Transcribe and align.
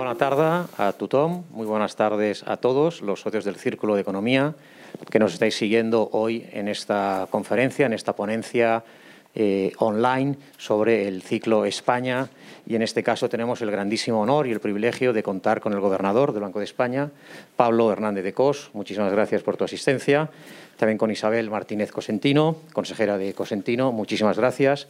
buena 0.00 0.14
tarde 0.14 0.66
a 0.78 0.92
tothom, 0.94 1.44
muy 1.50 1.66
buenas 1.66 1.94
tardes 1.94 2.42
a 2.46 2.56
todos 2.56 3.02
los 3.02 3.20
socios 3.20 3.44
del 3.44 3.56
Círculo 3.56 3.96
de 3.96 4.00
Economía 4.00 4.54
que 5.10 5.18
nos 5.18 5.34
estáis 5.34 5.54
siguiendo 5.54 6.08
hoy 6.12 6.48
en 6.52 6.68
esta 6.68 7.28
conferencia, 7.30 7.84
en 7.84 7.92
esta 7.92 8.16
ponencia 8.16 8.82
eh, 9.34 9.72
online 9.78 10.36
sobre 10.58 11.06
el 11.06 11.22
ciclo 11.22 11.64
España 11.64 12.28
y 12.66 12.76
en 12.76 12.82
este 12.82 13.02
caso 13.02 13.28
tenemos 13.28 13.62
el 13.62 13.70
grandísimo 13.70 14.20
honor 14.20 14.46
y 14.46 14.52
el 14.52 14.60
privilegio 14.60 15.12
de 15.12 15.22
contar 15.22 15.60
con 15.60 15.72
el 15.72 15.80
gobernador 15.80 16.32
del 16.32 16.42
Banco 16.42 16.58
de 16.58 16.64
España, 16.64 17.10
Pablo 17.56 17.90
Hernández 17.92 18.24
de 18.24 18.32
Cos. 18.32 18.70
Muchísimas 18.74 19.12
gracias 19.12 19.42
por 19.42 19.56
tu 19.56 19.64
asistencia. 19.64 20.30
También 20.76 20.96
con 20.96 21.10
Isabel 21.10 21.50
Martínez 21.50 21.92
Cosentino, 21.92 22.56
consejera 22.72 23.18
de 23.18 23.34
Cosentino. 23.34 23.92
Muchísimas 23.92 24.38
gracias. 24.38 24.88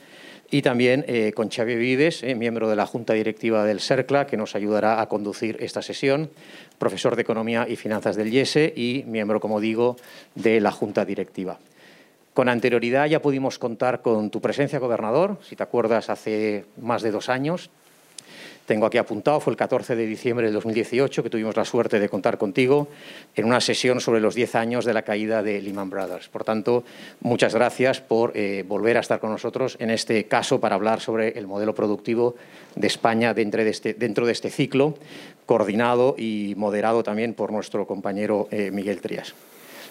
Y 0.51 0.63
también 0.63 1.05
eh, 1.09 1.33
con 1.33 1.49
Xavier 1.49 1.79
Vives, 1.79 2.23
eh, 2.23 2.35
miembro 2.35 2.69
de 2.69 2.77
la 2.77 2.87
Junta 2.87 3.13
Directiva 3.13 3.65
del 3.65 3.81
CERCLA, 3.81 4.27
que 4.27 4.37
nos 4.37 4.55
ayudará 4.55 5.01
a 5.01 5.09
conducir 5.09 5.57
esta 5.61 5.81
sesión, 5.81 6.31
profesor 6.79 7.17
de 7.17 7.23
Economía 7.23 7.67
y 7.69 7.77
Finanzas 7.77 8.17
del 8.17 8.33
IESE 8.33 8.73
y 8.77 9.05
miembro, 9.07 9.41
como 9.41 9.61
digo, 9.61 9.97
de 10.35 10.61
la 10.61 10.71
Junta 10.71 11.05
Directiva. 11.05 11.59
Con 12.35 12.49
anterioridad 12.49 13.07
ya 13.07 13.21
pudimos 13.21 13.59
contar 13.59 14.03
con 14.03 14.31
tu 14.31 14.41
presencia, 14.41 14.79
gobernador, 14.79 15.39
si 15.43 15.57
te 15.57 15.63
acuerdas, 15.63 16.11
hace 16.11 16.65
más 16.81 17.03
de 17.03 17.11
dos 17.11 17.29
años. 17.29 17.71
Tengo 18.71 18.87
aquí 18.87 18.99
apuntado, 18.99 19.41
fue 19.41 19.53
el 19.53 19.57
14 19.57 19.97
de 19.97 20.07
diciembre 20.07 20.47
del 20.47 20.55
2018 20.55 21.25
que 21.25 21.29
tuvimos 21.29 21.57
la 21.57 21.65
suerte 21.65 21.99
de 21.99 22.09
contar 22.09 22.39
contigo 22.39 22.87
en 23.35 23.47
una 23.47 23.61
sesión 23.61 24.01
sobre 24.01 24.21
los 24.21 24.37
10 24.37 24.55
años 24.55 24.85
de 24.85 24.95
la 24.95 25.03
caída 25.03 25.43
de 25.43 25.61
Lehman 25.61 25.91
Brothers. 25.91 26.29
Por 26.29 26.45
tanto, 26.45 26.85
muchas 27.21 27.53
gracias 27.53 28.01
por 28.01 28.31
eh, 28.37 28.65
volver 28.65 28.97
a 28.97 29.01
estar 29.01 29.19
con 29.19 29.33
nosotros 29.33 29.77
en 29.81 29.91
este 29.91 30.27
caso 30.27 30.61
para 30.61 30.77
hablar 30.77 31.01
sobre 31.01 31.37
el 31.37 31.49
modelo 31.49 31.75
productivo 31.75 32.37
de 32.77 32.87
España 32.87 33.35
dentro 33.35 33.65
de 33.65 33.71
este, 33.71 33.95
dentro 33.95 34.25
de 34.25 34.31
este 34.31 34.51
ciclo, 34.51 34.95
coordinado 35.47 36.15
y 36.17 36.55
moderado 36.57 37.03
también 37.03 37.35
por 37.35 37.51
nuestro 37.51 37.89
compañero 37.89 38.47
eh, 38.53 38.71
Miguel 38.71 39.01
Trías. 39.01 39.35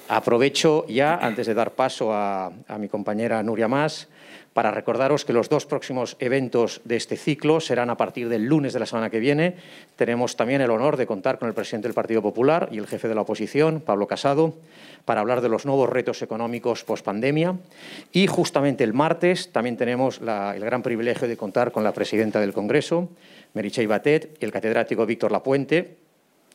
Aprovecho 0.09 0.87
ya, 0.87 1.17
antes 1.21 1.45
de 1.45 1.53
dar 1.53 1.75
paso 1.75 2.11
a, 2.11 2.51
mi 2.79 2.89
compañera 2.89 3.43
Nuria 3.43 3.67
Más, 3.67 4.07
para 4.53 4.71
recordaros 4.71 5.23
que 5.23 5.33
los 5.33 5.49
dos 5.49 5.67
próximos 5.67 6.17
eventos 6.17 6.81
de 6.83 6.95
este 6.95 7.15
ciclo 7.15 7.59
serán 7.59 7.91
a 7.91 7.95
partir 7.97 8.27
del 8.27 8.45
lunes 8.45 8.73
de 8.73 8.79
la 8.79 8.87
semana 8.87 9.11
que 9.11 9.19
viene. 9.19 9.57
Tenemos 9.97 10.35
también 10.35 10.61
el 10.61 10.71
honor 10.71 10.97
de 10.97 11.05
contar 11.05 11.37
con 11.37 11.47
el 11.47 11.53
presidente 11.53 11.87
del 11.87 11.93
Partido 11.93 12.23
Popular 12.23 12.69
y 12.71 12.79
el 12.79 12.87
jefe 12.87 13.07
de 13.07 13.13
la 13.13 13.21
oposición, 13.21 13.81
Pablo 13.81 14.07
Casado, 14.07 14.55
para 15.05 15.21
hablar 15.21 15.41
de 15.41 15.49
los 15.49 15.67
nuevos 15.67 15.87
retos 15.87 16.23
económicos 16.23 16.83
post-pandemia. 16.83 17.59
Y 18.11 18.25
justamente 18.25 18.83
el 18.83 18.95
martes 18.95 19.51
también 19.51 19.77
tenemos 19.77 20.21
el 20.21 20.65
gran 20.65 20.81
privilegio 20.81 21.27
de 21.27 21.37
contar 21.37 21.71
con 21.71 21.83
la 21.83 21.93
presidenta 21.93 22.39
del 22.39 22.53
Congreso, 22.53 23.09
Meritxell 23.53 23.87
Batet, 23.87 24.39
y 24.41 24.45
el 24.45 24.51
catedrático 24.51 25.05
Víctor 25.05 25.31
Lapuente, 25.31 26.08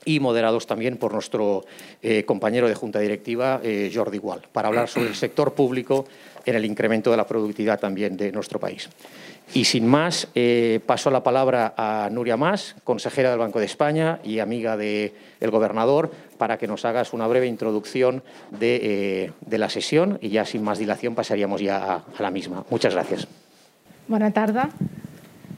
y 0.05 0.21
moderados 0.21 0.67
también 0.67 0.97
por 0.97 1.13
nuestro 1.13 1.65
eh, 2.03 2.25
compañero 2.25 2.69
de 2.69 2.75
Junta 2.75 3.01
Directiva, 3.01 3.61
eh, 3.63 3.91
Jordi 3.93 4.19
Gual, 4.19 4.43
para 4.53 4.69
hablar 4.69 4.89
sobre 4.89 5.09
el 5.09 5.15
sector 5.15 5.55
público 5.55 6.07
en 6.45 6.57
el 6.57 6.65
incremento 6.65 7.11
de 7.11 7.17
la 7.17 7.27
productividad 7.27 7.81
también 7.81 8.17
de 8.17 8.33
nuestro 8.33 8.61
país. 8.61 8.89
Y 9.53 9.65
sin 9.65 9.87
más, 9.87 10.29
eh, 10.35 10.81
paso 10.87 11.11
la 11.11 11.23
palabra 11.23 11.75
a 11.77 12.09
Nuria 12.11 12.37
Más, 12.37 12.77
consejera 12.83 13.31
del 13.31 13.39
Banco 13.39 13.61
de 13.61 13.67
España 13.67 14.19
y 14.25 14.39
amiga 14.39 14.77
del 14.77 15.13
gobernador, 15.51 16.11
para 16.39 16.59
que 16.59 16.67
nos 16.67 16.85
hagas 16.85 17.13
una 17.13 17.27
breve 17.27 17.47
introducción 17.47 18.23
de, 18.51 19.33
la 19.51 19.69
sesión 19.69 20.19
y 20.23 20.31
ya 20.31 20.45
sin 20.45 20.63
más 20.65 20.79
dilación 20.79 21.15
pasaríamos 21.15 21.61
ya 21.61 21.77
a, 21.77 22.05
a 22.17 22.23
la 22.23 22.31
misma. 22.31 22.65
Muchas 22.71 22.95
gracias. 22.95 23.29
Buenas 24.09 24.33
tardes. 24.33 24.65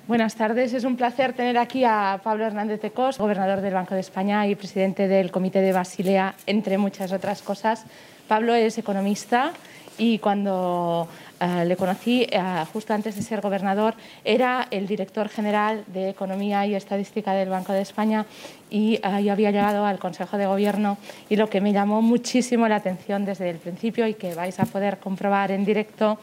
Buenas 0.07 0.37
tardes. 0.37 0.73
Es 0.73 0.85
un 0.85 0.95
placer 0.95 1.33
tener 1.33 1.59
aquí 1.59 1.83
a 1.83 2.21
Pablo 2.23 2.47
Hernández 2.47 2.81
de 2.81 2.93
Cos, 2.93 3.19
gobernador 3.19 3.61
del 3.61 3.75
Banco 3.75 3.95
de 3.95 4.01
España 4.03 4.47
y 4.47 4.55
presidente 4.55 5.09
del 5.09 5.33
Comité 5.33 5.61
de 5.61 5.73
Basilea, 5.73 6.37
entre 6.47 6.79
muchas 6.79 7.11
otras 7.11 7.43
cosas. 7.43 7.85
Pablo 8.29 8.55
es 8.55 8.79
economista 8.79 9.53
y 9.99 10.21
cuando 10.21 11.09
eh, 11.41 11.65
le 11.65 11.77
conocí 11.77 12.25
eh, 12.31 12.41
justo 12.73 12.95
antes 12.95 13.17
de 13.17 13.23
ser 13.23 13.41
gobernador, 13.41 13.95
era 14.25 14.69
el 14.71 14.87
director 14.87 15.29
general 15.29 15.83
de 15.89 16.11
Economía 16.11 16.65
y 16.67 16.77
Estadística 16.77 17.33
del 17.33 17.49
Banco 17.49 17.73
de 17.73 17.81
España 17.81 18.27
y 18.71 19.01
eh, 19.03 19.25
yo 19.25 19.33
había 19.33 19.51
llegado 19.51 19.85
al 19.85 19.99
Consejo 19.99 20.39
de 20.39 20.47
Gobierno 20.47 20.99
y 21.29 21.35
lo 21.35 21.51
que 21.51 21.61
me 21.61 21.73
llamó 21.73 22.01
muchísimo 22.01 22.69
la 22.69 22.77
atención 22.77 23.25
desde 23.25 23.51
el 23.51 23.57
principio 23.57 24.07
y 24.07 24.15
que 24.15 24.35
vais 24.37 24.61
a 24.61 24.67
poder 24.67 24.99
comprobar 24.99 25.51
en 25.51 25.65
directo 25.65 26.19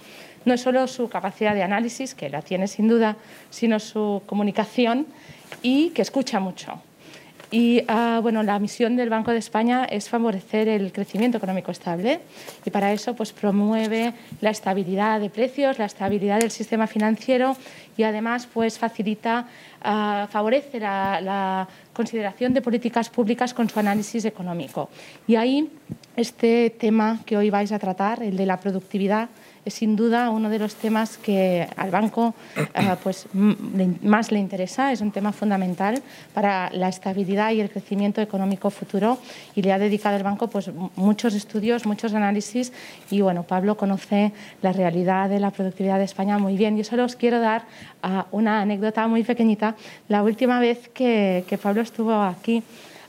no 0.46 0.54
es 0.54 0.62
solo 0.62 0.88
su 0.88 1.10
capacidad 1.10 1.54
de 1.54 1.64
análisis, 1.64 2.16
que 2.16 2.30
la 2.30 2.42
tiene 2.42 2.68
sin 2.68 2.88
duda, 2.88 3.18
sino 3.50 3.80
su 3.80 4.22
comunicación 4.26 5.08
y 5.62 5.90
que 5.90 6.02
escucha 6.02 6.40
mucho. 6.40 6.82
Y 7.54 7.84
ah, 7.88 8.20
bueno, 8.20 8.42
la 8.42 8.58
misión 8.58 8.96
del 8.96 9.12
Banco 9.12 9.30
de 9.30 9.38
España 9.38 9.86
es 9.86 10.10
favorecer 10.10 10.68
el 10.68 10.92
crecimiento 10.92 11.38
económico 11.38 11.70
estable 11.70 12.20
y 12.66 12.72
para 12.72 12.92
eso 12.92 13.16
pues, 13.16 13.32
promueve 13.32 14.12
la 14.42 14.50
estabilidad 14.50 15.20
de 15.20 15.30
precios, 15.30 15.78
la 15.78 15.86
estabilidad 15.86 16.40
del 16.40 16.50
sistema 16.50 16.88
financiero 16.88 17.56
y 17.96 18.02
además 18.02 18.48
pues, 18.52 18.80
facilita, 18.80 19.46
ah, 19.84 20.28
favorece 20.32 20.80
la, 20.80 21.22
la 21.22 21.68
consideración 21.94 22.56
de 22.56 22.64
políticas 22.64 23.12
públicas 23.12 23.54
con 23.54 23.70
su 23.70 23.80
análisis 23.80 24.26
económico. 24.26 24.90
Y 25.28 25.36
ahí 25.36 25.70
este 26.16 26.72
tema 26.72 27.20
que 27.24 27.38
hoy 27.38 27.52
vais 27.52 27.72
a 27.72 27.78
tratar, 27.78 28.24
el 28.24 28.36
de 28.36 28.48
la 28.48 28.60
productividad, 28.60 29.30
es 29.66 29.74
sin 29.74 29.96
duda 29.96 30.30
uno 30.30 30.50
de 30.50 30.60
los 30.60 30.76
temas 30.76 31.18
que 31.18 31.68
al 31.76 31.92
banco 31.92 32.34
eh, 32.56 32.96
pues, 33.04 33.28
más 33.34 34.32
le 34.32 34.40
interesa, 34.40 34.92
es 34.92 35.02
un 35.02 35.12
tema 35.12 35.32
fundamental 35.32 36.02
para 36.34 36.70
la 36.72 36.90
estabilidad 36.90 37.52
y 37.52 37.62
el 37.62 37.70
crecimiento 37.70 38.22
económico 38.22 38.70
futuro 38.70 39.18
y 39.56 39.62
le 39.62 39.72
ha 39.72 39.80
dedicado 39.80 40.18
el 40.18 40.24
banco 40.24 40.48
pues, 40.48 40.70
muchos 40.96 41.34
estudios, 41.34 41.86
muchos 41.86 42.14
análisis 42.14 42.72
y 43.10 43.22
bueno, 43.22 43.44
Pablo 43.44 43.78
conoce 43.78 44.32
la 44.62 44.72
realidad 44.72 45.30
de 45.30 45.40
la 45.40 45.52
productividad 45.52 45.98
de 45.98 46.06
España 46.06 46.38
muy 46.38 46.56
bien. 46.58 46.78
Yo 46.78 46.84
solo 46.84 47.06
os 47.06 47.16
quiero 47.16 47.40
dar 47.40 47.64
uh, 48.04 48.24
una 48.32 48.62
anécdota 48.62 49.08
muy 49.08 49.24
pequeñita. 49.24 49.76
La 50.08 50.24
última 50.24 50.60
vez 50.60 50.90
que, 50.94 51.44
que 51.48 51.58
Pablo 51.58 51.82
estuvo 51.82 52.14
aquí, 52.14 52.64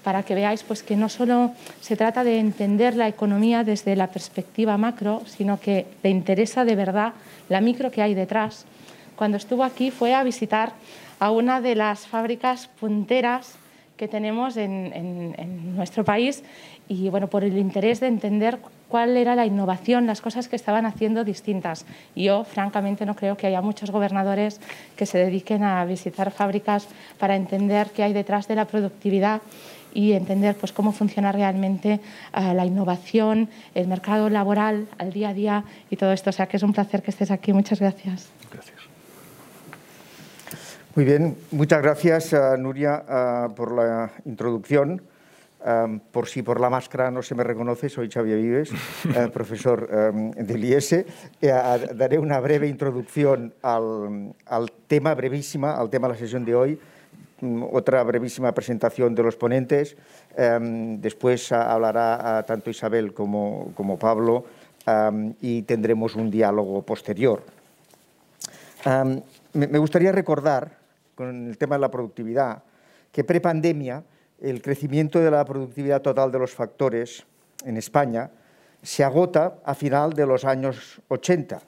para 0.05 0.23
que 0.23 0.37
veáis 0.37 0.63
pues, 0.63 0.83
que 0.83 0.95
no 0.95 1.09
solo 1.09 1.53
se 1.81 1.97
trata 1.97 2.23
de 2.23 2.39
entender 2.39 2.95
la 2.95 3.09
economía 3.09 3.65
desde 3.65 3.97
la 3.97 4.09
perspectiva 4.09 4.77
macro, 4.77 5.23
sino 5.27 5.59
que 5.59 5.87
le 6.03 6.11
interesa 6.11 6.65
de 6.65 6.77
verdad 6.77 7.15
la 7.49 7.61
micro 7.61 7.91
que 7.91 8.03
hay 8.03 8.15
detrás. 8.15 8.67
Cuando 9.17 9.39
estuvo 9.39 9.65
aquí 9.65 9.91
fue 9.91 10.15
a 10.15 10.23
visitar 10.23 10.73
a 11.19 11.31
una 11.31 11.61
de 11.61 11.75
las 11.75 12.07
fábricas 12.07 12.69
punteras 12.79 13.57
que 13.97 14.09
tenemos 14.09 14.57
en, 14.57 14.93
en, 14.95 15.77
nuestro 15.77 16.05
país 16.05 16.43
y 16.89 17.09
bueno, 17.09 17.29
por 17.29 17.45
el 17.45 17.57
interés 17.57 18.01
de 18.01 18.09
entender 18.09 18.59
cuál 18.89 19.17
era 19.17 19.35
la 19.35 19.47
innovación, 19.47 20.07
las 20.07 20.21
cosas 20.21 20.49
que 20.49 20.57
estaban 20.57 20.85
haciendo 20.85 21.25
distintas. 21.25 21.87
Yo, 22.15 22.45
francamente, 22.45 23.07
no 23.07 23.15
creo 23.15 23.37
que 23.37 23.47
haya 23.47 23.61
muchos 23.61 23.91
gobernadores 23.91 24.61
que 24.97 25.07
se 25.07 25.19
dediquen 25.19 25.63
a 25.63 25.85
visitar 25.85 26.31
fábricas 26.33 26.89
para 27.19 27.37
entender 27.37 27.91
qué 27.95 28.03
hay 28.03 28.13
detrás 28.13 28.49
de 28.49 28.57
la 28.57 28.67
productividad 28.67 29.43
y 29.95 30.13
entender 30.13 30.57
pues, 30.57 30.73
cómo 30.73 30.93
funciona 30.93 31.33
realmente 31.33 32.01
uh, 32.37 32.53
la 32.53 32.67
innovación, 32.67 33.49
el 33.75 33.89
mercado 33.89 34.29
laboral 34.29 34.89
al 34.99 35.13
día 35.13 35.31
a 35.31 35.35
día 35.35 35.65
y 35.89 35.97
todo 35.97 36.13
esto. 36.13 36.31
O 36.31 36.33
sea 36.33 36.47
que 36.47 36.59
es 36.59 36.63
un 36.63 36.73
placer 36.73 37.03
que 37.03 37.11
estés 37.11 37.31
aquí. 37.31 37.53
Muchas 37.53 37.81
gracias. 37.81 38.29
Gracias. 38.53 38.81
Muy 40.95 41.05
bien, 41.05 41.37
muchas 41.51 41.83
gracias 41.83 42.33
uh, 42.33 42.57
Nuria 42.57 43.05
uh, 43.09 43.55
por 43.55 43.73
la 43.73 44.13
introducción. 44.25 45.03
Um, 45.67 45.99
por 45.99 46.29
si 46.29 46.43
por 46.43 46.61
la 46.61 46.69
máscara 46.69 47.11
no 47.11 47.23
se 47.23 47.35
me 47.35 47.43
reconoce, 47.43 47.89
soy 47.89 48.11
Xavier 48.11 48.37
Vives, 48.37 48.71
uh, 48.71 49.31
profesor 49.33 49.89
um, 50.13 50.31
del 50.33 50.63
IES. 50.63 50.93
Eh, 50.93 51.07
daré 51.95 52.19
una 52.19 52.39
breve 52.39 52.69
introducción 52.69 53.55
al, 53.63 54.35
al 54.45 54.73
tema, 54.87 55.15
brevísima, 55.15 55.75
al 55.75 55.89
tema 55.89 56.07
de 56.07 56.15
la 56.15 56.19
sesión 56.19 56.45
de 56.45 56.55
hoy, 56.55 56.79
otra 57.71 58.03
brevísima 58.03 58.53
presentación 58.53 59.15
de 59.15 59.23
los 59.23 59.37
ponentes. 59.37 59.97
Um, 60.37 61.01
después 61.01 61.53
hablará 61.53 62.45
tanto 62.47 62.71
Isabel 62.71 63.13
como, 63.13 63.73
como 63.75 63.99
Pablo 63.99 64.45
um, 64.87 65.35
y 65.41 65.63
tendremos 65.63 66.15
un 66.17 66.31
diálogo 66.31 66.83
posterior. 66.83 67.43
Um, 68.87 69.21
me, 69.53 69.67
me 69.67 69.79
gustaría 69.79 70.13
recordar, 70.13 70.79
con 71.15 71.49
el 71.49 71.59
tema 71.59 71.77
de 71.77 71.81
la 71.81 71.91
productividad, 71.91 72.63
que 73.13 73.25
prepandemia 73.25 74.03
el 74.41 74.61
crecimiento 74.61 75.21
de 75.21 75.31
la 75.31 75.45
productividad 75.45 76.03
total 76.03 76.31
de 76.33 76.39
los 76.39 76.53
factores 76.53 77.25
en 77.65 77.77
España 77.77 78.31
se 78.83 79.03
agota 79.03 79.57
a 79.65 79.75
final 79.75 80.13
de 80.13 80.27
los 80.27 80.45
años 80.45 81.01
80. 81.09 81.63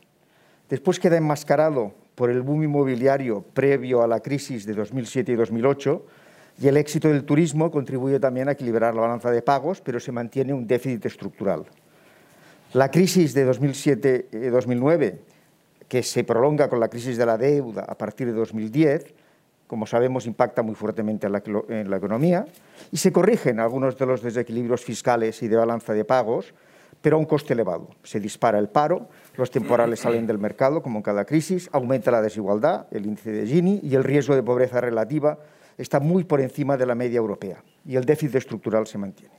Después 0.69 1.01
queda 1.01 1.17
enmascarado 1.17 1.95
por 2.17 2.31
el 2.31 2.43
boom 2.43 2.65
inmobiliario 2.65 3.43
previo 3.43 4.03
a 4.03 4.09
la 4.09 4.21
crisis 4.21 4.67
de 4.67 4.75
2007 4.75 5.33
y 5.33 5.37
2008 5.37 6.07
y 6.59 6.67
el 6.67 6.79
éxito 6.79 7.09
del 7.09 7.25
turismo 7.25 7.71
contribuye 7.71 8.19
también 8.19 8.49
a 8.49 8.53
equilibrar 8.53 8.95
la 8.95 9.03
balanza 9.03 9.31
de 9.31 9.43
pagos, 9.43 9.83
pero 9.83 10.01
se 10.01 10.11
mantiene 10.11 10.55
un 10.55 10.67
déficit 10.67 11.05
estructural. 11.05 11.67
La 12.73 12.91
crisis 12.91 13.35
de 13.35 13.47
2007-2009, 13.47 15.19
que 15.87 16.03
se 16.03 16.25
prolonga 16.25 16.69
con 16.69 16.81
la 16.81 16.89
crisis 16.89 17.19
de 17.19 17.27
la 17.27 17.37
deuda 17.37 17.85
a 17.87 17.97
partir 17.97 18.27
de 18.27 18.33
2010, 18.33 19.15
como 19.67 19.87
sabemos, 19.87 20.27
impacta 20.27 20.63
muy 20.63 20.75
fuertemente 20.75 21.27
en 21.27 21.33
la, 21.33 21.43
en 21.69 21.91
la 21.91 21.97
economía, 21.99 22.47
y 22.91 22.97
se 22.97 23.13
corrigen 23.13 23.61
algunos 23.61 23.99
de 23.99 24.07
los 24.07 24.23
desequilibrios 24.23 24.83
fiscales 24.83 25.43
y 25.43 25.49
de 25.49 25.57
balanza 25.57 25.93
de 25.93 26.05
pagos, 26.05 26.55
pero 27.03 27.17
a 27.17 27.21
un 27.21 27.27
coste 27.27 27.53
elevado. 27.53 27.89
Se 28.03 28.21
dispara 28.21 28.59
el 28.59 28.69
paro, 28.69 29.09
los 29.37 29.51
temporales 29.51 30.01
salen 30.01 30.27
del 30.27 30.39
mercado, 30.39 30.83
como 30.83 30.99
en 30.99 31.03
cada 31.03 31.25
crisis, 31.25 31.69
aumenta 31.73 32.11
la 32.11 32.23
desigualdad, 32.23 32.87
el 32.91 33.07
índice 33.07 33.31
de 33.31 33.47
Gini 33.47 33.81
y 33.83 33.95
el 33.95 34.05
riesgo 34.05 34.35
de 34.35 34.43
pobreza 34.43 34.81
relativa 34.81 35.39
está 35.79 36.01
muy 36.01 36.25
por 36.25 36.41
encima 36.41 36.77
de 36.77 36.87
la 36.87 36.95
media 36.95 37.19
europea 37.19 37.63
y 37.85 37.97
el 37.97 38.05
déficit 38.05 38.37
estructural 38.37 38.87
se 38.87 38.99
mantiene. 38.99 39.35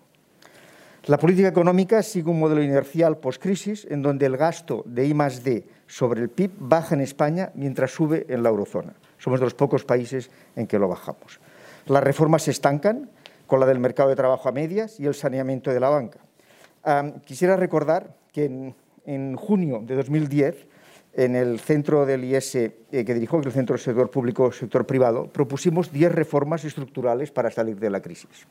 La 1.08 1.18
política 1.18 1.48
económica 1.48 2.04
sigue 2.04 2.30
un 2.30 2.40
modelo 2.40 2.62
inercial 2.62 3.18
post-crisis 3.18 3.88
en 3.90 4.02
donde 4.02 4.26
el 4.26 4.36
gasto 4.36 4.84
de 4.86 5.06
I 5.06 5.14
D 5.14 5.66
sobre 5.88 6.22
el 6.22 6.30
PIB 6.30 6.52
baja 6.60 6.96
en 6.96 7.02
España 7.02 7.52
mientras 7.56 7.92
sube 7.92 8.26
en 8.28 8.44
la 8.44 8.50
eurozona. 8.50 8.94
Somos 9.18 9.40
de 9.40 9.46
los 9.46 9.54
pocos 9.54 9.86
países 9.86 10.30
en 10.58 10.68
que 10.68 10.78
lo 10.78 10.90
bajamos. 10.90 11.40
Las 11.86 12.04
reformas 12.04 12.44
se 12.44 12.52
estancan 12.52 13.10
con 13.46 13.62
la 13.62 13.66
del 13.66 13.80
mercado 13.80 14.10
de 14.10 14.18
trabajo 14.18 14.50
a 14.50 14.52
medias 14.52 15.00
y 15.00 15.06
el 15.06 15.16
saneamiento 15.16 15.72
de 15.72 15.80
la 15.80 15.88
banca. 15.88 16.20
Quisiera 17.26 17.56
recordar 17.56 18.16
que 18.32 18.74
en, 19.06 19.36
junio 19.36 19.82
de 19.86 19.96
2010, 19.96 20.68
en 21.14 21.36
el 21.36 21.60
centro 21.60 22.06
del 22.06 22.24
IES 22.24 22.56
eh, 22.56 22.72
que 22.92 23.14
dirijo, 23.14 23.40
el 23.40 23.52
Centro 23.52 23.78
Sector 23.78 24.12
Público 24.12 24.52
Sector 24.52 24.86
Privado, 24.86 25.28
propusimos 25.28 25.92
10 25.92 26.12
reformas 26.12 26.64
estructurales 26.64 27.32
para 27.32 27.50
salir 27.50 27.80
de 27.80 27.90
la 27.90 28.02
crisis. 28.02 28.48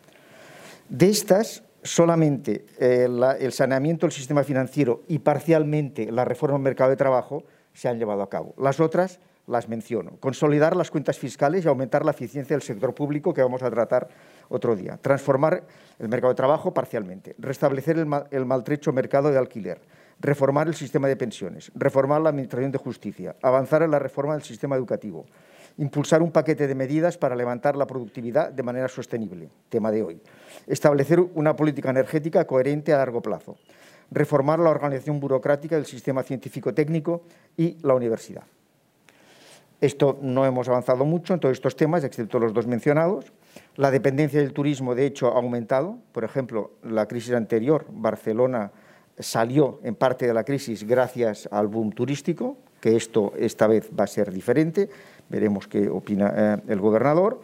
De 0.88 1.08
estas, 1.08 1.62
solamente 1.82 2.66
eh, 2.78 3.08
el 3.40 3.52
saneamiento 3.52 4.06
del 4.06 4.12
sistema 4.12 4.42
financiero 4.42 5.02
y 5.08 5.20
parcialmente 5.20 6.10
la 6.10 6.24
reforma 6.24 6.56
del 6.56 6.64
mercado 6.64 6.90
de 6.90 6.96
trabajo 6.96 7.44
se 7.72 7.88
han 7.88 7.98
llevado 7.98 8.22
a 8.22 8.30
cabo. 8.30 8.54
Las 8.58 8.80
otras 8.80 9.20
las 9.46 9.68
menciono. 9.68 10.16
Consolidar 10.18 10.76
las 10.76 10.90
cuentas 10.90 11.18
fiscales 11.18 11.64
y 11.64 11.68
aumentar 11.68 12.04
la 12.04 12.10
eficiencia 12.10 12.56
del 12.56 12.62
sector 12.62 12.94
público, 12.94 13.32
que 13.32 13.42
vamos 13.42 13.62
a 13.62 13.70
tratar 13.70 14.08
otro 14.48 14.76
día. 14.76 14.98
Transformar 15.00 15.64
el 15.98 16.08
mercado 16.08 16.32
de 16.32 16.37
trabajo 16.37 16.72
parcialmente. 16.72 17.34
Restablecer 17.38 17.98
el, 17.98 18.08
el 18.31 18.46
maltrecho 18.46 18.93
mercado 18.93 19.31
de 19.31 19.38
alquiler. 19.38 19.81
Reformar 20.20 20.69
el 20.69 20.75
sistema 20.75 21.08
de 21.08 21.16
pensiones. 21.16 21.70
Reformar 21.75 22.20
la 22.20 22.31
Administración 22.31 22.72
de 22.72 22.78
Justicia. 22.78 23.37
Avanzar 23.43 23.82
en 23.82 23.90
la 23.90 23.98
reforma 23.98 24.34
del 24.34 24.43
sistema 24.43 24.76
educativo. 24.76 25.26
Impulsar 25.78 26.22
un 26.22 26.32
paquete 26.32 26.66
de 26.66 26.75
medidas 26.75 27.19
para 27.19 27.37
levantar 27.37 27.76
la 27.76 27.87
productividad 27.87 28.50
de 28.50 28.62
manera 28.62 28.88
sostenible, 28.88 29.50
tema 29.69 29.90
de 29.90 30.02
hoy. 30.02 30.22
Establecer 30.66 31.20
una 31.20 31.54
política 31.54 31.90
energética 31.90 32.46
coherente 32.46 32.94
a 32.94 32.99
largo 32.99 33.20
plazo. 33.20 33.56
Reformar 34.10 34.58
la 34.58 34.70
organización 34.70 35.20
burocrática 35.20 35.76
del 35.76 35.84
sistema 35.84 36.22
científico-técnico 36.22 37.25
y 37.58 37.76
la 37.82 37.94
universidad. 37.94 38.44
Esto 39.81 40.19
no 40.22 40.46
hemos 40.46 40.69
avanzado 40.69 41.04
mucho 41.04 41.34
en 41.34 41.40
todos 41.40 41.52
estos 41.52 41.76
temas, 41.76 42.02
excepto 42.04 42.38
los 42.38 42.54
dos 42.54 42.66
mencionados. 42.66 43.26
La 43.76 43.90
dependencia 43.90 44.40
del 44.40 44.52
turismo, 44.52 44.94
de 44.94 45.06
hecho, 45.06 45.28
ha 45.28 45.37
aumentado. 45.37 45.99
Por 46.12 46.25
ejemplo, 46.25 46.73
la 46.82 47.06
crisis 47.06 47.34
anterior, 47.34 47.87
Barcelona 47.90 48.73
salió 49.19 49.81
en 49.82 49.94
parte 49.94 50.26
de 50.26 50.34
la 50.34 50.44
crisis 50.44 50.84
gracias 50.84 51.49
al 51.50 51.69
boom 51.69 51.93
turístico, 51.93 52.56
que 52.81 52.96
esto 52.96 53.32
esta 53.38 53.67
vez 53.67 53.90
va 53.99 54.05
a 54.05 54.06
ser 54.06 54.32
diferente 54.32 54.88
veremos 55.28 55.67
qué 55.67 55.88
opina 55.88 56.32
eh, 56.37 56.56
el 56.69 56.81
gobernador. 56.81 57.40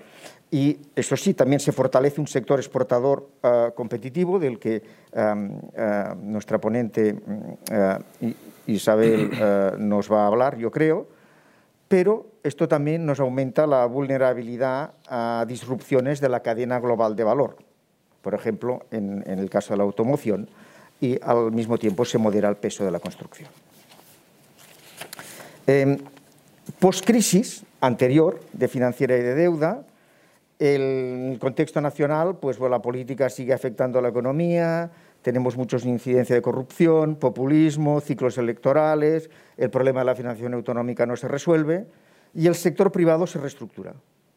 Y 0.50 0.78
eso 0.94 1.16
sí, 1.16 1.32
también 1.32 1.60
se 1.60 1.72
fortalece 1.72 2.20
un 2.20 2.26
sector 2.26 2.58
exportador 2.58 3.26
uh, 3.42 3.72
competitivo 3.74 4.38
del 4.38 4.58
que 4.58 4.82
uh, 5.14 6.14
nuestra 6.22 6.58
ponente 6.58 7.14
uh, 7.14 8.26
Isabel 8.66 9.30
nos 9.78 10.12
va 10.12 10.24
a 10.24 10.26
hablar, 10.26 10.58
yo 10.58 10.70
creo, 10.70 11.06
pero 11.92 12.26
esto 12.42 12.68
también 12.68 13.04
nos 13.04 13.20
aumenta 13.20 13.66
la 13.66 13.84
vulnerabilidad 13.84 14.94
a 15.10 15.44
disrupciones 15.46 16.22
de 16.22 16.30
la 16.30 16.40
cadena 16.40 16.80
global 16.80 17.14
de 17.14 17.22
valor, 17.22 17.58
por 18.22 18.32
ejemplo, 18.32 18.86
en, 18.90 19.22
el 19.26 19.50
caso 19.50 19.74
de 19.74 19.76
la 19.76 19.82
automoción, 19.82 20.48
y 21.02 21.18
al 21.22 21.52
mismo 21.52 21.76
tiempo 21.76 22.06
se 22.06 22.16
modera 22.16 22.48
el 22.48 22.56
peso 22.56 22.82
de 22.82 22.92
la 22.92 22.98
construcción. 22.98 23.50
Eh, 25.66 25.98
Post-crisis, 26.78 27.62
anterior 27.82 28.40
de 28.54 28.68
financiera 28.68 29.14
y 29.18 29.20
de 29.20 29.34
deuda. 29.34 29.84
El 30.58 31.36
contexto 31.38 31.82
nacional, 31.82 32.38
pues 32.38 32.58
la 32.58 32.80
política 32.80 33.28
sigue 33.28 33.52
afectando 33.52 33.98
a 33.98 34.02
la 34.02 34.08
economía, 34.08 34.90
tenemos 35.22 35.56
muchos 35.56 35.84
incidencia 35.84 36.34
de 36.34 36.42
corrupción, 36.42 37.16
populismo, 37.16 38.00
ciclos 38.00 38.38
electorales, 38.38 39.30
el 39.56 39.70
problema 39.70 40.00
de 40.00 40.06
la 40.06 40.14
financiación 40.14 40.54
autonómica 40.54 41.06
no 41.06 41.16
se 41.16 41.28
resuelve 41.28 41.86
y 42.34 42.46
el 42.46 42.54
sector 42.54 42.90
privado 42.90 43.26
se 43.26 43.38
reestructura, 43.38 43.94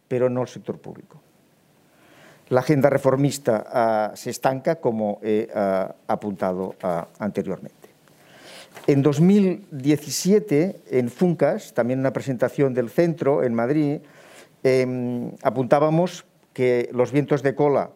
pero 0.07 0.29
no 0.29 0.41
el 0.41 0.47
sector 0.47 0.77
público. 0.79 1.21
La 2.49 2.59
agenda 2.59 2.89
reformista 2.89 4.11
uh, 4.13 4.15
se 4.15 4.29
estanca, 4.29 4.75
como 4.75 5.19
he 5.23 5.49
uh, 5.49 5.91
apuntado 6.07 6.75
uh, 6.83 7.01
anteriormente. 7.17 7.89
En 8.85 9.01
2017, 9.01 10.81
en 10.91 11.09
FUNCAS, 11.09 11.73
también 11.73 11.99
una 11.99 12.13
presentación 12.13 12.75
del 12.75 12.91
centro 12.91 13.43
en 13.43 13.55
Madrid, 13.55 14.01
eh, 14.63 15.31
apuntábamos 15.41 16.25
que 16.53 16.89
los 16.91 17.11
vientos 17.11 17.41
de 17.41 17.55
cola 17.55 17.89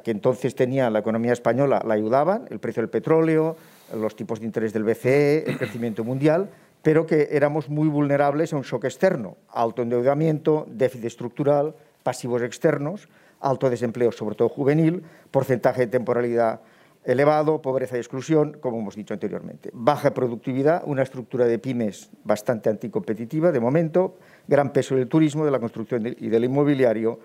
que 0.00 0.10
entonces 0.10 0.54
tenía 0.54 0.90
la 0.90 1.00
economía 1.00 1.32
española 1.32 1.82
la 1.86 1.94
ayudaban, 1.94 2.46
el 2.50 2.58
precio 2.58 2.82
del 2.82 2.90
petróleo, 2.90 3.56
los 3.94 4.16
tipos 4.16 4.40
de 4.40 4.46
interés 4.46 4.72
del 4.72 4.84
BCE, 4.84 5.44
el 5.46 5.58
crecimiento 5.58 6.04
mundial, 6.04 6.48
pero 6.82 7.06
que 7.06 7.28
éramos 7.30 7.68
muy 7.68 7.88
vulnerables 7.88 8.52
a 8.52 8.56
un 8.56 8.62
shock 8.62 8.84
externo, 8.84 9.36
alto 9.48 9.82
endeudamiento, 9.82 10.66
déficit 10.68 11.06
estructural, 11.06 11.74
pasivos 12.02 12.42
externos, 12.42 13.08
alto 13.40 13.70
desempleo, 13.70 14.12
sobre 14.12 14.34
todo 14.34 14.48
juvenil, 14.48 15.02
porcentaje 15.30 15.82
de 15.82 15.86
temporalidad 15.88 16.60
elevado, 17.04 17.60
pobreza 17.60 17.96
y 17.96 18.00
exclusión, 18.00 18.56
como 18.60 18.78
hemos 18.78 18.94
dicho 18.94 19.14
anteriormente. 19.14 19.70
Baja 19.72 20.14
productividad, 20.14 20.82
una 20.86 21.02
estructura 21.02 21.46
de 21.46 21.58
pymes 21.58 22.10
bastante 22.24 22.70
anticompetitiva 22.70 23.50
de 23.50 23.60
momento, 23.60 24.16
gran 24.46 24.72
peso 24.72 24.94
del 24.94 25.08
turismo, 25.08 25.44
de 25.44 25.50
la 25.50 25.58
construcción 25.58 26.06
y 26.06 26.28
del 26.28 26.44
inmobiliario 26.44 27.18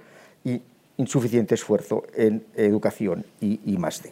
y 0.43 0.61
insuficiente 0.97 1.55
esfuerzo 1.55 2.03
en 2.15 2.43
educación 2.55 3.25
y, 3.39 3.59
y 3.65 3.77
más 3.77 4.03
de. 4.03 4.11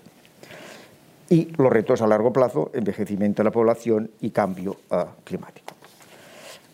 Y 1.30 1.52
los 1.58 1.72
retos 1.72 2.02
a 2.02 2.08
largo 2.08 2.32
plazo, 2.32 2.72
envejecimiento 2.74 3.42
de 3.42 3.46
la 3.46 3.52
población 3.52 4.12
y 4.22 4.30
cambio 4.30 4.78
uh, 4.92 5.24
climático. 5.24 5.74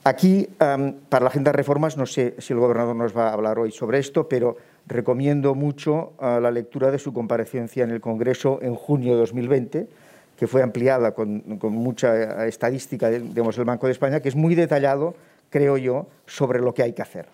Aquí, 0.04 0.50
para 0.58 1.24
la 1.24 1.30
agenda 1.30 1.52
de 1.52 1.58
reformas, 1.58 1.96
no 1.96 2.08
sé 2.08 2.34
si 2.40 2.54
el 2.54 2.60
gobernador 2.60 2.96
nos 2.96 3.16
va 3.16 3.30
a 3.30 3.34
hablar 3.34 3.60
hoy 3.60 3.72
sobre 3.72 4.00
esto, 4.00 4.28
pero 4.28 4.58
recomiendo 4.88 5.54
mucho 5.54 6.14
uh, 6.20 6.40
la 6.40 6.50
lectura 6.50 6.90
de 6.90 6.98
su 6.98 7.14
comparecencia 7.14 7.84
en 7.84 7.92
el 7.92 8.02
Congreso 8.02 8.60
en 8.64 8.74
junio 8.74 9.14
de 9.14 9.20
2020, 9.20 9.88
que 10.36 10.48
fue 10.48 10.64
ampliada 10.64 11.12
con, 11.14 11.44
mucha 11.62 12.48
estadística 12.48 13.12
del 13.12 13.32
de, 13.32 13.42
Banco 13.64 13.86
de 13.86 13.94
España, 13.94 14.22
que 14.22 14.30
es 14.30 14.36
muy 14.36 14.56
detallado, 14.56 15.14
creo 15.52 15.78
yo, 15.78 16.08
sobre 16.26 16.60
lo 16.60 16.74
que 16.74 16.82
hay 16.82 16.94
que 16.94 17.04
hacer. 17.04 17.28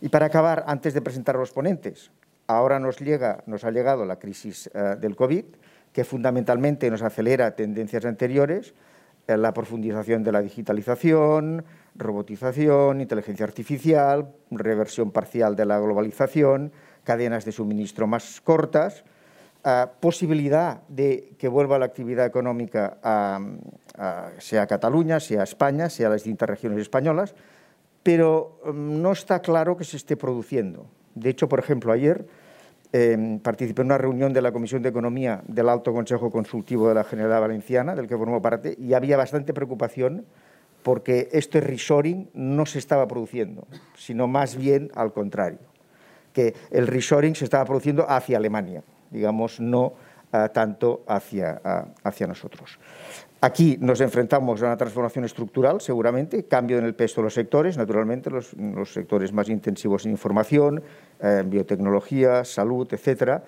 Y 0.00 0.08
para 0.08 0.26
acabar, 0.26 0.64
antes 0.66 0.94
de 0.94 1.02
presentar 1.02 1.36
a 1.36 1.38
los 1.38 1.52
ponentes, 1.52 2.10
ahora 2.46 2.78
nos, 2.78 2.98
llega, 2.98 3.42
nos 3.46 3.64
ha 3.64 3.70
llegado 3.70 4.04
la 4.04 4.18
crisis 4.18 4.70
uh, 4.74 4.98
del 4.98 5.14
COVID, 5.14 5.44
que 5.92 6.04
fundamentalmente 6.04 6.90
nos 6.90 7.02
acelera 7.02 7.54
tendencias 7.56 8.04
anteriores, 8.04 8.74
eh, 9.26 9.36
la 9.36 9.52
profundización 9.52 10.22
de 10.22 10.32
la 10.32 10.40
digitalización, 10.40 11.64
robotización, 11.96 13.00
inteligencia 13.00 13.44
artificial, 13.44 14.32
reversión 14.50 15.10
parcial 15.10 15.56
de 15.56 15.66
la 15.66 15.78
globalización, 15.78 16.72
cadenas 17.04 17.44
de 17.44 17.52
suministro 17.52 18.06
más 18.06 18.40
cortas, 18.40 19.04
uh, 19.64 19.88
posibilidad 20.00 20.82
de 20.88 21.34
que 21.38 21.48
vuelva 21.48 21.78
la 21.78 21.86
actividad 21.86 22.24
económica 22.24 22.98
a, 23.02 23.40
a, 23.98 24.30
sea 24.38 24.66
Cataluña, 24.66 25.20
sea 25.20 25.42
España, 25.42 25.90
sea 25.90 26.08
las 26.08 26.22
distintas 26.22 26.48
regiones 26.48 26.80
españolas, 26.80 27.34
pero 28.02 28.60
um, 28.64 29.02
no 29.02 29.12
está 29.12 29.40
claro 29.40 29.76
que 29.76 29.84
se 29.84 29.96
esté 29.96 30.16
produciendo. 30.16 30.86
De 31.14 31.30
hecho, 31.30 31.48
por 31.48 31.58
ejemplo, 31.58 31.92
ayer 31.92 32.26
eh, 32.92 33.38
participé 33.42 33.82
en 33.82 33.86
una 33.86 33.98
reunión 33.98 34.32
de 34.32 34.42
la 34.42 34.52
Comisión 34.52 34.82
de 34.82 34.88
Economía 34.88 35.42
del 35.46 35.68
Alto 35.68 35.92
Consejo 35.92 36.30
Consultivo 36.30 36.88
de 36.88 36.94
la 36.94 37.04
Generalidad 37.04 37.40
Valenciana, 37.40 37.94
del 37.94 38.08
que 38.08 38.16
formó 38.16 38.42
parte, 38.42 38.74
y 38.78 38.94
había 38.94 39.16
bastante 39.16 39.52
preocupación 39.52 40.24
porque 40.82 41.28
este 41.32 41.60
reshoring 41.60 42.30
no 42.32 42.66
se 42.66 42.78
estaba 42.78 43.06
produciendo, 43.06 43.66
sino 43.96 44.26
más 44.26 44.56
bien 44.56 44.90
al 44.94 45.12
contrario, 45.12 45.60
que 46.32 46.54
el 46.70 46.86
reshoring 46.86 47.34
se 47.34 47.44
estaba 47.44 47.64
produciendo 47.64 48.08
hacia 48.08 48.38
Alemania, 48.38 48.82
digamos, 49.10 49.60
no 49.60 49.92
uh, 50.32 50.48
tanto 50.52 51.02
hacia, 51.06 51.60
uh, 51.64 51.90
hacia 52.02 52.26
nosotros. 52.26 52.78
Aquí 53.42 53.78
nos 53.80 54.02
enfrentamos 54.02 54.60
a 54.60 54.66
una 54.66 54.76
transformación 54.76 55.24
estructural, 55.24 55.80
seguramente, 55.80 56.44
cambio 56.44 56.76
en 56.78 56.84
el 56.84 56.94
peso 56.94 57.22
de 57.22 57.24
los 57.24 57.34
sectores, 57.34 57.78
naturalmente, 57.78 58.28
los, 58.28 58.52
sectores 58.92 59.32
más 59.32 59.48
intensivos 59.48 60.04
en 60.04 60.12
información, 60.12 60.82
eh, 61.22 61.42
biotecnología, 61.46 62.44
salud, 62.44 62.86
etcétera, 62.92 63.42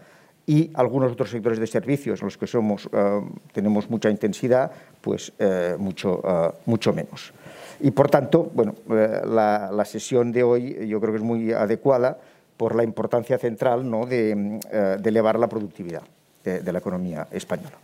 y 0.47 0.71
algunos 0.75 1.13
otros 1.13 1.29
sectores 1.29 1.59
de 1.59 1.67
servicios 1.67 2.23
en 2.23 2.27
los 2.27 2.39
que 2.39 2.47
somos, 2.47 2.87
uh, 2.87 3.23
tenemos 3.53 3.91
mucha 3.91 4.11
intensidad, 4.11 4.73
pues 5.03 5.31
uh, 5.39 5.79
mucho, 5.79 6.21
mucho 6.67 6.93
menos. 6.93 7.33
Y 7.81 7.91
por 7.91 8.11
tanto, 8.11 8.51
bueno, 8.55 8.75
la, 8.89 9.85
sesión 9.85 10.33
de 10.33 10.43
hoy 10.43 10.89
yo 10.89 11.01
creo 11.01 11.13
que 11.13 11.19
es 11.19 11.25
muy 11.25 11.53
adecuada 11.53 12.19
por 12.57 12.75
la 12.75 12.83
importancia 12.83 13.39
central 13.39 13.89
¿no? 13.89 14.07
de, 14.07 14.59
elevar 15.05 15.39
la 15.39 15.49
productividad 15.49 16.03
de 16.43 16.73
la 16.73 16.79
economía 16.79 17.29
española. 17.31 17.77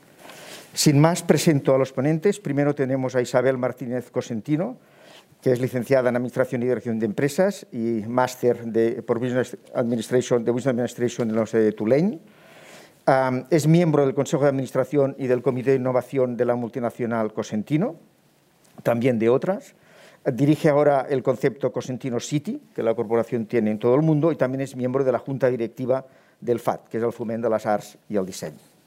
Sin 0.79 1.01
más, 1.01 1.25
presento 1.25 1.75
a 1.75 1.79
los 1.79 1.93
ponentes. 1.93 2.39
Primero 2.39 2.73
tenemos 2.73 3.17
a 3.17 3.21
Isabel 3.21 3.59
Martínez 3.59 4.13
Cosentino, 4.13 4.77
que 5.43 5.51
es 5.51 5.61
licenciada 5.61 6.09
en 6.09 6.15
Administración 6.15 6.63
y 6.63 6.67
Dirección 6.67 7.01
de 7.01 7.07
Empresas 7.07 7.67
y 7.73 8.05
máster 8.07 8.65
de, 8.65 9.01
Business 9.01 9.57
Administration, 9.75 10.45
de 10.45 10.53
en 10.53 11.29
la 11.31 11.33
Universidad 11.33 11.63
de 11.63 11.73
Tulane. 11.73 12.21
es 13.51 13.67
miembro 13.67 14.07
del 14.07 14.15
Consejo 14.15 14.45
de 14.45 14.51
Administración 14.51 15.17
y 15.19 15.27
del 15.27 15.43
Comité 15.43 15.71
de 15.71 15.79
Innovación 15.79 16.37
de 16.37 16.45
la 16.45 16.55
multinacional 16.55 17.33
Cosentino, 17.33 17.97
también 18.85 19.19
de 19.19 19.31
otras. 19.31 19.75
Dirige 20.33 20.69
ahora 20.69 21.09
el 21.11 21.25
concepto 21.25 21.73
Cosentino 21.73 22.21
City, 22.21 22.63
que 22.73 22.85
la 22.85 22.95
corporación 22.95 23.47
tiene 23.47 23.73
en 23.73 23.81
todo 23.81 23.97
el 23.97 24.03
mundo, 24.03 24.31
y 24.31 24.37
también 24.37 24.61
es 24.61 24.77
miembro 24.77 25.03
de 25.03 25.11
la 25.11 25.19
Junta 25.19 25.49
Directiva 25.49 26.07
del 26.41 26.61
FAT, 26.61 26.87
que 26.87 26.99
es 26.99 27.03
el 27.03 27.13
Foment 27.13 27.43
de 27.43 27.51
las 27.51 27.67
Arts 27.67 27.99
y 28.09 28.15
el 28.15 28.25
Diseño. 28.25 28.78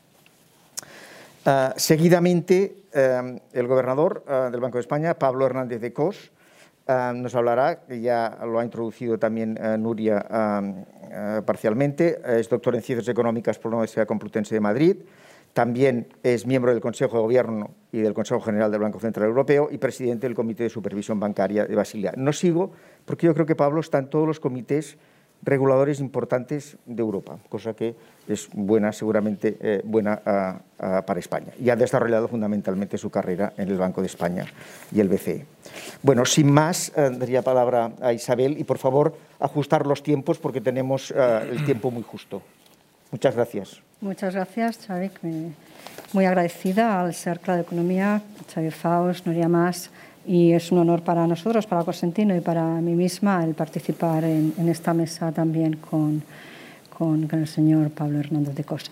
Ah, 1.45 1.73
seguidamente, 1.75 2.75
eh, 2.93 3.39
el 3.53 3.67
gobernador 3.67 4.23
ah, 4.27 4.49
del 4.51 4.61
Banco 4.61 4.77
de 4.77 4.81
España, 4.81 5.15
Pablo 5.15 5.47
Hernández 5.47 5.81
de 5.81 5.91
Cos, 5.91 6.31
ah, 6.87 7.13
nos 7.15 7.33
hablará, 7.33 7.81
ya 7.89 8.37
lo 8.45 8.59
ha 8.59 8.63
introducido 8.63 9.17
también 9.17 9.57
eh, 9.59 9.75
Nuria 9.77 10.23
parcialmente, 11.45 12.21
es 12.25 12.47
doctor 12.47 12.75
en 12.75 12.81
Ciencias 12.81 13.09
Económicas 13.09 13.59
por 13.59 13.71
la 13.71 13.77
Universidad 13.77 14.07
Complutense 14.07 14.55
de 14.55 14.61
Madrid, 14.61 14.97
también 15.53 16.07
es 16.23 16.45
miembro 16.45 16.71
del 16.71 16.79
Consejo 16.79 17.17
de 17.17 17.23
Gobierno 17.23 17.71
y 17.91 17.99
del 17.99 18.13
Consejo 18.13 18.39
General 18.39 18.71
del 18.71 18.79
Banco 18.79 18.99
Central 18.99 19.27
Europeo 19.27 19.67
y 19.69 19.77
presidente 19.79 20.27
del 20.27 20.35
Comité 20.35 20.63
de 20.63 20.69
Supervisión 20.69 21.19
Bancaria 21.19 21.65
de 21.65 21.75
Basilea. 21.75 22.13
No 22.15 22.31
sigo 22.31 22.71
porque 23.03 23.25
yo 23.25 23.33
creo 23.33 23.45
que 23.45 23.55
Pablo 23.55 23.81
está 23.81 23.97
en 23.97 24.09
todos 24.09 24.25
los 24.25 24.39
comités 24.39 24.97
reguladores 25.43 25.99
importantes 25.99 26.77
de 26.85 27.01
Europa, 27.01 27.37
cosa 27.49 27.73
que 27.73 27.95
es 28.27 28.49
buena, 28.53 28.93
seguramente 28.93 29.57
eh, 29.59 29.81
buena 29.83 30.21
para 30.77 31.19
España. 31.19 31.53
Y 31.59 31.69
ha 31.69 31.75
desarrollado 31.75 32.27
fundamentalmente 32.27 32.97
su 32.97 33.09
carrera 33.09 33.53
en 33.57 33.69
el 33.69 33.77
Banco 33.77 34.01
de 34.01 34.07
España 34.07 34.45
y 34.91 34.99
el 34.99 35.09
BCE. 35.09 35.45
Bueno, 36.01 36.25
sin 36.25 36.51
más, 36.51 36.91
eh, 36.95 37.11
daría 37.17 37.41
palabra 37.41 37.91
a 38.01 38.13
Isabel 38.13 38.57
y 38.57 38.63
por 38.63 38.77
favor 38.77 39.15
ajustar 39.39 39.85
los 39.85 40.01
tiempos 40.01 40.39
porque 40.39 40.61
tenemos 40.61 41.11
eh, 41.11 41.49
el 41.51 41.65
tiempo 41.65 41.91
muy 41.91 42.03
justo. 42.03 42.41
Muchas 43.11 43.35
gracias. 43.35 43.81
Muchas 43.99 44.33
gracias, 44.33 44.79
Xavi. 44.87 45.11
Muy 46.13 46.25
agradecida 46.25 47.01
al 47.01 47.13
CERCLA 47.13 47.57
de 47.57 47.61
Economía, 47.61 48.21
Xavi 48.53 48.71
Faust, 48.71 49.27
Nuria 49.27 49.47
Más, 49.47 49.91
y 50.25 50.51
es 50.51 50.71
un 50.71 50.79
honor 50.79 51.01
para 51.01 51.25
nosotros, 51.25 51.65
para 51.65 51.83
Cosentino 51.83 52.35
y 52.35 52.41
para 52.41 52.63
mí 52.63 52.93
misma 52.93 53.43
el 53.43 53.53
participar 53.53 54.23
en, 54.23 54.53
esta 54.69 54.93
mesa 54.93 55.31
también 55.31 55.77
con, 55.77 56.23
el 57.31 57.47
señor 57.47 57.89
Pablo 57.89 58.19
Hernández 58.19 58.53
de 58.53 58.63
Cos. 58.63 58.91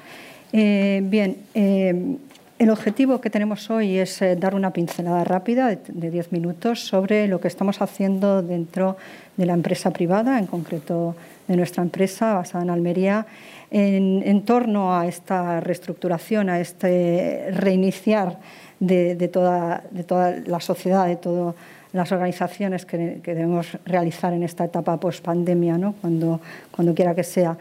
Eh, 0.51 1.01
bien, 1.03 1.37
eh, 1.53 2.17
el 2.57 2.69
objetivo 2.71 3.21
que 3.21 3.29
tenemos 3.29 3.69
hoy 3.69 3.99
es 3.99 4.19
eh, 4.23 4.35
dar 4.35 4.55
una 4.55 4.73
pincelada 4.73 5.23
rápida 5.23 5.75
de 5.75 6.09
10 6.09 6.31
minutos 6.31 6.79
sobre 6.79 7.27
lo 7.27 7.39
que 7.39 7.47
estamos 7.47 7.83
haciendo 7.83 8.41
dentro 8.41 8.97
de 9.37 9.45
la 9.45 9.53
empresa 9.53 9.91
privada, 9.91 10.39
en 10.39 10.47
concreto 10.47 11.15
de 11.47 11.55
nuestra 11.55 11.83
empresa 11.83 12.33
basada 12.33 12.63
en 12.63 12.71
Almería, 12.71 13.27
en 13.71 14.41
torno 14.45 14.97
a 14.97 15.05
esta 15.05 15.59
reestructuración, 15.59 16.49
a 16.49 16.59
este 16.59 17.51
reiniciar 17.51 18.39
de, 18.79 19.27
toda, 19.27 19.83
de 19.91 20.03
toda, 20.03 20.35
la 20.45 20.59
sociedad, 20.59 21.07
de 21.07 21.15
todas 21.15 21.55
las 21.91 22.11
organizaciones 22.11 22.85
que, 22.85 23.19
debemos 23.23 23.77
realizar 23.85 24.33
en 24.33 24.43
esta 24.43 24.65
etapa 24.65 24.99
post-pandemia, 24.99 25.77
¿no? 25.77 25.95
cuando, 26.01 26.39
cuando 26.71 26.93
quiera 26.93 27.15
que 27.15 27.23
sea. 27.23 27.57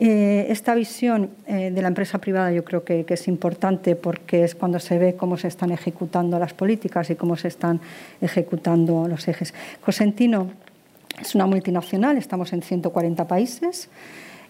Eh, 0.00 0.46
esta 0.50 0.76
visión 0.76 1.30
eh, 1.48 1.72
de 1.72 1.82
la 1.82 1.88
empresa 1.88 2.18
privada 2.18 2.52
yo 2.52 2.64
creo 2.64 2.84
que, 2.84 3.04
es 3.08 3.26
importante 3.26 3.96
porque 3.96 4.44
es 4.44 4.54
cuando 4.54 4.78
se 4.78 4.96
ve 4.96 5.16
cómo 5.16 5.36
se 5.36 5.48
están 5.48 5.72
ejecutando 5.72 6.38
las 6.38 6.54
políticas 6.54 7.10
y 7.10 7.16
cómo 7.16 7.34
se 7.34 7.48
están 7.48 7.80
ejecutando 8.20 9.08
los 9.08 9.26
ejes. 9.26 9.52
Cosentino 9.84 10.52
es 11.20 11.34
una 11.34 11.46
multinacional, 11.46 12.16
estamos 12.16 12.52
en 12.52 12.62
140 12.62 13.26
países, 13.26 13.88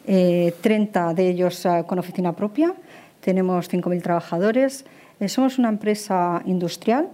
30 0.04 1.10
eh, 1.10 1.14
de 1.14 1.28
ellos 1.28 1.66
con 1.86 1.98
oficina 1.98 2.34
propia, 2.34 2.74
tenemos 3.22 3.70
5.000 3.70 4.02
trabajadores, 4.02 4.84
somos 5.26 5.58
una 5.58 5.68
empresa 5.68 6.42
industrial. 6.46 7.08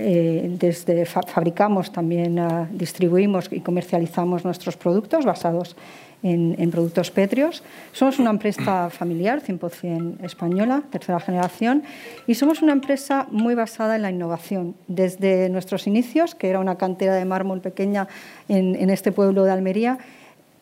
Eh, 0.00 0.48
desde 0.58 1.04
fabricamos, 1.04 1.92
también 1.92 2.38
ah, 2.38 2.68
distribuimos 2.70 3.48
y 3.50 3.60
comercializamos 3.60 4.44
nuestros 4.44 4.76
productos 4.76 5.24
basados 5.24 5.74
en, 6.22 6.70
productos 6.70 7.10
pétreos. 7.10 7.62
Somos 7.92 8.18
una 8.18 8.30
empresa 8.30 8.90
familiar, 8.98 9.42
100% 9.42 10.24
española, 10.24 10.82
tercera 10.90 11.20
generación, 11.20 11.82
y 12.26 12.34
somos 12.34 12.62
una 12.62 12.72
empresa 12.72 13.26
muy 13.30 13.54
basada 13.54 13.96
en 13.96 14.02
la 14.02 14.10
innovación. 14.10 14.74
Desde 14.86 15.48
nuestros 15.48 15.86
inicios, 15.86 16.34
que 16.34 16.48
era 16.48 16.60
una 16.60 16.76
cantera 16.76 17.14
de 17.14 17.24
mármol 17.24 17.60
pequeña 17.60 18.08
en, 18.48 18.74
en 18.76 18.90
este 18.90 19.12
pueblo 19.12 19.44
de 19.44 19.50
Almería, 19.50 19.98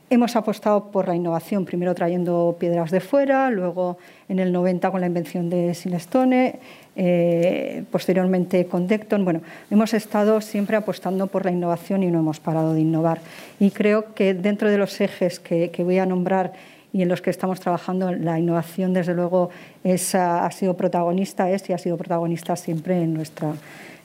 Hemos 0.09 0.37
apostado 0.37 0.93
por 0.93 1.09
la 1.09 1.17
innovación, 1.17 1.65
primero 1.65 1.93
trayendo 1.93 2.57
piedras 2.61 2.93
de 2.93 3.01
fuera, 3.01 3.51
luego 3.51 3.99
en 4.29 4.39
el 4.39 4.53
90 4.53 4.93
con 4.93 5.01
la 5.01 5.09
invención 5.09 5.51
de 5.51 5.75
Silestone, 5.75 6.61
eh, 6.95 7.83
posteriormente 7.91 8.67
con 8.67 8.87
Decton. 8.87 9.25
Bueno, 9.25 9.41
hemos 9.69 9.95
estado 9.95 10.41
siempre 10.41 10.77
apostando 10.77 11.27
por 11.27 11.45
la 11.45 11.51
innovación 11.51 12.05
y 12.05 12.07
no 12.13 12.21
hemos 12.21 12.39
parado 12.39 12.73
de 12.73 12.83
innovar. 12.83 13.19
Y 13.59 13.73
creo 13.73 14.15
que 14.15 14.33
dentro 14.33 14.71
de 14.71 14.79
los 14.79 15.01
ejes 15.01 15.41
que, 15.41 15.73
voy 15.79 15.99
a 15.99 16.07
nombrar 16.07 16.53
y 16.93 17.03
en 17.03 17.09
los 17.09 17.21
que 17.21 17.31
estamos 17.31 17.59
trabajando, 17.59 18.13
la 18.13 18.39
innovación, 18.39 18.93
desde 18.93 19.13
luego, 19.13 19.51
es, 19.83 20.15
ha 20.15 20.49
sido 20.53 20.77
protagonista, 20.77 21.51
es 21.51 21.69
y 21.69 21.73
ha 21.73 21.79
sido 21.79 21.97
protagonista 21.97 22.55
siempre 22.55 23.03
en 23.03 23.13
nuestra, 23.13 23.55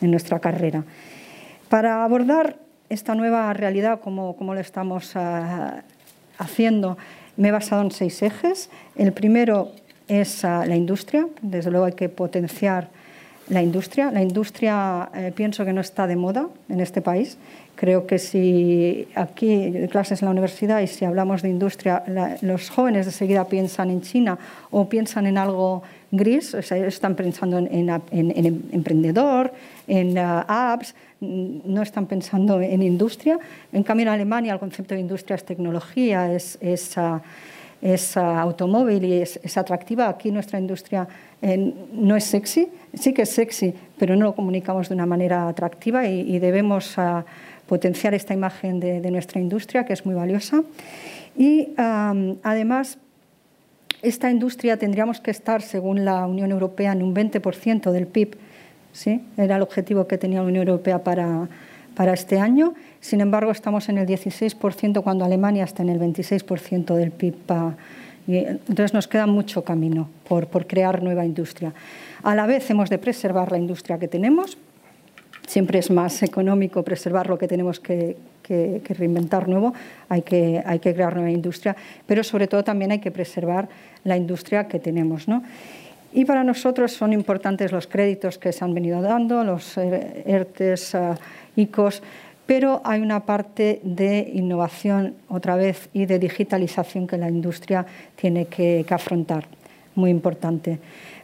en 0.01 0.09
nuestra 0.09 0.39
carrera. 0.39 0.83
Para 1.69 2.03
abordar 2.03 2.57
esta 2.91 3.15
nueva 3.15 3.53
realidad, 3.53 4.01
como, 4.01 4.35
lo 4.37 4.59
estamos 4.59 5.15
ah, 5.15 5.83
haciendo, 6.41 6.97
me 7.37 7.49
he 7.49 7.51
basado 7.51 7.81
en 7.81 7.91
seis 7.91 8.21
ejes. 8.21 8.69
El 8.95 9.13
primero 9.13 9.71
es 10.07 10.43
ah, 10.43 10.65
la 10.65 10.75
industria. 10.75 11.27
Desde 11.41 11.71
luego 11.71 11.85
hay 11.85 11.93
que 11.93 12.09
potenciar 12.09 12.89
la 13.49 13.61
industria. 13.61 14.11
La 14.11 14.21
industria 14.21 15.09
eh, 15.15 15.31
pienso 15.35 15.65
que 15.65 15.73
no 15.73 15.81
está 15.81 16.07
de 16.07 16.15
moda 16.15 16.47
en 16.69 16.79
este 16.79 17.01
país. 17.01 17.37
Creo 17.75 18.05
que 18.05 18.19
si 18.19 19.07
aquí 19.15 19.87
clases 19.89 20.21
en 20.21 20.27
la 20.27 20.31
universidad 20.31 20.81
y 20.81 20.87
si 20.87 21.05
hablamos 21.05 21.41
de 21.41 21.49
industria, 21.49 22.03
los 22.41 22.69
jóvenes 22.69 23.07
de 23.07 23.11
seguida 23.11 23.45
piensan 23.45 23.89
en 23.89 24.01
China 24.01 24.37
o 24.69 24.87
piensan 24.87 25.25
en 25.25 25.37
algo 25.37 25.81
gris, 26.11 26.53
están 26.53 27.15
pensando 27.15 27.57
en, 27.57 27.89
emprendedor, 28.71 29.53
en 29.91 30.17
ah, 30.17 30.45
apps, 30.47 30.95
no 31.19 31.81
están 31.81 32.07
pensando 32.07 32.61
en 32.61 32.81
industria. 32.81 33.37
En 33.73 33.83
cambio, 33.83 34.03
en 34.03 34.13
Alemania 34.13 34.53
el 34.53 34.59
concepto 34.59 34.95
de 34.95 35.01
industria 35.01 35.35
es 35.35 35.43
tecnología, 35.43 36.31
es, 36.31 36.57
es, 36.61 36.97
ah, 36.97 37.21
ah, 38.15 38.41
automóvil 38.41 39.03
y 39.03 39.13
es, 39.21 39.57
atractiva. 39.57 40.07
Aquí 40.07 40.31
nuestra 40.31 40.59
industria 40.59 41.05
eh, 41.41 41.73
no 41.91 42.15
es 42.15 42.23
sexy, 42.23 42.69
sí 42.93 43.13
que 43.13 43.23
es 43.23 43.29
sexy, 43.31 43.73
pero 43.99 44.15
no 44.15 44.27
lo 44.27 44.33
comunicamos 44.33 44.87
de 44.87 44.95
una 44.95 45.05
manera 45.05 45.49
atractiva 45.49 46.07
y, 46.07 46.39
debemos 46.39 46.95
potenciar 47.67 48.13
esta 48.13 48.33
imagen 48.33 48.79
de, 48.79 49.11
nuestra 49.11 49.41
industria, 49.41 49.85
que 49.85 49.91
es 49.91 50.05
muy 50.05 50.15
valiosa. 50.15 50.63
Y 51.37 51.69
además, 51.75 52.97
esta 54.01 54.31
industria 54.31 54.77
tendríamos 54.77 55.19
que 55.19 55.31
estar, 55.31 55.61
según 55.61 56.05
la 56.05 56.25
Unión 56.25 56.51
Europea, 56.51 56.93
en 56.93 57.03
un 57.03 57.13
20% 57.13 57.91
del 57.91 58.07
PIB 58.07 58.37
¿sí? 58.93 59.21
era 59.37 59.55
el 59.55 59.61
objetivo 59.61 60.07
que 60.07 60.17
tenía 60.17 60.41
la 60.41 60.47
Unión 60.47 60.67
Europea 60.67 61.03
para, 61.03 61.47
para 61.95 62.13
este 62.13 62.39
año. 62.39 62.73
Sin 62.99 63.21
embargo, 63.21 63.51
estamos 63.51 63.89
en 63.89 63.97
el 63.97 64.07
16% 64.07 65.03
cuando 65.03 65.25
Alemania 65.25 65.63
está 65.63 65.83
en 65.83 65.89
el 65.89 65.99
26% 65.99 66.95
del 66.95 67.11
PIB. 67.11 67.35
Y 68.27 68.37
entonces 68.37 68.93
nos 68.93 69.07
queda 69.07 69.25
mucho 69.25 69.63
camino 69.63 70.09
por, 70.27 70.47
por 70.47 70.67
crear 70.67 71.01
nueva 71.01 71.25
industria. 71.25 71.73
A 72.23 72.35
la 72.35 72.45
vez 72.45 72.69
hemos 72.69 72.89
de 72.89 72.97
preservar 72.97 73.51
la 73.51 73.57
industria 73.57 73.97
que 73.97 74.07
tenemos. 74.07 74.57
Siempre 75.47 75.79
es 75.79 75.89
más 75.89 76.21
económico 76.21 76.83
preservar 76.83 77.27
lo 77.27 77.37
que 77.37 77.47
tenemos 77.47 77.79
que, 77.79 78.15
que, 78.43 78.81
que, 78.83 78.93
reinventar 78.93 79.49
nuevo, 79.49 79.73
hay 80.07 80.21
que, 80.21 80.61
hay 80.65 80.79
que 80.79 80.93
crear 80.93 81.15
nueva 81.15 81.31
industria, 81.31 81.75
pero 82.05 82.23
sobre 82.23 82.47
todo 82.47 82.63
también 82.63 82.91
hay 82.91 82.99
que 82.99 83.11
preservar 83.11 83.67
la 84.03 84.15
industria 84.15 84.67
que 84.67 84.79
tenemos. 84.79 85.27
¿no? 85.27 85.43
Y 86.13 86.25
para 86.25 86.43
nosotros 86.43 86.91
son 86.91 87.13
importantes 87.13 87.71
los 87.71 87.87
créditos 87.87 88.37
que 88.37 88.51
se 88.51 88.65
han 88.65 88.73
venido 88.73 89.01
dando, 89.01 89.43
los 89.43 89.77
ERTES, 89.77 90.95
eh, 90.95 91.15
ICOs, 91.55 92.01
pero 92.45 92.81
hay 92.83 93.01
una 93.01 93.21
parte 93.21 93.79
de 93.83 94.29
innovación 94.33 95.15
otra 95.29 95.55
vez 95.55 95.87
y 95.93 96.05
de 96.05 96.19
digitalización 96.19 97.07
que 97.07 97.17
la 97.17 97.29
industria 97.29 97.85
tiene 98.17 98.47
que, 98.47 98.85
afrontar, 98.89 99.45
muy 99.95 100.09
importante. 100.09 100.79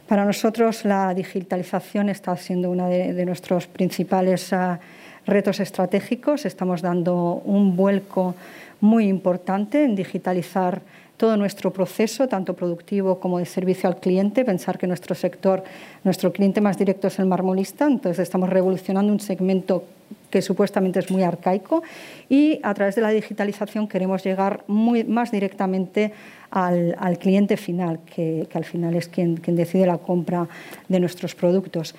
Para 0.06 0.24
nosotros 0.24 0.86
la 0.86 1.12
digitalización 1.12 2.08
está 2.08 2.34
siendo 2.36 2.70
uno 2.70 2.88
de, 2.88 3.26
nuestros 3.26 3.66
principales 3.66 4.50
uh, 4.52 4.78
retos 5.26 5.60
estratégicos. 5.60 6.46
Estamos 6.46 6.80
dando 6.80 7.42
un 7.44 7.76
vuelco 7.76 8.34
muy 8.80 9.06
importante 9.06 9.84
en 9.84 9.94
digitalizar 9.94 10.80
todo 11.18 11.36
nuestro 11.36 11.72
proceso, 11.72 12.28
tanto 12.28 12.54
productivo 12.54 13.18
como 13.20 13.38
de 13.38 13.44
servicio 13.44 13.88
al 13.88 13.98
cliente, 13.98 14.44
pensar 14.44 14.78
que 14.78 14.86
nuestro 14.86 15.14
sector, 15.14 15.64
nuestro 16.04 16.32
cliente 16.32 16.60
más 16.60 16.78
directo 16.78 17.08
es 17.08 17.18
el 17.18 17.26
marmolista, 17.26 17.86
entonces 17.86 18.20
estamos 18.20 18.48
revolucionando 18.48 19.12
un 19.12 19.20
segmento 19.20 19.84
que 20.30 20.40
supuestamente 20.42 21.00
es 21.00 21.10
muy 21.10 21.22
arcaico 21.22 21.82
y 22.28 22.60
a 22.62 22.72
través 22.72 22.94
de 22.94 23.02
la 23.02 23.10
digitalización 23.10 23.88
queremos 23.88 24.24
llegar 24.24 24.62
muy, 24.68 25.04
más 25.04 25.32
directamente 25.32 26.12
al, 26.50 27.18
cliente 27.18 27.56
final, 27.56 27.98
que, 28.14 28.46
al 28.54 28.64
final 28.64 28.94
es 28.94 29.08
quien, 29.08 29.40
decide 29.44 29.86
la 29.86 29.98
compra 29.98 30.48
de 30.88 31.00
nuestros 31.00 31.34
productos. 31.34 31.94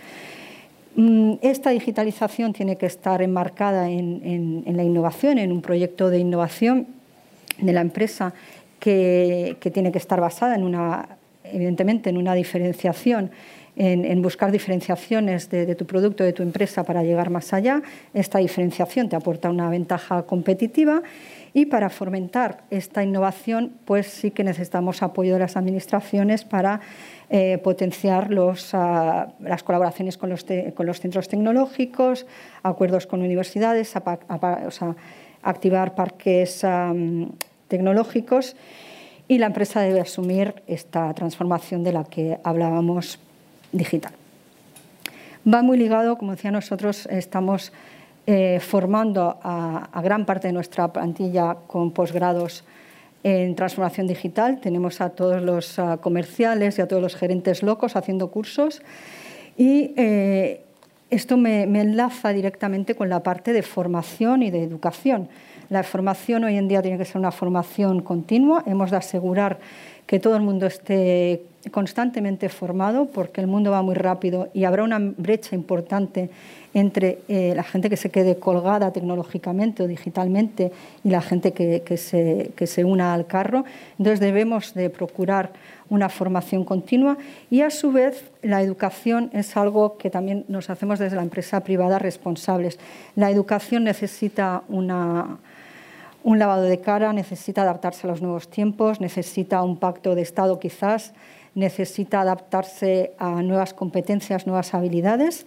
Mm, 0.95 1.33
esta 1.41 1.71
digitalización 1.71 2.53
tiene 2.53 2.77
que 2.77 2.85
estar 2.85 3.21
enmarcada 3.21 3.89
en, 3.89 4.63
la 4.65 4.83
innovación, 4.83 5.37
en 5.39 5.51
un 5.51 5.61
proyecto 5.61 6.09
de 6.09 6.19
innovación 6.19 6.87
de 7.59 7.73
la 7.73 7.81
empresa 7.81 8.33
que, 8.79 9.57
tiene 9.73 9.91
que 9.91 9.97
estar 9.97 10.19
basada 10.19 10.55
en 10.55 10.63
una, 10.63 11.17
evidentemente, 11.43 12.09
en 12.09 12.17
una 12.17 12.33
diferenciación, 12.33 13.31
en, 13.75 14.21
buscar 14.21 14.51
diferenciaciones 14.51 15.49
de, 15.49 15.73
tu 15.75 15.85
producto, 15.85 16.23
de 16.23 16.33
tu 16.33 16.43
empresa 16.43 16.83
para 16.83 17.03
llegar 17.03 17.29
más 17.29 17.53
allá. 17.53 17.81
Esta 18.13 18.39
diferenciación 18.39 19.07
te 19.07 19.15
aporta 19.15 19.49
una 19.49 19.69
ventaja 19.69 20.23
competitiva 20.23 21.01
y 21.53 21.65
para 21.65 21.89
fomentar 21.89 22.63
esta 22.69 23.03
innovación, 23.03 23.73
pues 23.85 24.07
sí 24.07 24.31
que 24.31 24.43
necesitamos 24.43 25.01
apoyo 25.01 25.33
de 25.33 25.39
las 25.39 25.55
administraciones 25.55 26.43
para 26.43 26.81
eh, 27.29 27.57
potenciar 27.63 28.31
los, 28.31 28.73
ah, 28.73 29.33
las 29.39 29.63
colaboraciones 29.63 30.17
con 30.17 30.29
los, 30.29 30.45
con 30.75 30.85
los, 30.85 30.99
centros 30.99 31.27
tecnológicos, 31.27 32.25
acuerdos 32.63 33.07
con 33.07 33.21
universidades, 33.21 33.93
activar 35.41 35.95
parques 35.95 36.65
tecnológicos 37.69 38.57
y 39.29 39.37
la 39.37 39.45
empresa 39.45 39.79
debe 39.79 40.01
asumir 40.01 40.55
esta 40.67 41.13
transformación 41.13 41.83
de 41.83 41.93
la 41.93 42.03
que 42.03 42.39
hablábamos 42.43 43.19
digital. 43.71 44.11
Va 45.47 45.61
muy 45.61 45.77
ligado, 45.77 46.17
como 46.17 46.31
decía 46.31 46.51
nosotros, 46.51 47.05
estamos 47.05 47.71
eh, 48.27 48.59
formando 48.59 49.39
a, 49.41 50.01
gran 50.03 50.25
parte 50.25 50.47
de 50.47 50.53
nuestra 50.53 50.91
plantilla 50.91 51.55
con 51.67 51.91
posgrados 51.91 52.63
en 53.23 53.55
transformación 53.55 54.07
digital. 54.07 54.59
Tenemos 54.59 54.99
a 54.99 55.11
todos 55.11 55.41
los 55.41 55.79
comerciales 56.01 56.77
y 56.77 56.81
a 56.81 56.87
todos 56.87 57.01
los 57.01 57.15
gerentes 57.15 57.63
locos 57.63 57.95
haciendo 57.95 58.31
cursos 58.31 58.81
y 59.57 59.93
eh, 59.95 60.61
esto 61.09 61.37
me, 61.37 61.67
me 61.67 61.81
enlaza 61.81 62.29
directamente 62.29 62.95
con 62.95 63.09
la 63.09 63.21
parte 63.23 63.53
de 63.53 63.61
formación 63.61 64.43
y 64.43 64.51
de 64.51 64.63
educación. 64.63 65.29
La 65.69 65.83
formación 65.83 66.43
hoy 66.45 66.57
en 66.57 66.67
día 66.67 66.81
tiene 66.81 66.97
que 66.97 67.05
ser 67.05 67.17
una 67.17 67.31
formación 67.31 68.01
continua. 68.01 68.63
Hemos 68.65 68.89
de 68.89 68.97
asegurar 68.97 69.59
que 70.07 70.19
todo 70.19 70.35
el 70.35 70.41
mundo 70.41 70.65
esté 70.65 71.43
constantemente 71.71 72.49
formado 72.49 73.05
porque 73.05 73.41
el 73.41 73.45
mundo 73.45 73.69
va 73.69 73.83
muy 73.83 73.93
rápido 73.93 74.49
y 74.53 74.63
habrá 74.63 74.83
una 74.83 74.97
brecha 74.97 75.55
importante 75.55 76.31
entre 76.73 77.19
eh, 77.27 77.53
la 77.55 77.61
gente 77.61 77.89
que 77.89 77.97
se 77.97 78.09
quede 78.09 78.39
colgada 78.39 78.91
tecnológicamente 78.91 79.83
o 79.83 79.87
digitalmente 79.87 80.71
y 81.03 81.09
la 81.09 81.21
gente 81.21 81.51
que, 81.51 81.97
se, 81.97 82.51
que, 82.55 82.65
se, 82.65 82.83
una 82.83 83.13
al 83.13 83.27
carro. 83.27 83.65
Entonces 83.99 84.19
debemos 84.19 84.73
de 84.73 84.89
procurar 84.89 85.51
una 85.89 86.09
formación 86.09 86.63
continua 86.65 87.17
y 87.51 87.61
a 87.61 87.69
su 87.69 87.91
vez 87.91 88.31
la 88.41 88.63
educación 88.63 89.29
es 89.33 89.55
algo 89.55 89.97
que 89.97 90.09
también 90.09 90.45
nos 90.47 90.71
hacemos 90.71 90.97
desde 90.97 91.17
la 91.17 91.23
empresa 91.23 91.59
privada 91.59 91.99
responsables. 91.99 92.79
La 93.15 93.29
educación 93.29 93.83
necesita 93.83 94.63
una, 94.69 95.39
un 96.23 96.39
lavado 96.39 96.63
de 96.63 96.79
cara, 96.79 97.13
necesita 97.13 97.61
adaptarse 97.61 98.05
a 98.05 98.09
los 98.09 98.21
nuevos 98.21 98.49
tiempos, 98.49 98.99
necesita 98.99 99.61
un 99.63 99.77
pacto 99.77 100.15
de 100.15 100.21
Estado 100.21 100.59
quizás, 100.59 101.13
necesita 101.55 102.21
adaptarse 102.21 103.13
a 103.17 103.41
nuevas 103.41 103.73
competencias, 103.73 104.45
nuevas 104.45 104.73
habilidades. 104.73 105.45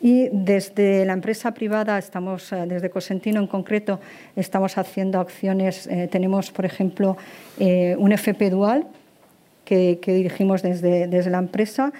Y 0.00 0.28
desde 0.32 1.04
la 1.04 1.12
empresa 1.12 1.54
privada, 1.54 1.98
estamos, 1.98 2.52
eh, 2.52 2.64
desde 2.66 2.90
Cosentino 2.90 3.40
en 3.40 3.46
concreto, 3.46 4.00
estamos 4.36 4.76
haciendo 4.78 5.20
acciones. 5.20 5.86
Eh, 5.86 6.08
tenemos, 6.10 6.50
por 6.50 6.64
ejemplo, 6.64 7.16
eh, 7.58 7.96
un 7.98 8.12
FP 8.12 8.50
dual 8.50 8.86
que, 9.64 9.98
que 10.02 10.12
dirigimos 10.12 10.62
desde, 10.62 11.06
desde 11.06 11.30
la 11.30 11.38
empresa 11.38 11.92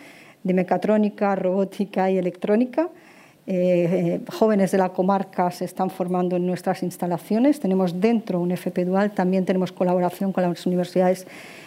de 0.42 0.52
mecatrónica, 0.52 1.34
robótica 1.34 2.10
y 2.10 2.18
electrónica 2.18 2.88
eh, 3.46 4.20
jóvenes 4.32 4.70
de 4.70 4.78
la 4.78 4.88
comarca 4.88 5.50
se 5.50 5.66
están 5.66 5.90
formando 5.90 6.36
en 6.36 6.46
nuestras 6.46 6.82
instalaciones. 6.82 7.60
Tenemos 7.60 8.00
dentro 8.00 8.40
un 8.40 8.52
FP 8.52 8.84
Dual, 8.84 9.10
también 9.12 9.44
tenemos 9.44 9.70
colaboración 9.72 10.32
con 10.32 10.42
las 10.42 10.66
universidades 10.66 11.26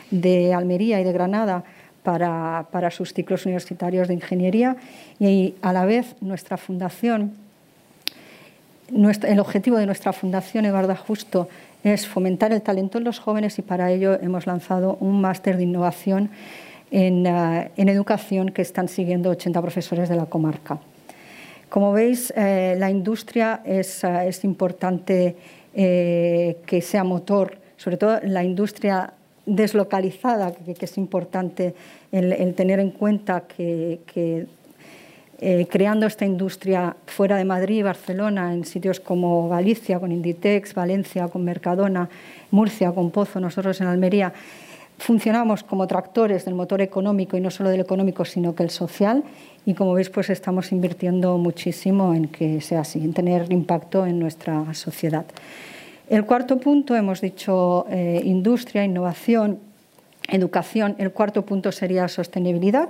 de 0.09 0.53
Almería 0.53 0.99
y 0.99 1.03
de 1.03 1.13
Granada 1.13 1.63
para, 2.03 2.89
sus 2.89 3.13
ciclos 3.13 3.45
universitarios 3.45 4.07
de 4.07 4.13
ingeniería 4.13 4.77
y 5.19 5.55
a 5.61 5.73
la 5.73 5.85
vez 5.85 6.15
nuestra 6.21 6.55
fundación, 6.55 7.33
el 8.89 9.39
objetivo 9.41 9.75
de 9.77 9.85
nuestra 9.85 10.13
fundación 10.13 10.63
Evarda 10.63 10.95
Justo 10.95 11.49
es 11.83 12.07
fomentar 12.07 12.53
el 12.53 12.61
talento 12.61 12.97
en 12.97 13.03
los 13.03 13.19
jóvenes 13.19 13.59
y 13.59 13.61
para 13.61 13.91
ello 13.91 14.17
hemos 14.21 14.47
lanzado 14.47 14.95
un 15.01 15.19
máster 15.19 15.57
de 15.57 15.63
innovación 15.63 16.29
en, 16.91 17.25
eh, 17.25 17.71
en 17.75 17.89
educación 17.89 18.51
que 18.51 18.61
están 18.61 18.87
siguiendo 18.87 19.29
80 19.29 19.61
profesores 19.61 20.07
de 20.07 20.15
la 20.15 20.27
comarca. 20.27 20.79
Como 21.69 21.91
veis, 21.91 22.31
eh, 22.35 22.75
la 22.77 22.89
industria 22.89 23.61
es, 23.65 24.03
eh, 24.03 24.31
importante 24.43 25.35
eh, 25.73 26.57
que 26.65 26.81
sea 26.81 27.03
motor, 27.03 27.57
sobre 27.75 27.97
todo 27.97 28.19
la 28.23 28.43
industria 28.43 29.13
deslocalizada, 29.45 30.53
que, 30.53 30.75
es 30.79 30.97
importante 30.97 31.75
el, 32.11 32.53
tener 32.55 32.79
en 32.79 32.91
cuenta 32.91 33.41
que, 33.47 33.99
creando 35.69 36.07
esta 36.07 36.25
industria 36.25 36.95
fuera 37.05 37.37
de 37.37 37.45
Madrid 37.45 37.83
Barcelona, 37.83 38.53
en 38.53 38.65
sitios 38.65 38.99
como 38.99 39.47
Galicia, 39.49 39.99
con 39.99 40.11
Inditex, 40.11 40.73
Valencia, 40.73 41.27
con 41.27 41.43
Mercadona, 41.43 42.09
Murcia, 42.49 42.91
con 42.91 43.11
Pozo, 43.11 43.39
nosotros 43.39 43.79
en 43.79 43.87
Almería, 43.87 44.33
funcionamos 44.97 45.63
como 45.63 45.87
tractores 45.87 46.45
del 46.45 46.55
motor 46.55 46.81
económico 46.81 47.37
y 47.37 47.41
no 47.41 47.51
solo 47.51 47.69
del 47.69 47.81
económico, 47.81 48.25
sino 48.25 48.55
que 48.55 48.63
el 48.63 48.69
social 48.69 49.23
y 49.65 49.73
como 49.73 49.93
veis, 49.93 50.09
pues 50.09 50.29
estamos 50.29 50.71
invirtiendo 50.71 51.37
muchísimo 51.37 52.13
en 52.13 52.29
que 52.29 52.61
sea 52.61 52.81
así, 52.81 52.99
en 52.99 53.13
tener 53.13 53.51
impacto 53.51 54.05
en 54.05 54.17
nuestra 54.17 54.73
sociedad. 54.73 55.25
El 56.09 56.25
cuarto 56.25 56.57
punto, 56.57 56.95
hemos 56.95 57.19
dicho 57.19 57.85
eh, 57.89 58.21
industria, 58.23 58.85
innovación, 58.85 59.59
educación. 60.29 60.95
El 60.99 61.11
cuarto 61.11 61.45
punto 61.45 61.71
sería 61.73 62.07
sostenibilidad. 62.07 62.87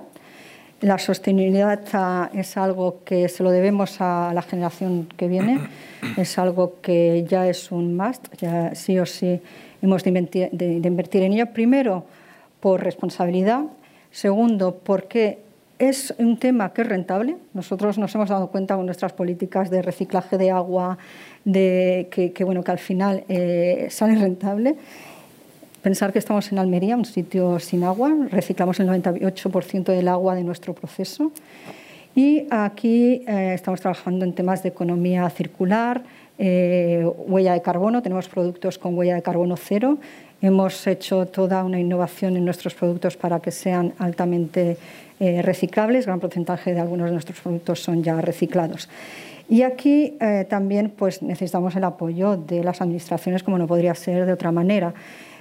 La 0.82 0.98
sostenibilidad 1.00 2.30
es 2.34 2.58
algo 2.58 3.04
que 3.04 3.30
se 3.30 3.44
lo 3.44 3.52
debemos 3.52 4.00
a 4.00 4.32
la 4.34 4.42
generación 4.42 5.08
que 5.18 5.28
viene, 5.28 5.60
es 6.18 6.38
algo 6.38 6.76
que 6.82 7.26
ya 7.28 7.48
es 7.48 7.72
un 7.72 7.98
must, 7.98 8.28
ya 8.38 8.76
sí 8.76 9.00
o 9.00 9.06
sí 9.06 9.42
hemos 9.82 10.04
de 10.04 10.10
invertir, 10.10 10.50
de 10.52 10.88
invertir 10.88 11.24
en 11.24 11.34
ello. 11.34 11.48
Primero, 11.48 12.06
por 12.60 12.84
responsabilidad. 12.84 13.63
Segundo, 14.12 14.80
porque 14.84 15.40
es 15.80 16.13
un 16.18 16.38
tema 16.38 16.74
que 16.74 16.82
es 16.82 16.90
rentable. 16.90 17.38
Nosotros 17.54 17.98
nos 17.98 18.13
hemos 18.16 18.30
dado 18.30 18.48
cuenta 18.48 18.76
con 18.76 18.86
nuestras 18.86 19.13
políticas 19.13 19.70
de 19.70 19.82
reciclaje 19.82 20.38
de 20.38 20.52
agua, 20.52 20.98
de 21.46 22.08
que, 22.12 22.44
bueno, 22.44 22.63
que 22.63 22.72
al 22.72 22.80
final 22.80 23.24
eh, 23.30 23.88
sale 23.90 24.16
rentable. 24.16 24.76
Pensar 25.82 26.12
que 26.12 26.20
estamos 26.20 26.52
en 26.52 26.60
Almería, 26.60 26.96
un 26.96 27.06
sitio 27.06 27.60
sin 27.60 27.84
agua, 27.84 28.13
reciclamos 28.30 28.80
el 28.80 28.88
98% 28.88 29.84
del 29.86 30.08
agua 30.08 30.36
de 30.36 30.44
nuestro 30.44 30.74
proceso. 30.74 31.32
Y 32.16 32.48
aquí 32.50 33.24
eh, 33.28 33.52
estamos 33.54 33.80
trabajando 33.80 34.26
en 34.26 34.34
temas 34.34 34.63
de 34.63 34.70
economía 34.70 35.30
circular, 35.30 36.04
eh, 36.40 37.06
huella 37.28 37.54
de 37.54 37.62
carbono, 37.62 38.02
tenemos 38.02 38.28
productos 38.28 38.78
con 38.78 38.98
huella 38.98 39.16
de 39.16 39.22
carbono 39.22 39.56
cero. 39.56 39.98
Hemos 40.42 40.86
hecho 40.86 41.26
toda 41.26 41.63
una 41.63 41.80
innovación 41.80 42.38
en 42.38 42.46
nuestros 42.46 42.76
productos 42.76 43.18
para 43.18 43.40
que 43.40 43.52
sean 43.52 43.94
altamente 43.98 44.78
eh, 45.20 45.42
reciclables, 45.42 46.06
gran 46.06 46.20
porcentaje 46.20 46.74
de 46.74 46.80
algunos 46.80 47.08
de 47.08 47.13
nuestros 47.13 47.40
productos 47.40 47.82
son 47.82 48.04
ya 48.04 48.22
reciclados. 48.22 48.88
Y 49.50 49.63
aquí 49.63 50.16
eh, 50.20 50.46
también 50.48 50.92
pues, 50.96 51.22
necesitamos 51.24 51.76
el 51.76 51.84
apoyo 51.86 52.38
de 52.38 52.63
las 52.63 52.82
administraciones, 52.82 53.44
como 53.44 53.58
no 53.58 53.66
podría 53.66 53.96
ser 53.96 54.26
de 54.26 54.34
otra 54.34 54.52
manera. 54.52 54.94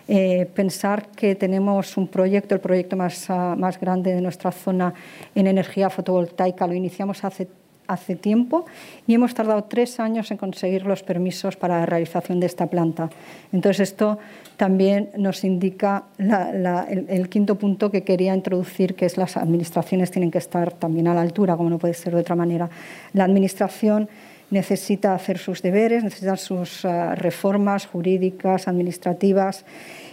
Eh, 0.09 0.49
pensar 0.55 1.09
que 1.09 1.35
tenemos 1.35 1.97
un 1.97 2.07
proyecto, 2.07 2.55
el 2.55 2.61
proyecto 2.61 2.97
más, 2.97 3.29
ah, 3.29 3.57
más 3.59 3.81
grande 3.81 4.14
de 4.14 4.21
nuestra 4.21 4.53
zona 4.53 4.95
en 5.35 5.47
energía 5.47 5.90
fotovoltaica, 5.90 6.66
lo 6.66 6.75
iniciamos 6.75 7.25
hace 7.25 7.49
hace 7.87 8.16
tiempo 8.16 8.66
y 9.07 9.14
hemos 9.14 9.35
tardado 9.35 9.64
tres 9.64 10.01
años 10.01 10.31
en 10.31 10.37
conseguir 10.37 10.85
los 10.87 11.03
permisos 11.03 11.57
para 11.57 11.81
la 11.81 11.87
realización 11.87 12.40
de 12.40 12.47
esta 12.47 12.66
planta. 12.66 13.11
Entonces, 13.53 13.90
esto 13.90 14.19
también 14.57 15.11
nos 15.16 15.45
indica 15.45 16.05
el, 16.19 17.29
quinto 17.29 17.57
punto 17.57 17.90
que 17.90 18.03
quería 18.03 18.35
introducir, 18.35 18.95
que 18.95 19.07
es 19.07 19.16
las 19.16 19.37
administraciones 19.37 20.11
tienen 20.11 20.31
que 20.31 20.38
estar 20.38 20.73
también 20.73 21.09
a 21.09 21.14
la 21.14 21.23
altura, 21.23 21.57
como 21.57 21.71
no 21.71 21.79
puede 21.79 21.95
ser 21.95 22.14
de 22.14 22.21
otra 22.21 22.35
manera. 22.35 22.69
La 23.12 23.25
administración 23.25 24.09
necesita 24.50 25.14
hacer 25.14 25.38
sus 25.38 25.62
deberes, 25.62 26.04
necesita 26.04 26.37
sus 26.37 26.85
uh, 26.85 27.14
reformas 27.14 27.87
jurídicas, 27.87 28.68
administrativas 28.68 29.64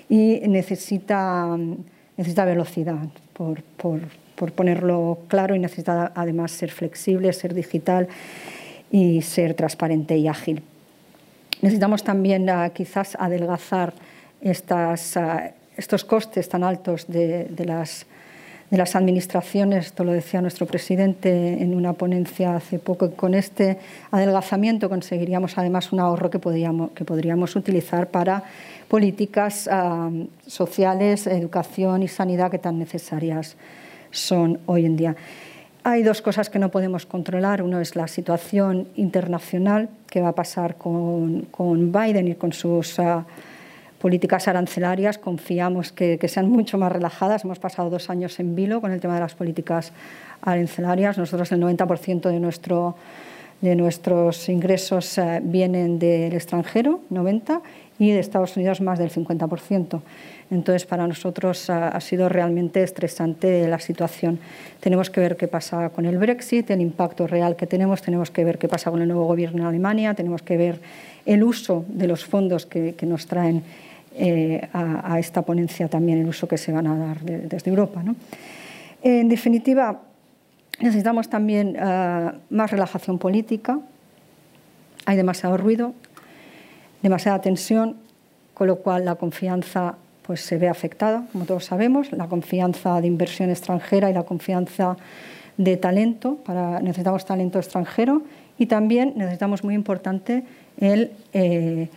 y 0.10 0.42
necesita, 0.48 1.58
necesita 2.18 2.46
velocidad, 2.46 3.08
por, 3.34 3.62
por, 3.64 4.00
por, 4.36 4.52
ponerlo 4.52 5.20
claro, 5.28 5.56
y 5.56 5.60
necesita 5.60 6.12
además 6.16 6.52
ser 6.52 6.72
flexible, 6.72 7.32
ser 7.34 7.54
digital 7.54 8.08
y 8.92 9.22
ser 9.22 9.54
transparente 9.54 10.18
y 10.18 10.28
ágil. 10.28 10.64
Necesitamos 11.62 12.04
también 12.04 12.50
uh, 12.50 12.72
quizás 12.74 13.16
adelgazar 13.20 13.94
uh, 14.44 14.50
estos 15.78 16.04
costes 16.04 16.50
tan 16.50 16.64
altos 16.64 17.08
de, 17.08 17.46
de 17.46 17.66
las 17.66 18.06
de 18.74 18.80
las 18.80 18.96
administraciones, 18.96 19.86
esto 19.86 20.04
lo 20.04 20.14
decía 20.14 20.42
nuestro 20.42 20.66
presidente 20.66 21.62
en 21.62 21.76
una 21.76 21.94
ponencia 21.94 22.56
hace 22.56 22.80
poco, 22.80 23.12
con 23.12 23.36
este 23.36 23.78
adelgazamiento 24.10 24.90
conseguiríamos 24.90 25.60
además 25.60 25.92
un 25.92 26.00
ahorro 26.00 26.32
que 26.32 26.40
podríamos, 26.40 27.56
utilizar 27.56 28.10
para 28.10 28.42
políticas 28.88 29.70
ah, 29.72 30.10
sociales, 30.48 31.28
educación 31.28 32.02
y 32.02 32.08
sanidad 32.08 32.50
que 32.50 32.58
tan 32.58 32.80
necesarias 32.80 33.58
son 34.10 34.60
hoy 34.66 34.88
en 34.88 34.98
día. 34.98 35.16
Hay 35.84 36.02
dos 36.02 36.24
cosas 36.24 36.50
que 36.50 36.58
no 36.58 36.70
podemos 36.70 37.06
controlar. 37.06 37.62
Uno 37.62 37.80
es 37.80 37.96
la 37.96 38.08
situación 38.08 38.88
internacional, 38.96 39.90
que 40.10 40.20
va 40.20 40.30
a 40.30 40.36
pasar 40.36 40.78
con, 40.78 41.42
con 41.52 41.92
Biden 41.92 42.28
y 42.28 42.34
con 42.34 42.52
sus... 42.52 42.98
Uh, 42.98 43.22
políticas 44.04 44.50
arancelarias 44.50 45.18
confiamos 45.18 45.94
que, 45.94 46.20
sean 46.28 46.50
mucho 46.50 46.78
más 46.78 46.92
relajadas. 46.92 47.46
Hemos 47.46 47.58
pasado 47.58 47.90
dos 47.90 48.10
años 48.10 48.38
en 48.42 48.54
vilo 48.54 48.82
con 48.82 48.92
el 48.92 49.00
tema 49.00 49.14
de 49.14 49.22
las 49.22 49.34
políticas 49.34 49.94
arancelarias. 50.42 51.18
Nosotros 51.18 51.50
el 51.54 51.62
90% 51.62 52.30
de, 52.30 52.38
nuestro, 52.42 52.98
de 53.62 53.78
nuestros 53.78 54.50
ingresos 54.50 55.18
eh, 55.18 55.40
vienen 55.42 56.00
del 56.00 56.34
extranjero, 56.34 57.00
90%, 57.12 57.62
y 57.98 58.12
de 58.12 58.20
Estados 58.20 58.58
Unidos 58.58 58.82
más 58.82 59.00
del 59.00 59.10
50%. 59.10 60.02
Entonces, 60.52 60.86
para 60.86 61.08
nosotros 61.08 61.70
ha, 61.70 61.88
ha, 61.88 62.02
sido 62.02 62.28
realmente 62.28 62.84
estresante 62.84 63.66
la 63.70 63.80
situación. 63.80 64.40
Tenemos 64.82 65.12
que 65.12 65.22
ver 65.22 65.38
qué 65.38 65.48
pasa 65.48 65.90
con 65.92 66.06
el 66.06 66.18
Brexit, 66.18 66.70
el 66.72 66.82
impacto 66.82 67.26
real 67.26 67.56
que 67.56 67.68
tenemos, 67.68 68.02
tenemos 68.02 68.32
que 68.32 68.44
ver 68.44 68.58
qué 68.58 68.68
pasa 68.68 68.92
con 68.92 69.02
el 69.02 69.08
nuevo 69.08 69.26
gobierno 69.26 69.62
en 69.62 69.68
Alemania, 69.68 70.14
tenemos 70.14 70.42
que 70.42 70.58
ver 70.58 70.82
el 71.26 71.44
uso 71.44 71.86
de 71.88 72.08
los 72.08 72.26
fondos 72.26 72.66
que, 72.66 72.96
que 72.96 73.06
nos 73.06 73.28
traen 73.28 73.64
eh, 74.16 74.68
a, 74.74 75.20
esta 75.20 75.42
ponencia 75.42 75.88
también 75.88 76.20
el 76.20 76.28
uso 76.28 76.48
que 76.48 76.58
se 76.58 76.72
van 76.72 76.88
a 76.88 76.98
dar 76.98 77.22
desde 77.22 77.70
Europa. 77.70 78.04
En 79.02 79.28
definitiva, 79.28 80.02
necesitamos 80.80 81.30
también 81.30 81.76
eh, 81.80 82.32
más 82.50 82.72
relajación 82.72 83.18
política. 83.20 83.80
Hay 85.06 85.18
demasiado 85.18 85.58
ruido, 85.58 85.94
demasiada 87.02 87.42
tensión, 87.42 87.98
con 88.54 88.68
lo 88.68 88.78
cual 88.78 89.06
la 89.06 89.16
confianza 89.16 89.96
pues, 90.22 90.42
se 90.42 90.58
ve 90.58 90.70
afectada, 90.70 91.26
como 91.32 91.46
todos 91.46 91.66
sabemos, 91.66 92.12
la 92.12 92.28
confianza 92.28 93.02
de 93.02 93.08
inversión 93.08 93.50
extranjera 93.50 94.10
y 94.10 94.14
la 94.14 94.24
confianza 94.24 94.96
de 95.58 95.78
talento. 95.78 96.40
Necesitamos 96.82 97.26
talento 97.26 97.60
extranjero 97.60 98.24
y 98.58 98.68
también 98.68 99.14
necesitamos, 99.16 99.64
muy 99.64 99.76
importante, 99.76 100.44
el 100.80 101.12
eh, 101.34 101.90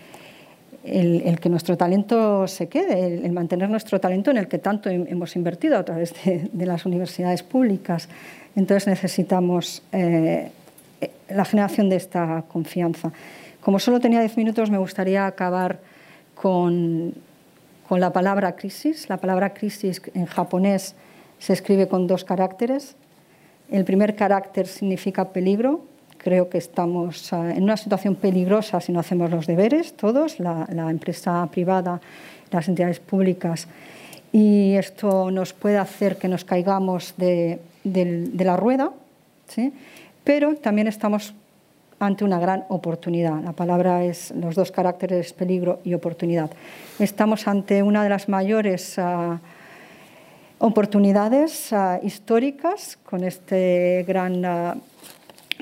el, 0.87 1.41
que 1.41 1.49
nuestro 1.49 1.77
talento 1.77 2.47
se 2.47 2.69
quede, 2.69 3.25
el, 3.25 3.33
mantener 3.33 3.69
nuestro 3.69 4.01
talento 4.01 4.31
en 4.31 4.37
el 4.39 4.49
que 4.49 4.59
tanto 4.59 4.89
hemos 4.89 5.35
invertido 5.37 5.77
a 5.77 5.85
través 5.85 6.15
de, 6.25 6.67
las 6.67 6.87
universidades 6.87 7.43
públicas. 7.43 8.09
Entonces 8.55 8.87
necesitamos 8.87 9.83
eh, 9.93 10.51
la 11.29 11.45
generación 11.45 11.89
de 11.89 11.97
esta 11.97 12.45
confianza. 12.49 13.13
Como 13.61 13.79
solo 13.79 14.01
tenía 14.01 14.21
diez 14.21 14.37
minutos, 14.37 14.71
me 14.71 14.79
gustaría 14.79 15.27
acabar 15.27 15.81
con 16.35 17.15
la 17.91 18.13
palabra 18.13 18.55
crisis. 18.55 19.09
La 19.09 19.17
palabra 19.17 19.55
crisis 19.55 20.01
en 20.15 20.27
japonés 20.27 20.95
se 21.39 21.53
escribe 21.53 21.89
con 21.89 22.07
dos 22.07 22.25
caracteres. 22.25 22.95
El 23.71 23.85
primer 23.85 24.15
carácter 24.15 24.69
significa 24.69 25.33
peligro, 25.33 25.85
creo 26.27 26.51
que 26.51 26.59
estamos 26.59 27.33
ah, 27.33 27.55
en 27.55 27.63
una 27.63 27.77
situación 27.77 28.17
peligrosa 28.17 28.81
si 28.81 28.91
no 28.91 28.99
hacemos 28.99 29.31
los 29.31 29.47
deberes, 29.47 29.93
todos, 29.93 30.41
la, 30.41 30.67
empresa 30.91 31.47
privada, 31.53 32.01
las 32.51 32.67
entidades 32.67 32.99
públicas, 32.99 33.69
y 34.33 34.75
esto 34.75 35.31
nos 35.31 35.53
puede 35.53 35.79
hacer 35.79 36.17
que 36.17 36.27
nos 36.27 36.45
caigamos 36.45 37.15
de, 37.17 37.61
la 37.85 38.57
rueda, 38.57 38.91
¿sí? 39.47 39.73
pero 40.25 40.57
también 40.57 40.89
estamos 40.89 41.33
ante 42.01 42.25
una 42.25 42.41
gran 42.41 42.65
oportunidad. 42.71 43.41
La 43.45 43.53
palabra 43.53 44.03
es 44.03 44.33
los 44.33 44.57
dos 44.57 44.73
caracteres 44.73 45.33
peligro 45.33 45.79
y 45.85 45.95
oportunidad. 45.95 46.51
Estamos 46.99 47.47
ante 47.47 47.85
una 47.85 48.03
de 48.03 48.09
las 48.09 48.29
mayores 48.29 48.99
ah, 48.99 49.39
oportunidades 50.59 51.73
ah, 51.73 52.01
históricas 52.03 52.99
con 53.05 53.23
este 53.23 54.05
gran 54.09 54.45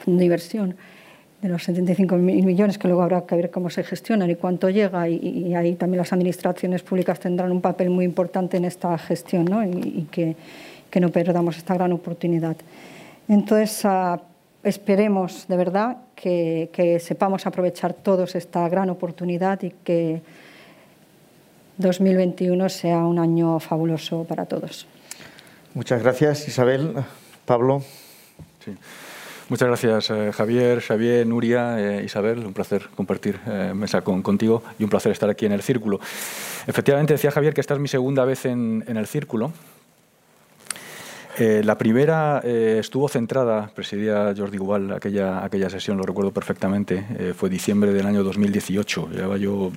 de 0.06 0.24
inversión 0.24 0.76
de 1.44 1.50
los 1.50 1.68
75.000 1.68 2.18
millones, 2.18 2.78
que 2.78 2.88
luego 2.88 3.02
habrá 3.02 3.26
que 3.26 3.36
ver 3.36 3.50
cómo 3.50 3.68
se 3.68 3.84
gestionan 3.84 4.30
y 4.30 4.34
cuánto 4.36 4.70
llega, 4.70 5.06
y, 5.10 5.54
ahí 5.54 5.74
también 5.74 5.98
las 5.98 6.10
administraciones 6.14 6.82
públicas 6.82 7.20
tendrán 7.20 7.52
un 7.52 7.60
papel 7.60 7.90
muy 7.90 8.06
importante 8.06 8.56
en 8.56 8.64
esta 8.64 8.96
gestión 8.96 9.44
¿no? 9.44 9.62
y, 9.62 10.08
que, 10.10 10.36
que, 10.88 11.00
no 11.00 11.10
perdamos 11.10 11.58
esta 11.58 11.74
gran 11.74 11.92
oportunidad. 11.92 12.56
Entonces, 13.28 13.84
uh, 13.84 14.18
esperemos 14.62 15.46
de 15.46 15.56
verdad 15.58 15.98
que, 16.14 16.70
que 16.72 16.98
sepamos 16.98 17.46
aprovechar 17.46 17.92
todos 17.92 18.34
esta 18.36 18.66
gran 18.70 18.88
oportunidad 18.88 19.62
y 19.62 19.70
que 19.84 20.22
2021 21.76 22.68
sea 22.70 22.98
un 23.04 23.18
año 23.18 23.60
fabuloso 23.60 24.24
para 24.24 24.46
todos. 24.46 24.86
Muchas 25.74 26.02
gracias, 26.02 26.48
Isabel. 26.48 26.94
Pablo. 27.44 27.82
Sí. 28.64 28.72
Muchas 29.50 29.68
gracias, 29.68 30.10
eh, 30.10 30.32
Javier, 30.32 30.80
Xavier, 30.80 31.26
Nuria, 31.26 31.78
eh, 31.78 32.04
Isabel. 32.04 32.38
Un 32.38 32.54
placer 32.54 32.88
compartir 32.96 33.38
eh, 33.46 33.72
mesa 33.74 34.00
con, 34.00 34.22
contigo 34.22 34.62
y 34.78 34.84
un 34.84 34.90
placer 34.90 35.12
estar 35.12 35.28
aquí 35.28 35.44
en 35.44 35.52
el 35.52 35.60
Círculo. 35.60 36.00
Efectivamente, 36.66 37.12
decía 37.12 37.30
Javier 37.30 37.52
que 37.52 37.60
esta 37.60 37.74
es 37.74 37.80
mi 37.80 37.88
segunda 37.88 38.24
vez 38.24 38.46
en, 38.46 38.84
el 38.86 39.06
Círculo. 39.06 39.52
la 41.38 41.76
primera 41.76 42.40
estuvo 42.44 43.08
centrada, 43.08 43.70
presidía 43.74 44.32
Jordi 44.34 44.56
Gual 44.56 44.92
aquella, 44.92 45.44
aquella 45.44 45.68
sesión, 45.68 45.98
lo 45.98 46.04
recuerdo 46.04 46.30
perfectamente, 46.30 47.34
fue 47.36 47.50
diciembre 47.50 47.92
del 47.92 48.06
año 48.06 48.22
2018. 48.22 49.10
Llevaba 49.10 49.36
yo 49.36 49.72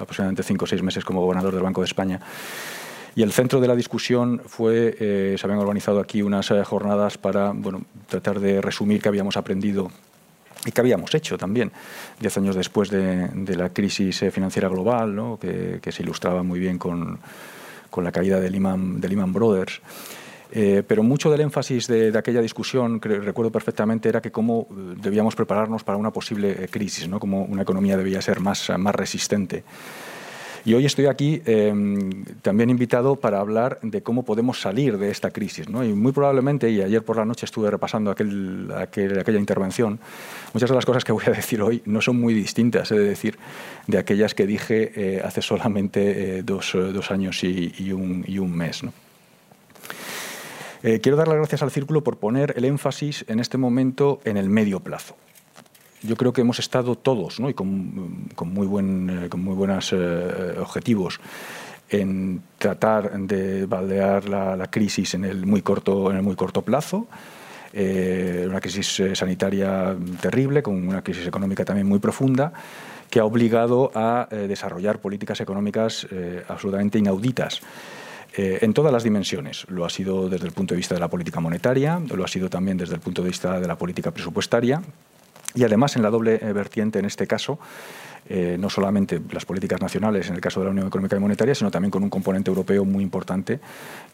aproximadamente 0.00 0.42
cinco 0.42 0.64
o 0.64 0.66
seis 0.66 0.82
meses 0.82 1.04
como 1.04 1.20
gobernador 1.20 1.54
del 1.54 1.62
Banco 1.62 1.82
de 1.82 1.86
España. 1.86 2.18
Y 3.16 3.22
el 3.22 3.32
centro 3.32 3.60
de 3.60 3.68
la 3.68 3.74
discusión 3.74 4.40
fue, 4.46 4.96
eh, 4.98 5.36
se 5.38 5.46
habían 5.46 5.60
organizado 5.60 6.00
aquí 6.00 6.22
unas 6.22 6.50
eh, 6.50 6.62
jornadas 6.64 7.18
para 7.18 7.52
bueno, 7.52 7.82
tratar 8.08 8.38
de 8.40 8.60
resumir 8.60 9.02
qué 9.02 9.08
habíamos 9.08 9.36
aprendido 9.36 9.90
y 10.64 10.72
qué 10.72 10.80
habíamos 10.80 11.14
hecho 11.14 11.38
también, 11.38 11.72
diez 12.20 12.36
años 12.36 12.54
después 12.54 12.90
de, 12.90 13.56
la 13.56 13.70
crisis 13.70 14.22
eh, 14.22 14.30
financiera 14.30 14.68
global, 14.68 15.14
¿no? 15.14 15.38
que, 15.38 15.80
se 15.90 16.02
ilustraba 16.02 16.42
muy 16.42 16.60
bien 16.60 16.78
con, 16.78 17.18
con 17.88 18.04
la 18.04 18.12
caída 18.12 18.38
de 18.38 18.50
Lehman, 18.50 19.00
de 19.00 19.08
Lehman 19.08 19.32
Brothers. 19.32 19.80
pero 20.52 21.02
mucho 21.02 21.30
del 21.30 21.40
énfasis 21.40 21.86
de, 21.88 22.16
aquella 22.16 22.42
discusión, 22.42 23.00
que 23.00 23.08
recuerdo 23.08 23.50
perfectamente, 23.50 24.08
era 24.08 24.20
que 24.20 24.30
cómo 24.30 24.68
debíamos 24.70 25.34
prepararnos 25.34 25.82
para 25.82 25.96
una 25.96 26.12
posible 26.12 26.68
crisis, 26.68 27.08
¿no? 27.08 27.18
cómo 27.18 27.44
una 27.44 27.62
economía 27.62 27.96
debía 27.96 28.20
ser 28.20 28.40
más, 28.40 28.70
más 28.78 28.94
resistente. 28.94 29.64
Y 30.64 30.74
hoy 30.74 30.84
estoy 30.84 31.06
aquí 31.06 31.40
em, 31.46 32.24
también 32.42 32.68
invitado 32.68 33.16
para 33.16 33.40
hablar 33.40 33.78
de 33.82 34.02
cómo 34.02 34.24
podemos 34.24 34.60
salir 34.60 34.98
de 34.98 35.10
esta 35.10 35.30
crisis. 35.30 35.68
¿no? 35.68 35.84
Y 35.84 35.92
muy 35.92 36.12
probablemente, 36.12 36.70
y 36.70 36.82
ayer 36.82 37.02
por 37.02 37.16
la 37.16 37.24
noche 37.24 37.46
estuve 37.46 37.70
repasando 37.70 38.10
aquel, 38.10 38.70
aquella 38.76 39.38
intervención, 39.38 39.98
muchas 40.52 40.68
de 40.68 40.76
las 40.76 40.84
cosas 40.84 41.04
que 41.04 41.12
voy 41.12 41.24
a 41.26 41.30
decir 41.30 41.62
hoy 41.62 41.82
no 41.86 42.02
son 42.02 42.20
muy 42.20 42.34
distintas, 42.34 42.90
he 42.92 42.98
de 42.98 43.08
decir, 43.08 43.38
de 43.86 43.98
aquellas 43.98 44.34
que 44.34 44.46
dije 44.46 44.92
eh, 44.94 45.22
hace 45.24 45.40
solamente 45.40 46.38
eh, 46.38 46.42
dos, 46.42 46.72
dos, 46.74 47.10
años 47.10 47.42
y, 47.42 47.92
un, 47.92 48.24
y 48.26 48.38
un, 48.38 48.54
mes. 48.54 48.82
Eh, 50.82 51.00
quiero 51.00 51.16
dar 51.16 51.28
las 51.28 51.36
gracias 51.36 51.62
al 51.62 51.70
Círculo 51.70 52.02
por 52.04 52.18
poner 52.18 52.54
el 52.56 52.64
énfasis 52.64 53.24
en 53.28 53.40
este 53.40 53.58
momento 53.58 54.20
en 54.24 54.36
el 54.36 54.48
medio 54.48 54.80
plazo 54.80 55.16
yo 56.02 56.16
creo 56.16 56.32
que 56.32 56.40
hemos 56.40 56.58
estado 56.58 56.96
todos, 56.96 57.38
y 57.38 57.54
con, 57.54 58.28
muy, 58.44 58.66
buen, 58.66 59.24
eh, 59.24 59.28
con 59.28 59.42
muy 59.42 59.54
buenos 59.54 59.92
eh, 59.92 60.56
objetivos, 60.58 61.20
en 61.88 62.42
tratar 62.58 63.18
de 63.18 63.66
baldear 63.66 64.28
la, 64.28 64.68
crisis 64.70 65.14
en 65.14 65.24
el 65.24 65.44
muy 65.44 65.62
corto, 65.62 66.10
en 66.10 66.18
el 66.18 66.22
muy 66.22 66.36
corto 66.36 66.62
plazo, 66.62 67.08
una 67.72 68.60
crisis 68.60 69.02
sanitaria 69.14 69.96
terrible, 70.20 70.62
con 70.62 70.74
una 70.88 71.02
crisis 71.02 71.26
económica 71.26 71.64
también 71.64 71.88
muy 71.88 71.98
profunda, 71.98 72.52
que 73.08 73.18
ha 73.18 73.24
obligado 73.24 73.90
a 73.94 74.28
desarrollar 74.30 75.00
políticas 75.00 75.40
económicas 75.40 76.06
absolutamente 76.48 76.98
inauditas. 76.98 77.60
en 78.36 78.72
todas 78.72 78.92
las 78.92 79.02
dimensiones. 79.02 79.66
Lo 79.68 79.84
ha 79.84 79.90
sido 79.90 80.28
desde 80.28 80.46
el 80.46 80.52
punto 80.52 80.74
de 80.74 80.78
vista 80.78 80.94
de 80.94 81.00
la 81.00 81.08
política 81.08 81.40
monetaria, 81.40 82.00
lo 82.14 82.24
ha 82.24 82.28
sido 82.28 82.48
también 82.48 82.76
desde 82.76 82.94
el 82.94 83.00
punto 83.00 83.22
de 83.22 83.28
vista 83.30 83.58
de 83.58 83.66
la 83.66 83.76
política 83.76 84.12
presupuestaria 84.12 84.80
y 85.54 85.64
además 85.64 85.96
en 85.96 86.02
la 86.02 86.10
doble 86.10 86.38
vertiente 86.38 86.98
en 86.98 87.04
este 87.04 87.26
caso 87.26 87.58
eh, 88.28 88.56
no 88.60 88.70
solamente 88.70 89.20
las 89.32 89.44
políticas 89.44 89.80
nacionales 89.80 90.28
en 90.28 90.36
el 90.36 90.40
caso 90.40 90.60
de 90.60 90.66
la 90.66 90.70
Unión 90.70 90.86
Económica 90.86 91.16
y 91.16 91.18
Monetaria, 91.18 91.54
sino 91.54 91.70
también 91.70 91.90
con 91.90 92.04
un 92.04 92.10
componente 92.10 92.48
europeo 92.48 92.84
muy 92.84 93.02
importante 93.02 93.58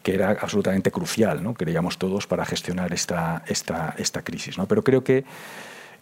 que 0.01 0.15
era 0.15 0.31
absolutamente 0.31 0.89
crucial, 0.89 1.43
¿no? 1.43 1.53
creíamos 1.53 1.99
todos, 1.99 2.25
para 2.25 2.43
gestionar 2.45 2.93
esta, 2.93 3.43
esta, 3.47 3.93
esta 3.97 4.23
crisis. 4.23 4.57
¿no? 4.57 4.65
Pero 4.65 4.83
creo 4.83 5.03
que 5.03 5.23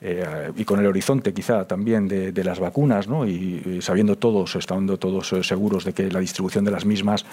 eh, 0.02 0.52
y 0.56 0.66
con 0.66 0.80
el 0.80 0.88
horizonte 0.88 1.34
quizá 1.34 1.66
también 1.66 2.08
de, 2.08 2.44
las 2.44 2.60
vacunas, 2.60 3.08
¿no? 3.08 3.26
y, 3.26 3.80
sabiendo 3.82 4.18
todos, 4.18 4.56
estando 4.56 4.98
todos 4.98 5.34
eh, 5.34 5.44
seguros 5.44 5.84
de 5.86 5.94
que 5.94 6.12
la 6.12 6.20
distribución 6.20 6.66
de 6.66 6.72
las 6.72 6.86
mismas, 6.86 7.26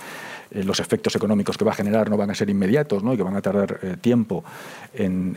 eh, 0.50 0.62
los 0.62 0.80
efectos 0.80 1.14
económicos 1.16 1.58
que 1.58 1.64
va 1.64 1.72
a 1.72 1.74
generar 1.74 2.08
no 2.08 2.16
van 2.16 2.30
a 2.30 2.34
ser 2.34 2.48
inmediatos 2.48 3.02
¿no? 3.02 3.14
y 3.14 3.16
que 3.16 3.22
van 3.22 3.36
a 3.36 3.42
tardar 3.42 3.98
tiempo 4.00 4.44
en, 4.94 5.36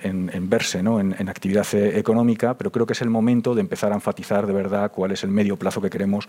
verse 0.50 0.84
¿no? 0.84 1.00
en, 1.00 1.30
actividad 1.30 1.66
económica, 1.74 2.54
pero 2.54 2.72
creo 2.72 2.86
que 2.86 2.94
es 2.94 3.02
el 3.02 3.10
momento 3.10 3.56
de 3.56 3.62
empezar 3.62 3.92
a 3.92 3.96
enfatizar 3.96 4.46
de 4.46 4.54
verdad 4.54 4.92
cuál 4.92 5.12
es 5.12 5.24
el 5.24 5.32
medio 5.32 5.58
plazo 5.58 5.82
que 5.82 5.90
queremos 5.90 6.28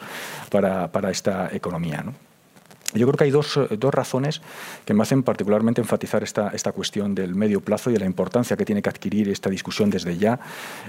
para, 0.51 0.91
para 0.91 1.11
esta 1.11 1.51
economía. 1.53 2.05
Yo 2.95 3.07
creo 3.07 3.19
que 3.19 3.25
hay 3.25 3.31
dos, 3.31 3.57
eh, 3.57 3.77
dos, 3.77 3.93
razones 3.93 4.41
que 4.85 4.95
me 4.95 5.03
hacen 5.03 5.23
particularmente 5.23 5.81
enfatizar 5.81 6.23
esta, 6.23 6.51
esta, 6.51 6.73
cuestión 6.73 7.15
del 7.15 7.35
medio 7.35 7.61
plazo 7.61 7.91
y 7.91 7.95
de 7.95 7.99
la 7.99 8.07
importancia 8.07 8.57
que 8.57 8.65
tiene 8.65 8.81
que 8.81 8.89
adquirir 8.89 9.29
esta 9.29 9.51
discusión 9.51 9.91
desde 9.91 10.17
ya 10.17 10.39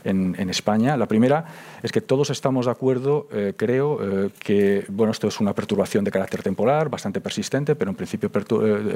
en, 0.03 0.36
España. 0.49 0.95
La 0.95 1.07
primera 1.07 1.45
es 1.81 1.91
que 1.91 2.01
todos 2.01 2.29
estamos 2.29 2.65
de 2.65 2.71
acuerdo, 2.71 3.27
eh, 3.31 3.53
creo, 3.57 4.25
eh, 4.25 4.29
que 4.39 4.86
bueno, 4.89 5.12
esto 5.12 5.27
es 5.27 5.39
una 5.39 5.53
perturbación 5.53 6.03
de 6.03 6.12
carácter 6.12 6.43
temporal, 6.43 6.89
bastante 6.89 7.19
persistente, 7.19 7.75
pero 7.75 7.91
en 7.91 7.97
principio 7.97 8.29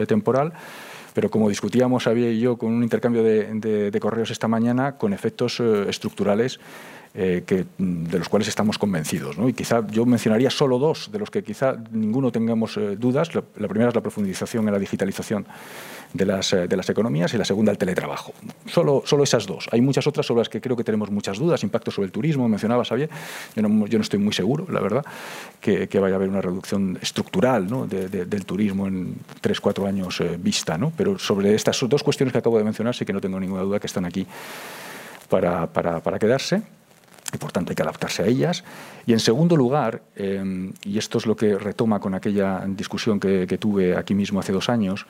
temporal. 0.06 0.54
Pero 1.14 1.30
como 1.30 1.50
discutíamos, 1.50 2.08
había 2.08 2.30
y 2.30 2.40
yo, 2.40 2.58
con 2.58 2.72
un 2.72 2.84
intercambio 2.84 3.24
de 3.24 4.00
correos 4.00 4.32
esta 4.32 4.48
mañana, 4.48 4.98
con 4.98 5.12
efectos 5.12 5.60
estructurales 5.60 6.60
eh, 7.14 7.66
mm, 7.78 8.06
de 8.06 8.20
los 8.20 8.30
cuales 8.30 8.48
estamos 8.48 8.78
convencidos. 8.78 9.38
¿no? 9.38 9.50
Y 9.50 9.54
quizá 9.54 9.86
yo 9.88 10.06
mencionaría 10.06 10.50
solo 10.50 10.80
dos, 10.80 11.12
de 11.12 11.20
los 11.20 11.30
que 11.30 11.44
quizá 11.44 11.76
ninguno 11.92 12.32
tengamos 12.32 12.78
eh, 12.78 12.96
dudas. 12.96 13.36
La, 13.36 13.68
primera 13.68 13.90
es 13.90 13.96
la 13.96 14.00
profundización 14.00 14.66
en 14.68 14.74
la 14.74 14.80
digitalización 14.80 15.46
de 16.14 16.26
las, 16.26 16.54
eh, 16.54 16.70
de 16.70 16.78
las 16.78 16.90
economías 16.90 17.34
y 17.34 17.38
la 17.38 17.44
segunda 17.44 17.74
el 17.74 17.78
teletrabajo. 17.78 18.34
Solo, 18.66 19.04
solo 19.06 19.26
esas 19.26 19.46
dos. 19.46 19.68
Hay 19.72 19.82
muchas 19.82 20.08
otras 20.08 20.26
sobre 20.26 20.40
las 20.40 20.48
que 20.48 20.62
creo 20.62 20.78
que 20.78 20.86
tenemos 20.86 21.12
muchas 21.12 21.38
dudas. 21.38 21.62
Impacto 21.64 21.92
sobre 21.92 22.06
el 22.06 22.14
turismo, 22.14 22.48
mencionaba 22.48 22.86
Xavier. 22.86 23.10
Yo 23.58 23.62
no, 23.62 23.88
yo 23.88 23.98
no 23.98 24.04
estoy 24.04 24.20
muy 24.20 24.32
seguro, 24.32 24.66
la 24.70 24.80
verdad, 24.80 25.04
que, 25.60 25.88
vaya 26.00 26.16
a 26.16 26.18
haber 26.18 26.30
una 26.30 26.42
reducción 26.42 26.98
estructural 27.02 27.70
¿no? 27.70 27.88
de, 27.88 28.08
del 28.08 28.46
turismo 28.46 28.88
en 28.88 29.18
tres, 29.42 29.60
cuatro 29.60 29.86
años 29.86 30.24
vista. 30.40 30.78
¿no? 30.78 30.94
Pero 30.96 31.20
sobre 31.20 31.54
estas 31.56 31.78
dos 31.90 32.04
cuestiones 32.04 32.32
que 32.32 32.38
acabo 32.38 32.58
de 32.58 32.64
mencionar 32.64 32.96
sí 32.96 33.04
que 33.04 33.12
no 33.12 33.20
tengo 33.20 33.38
ninguna 33.38 33.64
duda 33.64 33.82
que 33.82 33.88
están 33.88 34.06
aquí 34.06 34.26
para, 35.28 35.68
para, 35.68 36.00
para 36.00 36.18
quedarse 36.18 36.64
y 37.34 37.38
por 37.38 37.52
tanto 37.52 37.72
hay 37.72 37.76
que 37.76 37.84
adaptarse 37.84 38.24
a 38.24 38.28
ellas. 38.28 38.64
Y 39.06 39.14
en 39.14 39.20
segundo 39.20 39.56
lugar, 39.56 40.02
em, 40.16 40.74
y 40.84 40.98
esto 40.98 41.18
es 41.18 41.26
lo 41.26 41.36
que 41.36 41.58
retoma 41.58 42.00
con 42.00 42.14
aquella 42.14 42.64
discusión 42.68 43.20
que, 43.20 43.58
tuve 43.60 43.96
aquí 43.96 44.16
mismo 44.16 44.40
hace 44.40 44.52
dos 44.52 44.70
años, 44.70 45.06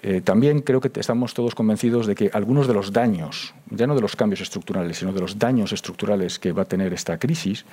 eh, 0.00 0.20
también 0.22 0.60
creo 0.62 0.80
que 0.80 0.90
estamos 1.00 1.34
todos 1.34 1.54
convencidos 1.56 2.06
de 2.06 2.14
que 2.14 2.30
algunos 2.32 2.68
de 2.68 2.74
los 2.74 2.92
daños, 2.92 3.54
ya 3.70 3.86
no 3.86 3.96
de 3.96 4.00
los 4.00 4.14
cambios 4.14 4.40
estructurales, 4.40 4.98
sino 4.98 5.12
de 5.12 5.20
los 5.20 5.38
daños 5.38 5.72
estructurales 5.72 6.38
que 6.38 6.52
va 6.52 6.62
a 6.62 6.66
tener 6.66 6.92
esta 6.92 7.18
crisis, 7.18 7.64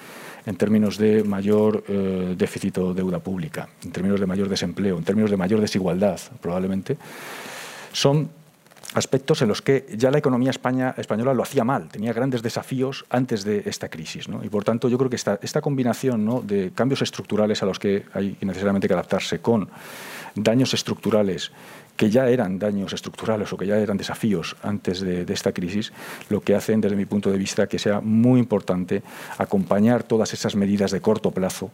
en 0.45 0.55
términos 0.55 0.97
de 0.97 1.23
mayor 1.23 1.83
eh, 1.87 2.33
déficit 2.35 2.77
o 2.79 2.93
deuda 2.93 3.19
pública, 3.19 3.69
en 3.83 3.91
términos 3.91 4.19
de 4.19 4.25
mayor 4.25 4.49
desempleo, 4.49 4.97
en 4.97 5.03
términos 5.03 5.29
de 5.29 5.37
mayor 5.37 5.61
desigualdad, 5.61 6.19
probablemente, 6.41 6.97
son 7.93 8.29
aspectos 8.93 9.41
en 9.41 9.47
los 9.47 9.61
que 9.61 9.85
ya 9.97 10.11
la 10.11 10.19
economía 10.19 10.51
española 10.51 11.33
lo 11.33 11.43
hacía 11.43 11.63
mal, 11.63 11.89
tenía 11.89 12.13
grandes 12.13 12.41
desafíos 12.41 13.05
antes 13.09 13.43
de 13.43 13.63
esta 13.65 13.89
crisis. 13.89 14.27
Y 14.43 14.49
por 14.49 14.63
tanto 14.63 14.87
yo 14.89 14.97
creo 14.97 15.09
que 15.09 15.15
esta, 15.15 15.61
combinación 15.61 16.47
de 16.47 16.71
cambios 16.73 17.01
estructurales 17.01 17.61
a 17.63 17.65
los 17.65 17.79
que 17.79 18.05
hay 18.13 18.37
necesariamente 18.41 18.87
que 18.87 18.93
adaptarse 18.93 19.39
con 19.39 19.69
daños 20.35 20.73
estructurales 20.73 21.51
que 21.95 22.09
ya 22.09 22.27
eran 22.27 22.59
daños 22.59 22.91
estructurales 22.91 23.51
o 23.53 23.57
que 23.57 23.67
ya 23.67 23.77
eran 23.77 23.97
desafíos 23.97 24.55
antes 24.61 24.99
de, 24.99 25.25
esta 25.29 25.53
crisis, 25.53 25.93
lo 26.29 26.41
que 26.41 26.55
hacen 26.55 26.81
desde 26.81 26.95
mi 26.95 27.05
punto 27.05 27.31
de 27.31 27.37
vista 27.37 27.67
que 27.67 27.79
sea 27.79 28.01
muy 28.01 28.39
importante 28.39 29.01
acompañar 29.37 30.03
todas 30.03 30.33
esas 30.33 30.55
medidas 30.55 30.91
de 30.91 30.99
corto 30.99 31.31
plazo 31.31 31.71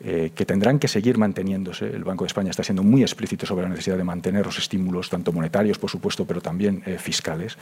eh, 0.00 0.32
que 0.34 0.44
tendrán 0.44 0.78
que 0.78 0.88
seguir 0.88 1.18
manteniéndose. 1.18 1.86
El 1.86 2.04
Banco 2.04 2.24
de 2.24 2.28
España 2.28 2.50
está 2.50 2.62
siendo 2.62 2.82
muy 2.82 3.02
explícito 3.02 3.46
sobre 3.46 3.62
la 3.62 3.68
necesidad 3.68 3.96
de 3.96 4.04
mantener 4.04 4.44
los 4.44 4.58
estímulos, 4.58 5.08
tanto 5.08 5.32
monetarios, 5.32 5.78
por 5.78 5.90
supuesto, 5.90 6.24
pero 6.26 6.40
también 6.40 6.82
eh, 6.86 6.98
fiscales 6.98 7.56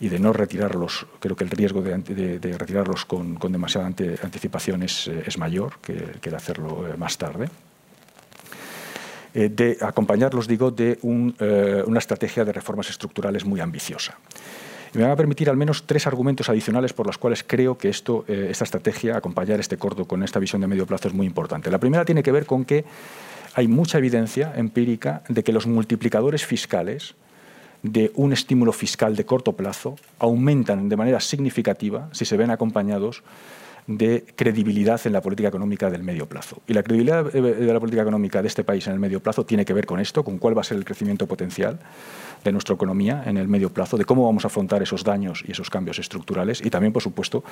y 0.00 0.08
de 0.08 0.20
no 0.20 0.32
retirarlos, 0.32 1.06
creo 1.18 1.34
que 1.34 1.42
el 1.42 1.50
riesgo 1.50 1.82
de, 1.82 2.56
retirarlos 2.56 3.04
con, 3.04 3.36
demasiada 3.50 3.86
anticipación 3.88 4.84
es, 4.84 5.08
eh, 5.08 5.24
mayor 5.38 5.78
que, 5.82 5.96
que, 6.20 6.30
de 6.30 6.36
hacerlo 6.36 6.84
más 6.96 7.18
tarde. 7.18 7.48
de 9.34 9.76
acompañarlos, 9.80 10.46
digo, 10.46 10.70
de 10.70 11.00
una 11.02 11.98
estrategia 11.98 12.44
de 12.44 12.52
reformas 12.52 12.90
estructurales 12.90 13.44
muy 13.44 13.58
ambiciosa. 13.58 14.16
Me 14.94 15.02
van 15.02 15.10
a 15.10 15.16
permitir 15.16 15.50
al 15.50 15.56
menos 15.56 15.84
tres 15.86 16.06
argumentos 16.06 16.48
adicionales 16.48 16.92
por 16.92 17.06
los 17.06 17.18
cuales 17.18 17.44
creo 17.46 17.76
que 17.76 17.88
esto, 17.88 18.24
eh, 18.28 18.48
esta 18.50 18.64
estrategia, 18.64 19.16
acompañar 19.16 19.60
este 19.60 19.76
corto 19.76 20.06
con 20.06 20.22
esta 20.22 20.38
visión 20.38 20.60
de 20.60 20.66
medio 20.66 20.86
plazo 20.86 21.08
es 21.08 21.14
muy 21.14 21.26
importante. 21.26 21.70
La 21.70 21.78
primera 21.78 22.04
tiene 22.04 22.22
que 22.22 22.32
ver 22.32 22.46
con 22.46 22.64
que 22.64 22.84
hay 23.54 23.68
mucha 23.68 23.98
evidencia 23.98 24.52
empírica 24.56 25.22
de 25.28 25.42
que 25.42 25.52
los 25.52 25.66
multiplicadores 25.66 26.44
fiscales 26.44 27.14
de 27.82 28.10
un 28.14 28.32
estímulo 28.32 28.72
fiscal 28.72 29.14
de 29.14 29.24
corto 29.24 29.52
plazo 29.52 29.96
aumentan 30.18 30.88
de 30.88 30.96
manera 30.96 31.20
significativa 31.20 32.08
si 32.12 32.24
se 32.24 32.36
ven 32.36 32.50
acompañados 32.50 33.22
de 33.88 34.26
credibilidad 34.36 35.00
en 35.06 35.14
la 35.14 35.22
política 35.22 35.48
económica 35.48 35.88
del 35.88 36.02
medio 36.02 36.28
plazo. 36.28 36.60
Y 36.68 36.74
la 36.74 36.82
credibilidad 36.82 37.24
de 37.24 37.72
la 37.72 37.80
política 37.80 38.02
económica 38.02 38.42
de 38.42 38.48
este 38.48 38.62
país 38.62 38.86
en 38.86 38.92
el 38.92 38.98
medio 39.00 39.20
plazo 39.20 39.46
tiene 39.46 39.64
que 39.64 39.72
ver 39.72 39.86
con 39.86 39.98
esto, 39.98 40.22
con 40.22 40.36
cuál 40.36 40.56
va 40.56 40.60
a 40.60 40.64
ser 40.64 40.76
el 40.76 40.84
crecimiento 40.84 41.26
potencial 41.26 41.78
de 42.44 42.52
nuestra 42.52 42.74
economía 42.74 43.22
en 43.24 43.38
el 43.38 43.48
medio 43.48 43.70
plazo, 43.70 43.96
de 43.96 44.04
cómo 44.04 44.26
vamos 44.26 44.44
a 44.44 44.48
afrontar 44.48 44.82
esos 44.82 45.04
daños 45.04 45.42
y 45.48 45.52
esos 45.52 45.70
cambios 45.70 45.98
estructurales 45.98 46.64
y 46.64 46.68
también, 46.68 46.92
por 46.92 47.02
supuesto, 47.02 47.42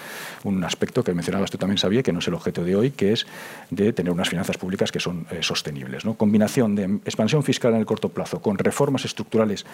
un 0.45 0.63
aspecto 0.63 1.03
que 1.03 1.15
mencionabas 1.15 1.51
tú 1.51 1.57
también, 1.57 1.79
sabía 1.79 2.03
que 2.03 2.13
no 2.13 2.19
es 2.19 2.29
el 2.29 2.35
objeto 2.35 2.63
de 2.63 2.77
hoy, 2.77 2.91
que 2.91 3.15
es 3.15 3.27
de 3.71 3.95
tener 3.95 4.13
unas 4.13 4.29
finanzas 4.29 4.59
públicas 4.59 4.93
que 4.93 5.01
son 5.01 5.27
eh, 5.31 5.39
sostenibles. 5.41 6.05
¿no? 6.05 6.15
Combinación 6.15 6.75
de 6.75 6.85
expansión 6.85 7.43
fiscal 7.45 7.73
en 7.73 7.81
el 7.81 7.87
corto 7.87 8.11
plazo 8.11 8.43
con 8.43 8.59
reformas 8.59 9.07
estructurales 9.07 9.65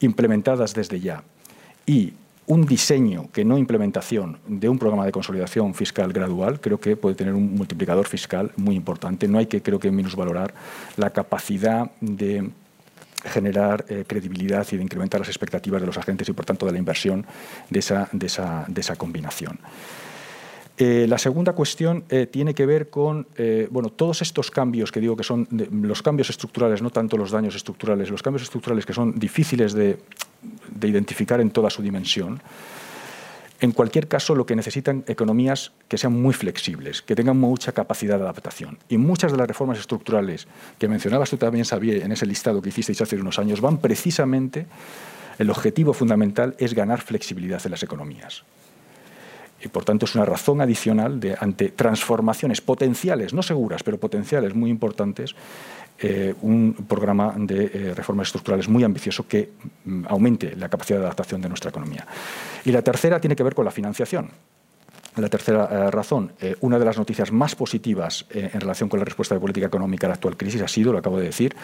implementadas 0.00 0.74
desde 0.74 0.98
ya 0.98 1.22
y 1.86 2.14
un 2.46 2.66
diseño 2.66 3.30
que 3.32 3.44
no 3.44 3.56
implementación 3.56 4.38
de 4.46 4.68
un 4.68 4.78
programa 4.78 5.06
de 5.06 5.12
consolidación 5.12 5.74
fiscal 5.74 6.12
gradual 6.12 6.60
creo 6.60 6.78
que 6.78 6.96
puede 6.96 7.14
tener 7.14 7.34
un 7.34 7.54
multiplicador 7.54 8.06
fiscal 8.06 8.52
muy 8.56 8.74
importante. 8.74 9.28
No 9.28 9.38
hay 9.38 9.46
que, 9.46 9.62
creo 9.62 9.78
que, 9.78 9.90
minusvalorar 9.90 10.54
la 10.96 11.10
capacidad 11.10 11.90
de 12.00 12.50
generar 13.24 13.86
eh, 13.88 14.04
credibilidad 14.06 14.66
y 14.70 14.76
de 14.76 14.82
incrementar 14.82 15.20
las 15.20 15.28
expectativas 15.28 15.80
de 15.80 15.86
los 15.86 15.96
agentes 15.96 16.28
y, 16.28 16.32
por 16.32 16.44
tanto, 16.44 16.66
de 16.66 16.72
la 16.72 16.78
inversión 16.78 17.24
de 17.70 17.78
esa, 17.78 18.08
de 18.12 18.26
esa, 18.26 18.64
de 18.68 18.80
esa 18.80 18.96
combinación. 18.96 19.58
Eh, 20.76 21.06
la 21.08 21.18
segunda 21.18 21.52
cuestión 21.52 22.04
eh, 22.08 22.26
tiene 22.26 22.52
que 22.52 22.66
ver 22.66 22.90
con 22.90 23.28
bueno, 23.70 23.90
todos 23.90 24.22
estos 24.22 24.50
cambios 24.50 24.90
que 24.90 25.00
digo 25.00 25.16
que 25.16 25.22
son 25.22 25.46
los 25.70 26.02
cambios 26.02 26.30
estructurales, 26.30 26.82
no 26.82 26.90
tanto 26.90 27.16
los 27.16 27.30
daños 27.30 27.54
estructurales, 27.54 28.10
los 28.10 28.22
cambios 28.22 28.42
estructurales 28.42 28.84
que 28.84 28.92
son 28.92 29.18
difíciles 29.18 29.72
de, 29.72 29.98
de 30.74 30.88
identificar 30.88 31.40
en 31.40 31.50
toda 31.50 31.70
su 31.70 31.82
dimensión. 31.82 32.40
En 33.60 33.72
cualquier 33.72 34.08
caso, 34.08 34.34
lo 34.34 34.44
que 34.44 34.56
necesitan 34.56 35.04
economías 35.06 35.72
que 35.88 35.96
sean 35.96 36.12
muy 36.12 36.34
flexibles, 36.34 37.02
que 37.02 37.14
tengan 37.14 37.38
mucha 37.38 37.72
capacidad 37.72 38.18
de 38.18 38.24
adaptación. 38.24 38.78
Y 38.88 38.98
muchas 38.98 39.32
de 39.32 39.38
las 39.38 39.48
reformas 39.48 39.78
estructurales 39.78 40.46
que 40.78 40.88
mencionabas 40.88 41.30
tú 41.30 41.36
también, 41.36 41.64
Xavier, 41.64 42.02
en 42.02 42.12
ese 42.12 42.26
listado 42.26 42.60
que 42.60 42.68
hicisteis 42.68 43.00
hace 43.00 43.16
unos 43.16 43.38
años, 43.38 43.60
van 43.60 43.78
precisamente, 43.78 44.66
el 45.38 45.48
objetivo 45.50 45.94
fundamental 45.94 46.54
es 46.58 46.74
ganar 46.74 47.00
flexibilidad 47.00 47.64
en 47.64 47.70
las 47.70 47.82
economías. 47.82 48.44
Y 49.64 49.68
por 49.68 49.84
tanto 49.84 50.04
es 50.04 50.14
una 50.14 50.24
razón 50.24 50.60
adicional 50.60 51.18
de, 51.18 51.36
ante 51.38 51.70
transformaciones 51.70 52.60
potenciales, 52.60 53.32
no 53.32 53.42
seguras, 53.42 53.82
pero 53.82 53.98
potenciales 53.98 54.54
muy 54.54 54.70
importantes, 54.70 55.34
eh, 55.96 56.34
un 56.42 56.74
programa 56.88 57.34
de 57.36 57.70
eh, 57.72 57.94
reformas 57.94 58.26
estructurales 58.26 58.68
muy 58.68 58.82
ambicioso 58.82 59.28
que 59.28 59.52
mm, 59.84 60.06
aumente 60.08 60.56
la 60.56 60.68
capacidad 60.68 60.98
de 60.98 61.04
adaptación 61.04 61.40
de 61.40 61.48
nuestra 61.48 61.70
economía. 61.70 62.06
Y 62.64 62.72
la 62.72 62.82
tercera 62.82 63.20
tiene 63.20 63.36
que 63.36 63.44
ver 63.44 63.54
con 63.54 63.64
la 63.64 63.70
financiación. 63.70 64.28
La 65.16 65.28
tercera 65.28 65.68
eh, 65.70 65.90
razón, 65.92 66.32
una 66.60 66.80
de 66.80 66.84
las 66.84 66.98
noticias 66.98 67.30
más 67.30 67.54
positivas 67.54 68.26
en 68.30 68.60
relación 68.60 68.88
con 68.88 68.98
la 68.98 69.04
respuesta 69.04 69.36
de 69.36 69.40
política 69.40 69.66
económica 69.66 70.06
a 70.06 70.08
la 70.08 70.14
actual 70.14 70.36
crisis 70.36 70.60
ha 70.62 70.68
sido, 70.68 70.92
lo 70.92 70.98
acabo 70.98 71.18
de 71.18 71.26
decir, 71.26 71.54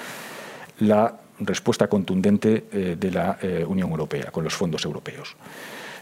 la 0.79 1.19
respuesta 1.41 1.89
contundente 1.89 2.65
de 2.97 3.11
la 3.11 3.37
Unión 3.67 3.91
Europea, 3.91 4.31
con 4.31 4.45
los 4.45 4.55
fondos 4.55 4.85
europeos. 4.85 5.37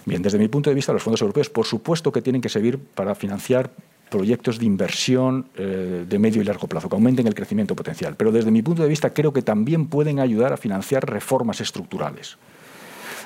Bien, 0.05 0.23
desde 0.23 0.39
mi 0.39 0.49
punto 0.49 0.71
de 0.71 0.75
vista, 0.75 0.93
los 0.93 1.03
fondos 1.03 1.21
europeos, 1.21 1.51
por 1.51 1.67
supuesto 1.67 2.13
que 2.13 2.23
tienen 2.23 2.41
que 2.41 2.49
servir 2.49 2.79
para 2.79 3.15
financiar 3.15 3.71
proyectos 4.09 4.59
de 4.59 4.65
inversión 4.65 5.49
eh, 5.57 6.05
de 6.09 6.19
medio 6.19 6.41
y 6.41 6.45
largo 6.45 6.67
plazo, 6.67 6.89
que 6.89 6.97
aumenten 6.97 7.27
el 7.27 7.35
crecimiento 7.35 7.77
potencial. 7.77 8.15
Pero 8.17 8.33
desde 8.33 8.51
mi 8.51 8.63
punto 8.63 8.83
de 8.83 8.89
vista 8.89 9.11
creo 9.11 9.33
que 9.33 9.43
también 9.43 9.87
pueden 9.87 10.19
ayudar 10.19 10.53
a 10.53 10.57
financiar 10.57 11.09
reformas 11.09 11.61
estructurales. 11.61 12.39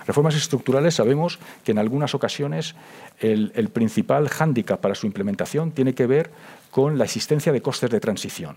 Reformas 0.06 0.35
estructurales 0.35 0.94
sabemos 0.94 1.38
que 1.62 1.70
en 1.70 1.78
algunas 1.78 2.14
ocasiones 2.14 2.74
el, 3.20 3.52
el 3.54 3.68
principal 3.68 4.28
hándicap 4.28 4.80
para 4.80 4.96
su 4.96 5.06
implementación 5.06 5.70
tiene 5.70 5.94
que 5.94 6.06
ver 6.06 6.30
con 6.72 6.98
la 6.98 7.04
existencia 7.04 7.52
de 7.52 7.62
costes 7.62 7.90
de 7.90 8.00
transición. 8.00 8.56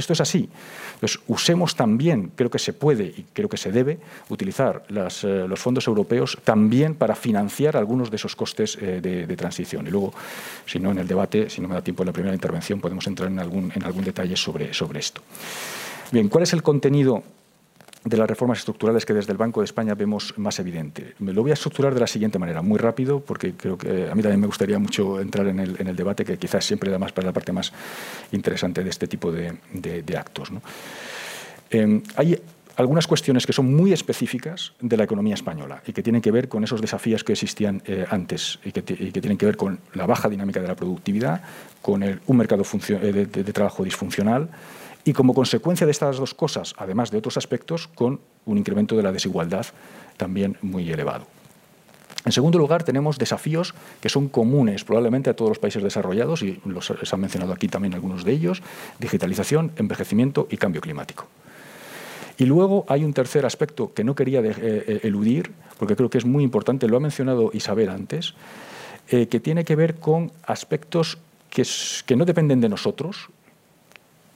Esto 0.00 0.14
es 0.14 0.20
así. 0.20 0.48
Entonces, 0.94 1.20
usemos 1.28 1.76
también, 1.76 2.32
creo 2.34 2.50
que 2.50 2.58
se 2.58 2.72
puede 2.72 3.04
y 3.04 3.26
creo 3.32 3.48
que 3.48 3.58
se 3.58 3.70
debe, 3.70 3.98
utilizar 4.30 4.82
eh, 4.88 5.46
los 5.46 5.60
fondos 5.60 5.86
europeos 5.86 6.38
también 6.42 6.94
para 6.94 7.14
financiar 7.14 7.76
algunos 7.76 8.10
de 8.10 8.16
esos 8.16 8.34
costes 8.34 8.78
eh, 8.80 9.00
de, 9.00 9.36
transición. 9.36 9.86
Y 9.86 9.90
luego, 9.90 10.12
si 10.66 10.78
no, 10.78 10.90
en 10.90 10.98
el 10.98 11.06
debate, 11.06 11.50
si 11.50 11.60
no 11.60 11.68
me 11.68 11.74
da 11.74 11.82
tiempo 11.82 12.02
en 12.02 12.08
la 12.08 12.12
primera 12.12 12.34
intervención, 12.34 12.80
podemos 12.80 13.06
entrar 13.06 13.30
en 13.30 13.38
algún, 13.38 13.70
en 13.74 13.84
algún 13.84 14.04
detalle 14.04 14.36
sobre, 14.36 14.72
sobre 14.72 15.00
esto. 15.00 15.20
Bien, 16.10 16.28
¿cuál 16.28 16.44
es 16.44 16.52
el 16.54 16.62
contenido 16.62 17.22
de 18.04 18.16
las 18.16 18.28
reformas 18.28 18.58
estructurales 18.58 19.04
que 19.04 19.12
desde 19.12 19.32
el 19.32 19.38
Banco 19.38 19.60
de 19.60 19.66
España 19.66 19.94
vemos 19.94 20.32
más 20.38 20.58
evidente. 20.58 21.14
Me 21.18 21.32
lo 21.32 21.42
voy 21.42 21.50
a 21.50 21.54
estructurar 21.54 21.92
de 21.92 22.00
la 22.00 22.06
siguiente 22.06 22.38
manera, 22.38 22.62
muy 22.62 22.78
rápido, 22.78 23.20
porque 23.20 23.52
creo 23.52 23.76
que 23.76 24.08
a 24.10 24.14
mí 24.14 24.22
también 24.22 24.40
me 24.40 24.46
gustaría 24.46 24.78
mucho 24.78 25.20
entrar 25.20 25.46
en 25.48 25.60
el, 25.60 25.76
en 25.78 25.86
el 25.86 25.96
debate, 25.96 26.24
que 26.24 26.38
quizás 26.38 26.64
siempre 26.64 26.90
da 26.90 26.98
más 26.98 27.12
para 27.12 27.26
la 27.26 27.32
parte 27.32 27.52
más 27.52 27.72
interesante 28.32 28.82
de 28.82 28.90
este 28.90 29.06
tipo 29.06 29.30
de, 29.30 29.54
de, 29.72 30.16
actos. 30.16 30.50
¿no? 30.50 30.62
Eh, 31.70 32.02
hay 32.16 32.40
algunas 32.76 33.06
cuestiones 33.06 33.46
que 33.46 33.52
son 33.52 33.74
muy 33.74 33.92
específicas 33.92 34.72
de 34.80 34.96
la 34.96 35.04
economía 35.04 35.34
española 35.34 35.82
y 35.86 35.92
que 35.92 36.02
tienen 36.02 36.22
que 36.22 36.30
ver 36.30 36.48
con 36.48 36.64
esos 36.64 36.80
desafíos 36.80 37.22
que 37.22 37.32
existían 37.32 37.82
eh, 37.84 38.06
antes 38.08 38.58
y 38.64 38.72
que, 38.72 38.80
y 38.80 39.12
que, 39.12 39.20
tienen 39.20 39.36
que 39.36 39.44
ver 39.44 39.58
con 39.58 39.78
la 39.92 40.06
baja 40.06 40.30
dinámica 40.30 40.62
de 40.62 40.68
la 40.68 40.74
productividad, 40.74 41.42
con 41.82 42.02
el, 42.02 42.20
un 42.26 42.38
mercado 42.38 42.64
eh, 42.88 43.12
de, 43.12 43.26
de 43.26 43.52
trabajo 43.52 43.84
disfuncional, 43.84 44.48
y 45.04 45.12
como 45.12 45.34
consecuencia 45.34 45.86
de 45.86 45.92
estas 45.92 46.18
dos 46.18 46.34
cosas, 46.34 46.74
además 46.76 47.10
de 47.10 47.18
otros 47.18 47.36
aspectos, 47.36 47.88
con 47.88 48.20
un 48.44 48.58
incremento 48.58 48.96
de 48.96 49.02
la 49.02 49.12
desigualdad 49.12 49.66
también 50.16 50.56
muy 50.62 50.90
elevado. 50.90 51.26
En 52.24 52.32
segundo 52.32 52.58
lugar, 52.58 52.84
tenemos 52.84 53.18
desafíos 53.18 53.74
que 54.00 54.10
son 54.10 54.28
comunes 54.28 54.84
probablemente 54.84 55.30
a 55.30 55.36
todos 55.36 55.48
los 55.48 55.58
países 55.58 55.82
desarrollados, 55.82 56.42
y 56.42 56.60
los, 56.66 56.86
se 56.86 57.14
han 57.14 57.20
mencionado 57.20 57.52
aquí 57.52 57.68
también 57.68 57.94
algunos 57.94 58.24
de 58.24 58.32
ellos, 58.32 58.62
digitalización, 58.98 59.72
envejecimiento 59.76 60.46
y 60.50 60.58
cambio 60.58 60.82
climático. 60.82 61.26
Y 62.36 62.44
luego 62.44 62.84
hay 62.88 63.04
un 63.04 63.14
tercer 63.14 63.46
aspecto 63.46 63.92
que 63.94 64.04
no 64.04 64.14
quería 64.14 64.40
eh, 64.40 64.54
eh 64.60 65.00
eludir, 65.04 65.52
porque 65.78 65.96
creo 65.96 66.10
que 66.10 66.18
es 66.18 66.26
muy 66.26 66.44
importante, 66.44 66.88
lo 66.88 66.98
ha 66.98 67.00
mencionado 67.00 67.50
Isabel 67.54 67.88
antes, 67.88 68.34
eh, 69.08 69.28
que 69.28 69.40
tiene 69.40 69.64
que 69.64 69.76
ver 69.76 69.94
con 69.96 70.30
aspectos 70.44 71.18
que 71.50 72.16
no 72.16 72.24
dependen 72.24 72.60
de 72.60 72.68
nosotros, 72.68 73.28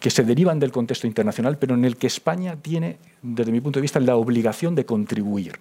que 0.05 0.11
se 0.11 0.23
derivan 0.23 0.59
del 0.59 0.71
contexto 0.71 1.07
internacional, 1.07 1.57
pero 1.57 1.75
en 1.75 1.87
el 1.87 1.97
que 1.97 2.09
España 2.09 2.57
tiene, 2.61 2.99
desde 3.23 3.51
mi 3.51 3.62
punto 3.62 3.79
de 3.79 3.81
vista, 3.81 3.99
la 4.01 4.17
obligación 4.17 4.75
de 4.75 4.85
contribuir 4.85 5.59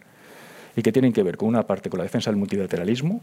y 0.75 0.81
que 0.81 0.91
tienen 0.91 1.13
que 1.13 1.23
ver 1.23 1.37
con 1.37 1.47
una 1.47 1.65
parte 1.65 1.89
con 1.89 1.99
la 1.99 2.03
defensa 2.03 2.29
del 2.29 2.35
multilateralismo, 2.35 3.21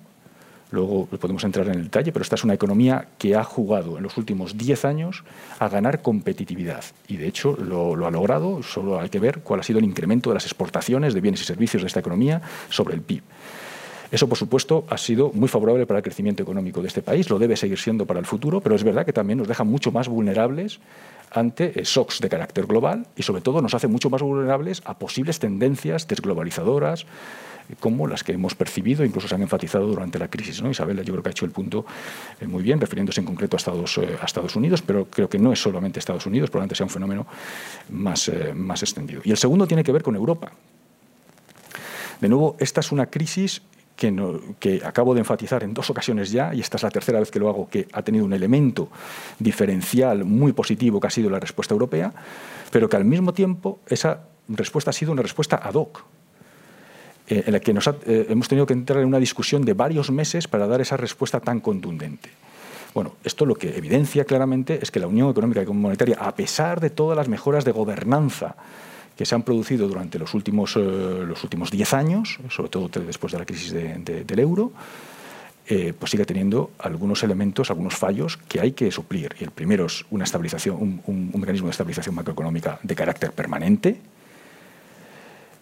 luego 0.71 1.05
podemos 1.05 1.45
entrar 1.45 1.67
en 1.67 1.75
el 1.75 1.83
detalle, 1.85 2.11
pero 2.11 2.23
esta 2.23 2.37
es 2.37 2.45
una 2.45 2.55
economía 2.55 3.09
que 3.19 3.37
ha 3.37 3.45
jugado 3.45 3.99
en 3.99 4.03
los 4.03 4.17
últimos 4.17 4.57
10 4.57 4.87
años 4.87 5.23
a 5.59 5.69
ganar 5.69 6.01
competitividad 6.01 6.85
y 7.07 7.19
de 7.19 7.29
hecho 7.29 7.55
lo, 7.55 7.97
lo, 7.97 8.07
ha 8.07 8.11
logrado, 8.11 8.63
solo 8.63 8.99
hay 8.99 9.11
que 9.11 9.19
ver 9.19 9.41
cuál 9.41 9.61
ha 9.61 9.63
sido 9.63 9.79
el 9.79 9.85
incremento 9.85 10.31
de 10.31 10.35
las 10.37 10.47
exportaciones 10.47 11.13
de 11.13 11.21
bienes 11.21 11.43
y 11.43 11.45
servicios 11.45 11.83
de 11.83 11.89
esta 11.89 12.01
economía 12.01 12.41
sobre 12.71 12.95
el 12.95 13.03
PIB. 13.03 13.23
Eso, 14.11 14.29
por 14.29 14.37
supuesto, 14.37 14.85
ha 14.89 14.99
sido 14.99 15.31
muy 15.33 15.49
favorable 15.49 15.87
para 15.87 15.99
el 15.99 16.03
crecimiento 16.03 16.43
económico 16.43 16.83
de 16.83 16.89
este 16.89 17.03
país, 17.03 17.31
lo 17.31 17.39
debe 17.39 17.57
seguir 17.57 17.79
siendo 17.79 18.07
para 18.07 18.19
el 18.19 18.27
futuro, 18.27 18.61
pero 18.61 18.75
es 18.75 18.83
verdad 18.83 19.07
que 19.07 19.13
también 19.13 19.39
nos 19.39 19.49
deja 19.49 19.65
mucho 19.65 19.93
más 19.93 20.09
vulnerables 20.09 20.81
ante 21.31 21.73
shocks 21.85 22.21
de 22.21 22.29
carácter 22.29 22.67
global 22.67 23.07
y, 23.17 23.23
sobre 23.23 23.41
todo, 23.41 23.63
nos 23.63 23.75
hace 23.75 23.87
mucho 23.87 24.11
más 24.11 24.21
vulnerables 24.21 24.83
a 24.85 24.99
posibles 24.99 25.39
tendencias 25.39 26.09
desglobalizadoras 26.09 27.07
como 27.79 28.07
las 28.07 28.25
que 28.25 28.33
hemos 28.33 28.55
percibido, 28.55 29.05
incluso 29.05 29.29
se 29.29 29.35
han 29.35 29.43
enfatizado 29.43 29.87
durante 29.87 30.19
la 30.19 30.29
crisis. 30.29 30.63
¿no? 30.63 30.71
Isabel, 30.71 30.97
yo 31.05 31.13
creo 31.13 31.23
que 31.23 31.29
ha 31.29 31.31
hecho 31.31 31.45
el 31.45 31.53
punto 31.53 31.87
eh, 32.41 32.47
muy 32.47 32.63
bien, 32.63 32.81
refiriéndose 32.81 33.21
en 33.21 33.27
concreto 33.27 33.57
a 33.57 33.59
Estados, 33.59 33.99
eh, 33.99 34.17
a 34.21 34.25
Estados 34.25 34.57
Unidos, 34.57 34.83
pero 34.83 35.07
creo 35.07 35.29
que 35.29 35.39
no 35.39 35.53
es 35.53 35.61
solamente 35.61 35.99
Estados 35.99 36.27
Unidos, 36.27 36.51
probablemente 36.51 36.75
sea 36.75 36.87
un 36.87 36.91
fenómeno 36.91 37.27
más, 37.91 38.29
eh, 38.29 38.53
más 38.55 38.83
extendido. 38.83 39.21
Y 39.25 39.31
el 39.31 39.37
segundo 39.37 39.67
tiene 39.67 39.85
que 39.85 39.93
ver 39.93 40.03
con 40.03 40.17
Europa. 40.17 40.51
De 42.21 42.29
nuevo, 42.29 42.57
esta 42.59 42.81
es 42.81 42.93
una 42.93 43.07
crisis 43.07 43.63
que, 44.01 44.81
acabo 44.83 45.13
de 45.13 45.21
enfatizar 45.21 45.63
en 45.63 45.75
dos 45.75 45.91
ocasiones 45.91 46.31
ya, 46.31 46.55
y 46.55 46.61
esta 46.61 46.79
es 46.79 46.83
la 46.83 46.91
tercera 46.91 47.21
vez 47.21 47.31
que 47.31 47.39
lo 47.39 47.49
hago, 47.51 47.69
que 47.69 47.87
ha 47.93 48.03
tenido 48.03 48.25
un 48.25 48.33
elemento 48.33 48.89
diferencial 49.39 50.25
muy 50.25 50.53
positivo 50.53 50.99
que 50.99 51.07
ha 51.07 51.11
sido 51.11 51.29
la 51.29 51.39
respuesta 51.39 51.75
europea, 51.75 52.13
pero 52.71 52.89
que 52.89 52.97
al 52.97 53.05
mismo 53.05 53.35
tiempo 53.35 53.81
esa 53.87 54.23
respuesta 54.49 54.91
ha 54.91 54.95
sido 54.95 55.13
una 55.13 55.23
respuesta 55.23 55.57
ad 55.63 55.75
hoc, 55.75 56.03
eh, 57.29 57.45
en 57.47 57.53
la 57.53 57.61
que 57.61 57.75
nos 57.75 57.87
eh, 57.87 58.27
hemos 58.31 58.49
tenido 58.49 58.65
que 58.65 58.73
entrar 58.73 59.01
en 59.01 59.07
una 59.07 59.19
discusión 59.19 59.65
de 59.65 59.75
varios 59.75 60.11
meses 60.11 60.49
para 60.49 60.67
dar 60.67 60.81
esa 60.81 60.97
respuesta 60.97 61.41
tan 61.41 61.61
contundente. 61.61 62.31
Bueno, 62.95 63.17
esto 63.23 63.45
lo 63.45 63.55
que 63.55 63.77
evidencia 63.77 64.25
claramente 64.25 64.81
es 64.83 64.91
que 64.91 64.99
la 64.99 65.07
Unión 65.07 65.31
Económica 65.31 65.63
y 65.63 65.67
Monetaria, 65.67 66.17
a 66.19 66.35
pesar 66.35 66.81
de 66.81 66.91
todas 66.91 67.17
las 67.17 67.29
mejoras 67.29 67.65
de 67.65 67.73
gobernanza 67.73 68.57
que 69.21 69.27
se 69.27 69.35
han 69.35 69.43
producido 69.43 69.87
durante 69.87 70.19
los 70.19 70.33
últimos, 70.33 70.77
eh, 70.77 70.81
los 70.81 71.45
últimos 71.45 71.71
10 71.71 71.93
años, 71.93 72.39
sobre 72.49 72.71
todo 72.71 72.89
después 72.89 73.35
de 73.35 73.39
la 73.39 73.45
crisis 73.45 73.71
del 73.71 74.39
euro, 74.39 74.73
eh, 75.69 75.93
pues 75.93 76.13
sigue 76.13 76.25
teniendo 76.25 76.71
algunos 76.79 77.23
elementos, 77.23 77.69
algunos 77.69 77.95
fallos 77.95 78.39
que 78.49 78.61
hay 78.63 78.73
que 78.73 78.91
suplir. 78.91 79.37
Y 79.39 79.45
el 79.45 79.51
primero 79.51 79.85
es 79.85 80.07
una 80.11 80.25
estabilización, 80.25 81.03
un, 81.07 81.33
mecanismo 81.39 81.67
de 81.67 81.73
estabilización 81.73 82.15
macroeconómica 82.15 82.81
de 82.83 82.95
carácter 82.95 83.33
permanente. 83.33 84.01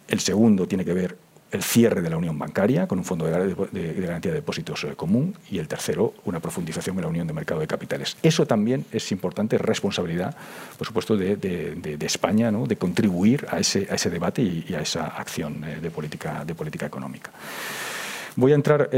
El 0.06 0.20
segundo 0.20 0.68
tiene 0.68 0.84
que 0.84 0.92
ver 0.92 1.18
el 1.50 1.62
cierre 1.62 2.02
de 2.02 2.10
la 2.10 2.16
unión 2.16 2.38
bancaria 2.38 2.86
con 2.86 2.98
un 2.98 3.04
fondo 3.04 3.26
de, 3.26 3.94
garantía 3.94 4.32
de 4.32 4.38
depósitos 4.38 4.84
eh, 4.84 4.94
común 4.94 5.34
y 5.50 5.58
el 5.58 5.68
tercero, 5.68 6.14
una 6.24 6.40
profundización 6.40 6.96
en 6.96 7.02
la 7.02 7.08
unión 7.08 7.26
de 7.26 7.32
mercado 7.32 7.60
de 7.60 7.66
capitales. 7.66 8.16
Eso 8.22 8.46
también 8.46 8.84
es 8.92 9.10
importante, 9.12 9.58
responsabilidad, 9.58 10.36
por 10.76 10.86
supuesto, 10.86 11.16
de, 11.16 11.98
España, 12.00 12.50
¿no? 12.50 12.66
de 12.66 12.76
contribuir 12.76 13.46
a 13.50 13.58
ese, 13.58 14.10
debate 14.10 14.42
y, 14.42 14.74
a 14.74 14.80
esa 14.80 15.06
acción 15.06 15.62
eh, 15.64 15.78
de, 15.80 15.90
política, 15.90 16.44
económica. 16.86 17.30
Voy 18.36 18.52
a 18.52 18.54
entrar 18.54 18.88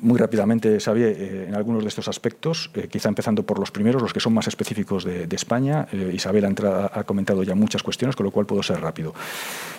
muy 0.00 0.18
rápidamente, 0.18 0.78
Xavier, 0.80 1.16
eh, 1.18 1.46
en 1.48 1.54
algunos 1.54 1.82
de 1.82 1.88
estos 1.88 2.08
aspectos, 2.08 2.70
eh, 2.74 2.88
quizá 2.88 3.08
empezando 3.08 3.42
por 3.44 3.58
los 3.58 3.70
primeros, 3.70 4.00
los 4.00 4.12
que 4.12 4.20
son 4.20 4.34
más 4.34 4.46
específicos 4.46 5.04
de, 5.04 5.28
España. 5.30 5.86
Eh, 5.92 6.12
Isabel 6.14 6.44
ha, 6.44 6.90
ha, 6.92 7.04
comentado 7.04 7.42
ya 7.42 7.54
muchas 7.54 7.82
cuestiones, 7.82 8.16
con 8.16 8.24
lo 8.24 8.32
cual 8.32 8.46
puedo 8.46 8.62
ser 8.62 8.80
rápido. 8.80 9.14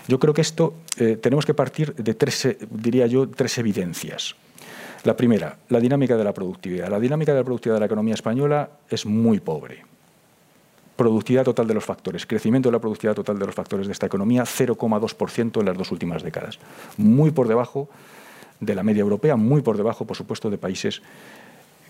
Yo 0.07 0.19
creo 0.19 0.33
que 0.33 0.41
esto 0.41 0.73
tenemos 1.21 1.45
que 1.45 1.53
partir 1.53 1.93
de 1.95 2.13
tres, 2.13 2.57
diría 2.71 3.07
yo, 3.07 3.29
tres 3.29 3.57
evidencias. 3.57 4.35
La 5.03 5.15
primera, 5.15 5.57
la 5.69 5.79
dinámica 5.79 6.17
de 6.17 6.23
la 6.23 6.33
productividad. 6.33 6.89
La 6.89 6.99
dinámica 6.99 7.33
de 7.33 7.39
la 7.39 7.43
productividad 7.43 7.75
de 7.75 7.79
la 7.81 7.85
economía 7.85 8.13
española 8.13 8.69
es 8.89 9.05
muy 9.05 9.39
pobre. 9.39 9.83
Productividad 10.95 11.45
total 11.45 11.67
de 11.67 11.73
los 11.73 11.85
factores, 11.85 12.25
crecimiento 12.25 12.69
de 12.69 12.73
la 12.73 12.79
productividad 12.79 13.15
total 13.15 13.39
de 13.39 13.45
los 13.45 13.55
factores 13.55 13.87
de 13.87 13.93
esta 13.93 14.07
economía, 14.07 14.43
0,2% 14.43 15.59
en 15.59 15.65
las 15.65 15.77
dos 15.77 15.91
últimas 15.91 16.23
décadas. 16.23 16.59
Muy 16.97 17.31
por 17.31 17.47
debajo 17.47 17.89
de 18.59 18.75
la 18.75 18.83
media 18.83 19.01
europea, 19.01 19.35
muy 19.35 19.61
por 19.61 19.77
debajo, 19.77 20.05
por 20.05 20.17
supuesto, 20.17 20.49
de 20.49 20.57
países 20.57 21.01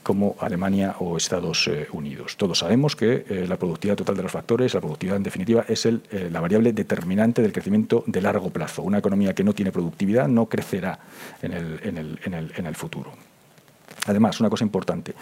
como 0.04 0.36
Alemania 0.40 0.96
o 1.00 1.18
Estados 1.18 1.68
eh, 1.68 1.88
Unidos. 1.92 2.38
Todos 2.38 2.60
sabemos 2.60 2.96
que 2.96 3.26
eh, 3.30 3.46
la 3.48 3.58
productividad 3.58 3.98
total 3.98 4.16
de 4.16 4.24
los 4.24 4.32
factores, 4.32 4.74
la 4.74 4.80
productividad 4.80 5.18
en 5.18 5.24
definitiva, 5.24 5.66
es 5.68 5.86
eh, 5.86 6.00
la 6.32 6.40
variable 6.40 6.74
determinante 6.74 7.42
del 7.42 7.52
crecimiento 7.52 8.04
de 8.08 8.22
largo 8.22 8.50
plazo. 8.50 8.82
Una 8.82 9.00
economía 9.00 9.36
que 9.36 9.44
no 9.44 9.54
tiene 9.54 9.72
productividad 9.72 10.28
no 10.28 10.48
crecerá 10.48 11.00
en 11.42 11.54
el, 11.54 11.80
en 11.84 11.98
el, 11.98 12.20
en 12.24 12.34
el, 12.34 12.54
en 12.56 12.66
el 12.66 12.76
futuro. 12.76 13.12
Además, 14.08 14.40
una 14.40 14.50
cosa 14.50 14.64
importante, 14.64 15.14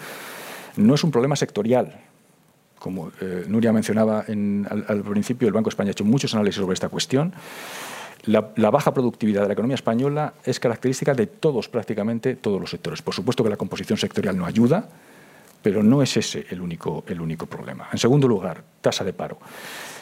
no 0.76 0.94
es 0.94 1.04
un 1.04 1.10
problema 1.10 1.36
sectorial. 1.36 2.00
Como 2.78 3.10
Nuria 3.48 3.72
mencionaba 3.72 4.20
al, 4.20 4.84
al 4.86 5.02
principio, 5.02 5.48
el 5.48 5.52
Banco 5.52 5.68
de 5.68 5.72
España 5.72 5.90
ha 5.90 5.92
hecho 5.92 6.04
muchos 6.04 6.32
análisis 6.32 6.60
sobre 6.60 6.74
esta 6.74 6.88
cuestión. 6.88 7.34
La, 8.24 8.70
baja 8.70 8.92
productividad 8.92 9.42
de 9.42 9.48
la 9.48 9.52
economía 9.52 9.76
española 9.76 10.34
es 10.44 10.60
característica 10.60 11.14
de 11.14 11.26
todos, 11.26 11.68
prácticamente 11.68 12.36
todos 12.36 12.60
los 12.60 12.70
sectores. 12.70 13.02
Por 13.02 13.14
supuesto 13.14 13.44
que 13.44 13.50
la 13.50 13.56
composición 13.56 13.98
sectorial 13.98 14.36
no 14.36 14.44
ayuda, 14.44 14.88
pero 15.62 15.82
no 15.82 16.02
es 16.02 16.16
ese 16.16 16.46
el 16.50 16.60
único, 16.60 17.04
el 17.06 17.20
único 17.20 17.46
problema. 17.46 17.88
En 17.92 17.98
segundo 17.98 18.28
lugar, 18.28 18.62
tasa 18.80 19.04
de 19.04 19.12
paro. 19.12 19.38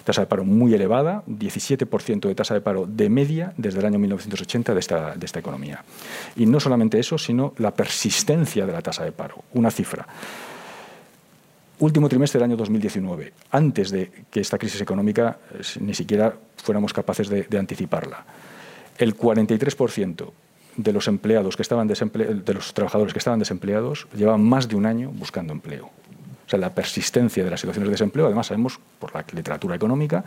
Tasa 0.05 0.23
de 0.23 0.27
paro 0.29 0.45
muy 0.45 0.73
elevada, 0.73 1.25
17% 1.27 2.29
de 2.29 2.35
tasa 2.35 2.55
de 2.55 2.61
paro 2.61 2.87
de 2.87 3.09
media 3.09 3.53
desde 3.57 3.81
el 3.81 3.87
año 3.87 3.99
1980 3.99 4.73
de 4.73 4.81
esta, 4.81 5.15
de 5.15 5.27
esta 5.27 5.41
economía. 5.41 5.85
Y 6.37 6.47
no 6.47 6.61
solamente 6.61 6.99
eso, 6.99 7.19
sino 7.19 7.55
la 7.59 7.75
persistencia 7.75 8.67
de 8.67 8.73
la 8.73 8.83
tasa 8.83 9.05
de 9.05 9.13
paro. 9.13 9.45
Una 9.55 9.71
cifra. 9.71 10.07
Último 11.79 12.09
trimestre 12.09 12.39
del 12.39 12.51
año 12.51 12.57
2019, 12.57 13.33
antes 13.51 13.91
de 13.91 14.11
que 14.31 14.41
esta 14.41 14.59
crisis 14.59 14.81
económica 14.81 15.39
eh, 15.53 15.63
ni 15.81 15.95
siquiera 15.95 16.35
fuéramos 16.57 16.93
capaces 16.93 17.29
de, 17.29 17.59
anticiparla. 17.59 18.25
El 18.99 19.17
43% 19.17 20.31
de 20.77 20.93
los 20.93 21.09
empleados 21.09 21.57
que 21.57 21.63
estaban 21.63 21.89
de 21.89 22.55
los 22.55 22.75
trabajadores 22.75 23.13
que 23.13 23.19
estaban 23.19 23.39
desempleados 23.39 24.07
llevaban 24.15 24.43
más 24.43 24.69
de 24.69 24.77
un 24.77 24.87
año 24.87 25.11
buscando 25.11 25.53
empleo. 25.53 25.91
O 26.47 26.49
sea, 26.49 26.61
la 26.61 26.73
persistencia 26.73 27.43
de 27.43 27.51
las 27.51 27.61
situaciones 27.61 27.89
de 27.89 27.93
desempleo, 27.93 28.27
además 28.27 28.47
sabemos 28.47 28.79
por 29.01 29.13
la 29.15 29.25
literatura 29.33 29.75
económica 29.75 30.25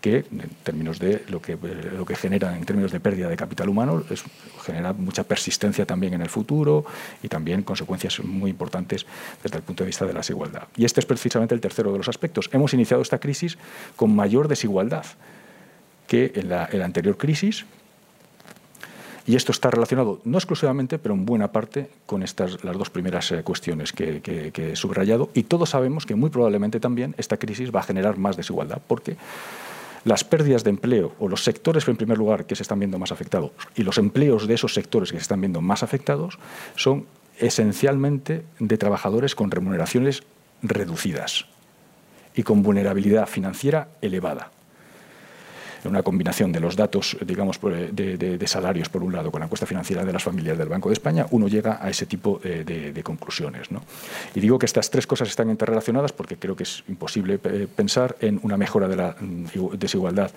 que 0.00 0.18
en 0.18 0.48
términos 0.62 1.00
de 1.00 1.24
lo 1.28 1.42
que, 1.42 1.54
eh, 1.54 1.90
lo 1.96 2.06
que 2.06 2.14
genera 2.14 2.56
en 2.56 2.64
términos 2.64 2.92
de 2.92 3.00
pérdida 3.00 3.28
de 3.28 3.36
capital 3.36 3.68
humano, 3.68 4.04
genera 4.64 4.92
mucha 4.92 5.24
persistencia 5.24 5.84
también 5.84 6.14
en 6.14 6.22
el 6.22 6.28
futuro 6.28 6.84
y 7.22 7.28
también 7.28 7.62
consecuencias 7.62 8.20
muy 8.20 8.50
importantes 8.50 9.04
desde 9.42 9.56
el 9.56 9.64
punto 9.64 9.82
de 9.82 9.88
vista 9.88 10.06
de 10.06 10.12
la 10.12 10.20
desigualdad. 10.20 10.68
Y 10.76 10.84
este 10.84 11.00
es 11.00 11.06
precisamente 11.06 11.56
el 11.56 11.60
tercero 11.60 11.90
de 11.90 11.98
los 11.98 12.08
aspectos. 12.08 12.48
Hemos 12.52 12.72
iniciado 12.74 13.02
esta 13.02 13.18
crisis 13.18 13.58
con 13.96 14.14
mayor 14.14 14.46
desigualdad 14.46 15.06
que 16.06 16.32
en 16.36 16.48
la 16.48 16.84
anterior 16.84 17.18
crisis, 17.18 17.66
y 19.28 19.36
esto 19.36 19.52
está 19.52 19.70
relacionado, 19.70 20.22
no 20.24 20.38
exclusivamente, 20.38 20.98
pero 20.98 21.14
en 21.14 21.26
buena 21.26 21.52
parte, 21.52 21.90
con 22.06 22.22
estas 22.22 22.64
las 22.64 22.78
dos 22.78 22.88
primeras 22.88 23.30
eh, 23.30 23.42
cuestiones 23.42 23.92
que, 23.92 24.22
he 24.56 24.74
subrayado. 24.74 25.28
Y 25.34 25.42
todos 25.42 25.68
sabemos 25.68 26.06
que 26.06 26.14
muy 26.14 26.30
probablemente 26.30 26.80
también 26.80 27.14
esta 27.18 27.36
crisis 27.36 27.70
va 27.70 27.80
a 27.80 27.82
generar 27.82 28.16
más 28.16 28.38
desigualdad, 28.38 28.80
porque 28.86 29.18
las 30.04 30.24
pérdidas 30.24 30.64
de 30.64 30.70
empleo 30.70 31.12
o 31.18 31.28
los 31.28 31.44
sectores, 31.44 31.86
en 31.86 31.98
primer 31.98 32.16
lugar, 32.16 32.46
que 32.46 32.56
se 32.56 32.62
están 32.62 32.78
viendo 32.78 32.98
más 32.98 33.12
afectados 33.12 33.50
y 33.76 33.82
los 33.82 33.98
empleos 33.98 34.46
de 34.46 34.54
esos 34.54 34.72
sectores 34.72 35.12
que 35.12 35.18
se 35.18 35.22
están 35.22 35.42
viendo 35.42 35.60
más 35.60 35.82
afectados 35.82 36.38
son 36.74 37.04
esencialmente 37.36 38.44
de 38.58 38.78
trabajadores 38.78 39.34
con 39.34 39.50
remuneraciones 39.50 40.22
reducidas 40.62 41.44
y 42.34 42.44
con 42.44 42.62
vulnerabilidad 42.62 43.26
financiera 43.26 43.88
elevada 44.00 44.52
una 45.88 46.02
combinación 46.02 46.52
de 46.52 46.60
los 46.60 46.76
datos, 46.76 47.16
digamos, 47.24 47.58
de, 47.60 48.46
salarios 48.46 48.88
por 48.88 49.02
un 49.02 49.12
lado 49.12 49.30
con 49.30 49.40
la 49.40 49.46
encuesta 49.46 49.66
financiera 49.66 50.04
de 50.04 50.12
las 50.12 50.22
familias 50.22 50.56
del 50.56 50.68
Banco 50.68 50.88
de 50.88 50.94
España, 50.94 51.26
uno 51.30 51.48
llega 51.48 51.78
a 51.82 51.90
ese 51.90 52.06
tipo 52.06 52.40
de, 52.42 53.02
conclusiones. 53.02 53.68
Y 54.34 54.40
digo 54.40 54.58
que 54.58 54.66
estas 54.66 54.90
tres 54.90 55.06
cosas 55.06 55.28
están 55.28 55.50
interrelacionadas 55.50 56.12
porque 56.12 56.36
creo 56.36 56.56
que 56.56 56.64
es 56.64 56.84
imposible 56.88 57.38
eh, 57.44 57.66
pensar 57.74 58.16
en 58.20 58.40
una 58.42 58.56
mejora 58.56 58.88
de 58.88 58.96
la 58.96 59.16
mm, 59.18 59.76
desigualdad 59.78 60.30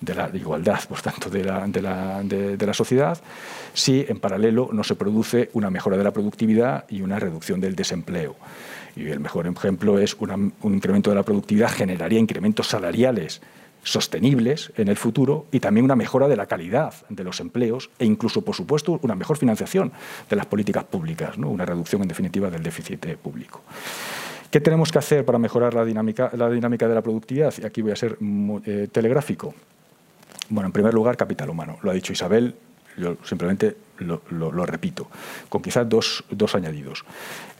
de 0.00 0.14
la 0.14 0.30
igualdad, 0.32 0.80
por 0.88 1.00
tanto, 1.02 1.28
de 1.28 1.44
la, 1.44 1.66
la, 1.66 2.74
sociedad, 2.74 3.18
si 3.74 4.04
en 4.08 4.18
paralelo 4.18 4.70
no 4.72 4.82
se 4.82 4.94
produce 4.94 5.50
una 5.52 5.70
mejora 5.70 5.96
de 5.96 6.04
la 6.04 6.10
productividad 6.10 6.84
y 6.88 7.02
una 7.02 7.18
reducción 7.18 7.60
del 7.60 7.76
desempleo. 7.76 8.36
Y 8.96 9.08
el 9.08 9.20
mejor 9.20 9.46
ejemplo 9.46 9.98
es 9.98 10.14
un 10.14 10.52
incremento 10.62 11.10
de 11.10 11.16
la 11.16 11.22
productividad 11.22 11.70
generaría 11.70 12.18
incrementos 12.18 12.68
salariales 12.68 13.40
sostenibles 13.82 14.72
en 14.76 14.88
el 14.88 14.96
futuro 14.96 15.46
y 15.52 15.60
también 15.60 15.84
una 15.84 15.96
mejora 15.96 16.28
de 16.28 16.36
la 16.36 16.46
calidad 16.46 16.94
de 17.08 17.24
los 17.24 17.40
empleos 17.40 17.90
e 17.98 18.04
incluso, 18.04 18.42
por 18.42 18.54
supuesto, 18.54 18.98
una 19.02 19.14
mejor 19.14 19.38
financiación 19.38 19.92
de 20.28 20.36
las 20.36 20.46
políticas 20.46 20.84
públicas, 20.84 21.38
¿no? 21.38 21.50
una 21.50 21.64
reducción, 21.64 22.02
en 22.02 22.08
definitiva, 22.08 22.50
del 22.50 22.62
déficit 22.62 23.16
público. 23.16 23.62
¿Qué 24.50 24.60
tenemos 24.60 24.90
que 24.90 24.98
hacer 24.98 25.24
para 25.24 25.38
mejorar 25.38 25.74
la 25.74 25.84
dinámica, 25.84 26.30
la 26.34 26.50
dinámica 26.50 26.88
de 26.88 26.94
la 26.94 27.02
productividad? 27.02 27.54
Y 27.58 27.64
aquí 27.64 27.82
voy 27.82 27.92
a 27.92 27.96
ser 27.96 28.18
eh, 28.64 28.88
telegráfico. 28.90 29.54
Bueno, 30.48 30.66
en 30.66 30.72
primer 30.72 30.92
lugar, 30.92 31.16
capital 31.16 31.50
humano. 31.50 31.78
Lo 31.82 31.92
ha 31.92 31.94
dicho 31.94 32.12
Isabel, 32.12 32.56
yo 32.96 33.16
simplemente 33.22 33.76
lo, 33.98 34.66
repito, 34.66 35.08
con 35.48 35.62
quizás 35.62 35.88
dos, 35.88 36.54
añadidos. 36.54 37.04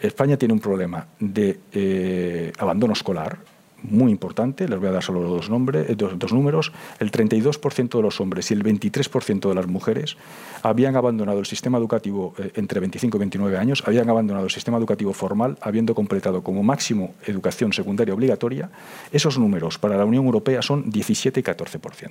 España 0.00 0.36
tiene 0.36 0.52
un 0.52 0.60
problema 0.60 1.06
de 1.20 1.60
eh, 1.72 2.52
abandono 2.58 2.94
escolar, 2.94 3.38
muy 3.82 4.10
importante, 4.12 4.68
les 4.68 4.78
voy 4.78 4.88
a 4.88 4.92
dar 4.92 5.02
solo 5.02 5.22
dos, 5.22 5.50
nombres, 5.50 5.88
eh, 5.88 5.96
dos, 5.96 6.32
números, 6.32 6.72
el 6.98 7.10
32% 7.10 7.96
de 7.96 8.02
los 8.02 8.20
hombres 8.20 8.50
y 8.50 8.54
el 8.54 8.62
23% 8.62 9.48
de 9.48 9.54
las 9.54 9.66
mujeres 9.66 10.16
habían 10.62 10.96
abandonado 10.96 11.40
el 11.40 11.46
sistema 11.46 11.78
educativo 11.78 12.34
eh, 12.38 12.52
entre 12.56 12.80
25 12.80 13.16
y 13.16 13.20
29 13.20 13.58
años, 13.58 13.82
habían 13.86 14.08
abandonado 14.10 14.46
el 14.46 14.50
sistema 14.50 14.78
educativo 14.78 15.12
formal, 15.12 15.58
habiendo 15.60 15.94
completado 15.94 16.42
como 16.42 16.62
máximo 16.62 17.14
educación 17.26 17.72
secundaria 17.72 18.14
obligatoria. 18.14 18.70
Esos 19.12 19.38
números 19.38 19.78
para 19.78 19.96
la 19.96 20.04
Unión 20.04 20.24
Europea 20.24 20.62
son 20.62 20.90
17 20.90 21.40
y 21.40 21.42
14%. 21.42 22.10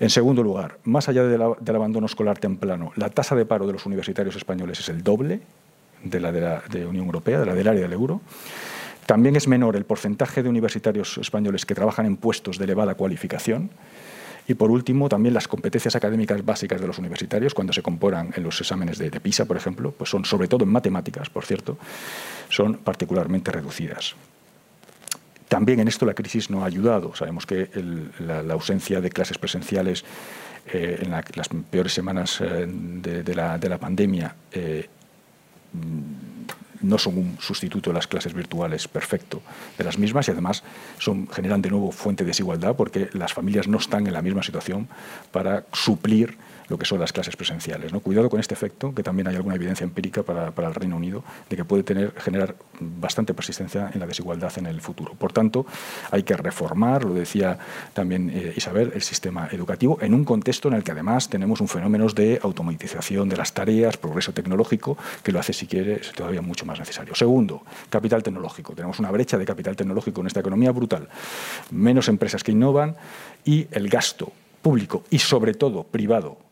En 0.00 0.08
segundo 0.08 0.42
lugar, 0.42 0.78
más 0.84 1.10
allá 1.10 1.24
del 1.24 1.76
abandono 1.76 2.06
escolar 2.06 2.38
temprano, 2.38 2.90
la 2.96 3.10
tasa 3.10 3.36
de 3.36 3.44
paro 3.44 3.66
de 3.66 3.74
los 3.74 3.84
universitarios 3.84 4.34
españoles 4.34 4.80
es 4.80 4.88
el 4.88 5.02
doble 5.02 5.40
de 6.02 6.20
la 6.20 6.32
de 6.32 6.40
la 6.40 6.62
de 6.70 6.86
Unión 6.86 7.04
Europea, 7.04 7.38
de 7.38 7.44
la 7.46 7.54
del 7.54 7.68
área 7.68 7.82
del 7.82 7.92
euro. 7.92 8.22
También 9.10 9.34
es 9.34 9.48
menor 9.48 9.74
el 9.74 9.84
porcentaje 9.84 10.40
de 10.40 10.48
universitarios 10.48 11.18
españoles 11.18 11.66
que 11.66 11.74
trabajan 11.74 12.06
en 12.06 12.16
puestos 12.16 12.58
de 12.58 12.64
elevada 12.64 12.94
cualificación. 12.94 13.68
Y 14.46 14.54
por 14.54 14.70
último, 14.70 15.08
también 15.08 15.34
las 15.34 15.48
competencias 15.48 15.96
académicas 15.96 16.44
básicas 16.44 16.80
de 16.80 16.86
los 16.86 16.96
universitarios, 16.96 17.52
cuando 17.52 17.72
se 17.72 17.82
comparan 17.82 18.32
en 18.36 18.44
los 18.44 18.60
exámenes 18.60 18.98
de, 18.98 19.10
PISA, 19.10 19.46
por 19.46 19.56
ejemplo, 19.56 19.90
pues 19.90 20.10
son, 20.10 20.24
sobre 20.24 20.46
todo 20.46 20.62
en 20.62 20.70
matemáticas, 20.70 21.28
por 21.28 21.44
cierto, 21.44 21.76
son 22.50 22.74
particularmente 22.74 23.50
reducidas. 23.50 24.14
También 25.48 25.80
en 25.80 25.88
esto 25.88 26.06
la 26.06 26.14
crisis 26.14 26.48
no 26.48 26.62
ha 26.62 26.66
ayudado. 26.66 27.12
Sabemos 27.16 27.46
que 27.46 27.68
la, 28.20 28.52
ausencia 28.52 29.00
de 29.00 29.10
clases 29.10 29.38
presenciales 29.38 30.04
eh, 30.72 31.00
en 31.02 31.10
las 31.10 31.48
peores 31.68 31.92
semanas 31.92 32.40
eh, 32.40 32.64
de, 32.64 33.34
la, 33.34 33.78
pandemia 33.78 34.36
eh, 34.52 34.88
no 36.82 36.98
son 36.98 37.18
un 37.18 37.38
sustituto 37.40 37.90
de 37.90 37.94
las 37.94 38.06
clases 38.06 38.34
virtuales 38.34 38.88
perfecto 38.88 39.42
de 39.76 39.84
las 39.84 39.98
mismas 39.98 40.28
y 40.28 40.30
además 40.30 40.62
son, 40.98 41.28
generan 41.28 41.62
de 41.62 41.70
nuevo 41.70 41.92
fuente 41.92 42.24
de 42.24 42.28
desigualdad 42.28 42.76
porque 42.76 43.08
las 43.12 43.32
familias 43.32 43.68
no 43.68 43.78
están 43.78 44.06
en 44.06 44.12
la 44.12 44.22
misma 44.22 44.42
situación 44.42 44.88
para 45.32 45.64
suplir 45.72 46.36
lo 46.70 46.78
que 46.78 46.86
son 46.86 47.00
las 47.00 47.12
clases 47.12 47.36
presenciales. 47.36 47.92
Cuidado 48.02 48.30
con 48.30 48.40
este 48.40 48.54
efecto, 48.54 48.94
que 48.94 49.02
también 49.02 49.26
hay 49.26 49.36
alguna 49.36 49.56
evidencia 49.56 49.84
empírica 49.84 50.22
para, 50.22 50.68
el 50.68 50.74
Reino 50.74 50.96
Unido, 50.96 51.22
de 51.50 51.56
que 51.56 51.64
puede 51.64 52.12
generar 52.16 52.54
bastante 52.78 53.34
persistencia 53.34 53.90
en 53.92 53.98
la 54.00 54.06
desigualdad 54.06 54.52
en 54.56 54.66
el 54.66 54.80
futuro. 54.80 55.14
Por 55.14 55.32
tanto, 55.32 55.66
hay 56.12 56.22
que 56.22 56.36
reformar, 56.36 57.04
lo 57.04 57.12
decía 57.12 57.58
también 57.92 58.30
eh, 58.30 58.54
Isabel, 58.56 58.92
el 58.94 59.02
sistema 59.02 59.48
educativo 59.50 59.98
en 60.00 60.14
un 60.14 60.24
contexto 60.24 60.68
en 60.68 60.74
el 60.74 60.84
que 60.84 60.92
además 60.92 61.28
tenemos 61.28 61.60
un 61.60 61.66
fenómeno 61.66 62.06
de 62.06 62.38
automatización 62.40 63.28
de 63.28 63.36
las 63.36 63.52
tareas, 63.52 63.96
progreso 63.96 64.32
tecnológico, 64.32 64.96
que 65.24 65.32
lo 65.32 65.40
hace, 65.40 65.52
si 65.52 65.66
quiere, 65.66 66.00
todavía 66.14 66.40
mucho 66.40 66.64
más 66.64 66.78
necesario. 66.78 67.16
Segundo, 67.16 67.62
capital 67.90 68.22
tecnológico. 68.22 68.74
Tenemos 68.74 69.00
una 69.00 69.10
brecha 69.10 69.36
de 69.36 69.44
capital 69.44 69.74
tecnológico 69.74 70.20
en 70.20 70.28
esta 70.28 70.40
economía 70.40 70.70
brutal. 70.70 71.08
Menos 71.72 72.08
empresas 72.08 72.44
que 72.44 72.52
innovan 72.52 72.96
y 73.44 73.66
el 73.72 73.88
gasto 73.88 74.32
público 74.62 75.02
y 75.10 75.18
sobre 75.18 75.54
todo 75.54 75.82
privado 75.82 76.49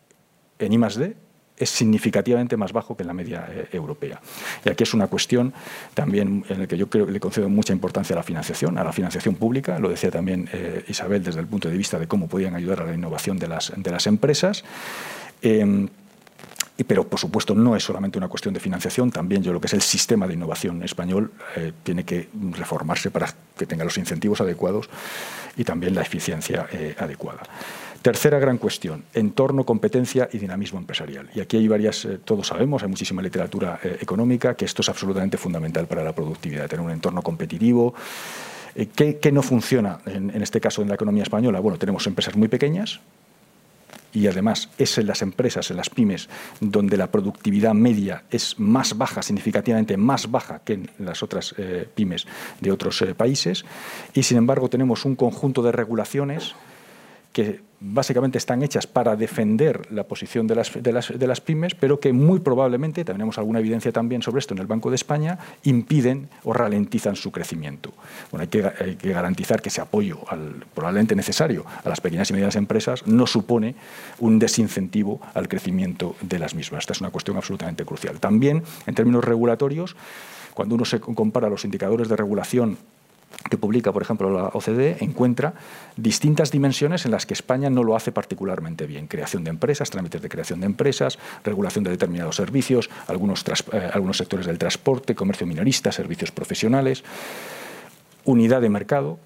en 0.58 0.72
I+D 0.72 1.16
es 1.58 1.70
significativamente 1.70 2.56
más 2.56 2.72
bajo 2.72 2.96
que 2.96 3.02
en 3.02 3.08
la 3.08 3.14
media 3.14 3.48
eh, 3.50 3.68
europea. 3.72 4.20
Y 4.64 4.70
aquí 4.70 4.84
es 4.84 4.94
una 4.94 5.08
cuestión 5.08 5.52
también 5.94 6.44
en 6.48 6.60
la 6.60 6.66
que 6.66 6.76
yo 6.76 6.88
creo 6.88 7.06
que 7.06 7.12
le 7.12 7.20
concedo 7.20 7.48
mucha 7.48 7.72
importancia 7.72 8.14
a 8.14 8.18
la 8.18 8.22
financiación, 8.22 8.78
a 8.78 8.84
la 8.84 8.92
financiación 8.92 9.34
pública, 9.34 9.78
lo 9.78 9.88
decía 9.88 10.10
también 10.10 10.48
eh, 10.52 10.84
Isabel 10.88 11.22
desde 11.22 11.40
el 11.40 11.46
punto 11.46 11.68
de 11.68 11.76
vista 11.76 11.98
de 11.98 12.06
cómo 12.06 12.28
podían 12.28 12.54
ayudar 12.54 12.82
a 12.82 12.86
la 12.86 12.94
innovación 12.94 13.38
de 13.38 13.48
las, 13.48 13.72
de 13.76 13.90
las 13.90 14.06
empresas. 14.06 14.64
Em, 15.42 15.88
pero, 16.86 17.08
por 17.08 17.18
supuesto, 17.18 17.56
no 17.56 17.74
es 17.74 17.82
solamente 17.82 18.18
una 18.18 18.28
cuestión 18.28 18.54
de 18.54 18.60
financiación, 18.60 19.10
también 19.10 19.42
yo 19.42 19.52
lo 19.52 19.60
que 19.60 19.66
es 19.66 19.72
el 19.72 19.82
sistema 19.82 20.28
de 20.28 20.34
innovación 20.34 20.84
español 20.84 21.32
eh, 21.56 21.72
tiene 21.82 22.04
que 22.04 22.28
reformarse 22.52 23.10
para 23.10 23.34
que 23.56 23.66
tenga 23.66 23.82
los 23.82 23.98
incentivos 23.98 24.40
adecuados 24.40 24.88
y 25.56 25.64
también 25.64 25.96
la 25.96 26.02
eficiencia 26.02 26.68
adecuada. 26.96 27.42
Tercera 28.02 28.38
gran 28.38 28.58
cuestión, 28.58 29.02
entorno, 29.12 29.64
competencia 29.64 30.28
y 30.32 30.38
dinamismo 30.38 30.78
empresarial. 30.78 31.28
Y 31.34 31.40
aquí 31.40 31.56
hay 31.56 31.66
varias, 31.66 32.04
eh, 32.04 32.18
todos 32.24 32.46
sabemos, 32.46 32.82
hay 32.84 32.88
muchísima 32.88 33.20
literatura 33.22 33.80
eh, 33.82 33.98
económica, 34.00 34.54
que 34.54 34.64
esto 34.64 34.82
es 34.82 34.88
absolutamente 34.88 35.36
fundamental 35.36 35.86
para 35.88 36.04
la 36.04 36.12
productividad, 36.12 36.68
tener 36.68 36.84
un 36.84 36.92
entorno 36.92 37.22
competitivo. 37.22 37.94
Eh, 38.76 38.86
¿qué, 38.86 39.32
no 39.32 39.42
funciona 39.42 39.98
en, 40.06 40.30
en 40.30 40.42
este 40.42 40.60
caso 40.60 40.80
en 40.80 40.88
la 40.88 40.94
economía 40.94 41.24
española? 41.24 41.58
Bueno, 41.58 41.76
tenemos 41.76 42.06
empresas 42.06 42.36
muy 42.36 42.46
pequeñas, 42.46 43.00
y 44.12 44.28
además 44.28 44.70
es 44.78 44.96
en 44.98 45.08
las 45.08 45.20
empresas, 45.20 45.68
en 45.72 45.76
las 45.76 45.90
pymes, 45.90 46.28
donde 46.60 46.96
la 46.96 47.10
productividad 47.10 47.74
media 47.74 48.22
es 48.30 48.60
más 48.60 48.96
baja, 48.96 49.22
significativamente 49.22 49.96
más 49.96 50.30
baja 50.30 50.60
que 50.64 50.74
en 50.74 50.90
las 50.98 51.22
otras 51.22 51.54
pymes 51.94 52.26
de 52.60 52.72
otros 52.72 53.04
países, 53.16 53.64
y 54.14 54.22
sin 54.22 54.38
embargo 54.38 54.70
tenemos 54.70 55.04
un 55.04 55.14
conjunto 55.14 55.62
de 55.62 55.72
regulaciones 55.72 56.54
que 57.32 57.60
básicamente 57.80 58.38
están 58.38 58.62
hechas 58.64 58.88
para 58.88 59.14
defender 59.14 59.92
la 59.92 60.02
posición 60.02 60.48
de 60.48 60.56
las, 60.56 60.82
de 60.82 60.92
las, 60.92 61.16
de 61.16 61.26
las 61.28 61.40
pymes, 61.40 61.76
pero 61.76 62.00
que 62.00 62.12
muy 62.12 62.40
probablemente, 62.40 63.04
tenemos 63.04 63.38
alguna 63.38 63.60
evidencia 63.60 63.92
también 63.92 64.20
sobre 64.20 64.40
esto 64.40 64.52
en 64.54 64.58
el 64.58 64.66
Banco 64.66 64.90
de 64.90 64.96
España, 64.96 65.38
impiden 65.62 66.28
o 66.42 66.52
ralentizan 66.52 67.14
su 67.14 67.30
crecimiento. 67.30 67.92
Bueno, 68.32 68.42
hay 68.42 68.48
que, 68.48 68.96
que 68.96 69.12
garantizar 69.12 69.62
que 69.62 69.68
ese 69.68 69.80
apoyo 69.80 70.18
al, 70.28 70.64
probablemente 70.74 71.14
necesario 71.14 71.64
a 71.84 71.88
las 71.88 72.00
pequeñas 72.00 72.30
y 72.30 72.32
medianas 72.32 72.56
empresas 72.56 73.06
no 73.06 73.28
supone 73.28 73.76
un 74.18 74.40
desincentivo 74.40 75.20
al 75.34 75.46
crecimiento 75.46 76.16
de 76.20 76.40
las 76.40 76.56
mismas. 76.56 76.80
Esta 76.80 76.94
es 76.94 77.00
una 77.00 77.10
cuestión 77.10 77.36
absolutamente 77.36 77.84
crucial. 77.84 78.18
También, 78.18 78.64
en 78.86 78.94
términos 78.94 79.24
regulatorios, 79.24 79.94
Cuando 80.58 80.74
uno 80.74 80.84
se 80.84 80.98
compara 80.98 81.48
los 81.48 81.64
indicadores 81.64 82.08
de 82.08 82.16
regulación 82.16 82.78
que 83.48 83.56
publica, 83.56 83.92
por 83.92 84.02
ejemplo, 84.02 84.30
la 84.30 84.48
OCDE, 84.48 84.98
encuentra 85.00 85.54
distintas 85.96 86.50
dimensiones 86.50 87.04
en 87.04 87.12
las 87.12 87.26
que 87.26 87.34
España 87.34 87.70
no 87.70 87.82
lo 87.82 87.96
hace 87.96 88.12
particularmente 88.12 88.86
bien. 88.86 89.06
Creación 89.06 89.44
de 89.44 89.50
empresas, 89.50 89.90
trámites 89.90 90.22
de 90.22 90.28
creación 90.28 90.60
de 90.60 90.66
empresas, 90.66 91.18
regulación 91.44 91.84
de 91.84 91.90
determinados 91.90 92.36
servicios, 92.36 92.90
algunos, 93.06 93.44
eh, 93.72 93.90
sectores 94.12 94.46
del 94.46 94.58
transporte, 94.58 95.14
comercio 95.14 95.46
minorista, 95.46 95.92
servicios 95.92 96.30
profesionales, 96.30 97.04
unidad 98.24 98.60
de 98.60 98.68
mercado, 98.68 99.18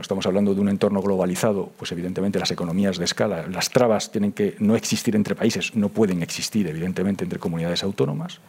estamos 0.00 0.26
hablando 0.26 0.54
de 0.54 0.60
un 0.60 0.68
entorno 0.68 1.00
globalizado, 1.00 1.70
pues 1.78 1.92
evidentemente 1.92 2.38
las 2.38 2.50
economías 2.50 2.98
de 2.98 3.04
escala, 3.04 3.46
las 3.46 3.70
trabas 3.70 4.10
tienen 4.10 4.32
que 4.32 4.56
no 4.58 4.74
existir 4.74 5.14
entre 5.14 5.36
países, 5.36 5.76
no 5.76 5.88
pueden 5.88 6.22
existir 6.22 6.66
evidentemente 6.66 7.24
entre 7.24 7.38
comunidades 7.38 7.84
autónomas. 7.84 8.40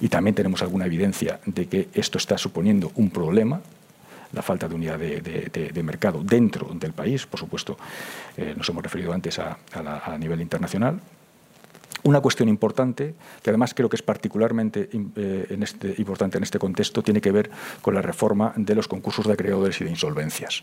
Y 0.00 0.08
también 0.08 0.34
tenemos 0.34 0.62
alguna 0.62 0.86
evidencia 0.86 1.40
de 1.44 1.66
que 1.66 1.88
esto 1.92 2.18
está 2.18 2.38
suponiendo 2.38 2.92
un 2.94 3.10
problema 3.10 3.60
la 4.32 4.42
falta 4.42 4.68
de 4.68 4.74
unidad 4.74 4.98
de, 4.98 5.82
mercado 5.82 6.22
dentro 6.22 6.68
del 6.74 6.92
país, 6.92 7.26
por 7.26 7.40
supuesto, 7.40 7.78
eh, 8.36 8.54
nos 8.56 8.68
hemos 8.68 8.82
referido 8.82 9.12
antes 9.12 9.38
a, 9.38 9.56
nivel 10.18 10.40
internacional. 10.40 11.00
Una 12.04 12.20
cuestión 12.20 12.48
importante, 12.48 13.14
que 13.42 13.50
además 13.50 13.74
creo 13.74 13.88
que 13.88 13.96
es 13.96 14.02
particularmente 14.02 14.88
eh, 15.16 15.58
este, 15.60 15.94
importante 15.98 16.38
en 16.38 16.44
este 16.44 16.58
contexto, 16.58 17.02
tiene 17.02 17.20
que 17.20 17.32
ver 17.32 17.50
con 17.82 17.94
la 17.94 18.02
reforma 18.02 18.52
de 18.56 18.74
los 18.74 18.86
concursos 18.86 19.26
de 19.26 19.32
acreedores 19.32 19.80
y 19.80 19.84
de 19.84 19.90
insolvencias. 19.90 20.62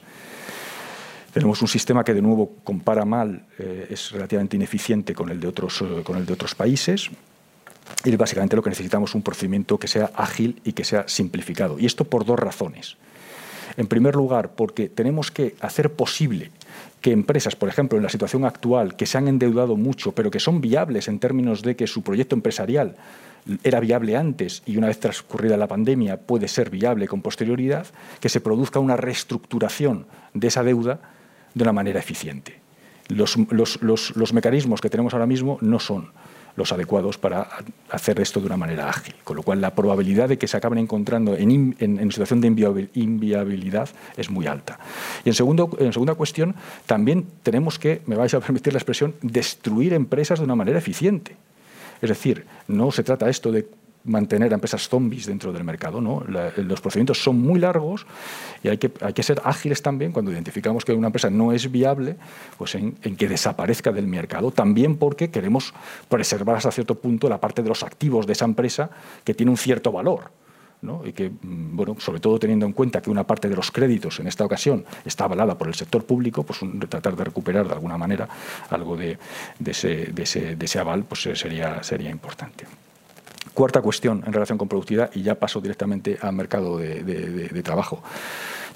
Tenemos 1.34 1.62
un 1.62 1.68
sistema 1.68 2.04
que, 2.06 2.14
de 2.14 2.22
nuevo, 2.22 2.54
compara 2.64 3.04
mal, 3.04 3.46
eh, 3.60 3.88
es 3.90 4.12
relativamente 4.12 4.56
ineficiente 4.56 5.14
con 5.14 5.30
el, 5.30 5.40
de 5.42 5.48
otros, 5.48 5.84
con 6.04 6.16
el 6.16 6.26
de 6.26 6.34
otros 6.34 6.56
países. 6.56 7.10
Y 8.06 8.16
básicamente 8.16 8.56
lo 8.56 8.64
que 8.64 8.70
necesitamos 8.70 9.12
es 9.12 9.16
un 9.16 9.22
procedimiento 9.22 9.78
que 9.78 9.88
sea 9.88 10.12
ágil 10.16 10.62
y 10.64 10.74
que 10.74 10.86
sea 10.86 11.08
simplificado. 11.08 11.78
Y 11.78 11.86
esto 11.86 12.06
por 12.06 12.26
dos 12.26 12.40
razones. 12.40 12.98
En 13.78 13.88
primer 13.88 14.16
lugar, 14.16 14.52
porque 14.56 14.90
tenemos 14.90 15.32
que 15.32 15.56
hacer 15.60 15.92
posible 15.94 16.52
que 17.02 17.12
empresas, 17.12 17.56
por 17.56 17.70
ejemplo, 17.70 17.98
en 17.98 18.04
la 18.04 18.10
situación 18.10 18.46
actual, 18.46 18.96
que 18.96 19.06
se 19.06 19.18
han 19.18 19.28
endeudado 19.28 19.76
mucho, 19.76 20.14
pero 20.14 20.32
que 20.32 20.40
son 20.40 20.62
viables 20.62 21.08
en 21.08 21.20
términos 21.20 21.62
de 21.62 21.76
que 21.76 21.88
su 21.88 22.02
proyecto 22.02 22.36
empresarial 22.36 22.96
era 23.64 23.80
viable 23.80 24.18
antes 24.18 24.64
y 24.66 24.78
una 24.78 24.88
vez 24.88 25.00
transcurrida 25.00 25.56
la 25.58 25.68
pandemia 25.68 26.18
puede 26.18 26.48
ser 26.48 26.70
viable 26.70 27.08
con 27.08 27.22
posterioridad, 27.22 27.86
que 28.20 28.30
se 28.30 28.42
produzca 28.42 28.80
una 28.80 28.98
reestructuración 28.98 30.08
de 30.34 30.48
esa 30.48 30.64
deuda 30.64 31.00
de 31.54 31.64
una 31.64 31.74
manera 31.74 32.00
eficiente. 32.00 32.60
Los, 33.08 34.34
mecanismos 34.34 34.82
que 34.82 34.90
tenemos 34.90 35.14
ahora 35.14 35.28
mismo 35.28 35.60
no 35.62 35.80
son 35.80 36.10
los 36.56 36.72
adecuados 36.72 37.18
para 37.18 37.50
hacer 37.90 38.20
esto 38.20 38.40
de 38.40 38.46
una 38.48 38.58
manera 38.58 38.90
ágil. 38.90 39.16
Con 39.24 39.36
lo 39.36 39.44
cual, 39.44 39.62
la 39.62 39.76
probabilidad 39.76 40.30
de 40.30 40.38
que 40.38 40.48
se 40.48 40.58
acaben 40.58 40.80
encontrando 40.80 41.36
en, 41.36 42.12
situación 42.12 42.42
de 42.42 42.48
inviabilidad 42.94 43.90
es 44.18 44.30
muy 44.30 44.48
alta. 44.48 44.80
Y 45.24 45.30
en, 45.30 45.36
segundo, 45.36 45.70
en 45.80 45.92
segunda 45.94 46.16
cuestión, 46.16 46.56
también 46.86 47.26
tenemos 47.44 47.80
que, 47.80 48.02
me 48.06 48.16
vais 48.16 48.34
a 48.34 48.40
permitir 48.40 48.74
la 48.74 48.80
expresión, 48.80 49.16
destruir 49.22 49.94
empresas 49.94 50.40
de 50.40 50.46
una 50.46 50.56
manera 50.56 50.78
eficiente. 50.78 51.36
Es 52.02 52.10
decir, 52.10 52.46
no 52.68 52.92
se 52.92 53.04
trata 53.04 53.30
esto 53.30 53.52
de 53.52 53.68
mantener 54.06 54.52
a 54.54 54.56
empresas 54.56 54.88
zombies 54.88 55.26
dentro 55.26 55.52
del 55.52 55.64
mercado. 55.64 56.00
los 56.00 56.82
procedimientos 56.82 57.22
son 57.22 57.42
muy 57.42 57.60
largos 57.60 58.06
y 58.64 58.70
hay 58.70 58.78
que, 58.78 58.92
hay 59.02 59.14
que 59.14 59.24
ser 59.24 59.42
ágiles 59.44 59.82
también 59.82 60.12
cuando 60.12 60.32
identificamos 60.32 60.86
que 60.86 60.94
una 60.94 61.08
empresa 61.08 61.30
no 61.30 61.52
es 61.52 61.72
viable, 61.72 62.16
pues 62.58 62.76
en, 62.76 62.94
que 62.94 63.28
desaparezca 63.28 63.92
del 63.92 64.08
mercado, 64.08 64.52
también 64.52 64.98
porque 64.98 65.30
queremos 65.30 65.74
preservar 66.08 66.58
hasta 66.58 66.72
cierto 66.72 66.96
punto 66.96 67.28
la 67.28 67.40
parte 67.40 67.64
de 67.64 67.70
los 67.70 67.84
activos 67.84 68.28
de 68.28 68.34
esa 68.34 68.46
empresa 68.46 68.90
que 69.24 69.34
tiene 69.34 69.52
un 69.52 69.58
cierto 69.58 69.92
valor. 69.92 70.32
¿no? 70.82 71.02
y 71.04 71.14
que, 71.14 71.30
mm, 71.30 71.76
bueno, 71.76 71.96
sobre 72.00 72.20
todo 72.20 72.38
teniendo 72.38 72.66
en 72.68 72.74
cuenta 72.74 73.02
que 73.02 73.10
una 73.10 73.26
parte 73.26 73.50
de 73.50 73.56
los 73.56 73.72
créditos 73.72 74.20
en 74.20 74.28
esta 74.28 74.46
ocasión 74.46 74.86
está 75.04 75.24
avalada 75.24 75.58
por 75.58 75.68
el 75.68 75.74
sector 75.74 76.06
público, 76.06 76.44
pues 76.44 76.60
tratar 76.90 77.16
de 77.16 77.24
recuperar 77.24 77.66
de 77.66 77.74
alguna 77.74 77.98
manera 77.98 78.28
algo 78.70 78.96
de, 78.96 79.18
de, 79.58 79.72
ese, 79.72 80.08
de, 80.14 80.24
ese, 80.24 80.56
de 80.56 80.66
ese, 80.66 80.78
aval 80.78 81.06
pues 81.06 81.22
sería, 81.22 81.82
sería 81.82 82.12
importante. 82.12 82.66
Cuarta 83.56 83.82
cuestión 83.82 84.22
en 84.28 84.34
relación 84.34 84.58
con 84.58 84.68
productividad, 84.68 85.10
y 85.16 85.24
ya 85.24 85.36
paso 85.36 85.62
directamente 85.62 86.18
al 86.22 86.34
mercado 86.34 86.78
de, 86.78 87.62
trabajo 87.64 88.04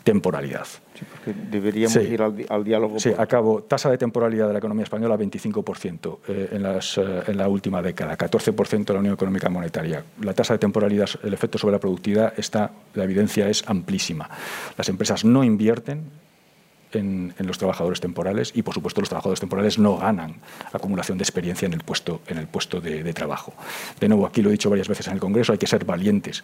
temporalidad. 0.02 0.66
Sí, 0.98 1.06
porque 1.12 1.34
deberíamos 1.52 1.96
ir 1.98 2.22
al, 2.22 2.64
diálogo. 2.64 2.98
Sí, 2.98 3.12
acabo. 3.16 3.64
Tasa 3.64 3.92
de 3.92 3.98
temporalidad 3.98 4.48
de 4.48 4.54
la 4.54 4.60
economía 4.60 4.84
española 4.84 5.18
25% 5.18 6.20
eh, 6.30 6.50
en, 6.54 6.64
las, 6.64 6.98
eh, 6.98 7.24
en, 7.28 7.38
la 7.38 7.50
última 7.50 7.82
década, 7.82 8.18
14% 8.18 8.86
de 8.86 8.94
la 8.94 9.00
Unión 9.00 9.14
Económica 9.14 9.50
Monetaria. 9.50 10.02
La 10.22 10.34
tasa 10.34 10.54
de 10.54 10.60
temporalidad, 10.60 11.10
el 11.22 11.34
efecto 11.34 11.58
sobre 11.58 11.74
la 11.74 11.80
productividad, 11.80 12.34
está, 12.38 12.72
la 12.94 13.04
evidencia 13.04 13.50
es 13.50 13.62
amplísima. 13.68 14.30
Las 14.78 14.88
empresas 14.88 15.26
no 15.26 15.44
invierten 15.44 16.06
en, 16.94 17.34
los 17.40 17.58
trabajadores 17.58 18.00
temporales 18.00 18.52
y, 18.56 18.62
por 18.62 18.74
supuesto, 18.74 19.02
los 19.02 19.10
trabajadores 19.10 19.40
temporales 19.40 19.78
no 19.78 19.98
ganan 19.98 20.36
acumulación 20.74 21.18
de 21.18 21.24
experiencia 21.24 21.66
en 21.66 21.74
el 21.74 21.82
puesto, 21.82 22.22
en 22.28 22.38
el 22.38 22.48
puesto 22.48 22.82
de, 22.82 23.14
trabajo. 23.14 23.54
De 24.00 24.08
nuevo, 24.08 24.26
aquí 24.26 24.42
lo 24.42 24.50
he 24.50 24.52
dicho 24.52 24.70
varias 24.70 24.88
veces 24.88 25.08
en 25.08 25.14
el 25.14 25.20
Congreso, 25.20 25.52
hay 25.52 25.58
que 25.58 25.68
ser 25.68 25.86
valientes. 25.86 26.44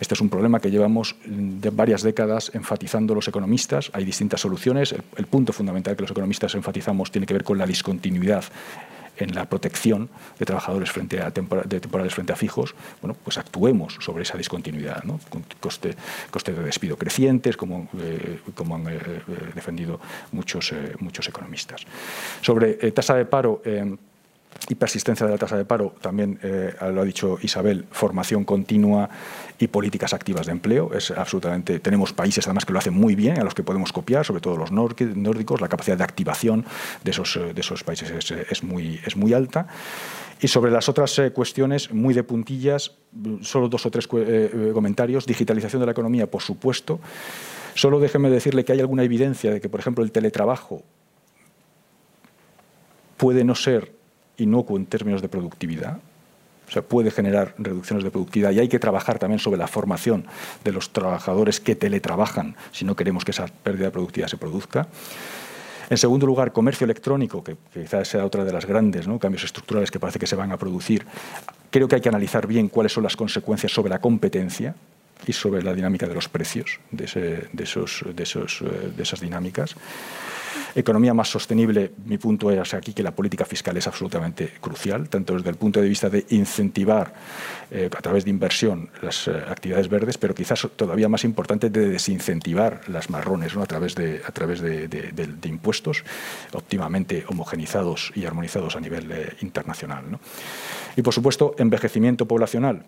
Este 0.00 0.14
es 0.14 0.20
un 0.20 0.28
problema 0.28 0.60
que 0.60 0.70
llevamos 0.70 1.16
de 1.24 1.70
varias 1.70 2.02
décadas 2.02 2.50
enfatizando 2.54 3.14
los 3.14 3.28
economistas. 3.28 3.90
Hay 3.92 4.04
distintas 4.04 4.40
soluciones. 4.40 4.94
el 5.16 5.26
punto 5.26 5.52
fundamental 5.52 5.96
que 5.96 6.02
los 6.02 6.10
economistas 6.10 6.54
enfatizamos 6.54 7.10
tiene 7.10 7.26
que 7.26 7.34
ver 7.34 7.44
con 7.44 7.58
la 7.58 7.66
discontinuidad 7.66 8.44
en 9.20 9.34
la 9.34 9.44
protección 9.44 10.08
de 10.38 10.46
trabajadores 10.46 10.90
frente 10.90 11.20
a 11.20 11.30
de 11.30 11.80
temporales 11.80 12.14
frente 12.14 12.32
a 12.32 12.36
fijos, 12.36 12.74
bueno, 13.02 13.16
pues 13.22 13.38
actuemos 13.38 13.96
sobre 14.00 14.22
esa 14.22 14.36
discontinuidad, 14.36 15.04
¿no? 15.04 15.20
con 15.28 15.44
coste, 15.60 15.94
de 16.52 16.62
despido 16.62 16.96
crecientes, 16.96 17.56
como, 17.56 17.88
eh, 17.98 18.40
como 18.54 18.76
han 18.76 18.88
eh, 18.88 18.96
eh, 18.96 19.20
defendido 19.54 20.00
muchos, 20.32 20.72
muchos 20.98 21.28
economistas. 21.28 21.82
Sobre 22.40 22.74
tasa 22.92 23.14
de 23.14 23.26
paro 23.26 23.62
y 24.68 24.74
persistencia 24.74 25.26
de 25.26 25.32
la 25.32 25.38
tasa 25.38 25.56
de 25.56 25.64
paro, 25.64 25.94
también 26.00 26.38
lo 26.42 27.00
ha 27.00 27.04
dicho 27.04 27.38
Isabel, 27.42 27.86
formación 27.90 28.44
continua 28.44 29.08
y 29.60 29.68
políticas 29.68 30.14
activas 30.14 30.46
de 30.46 30.52
empleo. 30.52 30.90
Es 30.94 31.10
absolutamente, 31.10 31.78
tenemos 31.78 32.12
países 32.14 32.46
además 32.46 32.64
que 32.64 32.72
lo 32.72 32.78
hacen 32.78 32.94
muy 32.94 33.14
bien, 33.14 33.38
a 33.38 33.44
los 33.44 33.54
que 33.54 33.62
podemos 33.62 33.92
copiar, 33.92 34.24
sobre 34.24 34.40
todo 34.40 34.56
los 34.56 34.72
nórdicos, 34.72 35.60
la 35.60 35.68
capacidad 35.68 35.98
de 35.98 36.02
activación 36.02 36.64
de 37.04 37.10
esos, 37.10 37.36
eh, 37.36 37.52
de 37.54 37.60
esos 37.60 37.84
países 37.84 38.10
es, 38.50 38.64
muy, 38.64 38.98
es 39.06 39.16
muy 39.16 39.34
alta. 39.34 39.68
Y 40.40 40.48
sobre 40.48 40.70
las 40.70 40.88
otras 40.88 41.16
eh, 41.18 41.30
cuestiones, 41.30 41.92
muy 41.92 42.14
de 42.14 42.22
puntillas, 42.22 42.92
solo 43.42 43.68
dos 43.68 43.84
o 43.84 43.90
tres 43.90 44.08
comentarios. 44.08 45.26
Digitalización 45.26 45.80
de 45.80 45.86
la 45.86 45.92
economía, 45.92 46.30
por 46.30 46.40
supuesto. 46.40 46.98
Solo 47.74 48.00
déjeme 48.00 48.30
decirle 48.30 48.64
que 48.64 48.72
hay 48.72 48.80
alguna 48.80 49.02
evidencia 49.02 49.52
de 49.52 49.60
que, 49.60 49.68
por 49.68 49.80
ejemplo, 49.80 50.02
el 50.02 50.10
teletrabajo 50.10 50.82
puede 53.18 53.44
no 53.44 53.54
ser 53.54 53.92
inocuo 54.38 54.78
en 54.78 54.86
términos 54.86 55.20
de 55.20 55.28
productividad. 55.28 56.00
O 56.70 56.72
sea, 56.72 56.82
puede 56.82 57.10
generar 57.10 57.52
reducciones 57.58 58.04
de 58.04 58.12
productividad 58.12 58.52
y 58.52 58.60
hay 58.60 58.68
que 58.68 58.78
trabajar 58.78 59.18
también 59.18 59.40
sobre 59.40 59.58
la 59.58 59.66
formación 59.66 60.24
de 60.62 60.70
los 60.70 60.90
trabajadores 60.90 61.58
que 61.58 61.74
teletrabajan 61.74 62.54
si 62.70 62.84
no 62.84 62.94
queremos 62.94 63.24
que 63.24 63.32
esa 63.32 63.46
pérdida 63.46 63.86
de 63.86 63.90
productividad 63.90 64.28
se 64.28 64.36
produzca. 64.36 64.86
En 65.90 65.98
segundo 65.98 66.26
lugar, 66.26 66.52
comercio 66.52 66.84
electrónico, 66.84 67.42
que, 67.42 67.56
quizás 67.74 68.06
sea 68.06 68.24
otra 68.24 68.44
de 68.44 68.52
las 68.52 68.66
grandes 68.66 69.08
cambios 69.20 69.42
estructurales 69.42 69.90
que 69.90 69.98
parece 69.98 70.20
que 70.20 70.28
se 70.28 70.36
van 70.36 70.52
a 70.52 70.56
producir. 70.56 71.04
Creo 71.70 71.88
que 71.88 71.96
hay 71.96 72.00
que 72.00 72.08
analizar 72.08 72.46
bien 72.46 72.68
cuáles 72.68 72.92
son 72.92 73.02
las 73.02 73.16
consecuencias 73.16 73.72
sobre 73.72 73.90
la 73.90 73.98
competencia 73.98 74.76
y 75.26 75.32
sobre 75.32 75.62
la 75.62 75.74
dinámica 75.74 76.06
de 76.06 76.14
los 76.14 76.28
precios 76.28 76.80
de, 76.90 77.04
esos, 77.04 78.04
de, 78.12 78.22
esos, 78.22 78.62
eh, 78.62 78.92
de 78.96 79.02
esas 79.02 79.20
dinámicas. 79.20 79.76
Economía 80.74 81.14
más 81.14 81.28
sostenible, 81.28 81.92
mi 82.04 82.18
punto 82.18 82.50
es 82.50 82.74
aquí 82.74 82.92
que 82.92 83.02
la 83.02 83.10
política 83.10 83.44
fiscal 83.44 83.76
es 83.76 83.86
absolutamente 83.86 84.52
crucial, 84.60 85.08
tanto 85.08 85.34
desde 85.34 85.50
el 85.50 85.56
punto 85.56 85.80
de 85.80 85.88
vista 85.88 86.08
de 86.08 86.24
incentivar 86.30 87.12
eh, 87.70 87.90
a 87.96 88.00
través 88.00 88.24
de 88.24 88.30
inversión 88.30 88.88
las 89.02 89.26
eh, 89.26 89.32
actividades 89.48 89.88
verdes, 89.88 90.18
pero 90.18 90.34
quizás 90.34 90.68
todavía 90.76 91.08
más 91.08 91.24
importante 91.24 91.70
de 91.70 91.88
desincentivar 91.88 92.82
las 92.88 93.10
marrones 93.10 93.54
¿no? 93.56 93.62
a 93.62 93.66
través, 93.66 93.94
de, 93.96 94.22
a 94.26 94.30
través 94.30 94.60
de, 94.60 94.88
impuestos 95.44 96.04
óptimamente 96.52 97.24
homogenizados 97.26 98.12
y 98.14 98.24
armonizados 98.24 98.76
a 98.76 98.80
nivel 98.80 99.34
internacional. 99.40 100.04
Y, 100.96 101.02
por 101.02 101.14
supuesto, 101.14 101.54
envejecimiento 101.58 102.26
poblacional 102.26 102.84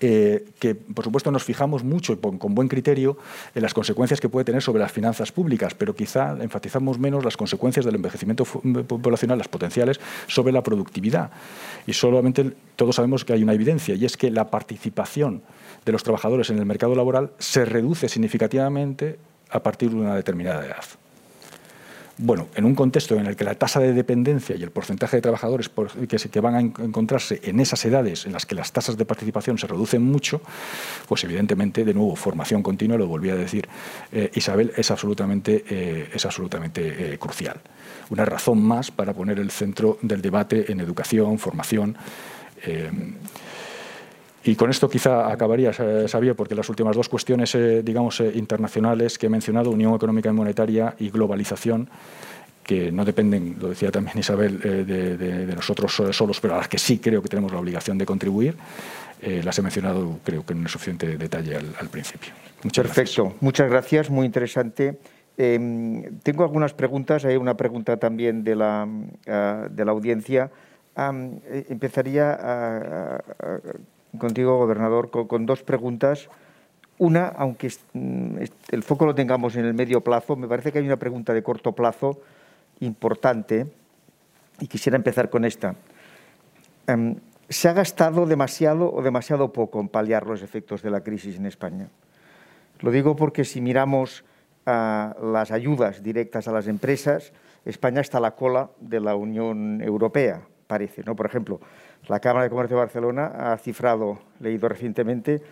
eh, 0.00 0.44
que 0.58 0.74
por 0.74 1.04
supuesto 1.04 1.30
nos 1.30 1.42
fijamos 1.42 1.82
mucho 1.82 2.12
y 2.12 2.16
con 2.16 2.54
buen 2.54 2.68
criterio 2.68 3.16
en 3.54 3.62
las 3.62 3.72
consecuencias 3.72 4.20
que 4.20 4.28
puede 4.28 4.44
tener 4.44 4.62
sobre 4.62 4.80
las 4.80 4.92
finanzas 4.92 5.32
públicas, 5.32 5.74
pero 5.74 5.94
quizá 5.94 6.36
enfatizamos 6.40 6.98
menos 6.98 7.24
las 7.24 7.36
consecuencias 7.36 7.84
del 7.86 7.94
envejecimiento 7.94 8.44
poblacional, 8.44 9.38
las 9.38 9.48
potenciales, 9.48 9.98
sobre 10.26 10.52
la 10.52 10.62
productividad. 10.62 11.30
Y 11.86 11.94
solamente 11.94 12.52
todos 12.76 12.96
sabemos 12.96 13.24
que 13.24 13.32
hay 13.32 13.42
una 13.42 13.54
evidencia, 13.54 13.94
y 13.94 14.04
es 14.04 14.16
que 14.16 14.30
la 14.30 14.50
participación 14.50 15.42
de 15.84 15.92
los 15.92 16.02
trabajadores 16.02 16.50
en 16.50 16.58
el 16.58 16.66
mercado 16.66 16.94
laboral 16.94 17.30
se 17.38 17.64
reduce 17.64 18.08
significativamente 18.08 19.18
a 19.50 19.62
partir 19.62 19.90
de 19.90 19.96
una 19.96 20.14
determinada 20.14 20.66
edad. 20.66 20.84
Bueno, 22.18 22.48
en 22.54 22.64
un 22.64 22.74
contexto 22.74 23.14
en 23.16 23.26
el 23.26 23.36
que 23.36 23.44
la 23.44 23.56
tasa 23.56 23.78
de 23.78 23.92
dependencia 23.92 24.56
y 24.56 24.62
el 24.62 24.70
porcentaje 24.70 25.18
de 25.18 25.22
trabajadores 25.22 25.68
que, 25.68 26.40
van 26.40 26.54
a 26.54 26.60
encontrarse 26.60 27.40
en 27.44 27.60
esas 27.60 27.84
edades 27.84 28.24
en 28.24 28.32
las 28.32 28.46
que 28.46 28.54
las 28.54 28.72
tasas 28.72 28.96
de 28.96 29.04
participación 29.04 29.58
se 29.58 29.66
reducen 29.66 30.02
mucho, 30.02 30.40
pues 31.08 31.24
evidentemente, 31.24 31.84
de 31.84 31.92
nuevo, 31.92 32.16
formación 32.16 32.62
continua, 32.62 32.96
lo 32.96 33.06
volví 33.06 33.28
a 33.28 33.36
decir 33.36 33.68
eh, 34.12 34.30
Isabel, 34.34 34.72
es 34.78 34.90
absolutamente, 34.90 35.62
eh, 35.68 36.08
es 36.14 36.24
absolutamente 36.24 37.12
eh, 37.12 37.18
crucial. 37.18 37.60
Una 38.08 38.24
razón 38.24 38.62
más 38.62 38.90
para 38.90 39.12
poner 39.12 39.38
el 39.38 39.50
centro 39.50 39.98
del 40.00 40.22
debate 40.22 40.72
en 40.72 40.80
educación, 40.80 41.38
formación. 41.38 41.98
Y 44.46 44.54
con 44.54 44.70
esto 44.70 44.88
quizá 44.88 45.32
acabaría, 45.32 45.72
sabía, 46.06 46.34
porque 46.34 46.54
las 46.54 46.68
últimas 46.68 46.94
dos 46.94 47.08
cuestiones, 47.08 47.52
eh, 47.56 47.82
digamos, 47.82 48.20
eh, 48.20 48.30
internacionales 48.36 49.18
que 49.18 49.26
he 49.26 49.28
mencionado, 49.28 49.72
Unión 49.72 49.92
Económica 49.92 50.28
y 50.28 50.32
Monetaria 50.32 50.94
y 51.00 51.10
globalización, 51.10 51.88
que 52.62 52.92
no 52.92 53.04
dependen, 53.04 53.56
lo 53.60 53.68
decía 53.70 53.90
también 53.90 54.16
Isabel, 54.18 54.60
eh, 54.62 54.84
de, 55.48 55.52
nosotros 55.52 56.00
solos, 56.12 56.40
pero 56.40 56.54
a 56.54 56.58
las 56.58 56.68
que 56.68 56.78
sí 56.78 56.98
creo 56.98 57.22
que 57.22 57.28
tenemos 57.28 57.50
la 57.52 57.58
obligación 57.58 57.98
de 57.98 58.06
contribuir, 58.06 58.56
las 59.20 59.58
he 59.58 59.62
mencionado 59.62 60.20
creo 60.22 60.44
que 60.46 60.52
en 60.52 60.68
suficiente 60.68 61.16
detalle 61.16 61.56
al, 61.56 61.88
principio. 61.88 62.32
Muchas 62.62 62.86
Perfecto, 62.86 63.34
muchas 63.40 63.68
gracias, 63.68 64.10
muy 64.10 64.26
interesante. 64.26 64.98
Em, 65.36 66.18
tengo 66.22 66.44
algunas 66.44 66.74
preguntas, 66.74 67.24
hay 67.24 67.36
una 67.36 67.56
pregunta 67.56 67.96
también 67.96 68.44
de 68.44 68.54
la, 68.54 68.86
de 69.70 69.84
la 69.84 69.90
audiencia. 69.90 70.50
empezaría 71.68 72.38
a 72.38 73.20
contigo, 74.18 74.58
gobernador, 74.58 75.10
con, 75.10 75.46
dos 75.46 75.62
preguntas. 75.62 76.28
Una, 76.98 77.28
aunque 77.28 77.70
mm, 77.92 78.38
el 78.70 78.82
foco 78.82 79.06
lo 79.06 79.14
tengamos 79.14 79.56
en 79.56 79.64
el 79.64 79.74
medio 79.74 80.00
plazo, 80.00 80.36
me 80.36 80.48
parece 80.48 80.72
que 80.72 80.78
hay 80.78 80.86
una 80.86 80.96
pregunta 80.96 81.34
de 81.34 81.42
corto 81.42 81.72
plazo 81.72 82.20
importante 82.80 83.66
y 84.60 84.66
quisiera 84.66 84.96
empezar 84.96 85.30
con 85.30 85.44
esta. 85.44 85.74
Em, 86.86 87.16
¿Se 87.48 87.68
ha 87.68 87.72
gastado 87.72 88.26
demasiado 88.26 88.92
o 88.92 89.02
demasiado 89.02 89.52
poco 89.52 89.78
en 89.80 89.88
paliar 89.88 90.26
los 90.26 90.42
efectos 90.42 90.82
de 90.82 90.90
la 90.90 91.02
crisis 91.02 91.36
en 91.36 91.46
España? 91.46 91.88
Lo 92.80 92.90
digo 92.90 93.14
porque 93.14 93.44
si 93.44 93.60
miramos 93.60 94.24
las 94.66 95.52
ayudas 95.52 96.02
directas 96.02 96.48
a 96.48 96.52
las 96.52 96.66
empresas, 96.66 97.32
España 97.64 98.00
está 98.00 98.18
a 98.18 98.20
la 98.20 98.32
cola 98.32 98.70
de 98.80 99.00
la 99.00 99.14
Unión 99.14 99.80
Europea, 99.80 100.42
parece. 100.66 101.02
¿no? 101.04 101.14
Por 101.14 101.26
ejemplo, 101.26 101.60
la 102.08 102.20
Cámara 102.20 102.44
de 102.44 102.50
Comercio 102.50 102.76
de 102.76 102.82
Barcelona 102.82 103.52
ha 103.52 103.56
cifrado, 103.58 104.18
leído 104.40 104.68
recientemente, 104.68 105.42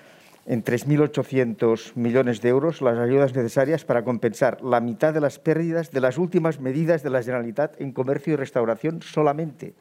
en 0.47 0.63
3.800 0.63 1.95
millones 1.95 2.41
de 2.41 2.51
euros 2.51 2.83
las 2.83 2.99
ayudas 2.99 3.35
necesarias 3.35 3.85
para 3.85 4.05
compensar 4.05 4.63
la 4.63 4.81
mitad 4.81 5.15
de 5.15 5.21
las 5.21 5.39
pérdidas 5.39 5.91
de 5.91 6.01
las 6.01 6.19
últimas 6.19 6.61
medidas 6.61 7.03
de 7.03 7.11
la 7.11 7.23
Generalitat 7.23 7.81
en 7.81 7.93
comercio 7.93 8.35
y 8.35 8.37
restauración 8.37 9.01
solamente. 9.03 9.75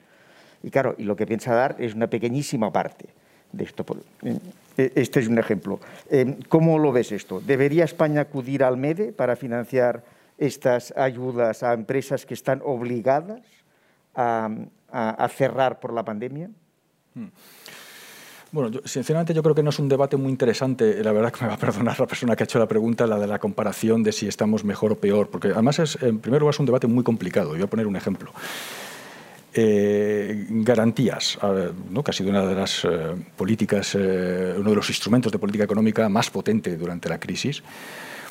Y 0.64 0.72
claro, 0.72 0.96
y 0.98 1.04
lo 1.04 1.16
que 1.16 1.28
piensa 1.28 1.54
dar 1.54 1.76
es 1.80 1.94
una 1.94 2.08
pequeñísima 2.08 2.72
parte 2.72 3.10
de 3.52 3.66
esto. 3.66 3.86
Eh, 4.24 4.92
este 4.96 5.20
es 5.20 5.28
un 5.28 5.38
ejemplo. 5.38 5.80
Eh, 6.10 6.38
¿Cómo 6.48 6.80
lo 6.80 6.94
ves 6.94 7.12
esto? 7.12 7.42
¿Debería 7.42 7.84
España 7.84 8.22
acudir 8.22 8.64
al 8.64 8.78
MEDE 8.78 9.12
para 9.12 9.36
financiar 9.36 10.04
estas 10.38 10.94
ayudas 10.96 11.62
a 11.62 11.74
empresas 11.74 12.26
que 12.26 12.34
están 12.34 12.62
obligadas 12.64 13.42
a 14.16 15.28
cerrar 15.30 15.80
por 15.80 15.92
la 15.92 16.06
pandemia? 16.06 16.50
Hmm. 17.16 17.28
Bueno, 18.54 18.82
sinceramente 18.86 19.34
yo 19.34 19.42
creo 19.42 19.56
que 19.56 19.64
no 19.64 19.72
es 19.72 19.80
un 19.80 19.90
debate 19.90 20.16
muy 20.16 20.30
interesante, 20.30 21.04
la 21.04 21.12
verdad 21.12 21.34
que 21.34 21.42
me 21.44 21.48
va 21.48 21.56
a 21.56 21.58
perdonar 21.58 22.00
la 22.00 22.06
persona 22.06 22.36
que 22.36 22.44
ha 22.44 22.46
hecho 22.46 22.60
la 22.60 22.68
pregunta, 22.68 23.08
la 23.08 23.18
de 23.18 23.26
la 23.26 23.40
comparación 23.40 24.04
de 24.04 24.12
si 24.12 24.28
estamos 24.28 24.64
mejor 24.64 24.92
o 24.92 24.96
peor, 25.00 25.30
porque 25.32 25.48
además 25.48 25.80
es, 25.80 25.98
en 26.04 26.20
primer 26.20 26.40
lugar 26.40 26.54
es 26.54 26.60
un 26.60 26.68
debate 26.68 26.86
muy 26.86 27.04
complicado. 27.04 27.50
Voy 27.50 27.62
a 27.64 27.68
poner 27.68 27.88
un 27.88 27.96
ejemplo. 27.96 28.32
Eh, 29.56 30.46
garantías, 30.50 31.40
¿no? 31.90 32.04
que 32.04 32.12
ha 32.12 32.14
sido 32.14 32.30
una 32.30 32.46
de 32.46 32.54
las 32.54 32.86
eh, 32.86 33.16
políticas, 33.36 33.96
eh, 33.96 34.54
uno 34.56 34.70
de 34.70 34.76
los 34.76 34.88
instrumentos 34.88 35.32
de 35.32 35.40
política 35.40 35.64
económica 35.64 36.08
más 36.08 36.30
potente 36.30 36.78
durante 36.78 37.10
la 37.10 37.20
crisis. 37.20 37.64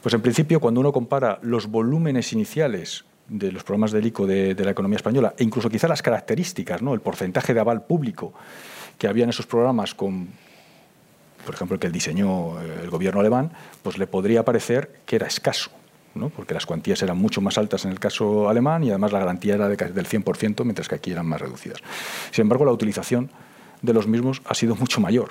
Pues 0.02 0.14
en 0.14 0.20
principio, 0.20 0.60
cuando 0.60 0.78
uno 0.78 0.92
compara 0.92 1.40
los 1.42 1.66
volúmenes 1.66 2.32
iniciales 2.32 3.04
de 3.28 3.50
los 3.50 3.64
programas 3.64 3.90
del 3.90 4.06
ICO 4.06 4.24
de, 4.28 4.54
de, 4.54 4.64
la 4.64 4.70
economía 4.70 4.96
española, 4.96 5.34
e 5.36 5.42
incluso 5.42 5.68
quizá 5.68 5.88
las 5.88 6.02
características, 6.02 6.80
¿no? 6.80 6.94
el 6.94 7.00
porcentaje 7.00 7.54
de 7.54 7.58
aval 7.58 7.86
público 7.86 8.34
que 9.02 9.08
había 9.08 9.24
en 9.24 9.30
esos 9.30 9.46
programas 9.46 9.96
con, 9.96 10.28
por 11.44 11.56
ejemplo, 11.56 11.74
el 11.74 11.80
que 11.80 11.90
diseñó 11.90 12.62
eh, 12.62 12.82
el 12.84 12.88
gobierno 12.88 13.18
alemán, 13.18 13.50
pues 13.82 13.98
le 13.98 14.06
podría 14.06 14.44
parecer 14.44 15.00
que 15.06 15.16
era 15.16 15.26
escaso. 15.26 15.72
¿no? 16.14 16.28
porque 16.28 16.52
las 16.52 16.66
cuantías 16.66 17.02
eran 17.02 17.16
mucho 17.16 17.40
más 17.40 17.56
altas 17.56 17.86
en 17.86 17.90
el 17.90 17.98
caso 17.98 18.48
alemán 18.48 18.84
y 18.84 18.90
además 18.90 19.12
la 19.12 19.18
garantía 19.18 19.54
era 19.54 19.68
del 19.68 20.06
100%, 20.06 20.62
mientras 20.62 20.86
que 20.86 20.94
aquí 20.94 21.10
eran 21.10 21.26
más 21.26 21.40
reducidas. 21.40 21.78
Sin 22.30 22.42
embargo, 22.42 22.64
la 22.64 22.70
utilización 22.70 23.30
de 23.80 23.92
los 23.92 24.06
mismos 24.06 24.40
ha 24.44 24.54
sido 24.54 24.76
mucho 24.76 25.00
mayor. 25.00 25.30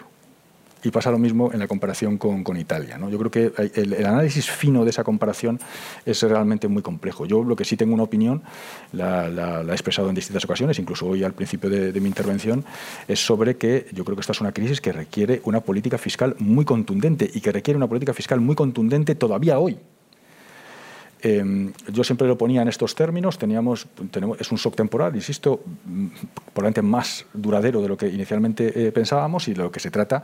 Y 0.84 0.92
pasa 0.92 1.12
lo 1.12 1.20
mismo 1.20 1.52
en 1.54 1.60
la 1.60 1.68
comparación 1.68 2.18
con, 2.18 2.44
con 2.44 2.58
Italia. 2.58 2.98
¿no? 2.98 3.10
Yo 3.10 3.18
creo 3.20 3.32
que 3.32 3.72
el, 3.76 4.06
análisis 4.06 4.50
fino 4.50 4.84
de 4.84 4.90
esa 4.90 5.04
comparación 5.04 5.60
es 6.06 6.22
realmente 6.24 6.68
muy 6.68 6.82
complejo. 6.82 7.26
Yo 7.26 7.44
lo 7.44 7.56
que 7.56 7.66
sí 7.66 7.78
tengo 7.78 7.94
una 7.94 8.04
opinión, 8.04 8.42
la 8.94 9.64
he 9.68 9.72
expresado 9.72 10.10
en 10.10 10.16
distintas 10.16 10.44
ocasiones, 10.46 10.80
incluso 10.80 11.08
hoy 11.08 11.24
al 11.24 11.34
principio 11.34 11.70
de, 11.70 11.92
de, 11.92 12.00
mi 12.02 12.08
intervención, 12.08 12.66
es 13.08 13.24
sobre 13.24 13.58
que 13.58 13.88
yo 13.92 14.04
creo 14.04 14.16
que 14.16 14.22
esta 14.22 14.34
es 14.34 14.42
una 14.42 14.52
crisis 14.52 14.82
que 14.82 14.92
requiere 14.92 15.42
una 15.46 15.62
política 15.62 15.98
fiscal 15.98 16.36
muy 16.40 16.66
contundente 16.66 17.30
y 17.32 17.42
que 17.42 17.52
requiere 17.52 17.78
una 17.78 17.88
política 17.88 18.14
fiscal 18.14 18.42
muy 18.42 18.56
contundente 18.56 19.16
todavía 19.16 19.60
hoy. 19.60 19.78
Eh, 21.24 21.72
yo 21.92 22.04
siempre 22.04 22.28
lo 22.28 22.38
ponía 22.38 22.62
en 22.62 22.68
estos 22.68 22.96
términos, 22.96 23.38
teníamos, 23.38 23.88
tenemos, 24.10 24.42
es 24.42 24.52
un 24.52 24.58
shock 24.58 24.76
temporal, 24.76 25.16
insisto, 25.16 25.62
mm, 25.86 26.08
probablemente 26.54 26.82
más 26.82 27.26
duradero 27.34 27.82
de 27.82 27.88
lo 27.88 27.98
que 27.98 28.08
inicialmente 28.08 28.88
eh, 28.88 28.92
pensábamos 28.92 29.48
y 29.48 29.54
de 29.54 29.64
lo 29.64 29.72
que 29.72 29.80
se 29.80 29.92
trata 29.92 30.24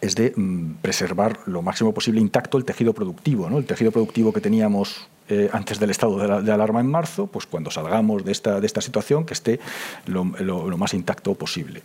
es 0.00 0.14
de 0.14 0.32
mm, 0.36 0.74
preservar 0.82 1.40
lo 1.46 1.62
máximo 1.62 1.92
posible 1.92 2.20
intacto 2.20 2.58
el 2.58 2.64
tejido 2.64 2.92
productivo, 2.92 3.48
el 3.48 3.64
tejido 3.64 3.90
productivo 3.90 4.32
que 4.32 4.40
teníamos 4.40 5.08
eh, 5.28 5.48
antes 5.52 5.80
del 5.80 5.90
estado 5.90 6.18
de, 6.18 6.28
la, 6.28 6.40
de, 6.40 6.52
alarma 6.52 6.78
en 6.78 6.86
marzo, 6.86 7.26
pues 7.26 7.46
cuando 7.46 7.72
salgamos 7.72 8.24
de 8.24 8.30
esta, 8.30 8.80
situación 8.80 9.24
que 9.24 9.34
esté 9.34 9.58
lo 10.06 10.24
más 10.76 10.94
intacto 10.94 11.34
posible. 11.34 11.82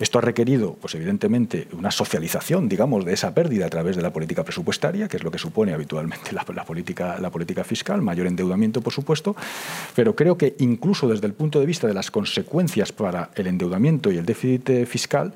Esto 0.00 0.18
ha 0.18 0.22
requerido, 0.22 0.76
pues 0.80 0.94
evidentemente, 0.94 1.68
una 1.76 1.90
socialización, 1.90 2.70
digamos, 2.70 3.04
de 3.04 3.12
esa 3.12 3.34
pérdida 3.34 3.66
a 3.66 3.68
través 3.68 3.96
de 3.96 4.02
la 4.02 4.14
política 4.14 4.42
presupuestaria, 4.42 5.08
que 5.08 5.18
es 5.18 5.22
lo 5.22 5.30
que 5.30 5.36
supone 5.36 5.74
habitualmente 5.74 6.32
la, 6.54 6.64
política, 6.64 7.18
la 7.20 7.28
política 7.28 7.64
fiscal, 7.64 8.00
mayor 8.00 8.26
endeudamiento, 8.26 8.80
por 8.80 8.94
supuesto, 8.94 9.36
pero 9.94 10.16
creo 10.16 10.38
que 10.38 10.56
incluso 10.60 11.06
desde 11.06 11.26
el 11.26 11.34
punto 11.34 11.60
de 11.60 11.66
vista 11.66 11.86
de 11.86 11.92
las 11.92 12.10
consecuencias 12.10 12.92
para 12.92 13.28
el 13.34 13.46
endeudamiento 13.46 14.10
y 14.10 14.16
el 14.16 14.24
déficit 14.24 14.70
eh, 14.70 14.86
fiscal, 14.86 15.34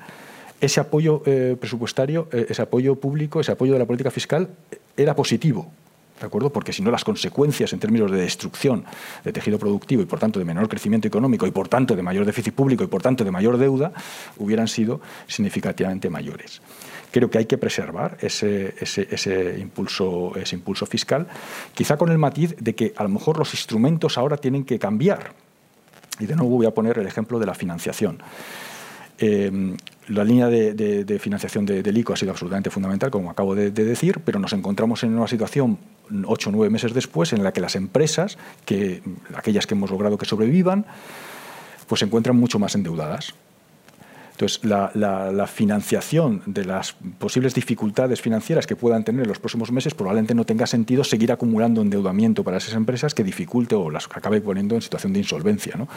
ese 0.59 0.79
apoyo 0.79 1.21
eh, 1.27 1.55
presupuestario, 1.59 2.27
eh, 2.31 2.47
ese 2.49 2.63
apoyo 2.63 2.95
público, 2.95 3.39
ese 3.39 3.51
apoyo 3.51 3.73
de 3.73 3.79
la 3.79 3.85
política 3.85 4.09
fiscal 4.09 4.49
era 4.97 5.15
positivo 5.15 5.71
¿de 6.19 6.25
acuerdo? 6.25 6.49
Porque 6.51 6.71
si 6.71 6.81
no, 6.81 6.91
las 6.91 7.03
consecuencias 7.03 7.73
en 7.73 7.79
términos 7.79 8.11
de 8.11 8.17
destrucción 8.17 8.85
de 9.23 9.33
tejido 9.33 9.59
productivo 9.59 10.01
y, 10.01 10.05
por 10.05 10.19
tanto, 10.19 10.39
de 10.39 10.45
menor 10.45 10.67
crecimiento 10.69 11.07
económico 11.07 11.45
y, 11.47 11.51
por 11.51 11.67
tanto, 11.67 11.95
de 11.95 12.01
mayor 12.01 12.25
déficit 12.25 12.53
público 12.53 12.83
y, 12.83 12.87
por 12.87 13.01
tanto, 13.01 13.23
de 13.23 13.31
mayor 13.31 13.57
deuda, 13.57 13.91
hubieran 14.37 14.67
sido 14.67 15.01
significativamente 15.27 16.09
mayores. 16.09 16.61
Creo 17.11 17.29
que 17.29 17.37
hay 17.37 17.45
que 17.45 17.57
preservar 17.57 18.17
ese, 18.21 18.75
ese, 18.79 19.07
ese, 19.09 19.57
impulso, 19.59 20.33
ese 20.35 20.55
impulso 20.55 20.85
fiscal, 20.85 21.27
quizá 21.73 21.97
con 21.97 22.09
el 22.11 22.17
matiz 22.17 22.55
de 22.59 22.75
que 22.75 22.93
a 22.95 23.03
lo 23.03 23.09
mejor 23.09 23.37
los 23.37 23.53
instrumentos 23.53 24.17
ahora 24.17 24.37
tienen 24.37 24.65
que 24.65 24.79
cambiar. 24.79 25.33
Y 26.19 26.25
de 26.25 26.35
nuevo 26.35 26.55
voy 26.55 26.65
a 26.65 26.73
poner 26.73 26.97
el 26.97 27.07
ejemplo 27.07 27.39
de 27.39 27.45
la 27.45 27.53
financiación. 27.53 28.21
Eh, 29.17 29.75
la 30.07 30.23
línea 30.23 30.47
de, 30.47 30.73
de, 30.73 31.03
de 31.03 31.19
financiación 31.19 31.65
de, 31.65 31.81
del 31.81 31.97
ICO 31.97 32.13
ha 32.13 32.17
sido 32.17 32.31
absolutamente 32.31 32.69
fundamental, 32.69 33.09
como 33.09 33.31
acabo 33.31 33.55
de, 33.55 33.71
de, 33.71 33.85
decir, 33.85 34.19
pero 34.23 34.39
nos 34.39 34.53
encontramos 34.53 35.03
en 35.03 35.15
una 35.15 35.27
situación 35.27 35.79
ocho 36.25 36.49
o 36.49 36.53
nueve 36.53 36.69
meses 36.69 36.93
después 36.93 37.33
en 37.33 37.43
la 37.43 37.51
que 37.51 37.61
las 37.61 37.75
empresas, 37.75 38.37
que, 38.65 39.01
aquellas 39.33 39.65
que 39.65 39.73
hemos 39.73 39.89
logrado 39.89 40.17
que 40.17 40.25
sobrevivan, 40.25 40.85
pues 41.87 41.99
se 41.99 42.05
encuentran 42.05 42.35
mucho 42.35 42.59
más 42.59 42.75
endeudadas. 42.75 43.33
Entonces, 44.35 44.65
la, 44.65 45.47
financiación 45.47 46.41
de 46.45 46.65
las 46.65 46.93
posibles 47.19 47.53
dificultades 47.53 48.19
financieras 48.19 48.67
que 48.67 48.75
puedan 48.75 49.05
tener 49.05 49.21
en 49.21 49.29
los 49.29 49.39
próximos 49.39 49.71
meses 49.71 49.93
probablemente 49.93 50.35
no 50.35 50.43
tenga 50.43 50.67
sentido 50.67 51.03
seguir 51.03 51.31
acumulando 51.31 51.81
endeudamiento 51.81 52.43
para 52.43 52.57
esas 52.57 52.73
empresas 52.73 53.13
que 53.13 53.23
dificulte 53.23 53.75
o 53.75 53.89
las 53.89 54.09
acabe 54.13 54.41
poniendo 54.41 54.75
en 54.75 54.81
situación 54.81 55.13
de 55.13 55.19
insolvencia. 55.19 55.75
¿no? 55.77 55.87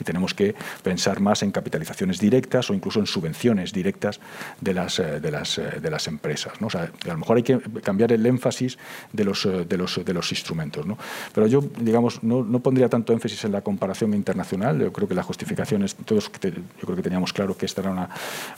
Y 0.00 0.04
tenemos 0.04 0.34
que 0.34 0.54
pensar 0.82 1.20
más 1.20 1.42
en 1.42 1.50
capitalizaciones 1.50 2.20
directas 2.20 2.70
o 2.70 2.74
incluso 2.74 3.00
en 3.00 3.06
subvenciones 3.06 3.72
directas 3.72 4.20
de 4.60 4.74
las, 4.74 5.00
eh, 5.00 5.18
de 5.20 5.30
las, 5.32 5.58
eh, 5.58 5.80
de 5.82 5.90
las 5.90 6.06
empresas. 6.06 6.60
¿no? 6.60 6.68
O 6.68 6.70
sea, 6.70 6.92
a 7.04 7.08
lo 7.08 7.18
mejor 7.18 7.38
hay 7.38 7.42
que 7.42 7.58
cambiar 7.82 8.12
el 8.12 8.24
énfasis 8.24 8.78
de 9.12 9.24
los, 9.24 9.44
eh, 9.46 9.64
de 9.68 9.76
los, 9.76 10.04
de 10.04 10.14
los 10.14 10.30
instrumentos. 10.30 10.86
¿no? 10.86 10.96
Pero 11.34 11.48
yo, 11.48 11.64
digamos, 11.80 12.22
no, 12.22 12.44
no 12.44 12.60
pondría 12.60 12.88
tanto 12.88 13.12
énfasis 13.12 13.44
en 13.44 13.52
la 13.52 13.62
comparación 13.62 14.14
internacional. 14.14 14.78
Yo 14.78 14.92
creo 14.92 15.08
que 15.08 15.14
la 15.14 15.24
justificación 15.24 15.82
es, 15.82 15.96
todos, 15.96 16.30
yo 16.40 16.84
creo 16.84 16.96
que 16.96 17.02
teníamos 17.02 17.32
claro 17.32 17.56
que 17.56 17.66
esta 17.66 17.87
una, 17.90 18.08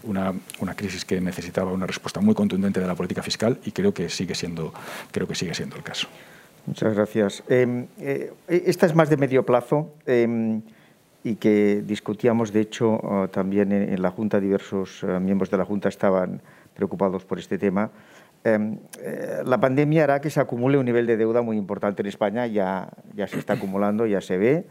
una, 0.02 0.34
una, 0.60 0.74
crisis 0.74 1.04
que 1.04 1.20
necesitaba 1.20 1.72
una 1.72 1.86
respuesta 1.86 2.20
muy 2.20 2.34
contundente 2.34 2.80
de 2.80 2.86
la 2.86 2.94
política 2.94 3.22
fiscal 3.22 3.58
y 3.64 3.72
creo 3.72 3.92
que 3.94 4.08
sigue 4.08 4.34
siendo, 4.34 4.72
creo 5.10 5.26
que 5.26 5.34
sigue 5.34 5.54
siendo 5.54 5.76
el 5.76 5.82
caso. 5.82 6.08
Muchas 6.66 6.94
gracias. 6.94 7.42
Em, 7.48 7.86
eh, 7.98 8.32
esta 8.48 8.86
es 8.86 8.94
más 8.94 9.08
de 9.08 9.16
medio 9.16 9.44
plazo 9.44 9.94
em, 10.06 10.62
y 11.24 11.36
que 11.36 11.82
discutíamos, 11.84 12.52
de 12.52 12.60
hecho, 12.60 13.28
también 13.32 13.72
en, 13.72 14.00
la 14.00 14.10
Junta, 14.10 14.40
diversos 14.40 15.02
eh, 15.02 15.20
miembros 15.20 15.50
de 15.50 15.58
la 15.58 15.64
Junta 15.64 15.88
estaban 15.88 16.40
preocupados 16.74 17.24
por 17.24 17.38
este 17.38 17.58
tema. 17.58 17.90
Em, 18.44 18.78
eh, 19.02 19.42
la 19.44 19.60
pandemia 19.60 20.04
hará 20.04 20.20
que 20.20 20.30
se 20.30 20.40
acumule 20.40 20.78
un 20.78 20.86
nivel 20.86 21.06
de 21.06 21.16
deuda 21.16 21.42
muy 21.42 21.56
importante 21.56 22.02
en 22.02 22.06
España, 22.06 22.46
ya, 22.46 22.88
ya 23.14 23.26
se 23.26 23.38
está 23.38 23.54
acumulando, 23.54 24.06
ya 24.06 24.20
se 24.20 24.38
ve. 24.38 24.64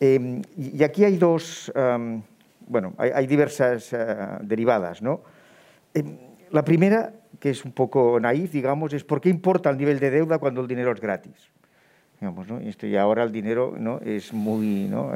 y 0.00 0.82
aquí 0.82 1.04
hay 1.04 1.16
dos, 1.18 1.70
bueno, 2.70 2.94
hay, 2.98 3.26
diversas 3.26 3.94
derivadas, 4.42 5.02
¿no? 5.02 5.22
la 6.50 6.64
primera 6.64 7.12
que 7.40 7.50
es 7.50 7.64
un 7.64 7.72
poco 7.72 8.20
naif, 8.20 8.52
digamos, 8.52 8.92
es 8.92 9.02
por 9.02 9.20
qué 9.20 9.28
importa 9.28 9.70
el 9.70 9.78
nivel 9.78 9.98
de 9.98 10.10
deuda 10.10 10.38
cuando 10.38 10.60
el 10.60 10.68
dinero 10.68 10.92
es 10.92 11.00
gratis. 11.00 11.50
Digamos, 12.20 12.46
¿no? 12.48 12.60
y 12.60 12.96
ahora 12.96 13.24
el 13.24 13.32
dinero 13.32 13.74
¿no? 13.76 13.98
es 14.00 14.32
muy, 14.32 14.86
¿no? 14.88 15.10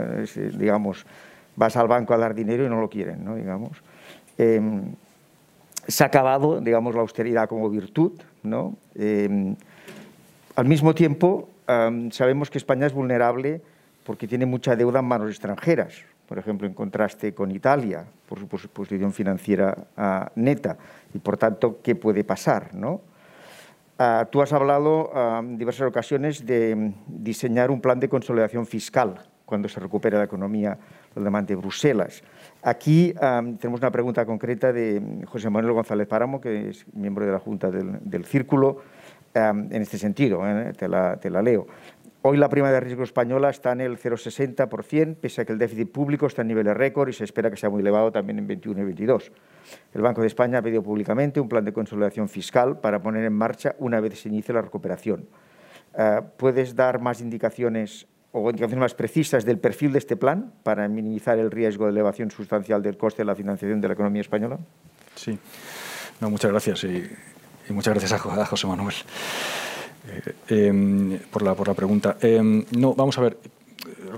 digamos, 0.58 1.06
vas 1.54 1.76
al 1.76 1.86
banco 1.86 2.14
a 2.14 2.18
dar 2.18 2.34
dinero 2.34 2.64
y 2.64 2.68
no 2.68 2.80
lo 2.80 2.88
quieren, 2.88 3.24
¿no? 3.24 3.36
digamos. 3.36 3.82
Em, 4.36 4.82
se 5.86 6.02
ha 6.02 6.06
acabado, 6.06 6.60
digamos, 6.60 6.94
la 6.94 7.02
austeridad 7.02 7.48
como 7.48 7.68
virtud, 7.68 8.12
¿no? 8.42 8.74
Em, 8.94 9.54
al 10.56 10.64
mismo 10.64 10.94
tiempo, 10.94 11.50
sabemos 12.10 12.50
que 12.50 12.58
España 12.58 12.86
es 12.86 12.92
vulnerable 12.92 13.60
porque 14.04 14.26
tiene 14.26 14.46
mucha 14.46 14.76
deuda 14.76 15.00
en 15.00 15.06
manos 15.06 15.28
extranjeras, 15.28 15.94
por 16.26 16.38
ejemplo, 16.38 16.66
en 16.66 16.74
contraste 16.74 17.34
con 17.34 17.50
Italia, 17.50 18.04
por 18.28 18.38
su 18.38 18.68
posición 18.68 19.12
financiera 19.12 19.76
ah, 19.96 20.30
neta, 20.34 20.76
y 21.12 21.18
por 21.18 21.36
tanto, 21.36 21.80
¿qué 21.82 21.94
puede 21.94 22.24
pasar? 22.24 22.74
¿no? 22.74 23.00
Ah, 23.98 24.26
tú 24.30 24.42
has 24.42 24.52
hablado 24.52 25.10
ah, 25.14 25.40
en 25.42 25.58
diversas 25.58 25.86
ocasiones 25.86 26.46
de 26.46 26.92
diseñar 27.06 27.70
un 27.70 27.80
plan 27.80 28.00
de 28.00 28.08
consolidación 28.08 28.66
fiscal 28.66 29.14
cuando 29.44 29.68
se 29.68 29.78
recupere 29.78 30.16
la 30.16 30.24
economía, 30.24 30.78
lo 31.14 31.22
demande 31.22 31.54
Bruselas. 31.54 32.22
Aquí 32.62 33.14
tenemos 33.60 33.78
una 33.78 33.90
pregunta 33.90 34.24
concreta 34.24 34.72
de 34.72 35.22
José 35.26 35.50
Manuel 35.50 35.74
González 35.74 36.08
Páramo, 36.08 36.40
que 36.40 36.70
es 36.70 36.86
miembro 36.94 37.26
de 37.26 37.32
la 37.32 37.38
Junta 37.38 37.70
del, 37.70 38.24
Círculo, 38.24 38.80
en 39.34 39.82
este 39.82 39.98
sentido, 39.98 40.40
¿eh? 40.48 40.72
te 40.74 40.88
la 40.88 41.42
leo. 41.42 41.66
Hoy 42.26 42.38
la 42.38 42.48
prima 42.48 42.72
de 42.72 42.80
riesgo 42.80 43.02
española 43.02 43.50
está 43.50 43.72
en 43.72 43.82
el 43.82 43.98
0,60%, 43.98 45.16
pese 45.16 45.42
a 45.42 45.44
que 45.44 45.52
el 45.52 45.58
déficit 45.58 45.92
público 45.92 46.26
está 46.26 46.40
en 46.40 46.48
niveles 46.48 46.74
récord 46.74 47.10
y 47.10 47.12
se 47.12 47.22
espera 47.22 47.50
que 47.50 47.58
sea 47.58 47.68
muy 47.68 47.82
elevado 47.82 48.10
también 48.12 48.38
en 48.38 48.46
21 48.46 48.80
y 48.80 48.84
22. 48.84 49.30
El 49.92 50.00
Banco 50.00 50.22
de 50.22 50.28
España 50.28 50.60
ha 50.60 50.62
pedido 50.62 50.82
públicamente 50.82 51.38
un 51.38 51.50
plan 51.50 51.66
de 51.66 51.74
consolidación 51.74 52.30
fiscal 52.30 52.80
para 52.80 53.02
poner 53.02 53.26
en 53.26 53.34
marcha 53.34 53.74
una 53.78 54.00
vez 54.00 54.18
se 54.18 54.30
inicie 54.30 54.54
la 54.54 54.62
recuperación. 54.62 55.28
Eh, 55.98 56.22
¿Puedes 56.38 56.74
dar 56.74 56.98
más 56.98 57.20
indicaciones 57.20 58.06
o 58.32 58.48
indicaciones 58.48 58.80
más 58.80 58.94
precisas 58.94 59.44
del 59.44 59.58
perfil 59.58 59.92
de 59.92 59.98
este 59.98 60.16
plan 60.16 60.50
para 60.62 60.88
minimizar 60.88 61.38
el 61.38 61.50
riesgo 61.50 61.84
de 61.84 61.90
elevación 61.90 62.30
sustancial 62.30 62.80
del 62.80 62.96
coste 62.96 63.20
de 63.20 63.26
la 63.26 63.34
financiación 63.34 63.82
de 63.82 63.88
la 63.88 63.92
economía 63.92 64.22
española? 64.22 64.58
Sí, 65.14 65.38
no, 66.22 66.30
muchas 66.30 66.50
gracias 66.50 66.84
y, 66.84 67.06
muchas 67.68 67.92
gracias 67.92 68.12
a 68.14 68.46
José 68.46 68.66
Manuel. 68.66 68.94
Eh, 70.08 70.68
em, 70.68 71.18
por, 71.30 71.42
la, 71.42 71.54
por 71.54 71.68
la 71.68 71.74
pregunta. 71.74 72.16
Em, 72.20 72.64
no, 72.76 72.94
vamos 72.94 73.16
a 73.18 73.22
ver, 73.22 73.38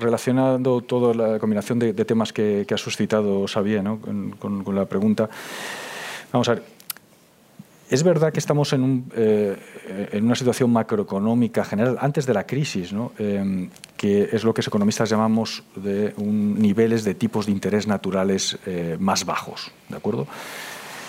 relacionando 0.00 0.80
toda 0.80 1.14
la 1.14 1.38
combinación 1.38 1.78
de, 1.78 1.92
temas 2.04 2.32
que, 2.32 2.66
ha 2.68 2.76
suscitado 2.76 3.46
Xavier 3.46 3.82
¿no? 3.82 4.00
con, 4.00 4.64
la 4.74 4.84
pregunta, 4.86 5.28
vamos 6.32 6.48
a 6.48 6.54
ver, 6.54 6.62
es 7.88 8.02
verdad 8.02 8.32
que 8.32 8.40
estamos 8.40 8.72
en, 8.72 8.82
un, 8.82 9.12
eh, 9.14 9.56
en, 10.12 10.24
una 10.24 10.34
situación 10.34 10.72
macroeconómica 10.72 11.64
general 11.64 11.96
antes 12.00 12.26
de 12.26 12.34
la 12.34 12.44
crisis, 12.44 12.92
¿no? 12.92 13.12
Em, 13.18 13.70
que 13.96 14.28
es 14.32 14.42
lo 14.42 14.52
que 14.52 14.58
los 14.58 14.66
economistas 14.66 15.08
llamamos 15.08 15.62
de 15.76 16.12
un, 16.16 16.60
niveles 16.60 17.04
de 17.04 17.14
tipos 17.14 17.46
de 17.46 17.52
interés 17.52 17.86
naturales 17.86 18.58
eh, 18.66 18.96
más 18.98 19.24
bajos, 19.24 19.70
¿de 19.88 19.96
acuerdo? 19.96 20.26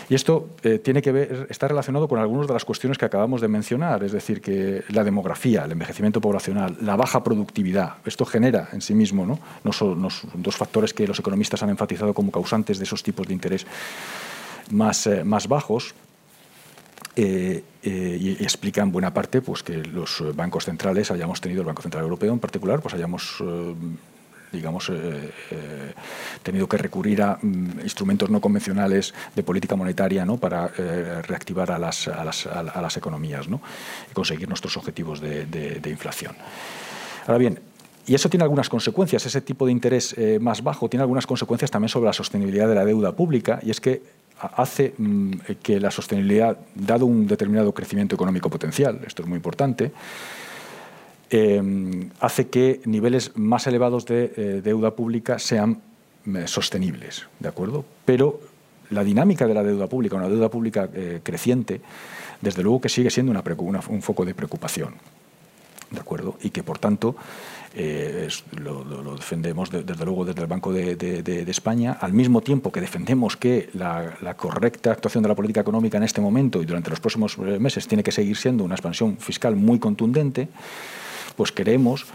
Y 0.09 0.15
esto 0.15 0.49
eh, 0.63 0.79
tiene 0.79 1.01
que 1.01 1.11
ver, 1.11 1.47
está 1.49 1.67
relacionado 1.67 2.07
con 2.07 2.19
algunas 2.19 2.47
de 2.47 2.53
las 2.53 2.63
cuestiones 2.63 2.97
que 2.97 3.03
acabamos 3.03 3.41
de 3.41 3.49
mencionar, 3.49 4.03
es 4.03 4.13
decir, 4.13 4.39
que 4.39 4.83
la 4.89 5.03
demografía, 5.03 5.65
el 5.65 5.73
envejecimiento 5.73 6.21
poblacional, 6.21 6.77
la 6.81 6.95
baja 6.95 7.23
productividad, 7.23 7.95
esto 8.05 8.25
genera 8.25 8.69
en 8.71 8.81
sí 8.81 8.93
mismo, 8.93 9.25
¿no? 9.25 9.73
Son, 9.73 10.07
dos 10.35 10.55
factores 10.55 10.93
que 10.93 11.05
los 11.05 11.19
economistas 11.19 11.61
han 11.61 11.69
enfatizado 11.69 12.13
como 12.13 12.31
causantes 12.31 12.77
de 12.77 12.85
esos 12.85 13.03
tipos 13.03 13.27
de 13.27 13.33
interés 13.33 13.67
más, 14.71 15.07
eh, 15.07 15.23
más 15.25 15.47
bajos. 15.47 15.93
Eh, 17.19 17.63
y, 17.81 18.43
explican 18.43 18.91
buena 18.91 19.11
parte 19.11 19.41
pues, 19.41 19.63
que 19.63 19.77
los 19.77 20.23
bancos 20.35 20.65
centrales 20.65 21.09
hayamos 21.09 21.41
tenido, 21.41 21.61
el 21.61 21.67
Banco 21.67 21.81
Central 21.81 22.03
Europeo 22.03 22.31
en 22.31 22.39
particular, 22.39 22.79
pues 22.79 22.93
hayamos 22.93 23.41
digamos, 24.51 24.89
eh, 24.89 25.31
eh, 25.51 25.93
tenido 26.43 26.67
que 26.67 26.77
recurrir 26.77 27.21
a 27.21 27.37
mm, 27.41 27.81
instrumentos 27.81 28.29
no 28.29 28.39
convencionales 28.39 29.13
de 29.35 29.43
política 29.43 29.75
monetaria 29.75 30.25
¿no? 30.25 30.37
para 30.37 30.71
eh, 30.77 31.21
reactivar 31.23 31.71
a 31.71 31.77
las, 31.77 32.07
a 32.07 32.23
las, 32.23 32.45
a 32.45 32.81
las 32.81 32.97
economías 32.97 33.47
¿no? 33.47 33.61
y 34.09 34.13
conseguir 34.13 34.47
nuestros 34.47 34.77
objetivos 34.77 35.19
de, 35.19 35.45
de, 35.45 35.89
inflación. 35.89 36.35
Ahora 37.25 37.37
bien, 37.37 37.59
y 38.05 38.15
eso 38.15 38.29
tiene 38.29 38.43
algunas 38.43 38.69
consecuencias, 38.69 39.25
ese 39.25 39.41
tipo 39.41 39.65
de 39.65 39.71
interés 39.71 40.15
más 40.39 40.63
bajo 40.63 40.87
tiene 40.89 41.01
algunas 41.01 41.25
consecuencias 41.25 41.71
también 41.71 41.89
sobre 41.89 42.05
la 42.05 42.13
sostenibilidad 42.13 42.67
de 42.67 42.75
la 42.75 42.85
deuda 42.85 43.11
pública, 43.13 43.59
y 43.63 43.71
es 43.71 43.81
que 43.81 44.01
hace 44.39 44.93
mm, 44.97 45.31
que 45.61 45.79
la 45.79 45.91
sostenibilidad, 45.91 46.57
dado 46.75 47.05
un 47.05 47.27
determinado 47.27 47.73
crecimiento 47.73 48.15
económico 48.15 48.49
potencial, 48.49 49.01
esto 49.05 49.23
es 49.23 49.27
muy 49.27 49.37
importante, 49.37 49.91
eh, 51.29 52.09
hace 52.21 52.47
que 52.47 52.81
niveles 52.85 53.31
más 53.35 53.67
elevados 53.67 54.05
de 54.05 54.33
eh, 54.35 54.61
deuda 54.63 54.95
pública 54.95 55.39
sean 55.39 55.81
eh, 56.25 56.47
sostenibles, 56.47 57.27
¿de 57.39 57.49
acuerdo? 57.49 57.83
Pero 58.05 58.39
la 58.91 59.03
dinámica 59.03 59.45
de 59.45 59.53
la 59.53 59.63
deuda 59.63 59.87
pública, 59.87 60.15
una 60.15 60.29
deuda 60.29 60.49
pública 60.49 60.89
creciente, 61.21 61.81
desde 62.39 62.63
luego 62.63 62.79
que 62.79 62.87
sigue 62.87 63.09
siendo 63.09 63.33
un 63.33 64.01
foco 64.01 64.23
de 64.23 64.33
preocupación, 64.33 64.93
¿de 65.91 65.99
acuerdo? 65.99 66.37
Y 66.41 66.51
que, 66.51 66.63
por 66.63 66.79
tanto, 66.79 67.17
lo, 68.61 69.15
defendemos 69.17 69.69
desde 69.69 70.05
luego 70.05 70.23
desde 70.23 70.39
el 70.39 70.47
Banco 70.47 70.71
de, 70.71 71.45
España, 71.49 71.97
al 71.99 72.13
mismo 72.13 72.39
tiempo 72.39 72.71
que 72.71 72.79
defendemos 72.79 73.35
que 73.35 73.69
la, 73.73 74.35
correcta 74.37 74.93
actuación 74.93 75.23
de 75.23 75.27
la 75.27 75.35
política 75.35 75.59
económica 75.59 75.97
en 75.97 76.03
este 76.03 76.21
momento 76.21 76.61
y 76.61 76.65
durante 76.65 76.89
los 76.89 77.01
próximos 77.01 77.37
meses 77.37 77.89
tiene 77.89 78.03
que 78.03 78.13
seguir 78.13 78.37
siendo 78.37 78.63
una 78.63 78.75
expansión 78.75 79.17
fiscal 79.17 79.57
muy 79.57 79.79
contundente, 79.79 80.47
pues 81.37 81.53
creemos 81.53 82.05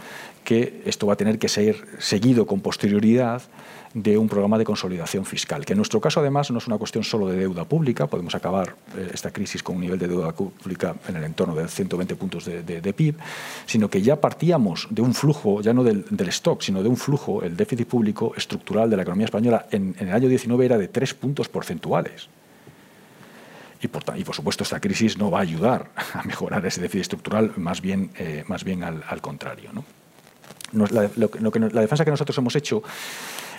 que 0.43 0.83
esto 0.85 1.07
va 1.07 1.13
a 1.13 1.15
tener 1.15 1.39
que 1.39 1.47
ser 1.47 1.77
seguido 1.97 2.45
con 2.45 2.59
posterioridad 2.59 3.41
de 3.93 4.17
un 4.17 4.27
programa 4.27 4.57
de 4.57 4.65
consolidación 4.65 5.23
fiscal, 5.23 5.65
que 5.65 5.73
en 5.73 5.77
nuestro 5.77 6.01
caso 6.01 6.19
además 6.19 6.49
no 6.49 6.57
es 6.57 6.67
una 6.67 6.77
cuestión 6.77 7.03
solo 7.03 7.27
de 7.27 7.37
deuda 7.37 7.63
pública, 7.63 8.07
podemos 8.07 8.33
acabar 8.33 8.75
eh, 8.97 9.11
esta 9.13 9.31
crisis 9.31 9.61
con 9.61 9.75
un 9.75 9.81
nivel 9.81 9.99
de 9.99 10.07
deuda 10.07 10.31
pública 10.31 10.95
en 11.07 11.15
el 11.15 11.23
entorno 11.23 11.55
de 11.55 11.67
120 11.67 12.15
puntos 12.15 12.45
de, 12.45 12.93
PIB, 12.93 13.15
sino 13.65 13.89
que 13.89 14.01
ya 14.01 14.19
partíamos 14.19 14.87
de 14.89 15.01
un 15.01 15.13
flujo, 15.13 15.61
ya 15.61 15.73
no 15.73 15.83
del, 15.83 16.05
stock, 16.29 16.61
sino 16.61 16.81
de 16.81 16.89
un 16.89 16.97
flujo, 16.97 17.43
el 17.43 17.55
déficit 17.55 17.87
público 17.87 18.33
estructural 18.35 18.89
de 18.89 18.97
la 18.97 19.03
economía 19.03 19.25
española 19.25 19.67
en, 19.71 19.95
en 19.99 20.07
el 20.07 20.13
año 20.13 20.27
19 20.27 20.65
era 20.65 20.77
de 20.77 20.87
3 20.87 21.13
puntos 21.13 21.47
porcentuales. 21.47 22.29
Y 23.83 23.87
por, 23.87 24.35
supuesto 24.35 24.63
esta 24.63 24.79
crisis 24.79 25.17
no 25.17 25.29
va 25.29 25.39
a 25.39 25.41
ayudar 25.41 25.91
a 26.13 26.23
mejorar 26.23 26.65
ese 26.65 26.81
déficit 26.81 27.01
estructural, 27.01 27.51
más 27.57 27.81
bien, 27.81 28.11
eh, 28.17 28.43
más 28.47 28.63
bien 28.63 28.83
al, 28.83 29.21
contrario. 29.21 29.71
¿no? 29.73 29.83
la, 30.87 31.09
lo, 31.15 31.29
que, 31.29 31.59
la 31.59 31.81
defensa 31.81 32.05
que 32.05 32.11
nosotros 32.11 32.37
hemos 32.37 32.55
hecho 32.55 32.81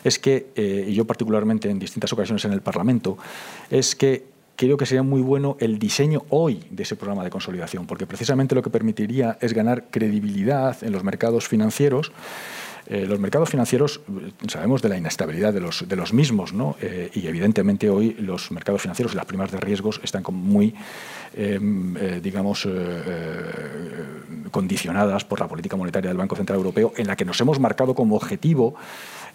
es 0.02 0.18
que, 0.18 0.48
eh, 0.54 0.86
y 0.88 0.94
yo 0.94 1.06
particularmente 1.06 1.68
en 1.68 1.78
distintas 1.78 2.12
ocasiones 2.12 2.44
en 2.44 2.52
el 2.52 2.62
Parlamento, 2.62 3.18
es 3.70 3.94
que 3.94 4.24
creo 4.56 4.76
que 4.76 4.86
sería 4.86 5.02
muy 5.02 5.20
bueno 5.20 5.56
el 5.60 5.78
diseño 5.78 6.24
hoy 6.30 6.64
de 6.70 6.84
ese 6.84 6.96
programa 6.96 7.24
de 7.24 7.30
consolidación, 7.30 7.86
porque 7.86 8.06
precisamente 8.06 8.54
lo 8.54 8.62
que 8.62 8.70
permitiría 8.70 9.38
es 9.40 9.52
ganar 9.52 9.84
credibilidad 9.90 10.82
en 10.82 10.92
los 10.92 11.04
mercados 11.04 11.48
financieros 11.48 12.12
eh, 12.86 13.06
los 13.06 13.18
mercados 13.18 13.48
financieros, 13.48 14.02
eh, 14.08 14.30
sabemos 14.46 14.82
de 14.82 14.90
la 14.90 14.98
inestabilidad 14.98 15.54
de 15.54 15.60
los, 15.60 15.88
de 15.88 15.96
los 15.96 16.12
mismos, 16.12 16.52
¿no? 16.52 16.76
Eh, 16.82 17.10
y 17.14 17.26
evidentemente 17.26 17.88
hoy 17.88 18.14
los 18.18 18.50
mercados 18.50 18.82
financieros 18.82 19.14
y 19.14 19.16
las 19.16 19.24
primas 19.24 19.50
de 19.50 19.58
riesgos 19.58 20.00
están 20.02 20.22
muy, 20.30 20.74
em, 21.34 21.94
digamos, 22.22 22.68
condicionadas 24.50 25.24
por 25.24 25.40
la 25.40 25.48
política 25.48 25.76
monetaria 25.76 26.08
del 26.10 26.18
Banco 26.18 26.36
Central 26.36 26.58
Europeo, 26.58 26.92
en 26.96 27.06
la 27.06 27.16
que 27.16 27.24
nos 27.24 27.40
hemos 27.40 27.58
marcado 27.58 27.94
como 27.94 28.16
objetivo 28.16 28.74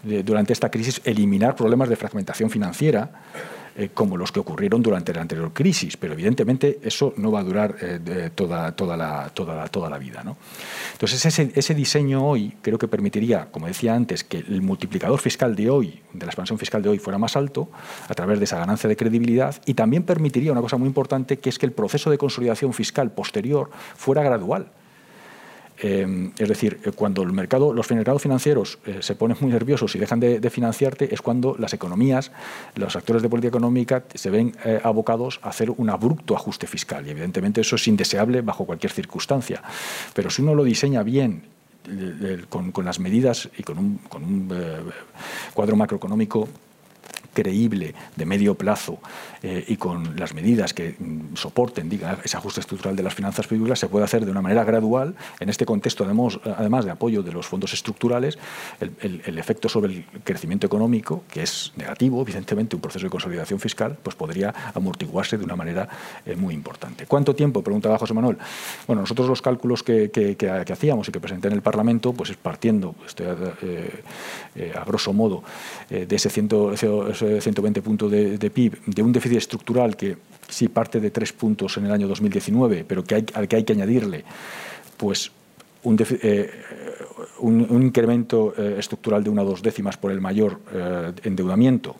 durante 0.03 0.53
esta 0.53 0.69
crisis 0.71 1.01
eliminar 1.03 1.55
problemas 1.55 1.89
de 1.89 1.95
fragmentación 1.95 2.49
financiera 2.49 3.11
eh, 3.79 3.91
como 3.93 4.17
los 4.17 4.33
que 4.33 4.41
ocurrieron 4.41 4.83
durante 4.83 5.13
la 5.13 5.21
anterior 5.21 5.53
crisis, 5.53 5.95
pero 5.95 6.11
evidentemente 6.11 6.79
eso 6.83 7.13
no 7.15 7.31
va 7.31 7.39
a 7.39 7.43
durar 7.43 7.77
eh, 7.81 8.29
toda, 8.35 8.75
toda, 8.75 8.97
la, 8.97 9.31
toda, 9.33 9.65
toda 9.69 9.89
la 9.89 9.97
vida. 9.97 10.21
¿no? 10.21 10.35
Entonces 10.91 11.25
ese, 11.25 11.53
ese 11.55 11.73
diseño 11.73 12.27
hoy 12.27 12.57
creo 12.61 12.77
que 12.77 12.89
permitiría, 12.89 13.47
como 13.49 13.67
decía 13.67 13.95
antes, 13.95 14.25
que 14.25 14.39
el 14.39 14.61
multiplicador 14.61 15.19
fiscal 15.19 15.55
de 15.55 15.69
hoy, 15.69 16.01
de 16.11 16.25
la 16.25 16.31
expansión 16.31 16.59
fiscal 16.59 16.81
de 16.81 16.89
hoy, 16.89 16.99
fuera 16.99 17.17
más 17.17 17.37
alto 17.37 17.69
a 18.09 18.13
través 18.13 18.39
de 18.39 18.43
esa 18.43 18.59
ganancia 18.59 18.89
de 18.89 18.97
credibilidad 18.97 19.55
y 19.65 19.75
también 19.75 20.03
permitiría 20.03 20.51
una 20.51 20.59
cosa 20.59 20.75
muy 20.75 20.87
importante, 20.87 21.37
que 21.39 21.47
es 21.47 21.57
que 21.57 21.65
el 21.65 21.71
proceso 21.71 22.11
de 22.11 22.17
consolidación 22.17 22.73
fiscal 22.73 23.11
posterior 23.13 23.69
fuera 23.95 24.23
gradual 24.23 24.73
Em, 25.81 26.31
es 26.37 26.49
decir, 26.49 26.79
eh, 26.83 26.91
cuando 26.91 27.23
el 27.23 27.31
mercado, 27.31 27.73
los 27.73 27.89
mercados 27.89 28.21
financieros 28.21 28.79
eh, 28.85 28.97
se 29.01 29.15
ponen 29.15 29.37
muy 29.39 29.49
nerviosos 29.49 29.95
y 29.95 29.99
dejan 29.99 30.19
de, 30.19 30.49
financiarte, 30.49 31.13
es 31.13 31.21
cuando 31.21 31.55
las 31.57 31.73
economías, 31.73 32.31
los 32.75 32.97
actores 32.97 33.21
de 33.21 33.29
política 33.29 33.47
económica 33.47 34.03
se 34.13 34.29
ven 34.29 34.55
eh, 34.65 34.81
abocados 34.83 35.39
a 35.41 35.49
hacer 35.49 35.71
un 35.71 35.89
abrupto 35.89 36.35
ajuste 36.35 36.67
fiscal. 36.67 37.07
Y 37.07 37.11
evidentemente 37.11 37.61
eso 37.61 37.77
es 37.77 37.87
indeseable 37.87 38.41
bajo 38.41 38.65
cualquier 38.65 38.91
circunstancia. 38.91 39.63
Pero 40.13 40.29
si 40.29 40.41
uno 40.41 40.53
lo 40.53 40.65
diseña 40.65 41.01
bien 41.03 41.43
con, 42.49 42.73
las 42.85 42.99
medidas 42.99 43.49
y 43.57 43.63
con 43.63 43.79
un, 43.79 43.97
con 44.09 44.23
un 44.23 44.53
cuadro 45.53 45.75
macroeconómico 45.75 46.47
creíble 47.33 47.93
de 48.15 48.25
medio 48.25 48.55
plazo 48.55 48.99
eh, 49.41 49.63
y 49.67 49.77
con 49.77 50.17
las 50.17 50.33
medidas 50.33 50.73
que 50.73 50.95
mm, 50.99 51.35
soporten 51.35 51.89
diga, 51.89 52.17
ese 52.23 52.35
ajuste 52.37 52.59
estructural 52.59 52.95
de 52.95 53.03
las 53.03 53.13
finanzas 53.13 53.47
públicas 53.47 53.79
se 53.79 53.87
puede 53.87 54.03
hacer 54.05 54.25
de 54.25 54.31
una 54.31 54.41
manera 54.41 54.63
gradual. 54.63 55.15
En 55.39 55.49
este 55.49 55.65
contexto, 55.65 56.03
además, 56.03 56.39
además 56.57 56.85
de 56.85 56.91
apoyo 56.91 57.23
de 57.23 57.31
los 57.31 57.47
fondos 57.47 57.73
estructurales, 57.73 58.37
el, 58.79 59.37
efecto 59.37 59.69
sobre 59.69 59.93
el 59.93 60.05
crecimiento 60.23 60.67
económico, 60.67 61.23
que 61.31 61.43
es 61.43 61.71
negativo, 61.77 62.21
evidentemente, 62.21 62.75
un 62.75 62.81
proceso 62.81 63.05
de 63.05 63.09
consolidación 63.09 63.59
fiscal, 63.59 63.97
pues 64.01 64.15
podría 64.15 64.53
amortiguarse 64.73 65.37
de 65.37 65.45
una 65.45 65.55
manera 65.55 65.87
eh, 66.25 66.35
muy 66.35 66.53
importante. 66.53 67.05
¿Cuánto 67.05 67.33
tiempo? 67.33 67.63
Preguntaba 67.63 67.97
José 67.97 68.13
Manuel. 68.13 68.37
Bueno, 68.87 69.03
nosotros 69.03 69.29
los 69.29 69.41
cálculos 69.41 69.83
que, 69.83 70.09
hacíamos 70.69 71.07
y 71.07 71.11
que 71.11 71.19
presenté 71.19 71.47
en 71.47 71.53
el 71.53 71.61
Parlamento, 71.61 72.11
pues 72.11 72.31
es 72.31 72.37
partiendo, 72.37 72.95
estoy 73.05 73.27
eh, 73.61 74.73
a, 74.75 74.83
grosso 74.83 75.13
modo, 75.13 75.43
de 75.89 76.15
ese, 76.15 76.29
ciento, 77.19 77.61
120 77.61 77.81
puntos 77.81 78.11
de, 78.11 78.51
PIB, 78.51 78.85
de 78.85 79.01
un 79.01 79.11
déficit 79.11 79.37
estructural 79.37 79.95
que 79.95 80.17
sí 80.49 80.67
parte 80.67 80.99
de 80.99 81.11
tres 81.11 81.31
puntos 81.33 81.77
en 81.77 81.85
el 81.85 81.91
año 81.91 82.07
2019, 82.07 82.85
pero 82.87 83.03
que 83.03 83.15
hay, 83.15 83.25
al 83.33 83.47
que 83.47 83.55
hay 83.55 83.63
que 83.63 83.73
añadirle 83.73 84.23
pues 84.97 85.31
un, 85.83 85.97
eh, 85.99 86.51
incremento 87.71 88.53
eh, 88.57 88.75
estructural 88.79 89.23
de 89.23 89.29
una 89.29 89.43
o 89.43 89.45
dos 89.45 89.61
décimas 89.61 89.97
por 89.97 90.11
el 90.11 90.19
mayor 90.19 90.59
eh, 90.73 91.13
endeudamiento, 91.23 91.95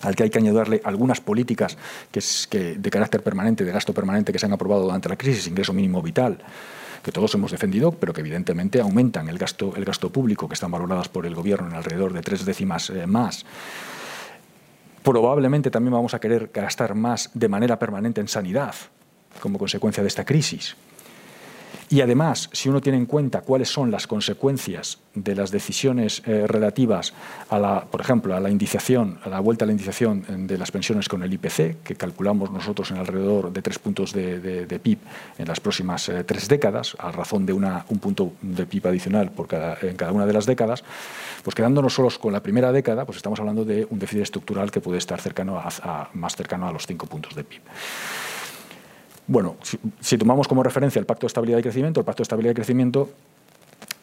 al 0.00 0.16
que 0.16 0.24
hay 0.24 0.30
que 0.30 0.38
añadirle 0.38 0.80
algunas 0.84 1.20
políticas 1.20 1.76
que, 2.10 2.20
es, 2.20 2.46
que 2.46 2.76
de 2.76 2.90
carácter 2.90 3.22
permanente, 3.22 3.64
de 3.64 3.72
gasto 3.72 3.92
permanente 3.92 4.32
que 4.32 4.38
se 4.38 4.46
han 4.46 4.52
aprobado 4.52 4.82
durante 4.82 5.08
la 5.08 5.16
crisis, 5.16 5.46
ingreso 5.46 5.72
mínimo 5.72 6.00
vital, 6.00 6.38
que 7.02 7.12
todos 7.12 7.34
hemos 7.34 7.50
defendido, 7.50 7.92
pero 7.92 8.14
que 8.14 8.22
evidentemente 8.22 8.80
aumentan 8.80 9.28
el 9.28 9.36
gasto, 9.36 9.74
el 9.76 9.84
gasto 9.84 10.08
público, 10.08 10.48
que 10.48 10.54
están 10.54 10.70
valoradas 10.70 11.10
por 11.10 11.26
el 11.26 11.34
Gobierno 11.34 11.68
en 11.68 11.74
alrededor 11.74 12.14
de 12.14 12.22
tres 12.22 12.46
décimas 12.46 12.90
más 13.06 13.44
Probablemente 15.04 15.70
también 15.70 15.92
vamos 15.92 16.14
a 16.14 16.18
querer 16.18 16.50
gastar 16.52 16.94
más 16.94 17.30
de 17.34 17.46
manera 17.46 17.78
permanente 17.78 18.22
en 18.22 18.28
sanidad 18.28 18.74
como 19.38 19.58
consecuencia 19.58 20.02
de 20.02 20.08
esta 20.08 20.24
crisis. 20.24 20.76
Y 21.88 22.00
además, 22.00 22.48
si 22.52 22.68
uno 22.68 22.80
tiene 22.80 22.98
en 22.98 23.06
cuenta 23.06 23.42
cuáles 23.42 23.68
son 23.68 23.90
las 23.90 24.06
consecuencias 24.06 24.98
de 25.14 25.34
las 25.34 25.50
decisiones 25.50 26.22
eh, 26.26 26.46
relativas 26.46 27.14
a 27.48 27.58
la, 27.58 27.84
por 27.84 28.00
ejemplo, 28.00 28.34
a 28.34 28.40
la 28.40 28.50
indiciación, 28.50 29.18
a 29.22 29.28
la 29.28 29.40
vuelta 29.40 29.64
a 29.64 29.66
la 29.66 29.72
indiciación 29.72 30.46
de 30.46 30.58
las 30.58 30.70
pensiones 30.70 31.08
con 31.08 31.22
el 31.22 31.32
IPC, 31.32 31.82
que 31.82 31.94
calculamos 31.96 32.50
nosotros 32.50 32.90
en 32.90 32.96
alrededor 32.96 33.52
de 33.52 33.62
tres 33.62 33.78
puntos 33.78 34.12
de, 34.12 34.80
PIB 34.82 34.98
en 35.38 35.46
las 35.46 35.60
próximas 35.60 36.08
eh, 36.08 36.24
tres 36.24 36.48
décadas, 36.48 36.96
a 36.98 37.12
razón 37.12 37.46
de 37.46 37.52
una, 37.52 37.84
un 37.88 37.98
punto 37.98 38.32
de 38.42 38.66
PIB 38.66 38.88
adicional 38.88 39.30
por 39.30 39.46
cada, 39.46 39.78
en 39.82 39.96
cada 39.96 40.12
una 40.12 40.26
de 40.26 40.32
las 40.32 40.46
décadas, 40.46 40.82
pues 41.42 41.54
quedándonos 41.54 41.94
solos 41.94 42.18
con 42.18 42.32
la 42.32 42.42
primera 42.42 42.72
década, 42.72 43.04
pues 43.04 43.16
estamos 43.16 43.38
hablando 43.38 43.64
de 43.64 43.86
un 43.90 43.98
déficit 43.98 44.22
estructural 44.22 44.70
que 44.70 44.80
puede 44.80 44.98
estar 44.98 45.20
cercano 45.20 45.58
a, 45.58 46.10
más 46.14 46.34
cercano 46.36 46.68
a 46.68 46.72
los 46.72 46.86
cinco 46.86 47.06
puntos 47.06 47.34
de 47.34 47.44
PIB. 47.44 47.60
Bueno, 49.26 49.56
si, 50.00 50.18
tomamos 50.18 50.46
como 50.48 50.62
referencia 50.62 51.00
el 51.00 51.06
Pacto 51.06 51.22
de 51.22 51.28
Estabilidad 51.28 51.58
y 51.58 51.62
Crecimiento, 51.62 52.00
el 52.00 52.06
Pacto 52.06 52.18
de 52.18 52.24
Estabilidad 52.24 52.52
y 52.52 52.54
Crecimiento, 52.54 53.10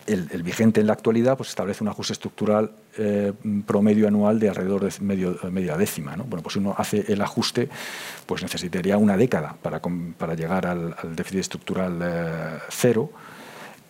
el, 0.07 0.43
vigente 0.43 0.82
en 0.82 0.88
la 0.88 0.93
actualidad, 0.93 1.38
pues 1.38 1.49
establece 1.49 1.84
un 1.84 1.88
ajuste 1.88 2.13
estructural 2.13 2.72
eh, 2.97 3.32
promedio 3.65 4.07
anual 4.07 4.39
de 4.39 4.49
alrededor 4.49 4.89
de 4.89 5.51
media 5.51 5.78
décima. 5.78 6.15
Bueno, 6.15 6.41
pues 6.41 6.53
si 6.53 6.59
uno 6.59 6.74
hace 6.78 7.05
el 7.07 7.22
ajuste, 7.22 7.69
pues 8.26 8.41
necesitaría 8.41 8.97
una 8.97 9.15
década 9.15 9.55
para, 9.61 9.80
para 10.17 10.34
llegar 10.34 10.65
al, 10.65 10.95
déficit 11.15 11.41
estructural 11.41 11.99
eh, 12.03 12.57
cero. 12.69 13.11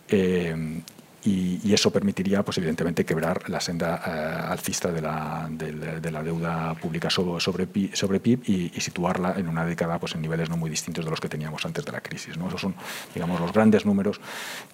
Eh, 0.08 0.82
y, 1.24 1.72
eso 1.72 1.90
permitiría, 1.90 2.42
pues 2.42 2.58
evidentemente, 2.58 3.04
quebrar 3.04 3.48
la 3.48 3.60
senda 3.60 4.02
eh, 4.04 4.50
alcista 4.50 4.90
de 4.90 5.00
la, 5.00 5.48
de, 5.50 6.10
la, 6.10 6.22
deuda 6.22 6.74
pública 6.74 7.10
sobre, 7.10 7.40
sobre, 7.40 8.20
PIB 8.20 8.42
y, 8.46 8.80
situarla 8.80 9.34
en 9.36 9.48
una 9.48 9.64
década 9.64 9.98
pues, 9.98 10.14
en 10.14 10.22
niveles 10.22 10.50
no 10.50 10.56
muy 10.56 10.68
distintos 10.68 11.04
de 11.04 11.10
los 11.10 11.20
que 11.20 11.28
teníamos 11.28 11.64
antes 11.64 11.84
de 11.84 11.92
la 11.92 12.00
crisis. 12.00 12.36
¿no? 12.36 12.48
Esos 12.48 12.60
son, 12.60 12.74
digamos, 13.14 13.40
los 13.40 13.52
grandes 13.52 13.86
números 13.86 14.20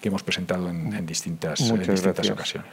que 0.01 0.07
hemos 0.07 0.23
presentado 0.23 0.69
en, 0.69 1.05
distintas, 1.05 1.59
distintas 1.59 2.29
ocasiones. 2.29 2.71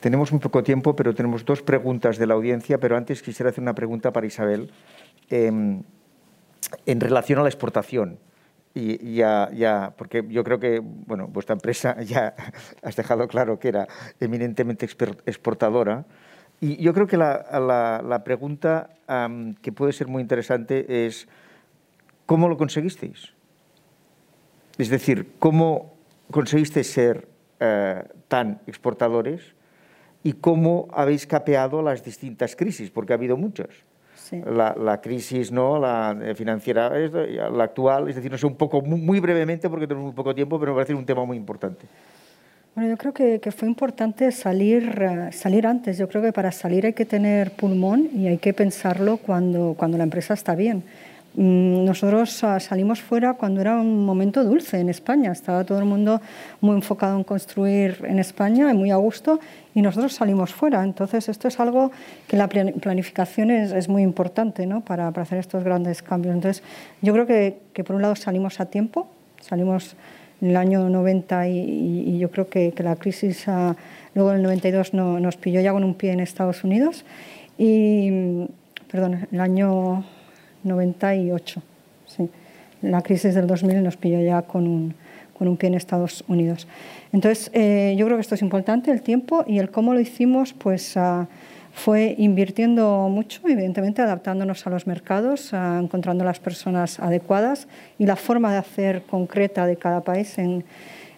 Tenemos 0.00 0.30
un 0.30 0.40
poco 0.40 0.62
tiempo, 0.62 0.94
pero 0.94 1.14
tenemos 1.14 1.44
dos 1.44 1.62
preguntas 1.62 2.18
de 2.18 2.26
la 2.26 2.34
audiencia, 2.34 2.78
pero 2.78 2.96
antes 2.96 3.22
quisiera 3.22 3.50
hacer 3.50 3.62
una 3.62 3.74
pregunta 3.74 4.12
para 4.12 4.26
Isabel 4.26 4.70
em, 5.30 5.82
en 6.84 7.00
relación 7.00 7.38
a 7.38 7.42
la 7.42 7.48
exportación 7.48 8.18
y 8.76 9.14
ya, 9.14 9.50
ya, 9.54 9.94
porque 9.96 10.22
yo 10.28 10.44
creo 10.44 10.60
que, 10.60 10.80
bueno, 10.80 11.28
vuestra 11.28 11.54
empresa 11.54 11.98
ya 12.02 12.34
has 12.82 12.94
dejado 12.94 13.26
claro 13.26 13.58
que 13.58 13.68
era 13.68 13.88
eminentemente 14.20 14.84
exportadora. 14.84 16.04
Y 16.60 16.76
yo 16.82 16.92
creo 16.92 17.06
que 17.06 17.16
la, 17.16 18.02
la, 18.04 18.24
pregunta 18.24 18.90
que 19.62 19.72
puede 19.72 19.92
ser 19.92 20.08
muy 20.08 20.22
interesante 20.22 21.06
es, 21.06 21.26
¿cómo 22.26 22.48
lo 22.48 22.56
conseguisteis? 22.56 23.32
Es 24.78 24.90
decir, 24.90 25.32
¿cómo 25.38 25.94
conseguisteis 26.30 26.90
ser 26.90 27.28
eh, 27.60 28.02
tan 28.28 28.60
exportadores 28.66 29.54
y 30.22 30.34
cómo 30.34 30.88
habéis 30.92 31.26
capeado 31.26 31.82
las 31.82 32.04
distintas 32.04 32.56
crisis? 32.56 32.90
Porque 32.90 33.12
ha 33.12 33.16
habido 33.16 33.36
muchas 33.36 33.68
la, 34.32 35.00
crisis 35.00 35.52
¿no? 35.52 35.78
la 35.78 36.16
eh, 36.22 36.34
financiera, 36.34 36.90
la 36.90 37.64
actual, 37.64 38.08
es 38.08 38.16
decir, 38.16 38.30
no 38.30 38.38
sé, 38.38 38.46
un 38.46 38.56
poco, 38.56 38.82
muy, 38.82 39.20
brevemente, 39.20 39.68
porque 39.68 39.86
tenemos 39.86 40.06
muy 40.06 40.14
poco 40.14 40.34
tiempo, 40.34 40.58
pero 40.58 40.72
me 40.72 40.76
parece 40.76 40.94
un 40.94 41.04
tema 41.04 41.24
muy 41.24 41.36
importante. 41.36 41.86
Bueno, 42.74 42.90
yo 42.90 42.96
creo 42.98 43.14
que, 43.14 43.40
que, 43.40 43.52
fue 43.52 43.68
importante 43.68 44.30
salir, 44.32 45.00
eh, 45.00 45.32
salir 45.32 45.66
antes. 45.66 45.96
Yo 45.96 46.08
creo 46.08 46.22
que 46.22 46.32
para 46.32 46.52
salir 46.52 46.84
hay 46.84 46.92
que 46.92 47.06
tener 47.06 47.52
pulmón 47.52 48.10
y 48.14 48.26
hay 48.26 48.36
que 48.36 48.52
pensarlo 48.52 49.16
cuando, 49.16 49.74
cuando 49.78 49.96
la 49.96 50.04
empresa 50.04 50.34
está 50.34 50.54
bien. 50.54 50.84
Mm, 51.36 51.84
nosotros 51.84 52.30
salimos 52.30 53.02
fuera 53.02 53.34
cuando 53.34 53.60
era 53.60 53.78
un 53.78 54.06
momento 54.06 54.42
dulce 54.42 54.80
en 54.80 54.88
España. 54.88 55.32
Estaba 55.32 55.64
todo 55.64 55.78
el 55.78 55.84
mundo 55.84 56.22
muy 56.62 56.74
enfocado 56.76 57.14
en 57.16 57.24
construir 57.24 58.02
en 58.08 58.18
España 58.18 58.72
muy 58.72 58.90
a 58.90 58.96
gusto 58.96 59.38
y 59.74 59.82
nosotros 59.82 60.14
salimos 60.14 60.54
fuera. 60.54 60.82
Entonces, 60.82 61.28
esto 61.28 61.48
es 61.48 61.60
algo 61.60 61.92
que 62.26 62.38
la 62.38 62.48
planificación 62.48 63.50
es, 63.50 63.88
muy 63.88 64.02
importante 64.02 64.66
¿no? 64.66 64.80
para, 64.80 65.08
hacer 65.08 65.38
estos 65.38 65.62
grandes 65.62 66.02
cambios. 66.02 66.34
Entonces, 66.34 66.62
yo 67.02 67.12
creo 67.12 67.26
que, 67.26 67.84
por 67.84 67.96
un 67.96 68.02
lado 68.02 68.16
salimos 68.16 68.58
a 68.60 68.66
tiempo, 68.66 69.06
salimos 69.40 69.94
en 70.40 70.50
el 70.50 70.56
año 70.56 70.88
90 70.88 71.48
y, 71.48 72.18
yo 72.18 72.30
creo 72.30 72.48
que, 72.48 72.72
la 72.78 72.96
crisis 72.96 73.46
uh, 73.48 73.74
luego 74.14 74.30
en 74.30 74.38
el 74.38 74.42
92 74.42 74.94
no, 74.94 75.20
nos 75.20 75.36
pilló 75.36 75.60
ya 75.60 75.72
con 75.72 75.84
un 75.84 75.94
pie 75.94 76.12
en 76.12 76.20
Estados 76.20 76.64
Unidos 76.64 77.04
y, 77.58 78.46
perdón, 78.90 79.28
el 79.30 79.40
año 79.40 80.04
98. 80.66 81.62
Sí. 82.06 82.28
La 82.82 83.02
crisis 83.02 83.34
del 83.34 83.46
2000 83.46 83.82
nos 83.82 83.96
pilló 83.96 84.20
ya 84.20 84.42
con 84.42 84.66
un, 84.66 84.94
con 85.36 85.48
un 85.48 85.56
pie 85.56 85.68
en 85.68 85.74
Estados 85.74 86.24
Unidos. 86.28 86.66
Entonces, 87.12 87.50
eh, 87.52 87.94
yo 87.98 88.06
creo 88.06 88.16
que 88.16 88.22
esto 88.22 88.34
es 88.34 88.42
importante, 88.42 88.90
el 88.90 89.02
tiempo 89.02 89.44
y 89.46 89.58
el 89.58 89.70
cómo 89.70 89.94
lo 89.94 90.00
hicimos, 90.00 90.52
pues 90.52 90.96
uh, 90.96 91.26
fue 91.72 92.14
invirtiendo 92.18 93.08
mucho, 93.10 93.40
evidentemente 93.44 94.02
adaptándonos 94.02 94.66
a 94.66 94.70
los 94.70 94.86
mercados, 94.86 95.52
uh, 95.52 95.78
encontrando 95.78 96.24
las 96.24 96.40
personas 96.40 97.00
adecuadas 97.00 97.68
y 97.98 98.06
la 98.06 98.16
forma 98.16 98.52
de 98.52 98.58
hacer 98.58 99.02
concreta 99.02 99.66
de 99.66 99.76
cada 99.76 100.02
país. 100.02 100.38
En, 100.38 100.64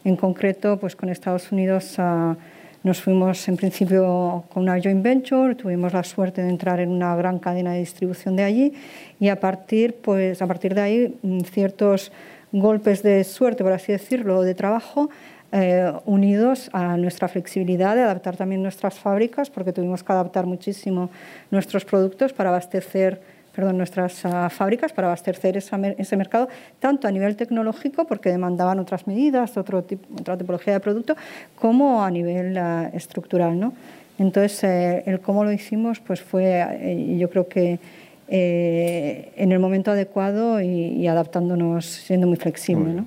en 0.04 0.16
concreto, 0.16 0.78
pues 0.78 0.94
con 0.94 1.08
Estados 1.08 1.50
Unidos 1.52 1.98
uh, 1.98 2.36
nos 2.82 3.02
fuimos 3.02 3.48
en 3.48 3.56
principio 3.56 4.44
con 4.52 4.62
una 4.62 4.80
joint 4.80 5.02
venture, 5.02 5.54
tuvimos 5.54 5.92
la 5.92 6.04
suerte 6.04 6.42
de 6.42 6.48
entrar 6.48 6.80
en 6.80 6.90
una 6.90 7.16
gran 7.16 7.38
cadena 7.38 7.72
de 7.72 7.80
distribución 7.80 8.36
de 8.36 8.44
allí 8.44 8.72
y 9.18 9.28
a 9.28 9.40
partir, 9.40 9.96
pues, 9.96 10.40
a 10.42 10.46
partir 10.46 10.74
de 10.74 10.80
ahí 10.80 11.18
mm, 11.22 11.40
ciertos 11.40 12.12
golpes 12.52 13.02
de 13.02 13.24
suerte, 13.24 13.64
por 13.64 13.72
así 13.72 13.92
decirlo, 13.92 14.42
de 14.42 14.54
trabajo, 14.54 15.10
eh, 15.50 15.92
unidos 16.04 16.68
a 16.72 16.96
nuestra 16.96 17.26
flexibilidad 17.26 17.94
de 17.94 18.02
adaptar 18.02 18.36
también 18.36 18.62
nuestras 18.62 18.98
fábricas, 18.98 19.50
porque 19.50 19.72
tuvimos 19.72 20.04
que 20.04 20.12
adaptar 20.12 20.46
muchísimo 20.46 21.10
nuestros 21.50 21.84
productos 21.84 22.32
para 22.32 22.50
abastecer 22.50 23.37
perdón, 23.58 23.76
nuestras 23.76 24.24
uh, 24.24 24.48
fábricas 24.50 24.92
para 24.92 25.08
abastecer 25.08 25.56
esa, 25.56 25.76
ese 25.98 26.16
mercado, 26.16 26.48
tanto 26.78 27.08
a 27.08 27.10
nivel 27.10 27.34
tecnológico, 27.34 28.06
porque 28.06 28.30
demandaban 28.30 28.78
otras 28.78 29.08
medidas, 29.08 29.56
otro 29.56 29.82
tipo, 29.82 30.06
otra 30.14 30.38
tipología 30.38 30.74
de 30.74 30.78
producto, 30.78 31.16
como 31.56 32.04
a 32.04 32.08
nivel 32.08 32.56
uh, 32.56 32.96
estructural. 32.96 33.58
¿no? 33.58 33.72
Entonces, 34.16 34.62
eh, 34.62 35.02
el 35.06 35.18
cómo 35.18 35.42
lo 35.42 35.50
hicimos 35.50 35.98
pues 35.98 36.20
fue, 36.20 36.64
eh, 36.70 37.16
yo 37.18 37.28
creo 37.30 37.48
que 37.48 37.80
eh, 38.28 39.32
en 39.34 39.50
el 39.50 39.58
momento 39.58 39.90
adecuado 39.90 40.60
y, 40.60 40.68
y, 40.68 41.08
adaptándonos, 41.08 41.84
siendo 41.84 42.28
muy 42.28 42.36
flexible. 42.36 42.92
¿no? 42.92 43.06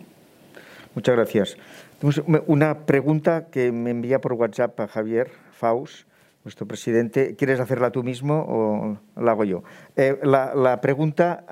Muchas 0.96 1.16
gracias. 1.16 1.58
Una 2.46 2.80
pregunta 2.80 3.46
que 3.50 3.72
me 3.72 3.92
envía 3.92 4.20
por 4.20 4.34
WhatsApp 4.34 4.78
a 4.82 4.88
Javier 4.90 5.30
Faust, 5.54 6.11
nuestro 6.44 6.68
presidente. 6.68 7.36
¿Quieres 7.36 7.60
hacerla 7.60 7.92
tú 7.92 8.04
mismo 8.04 8.46
o 8.48 8.98
la 9.22 9.32
hago 9.32 9.44
yo? 9.44 9.64
Eh, 9.96 10.18
la, 10.24 10.80
pregunta, 10.82 11.46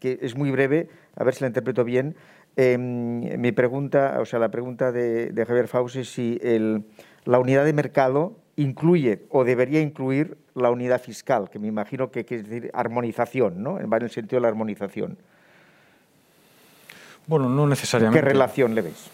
que 0.00 0.18
es 0.20 0.36
muy 0.36 0.50
breve, 0.50 0.88
a 1.16 1.24
ver 1.24 1.34
si 1.34 1.42
la 1.42 1.48
interpreto 1.48 1.84
bien. 1.84 2.16
Em, 2.56 3.40
mi 3.40 3.52
pregunta, 3.52 4.18
o 4.20 4.24
sea, 4.24 4.38
la 4.38 4.50
pregunta 4.50 4.90
de, 4.92 5.32
Javier 5.46 5.68
Faust 5.68 5.96
es 5.96 6.12
si 6.12 6.40
la 7.24 7.38
unidad 7.38 7.64
de 7.64 7.72
mercado 7.72 8.36
incluye 8.56 9.26
o 9.30 9.44
debería 9.44 9.80
incluir 9.80 10.36
la 10.54 10.70
unidad 10.70 11.00
fiscal, 11.00 11.48
que 11.50 11.58
me 11.60 11.68
imagino 11.68 12.10
que 12.10 12.24
quiere 12.24 12.42
decir 12.42 12.70
armonización, 12.74 13.62
¿no? 13.62 13.74
Va 13.88 13.98
en 13.98 14.02
el 14.02 14.10
sentido 14.10 14.38
de 14.38 14.42
la 14.42 14.48
armonización. 14.48 15.16
Bueno, 17.28 17.48
no 17.48 17.66
necesariamente. 17.66 18.20
¿Qué 18.20 18.26
relación 18.26 18.74
le 18.74 18.82
ves? 18.82 19.10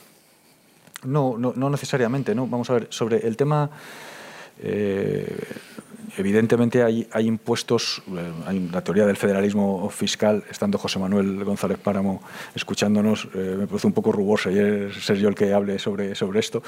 No, 1.05 1.37
no, 1.37 1.53
no 1.55 1.69
necesariamente, 1.69 2.35
¿no? 2.35 2.47
Vamos 2.47 2.71
a 2.71 2.75
ver, 2.75 2.87
sobre 2.89 3.27
el 3.27 3.37
tema 3.37 3.71
eh, 4.63 5.27
evidentemente 6.17 6.83
hay, 6.83 7.07
hay 7.13 7.27
impuestos, 7.27 8.03
eh, 8.09 8.69
la 8.73 8.83
teoría 8.83 9.07
del 9.07 9.17
federalismo 9.17 9.89
fiscal, 9.91 10.45
estando 10.51 10.79
José 10.79 10.99
Manuel 10.99 11.45
González 11.45 11.79
Páramo 11.79 12.23
escuchándonos, 12.55 13.29
eh, 13.35 13.57
me 13.59 13.67
parece 13.67 13.87
un 13.87 13.93
poco 13.93 14.13
ruboso 14.13 14.51
ser 14.51 15.17
yo 15.17 15.29
el 15.29 15.35
que 15.35 15.53
hable 15.53 15.79
sobre, 15.79 16.15
sobre 16.15 16.41
esto, 16.41 16.63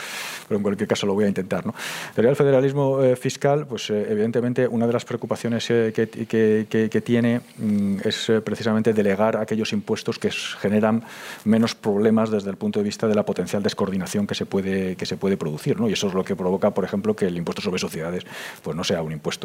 pero 0.49 0.59
en 0.59 0.63
cualquier 0.63 0.89
caso 0.89 1.07
lo 1.07 1.15
voy 1.15 1.25
a 1.25 1.29
intentar. 1.29 1.65
¿no? 1.67 1.75
La 2.09 2.15
teoría 2.15 2.31
del 2.31 2.37
federalismo 2.37 3.01
fiscal, 3.17 3.67
pues 3.67 3.91
evidentemente 3.91 4.67
una 4.67 4.87
de 4.87 4.93
las 4.93 5.05
preocupaciones 5.05 5.67
que, 5.67 5.93
que, 6.29 6.89
que, 6.91 7.01
tiene 7.01 7.41
mm, 7.59 7.99
es 8.05 8.33
precisamente 8.45 8.93
delegar 8.93 9.37
aquellos 9.37 9.73
impuestos 9.73 10.19
que 10.19 10.31
generan 10.31 11.05
menos 11.45 11.75
problemas 11.75 12.31
desde 12.31 12.51
el 12.51 12.57
punto 12.57 12.81
de 12.81 12.85
vista 12.85 13.07
de 13.07 13.15
la 13.15 13.25
potencial 13.25 13.63
descoordinación 13.63 14.27
que 14.27 14.35
se 14.35 14.47
puede, 14.47 14.97
que 14.97 15.07
se 15.07 15.17
puede 15.17 15.37
producir. 15.37 15.79
¿no? 15.79 15.89
Y 15.89 15.93
eso 15.93 16.09
es 16.09 16.15
lo 16.15 16.25
que 16.25 16.35
provoca, 16.35 16.71
por 16.71 16.85
ejemplo, 16.85 17.15
que 17.15 17.27
el 17.27 17.37
impuesto 17.37 17.63
sobre 17.63 17.79
sociedades 17.79 18.25
pues 18.63 18.77
no 18.77 18.85
sea 18.85 19.03
un 19.03 19.13
impuesto 19.13 19.36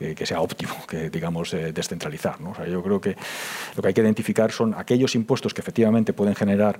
eh, 0.00 0.14
que 0.14 0.26
sea 0.26 0.40
óptimo, 0.40 0.74
que 0.88 1.10
digamos 1.10 1.52
eh, 1.54 1.72
descentralizar. 1.72 2.36
yo 2.68 2.82
creo 2.82 3.00
que 3.00 3.16
lo 3.76 3.82
que 3.82 3.88
hay 3.88 3.94
que 3.94 4.00
identificar 4.00 4.52
son 4.52 4.74
aquellos 4.74 5.14
impuestos 5.14 5.54
que 5.54 5.60
efectivamente 5.60 6.12
pueden 6.12 6.34
generar 6.34 6.78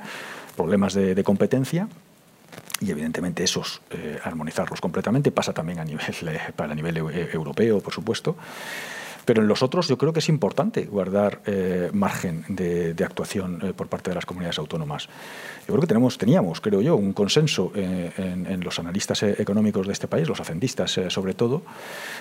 problemas 0.56 0.94
de, 0.94 1.22
competencia 1.24 1.88
y 2.80 2.90
evidentemente 2.90 3.44
esos 3.44 3.80
eh, 3.90 4.18
armonizarlos 4.24 4.80
completamente 4.80 5.30
pasa 5.30 5.52
también 5.52 5.78
a 5.78 5.84
nivel, 5.84 6.04
para 6.56 6.74
nivel 6.74 6.96
europeo, 6.96 7.80
por 7.80 7.92
supuesto. 7.92 8.36
Pero 9.24 9.42
en 9.42 9.48
los 9.48 9.62
otros 9.62 9.88
yo 9.88 9.98
creo 9.98 10.12
que 10.12 10.18
es 10.18 10.28
importante 10.28 10.84
guardar 10.86 11.40
eh, 11.46 11.90
margen 11.92 12.44
de, 12.48 12.94
actuación 13.04 13.60
eh, 13.62 13.72
por 13.72 13.88
parte 13.88 14.10
de 14.10 14.14
las 14.14 14.26
comunidades 14.26 14.58
autónomas. 14.58 15.08
Yo 15.60 15.66
creo 15.66 15.80
que 15.80 15.86
tenemos, 15.86 16.18
teníamos, 16.18 16.60
creo 16.60 16.80
yo, 16.80 16.96
un 16.96 17.12
consenso 17.12 17.72
eh, 17.74 18.10
en, 18.16 18.60
los 18.62 18.78
analistas 18.78 19.22
económicos 19.22 19.86
de 19.86 19.92
este 19.92 20.06
país, 20.08 20.28
los 20.28 20.40
hacendistas 20.40 21.00
sobre 21.08 21.34
todo, 21.34 21.62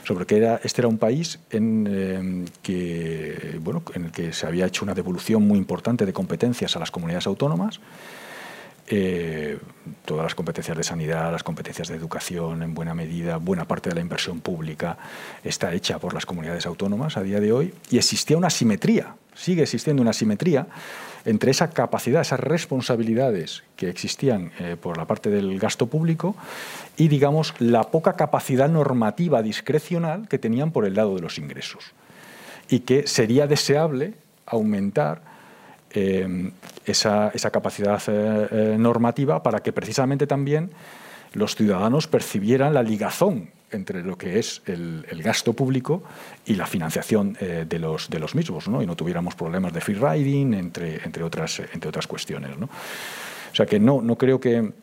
sobre 0.03 0.25
que 0.25 0.37
era, 0.37 0.59
este 0.63 0.81
era 0.81 0.87
un 0.87 0.97
país 0.97 1.39
en, 1.51 1.87
el 1.87 2.51
que 2.61 4.33
se 4.33 4.47
había 4.47 4.65
hecho 4.65 4.85
una 4.85 4.93
devolución 4.93 5.47
muy 5.47 5.57
importante 5.57 6.05
de 6.05 6.13
competencias 6.13 6.75
a 6.75 6.79
las 6.79 6.91
comunidades 6.91 7.27
autónomas 7.27 7.79
eh, 8.93 9.57
todas 10.03 10.23
las 10.23 10.35
competencias 10.35 10.75
de 10.75 10.83
sanidad, 10.83 11.31
las 11.31 11.43
competencias 11.43 11.87
de 11.87 11.95
educación, 11.95 12.61
en 12.61 12.73
buena 12.73 12.93
medida, 12.93 13.37
buena 13.37 13.63
parte 13.63 13.87
de 13.87 13.95
la 13.95 14.01
inversión 14.01 14.41
pública 14.41 14.97
está 15.45 15.73
hecha 15.73 15.97
por 15.97 16.13
las 16.13 16.25
comunidades 16.25 16.65
autónomas 16.65 17.15
a 17.15 17.23
día 17.23 17.39
de 17.39 17.53
hoy 17.53 17.73
y 17.89 17.97
existía 17.97 18.35
una 18.35 18.49
simetría, 18.49 19.15
sigue 19.33 19.63
existiendo 19.63 20.01
una 20.01 20.11
simetría 20.11 20.67
entre 21.23 21.51
esa 21.51 21.69
capacidad, 21.69 22.19
esas 22.19 22.41
responsabilidades 22.41 23.63
que 23.77 23.87
existían 23.87 24.51
eh, 24.59 24.75
por 24.75 24.97
la 24.97 25.05
parte 25.05 25.29
del 25.29 25.57
gasto 25.57 25.87
público 25.87 26.35
y, 26.97 27.07
digamos, 27.07 27.53
la 27.59 27.83
poca 27.91 28.17
capacidad 28.17 28.67
normativa 28.67 29.41
discrecional 29.41 30.27
que 30.27 30.37
tenían 30.37 30.71
por 30.71 30.85
el 30.85 30.95
lado 30.95 31.15
de 31.15 31.21
los 31.21 31.37
ingresos. 31.37 31.93
Y 32.67 32.79
que 32.79 33.07
sería 33.07 33.47
deseable 33.47 34.15
aumentar 34.45 35.30
eh, 35.93 36.51
esa, 36.85 37.31
capacidad 37.51 38.01
eh, 38.07 38.47
eh, 38.51 38.75
normativa 38.77 39.43
para 39.43 39.59
que 39.59 39.73
precisamente 39.73 40.27
también 40.27 40.71
los 41.33 41.55
ciudadanos 41.55 42.07
percibieran 42.07 42.73
la 42.73 42.83
ligazón 42.83 43.49
entre 43.71 44.03
lo 44.03 44.17
que 44.17 44.39
es 44.39 44.61
el, 44.65 45.05
gasto 45.23 45.53
público 45.53 46.03
y 46.45 46.55
la 46.55 46.65
financiación 46.65 47.37
de, 47.39 47.79
los, 47.79 48.09
de 48.09 48.19
los 48.19 48.35
mismos, 48.35 48.67
y 48.67 48.85
no 48.85 48.97
tuviéramos 48.97 49.35
problemas 49.35 49.71
de 49.71 49.79
free 49.79 49.95
riding, 49.95 50.53
entre, 50.53 51.01
entre, 51.05 51.23
otras, 51.23 51.61
entre 51.73 51.87
otras 51.87 52.05
cuestiones. 52.05 52.51
O 52.59 53.55
sea 53.55 53.65
que 53.65 53.79
no, 53.79 54.01
no 54.01 54.17
creo 54.17 54.41
que, 54.41 54.73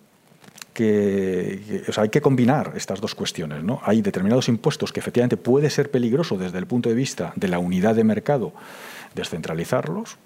que, 0.72 1.82
hay 1.96 2.08
que 2.08 2.20
combinar 2.22 2.72
estas 2.76 3.00
dos 3.00 3.14
cuestiones. 3.14 3.62
¿no? 3.62 3.80
Hay 3.84 4.00
determinados 4.00 4.48
impuestos 4.48 4.90
que 4.92 5.00
efectivamente 5.00 5.36
puede 5.36 5.68
ser 5.68 5.90
peligroso 5.90 6.38
desde 6.38 6.56
el 6.56 6.66
punto 6.66 6.88
de 6.88 6.94
vista 6.94 7.32
de 7.36 7.48
la 7.48 7.58
unidad 7.58 7.94
de 7.94 8.04
mercado 8.04 8.52
descentralizarlos, 9.14 10.16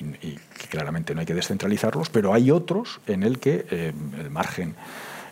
y, 0.00 0.38
claramente 0.68 1.14
no 1.14 1.20
hay 1.20 1.26
que 1.26 1.34
descentralizarlos, 1.34 2.10
pero 2.10 2.34
hay 2.34 2.50
otros 2.50 3.00
en 3.06 3.22
el 3.22 3.38
que 3.38 3.66
eh, 3.70 3.92
el 4.20 4.30
margen 4.30 4.74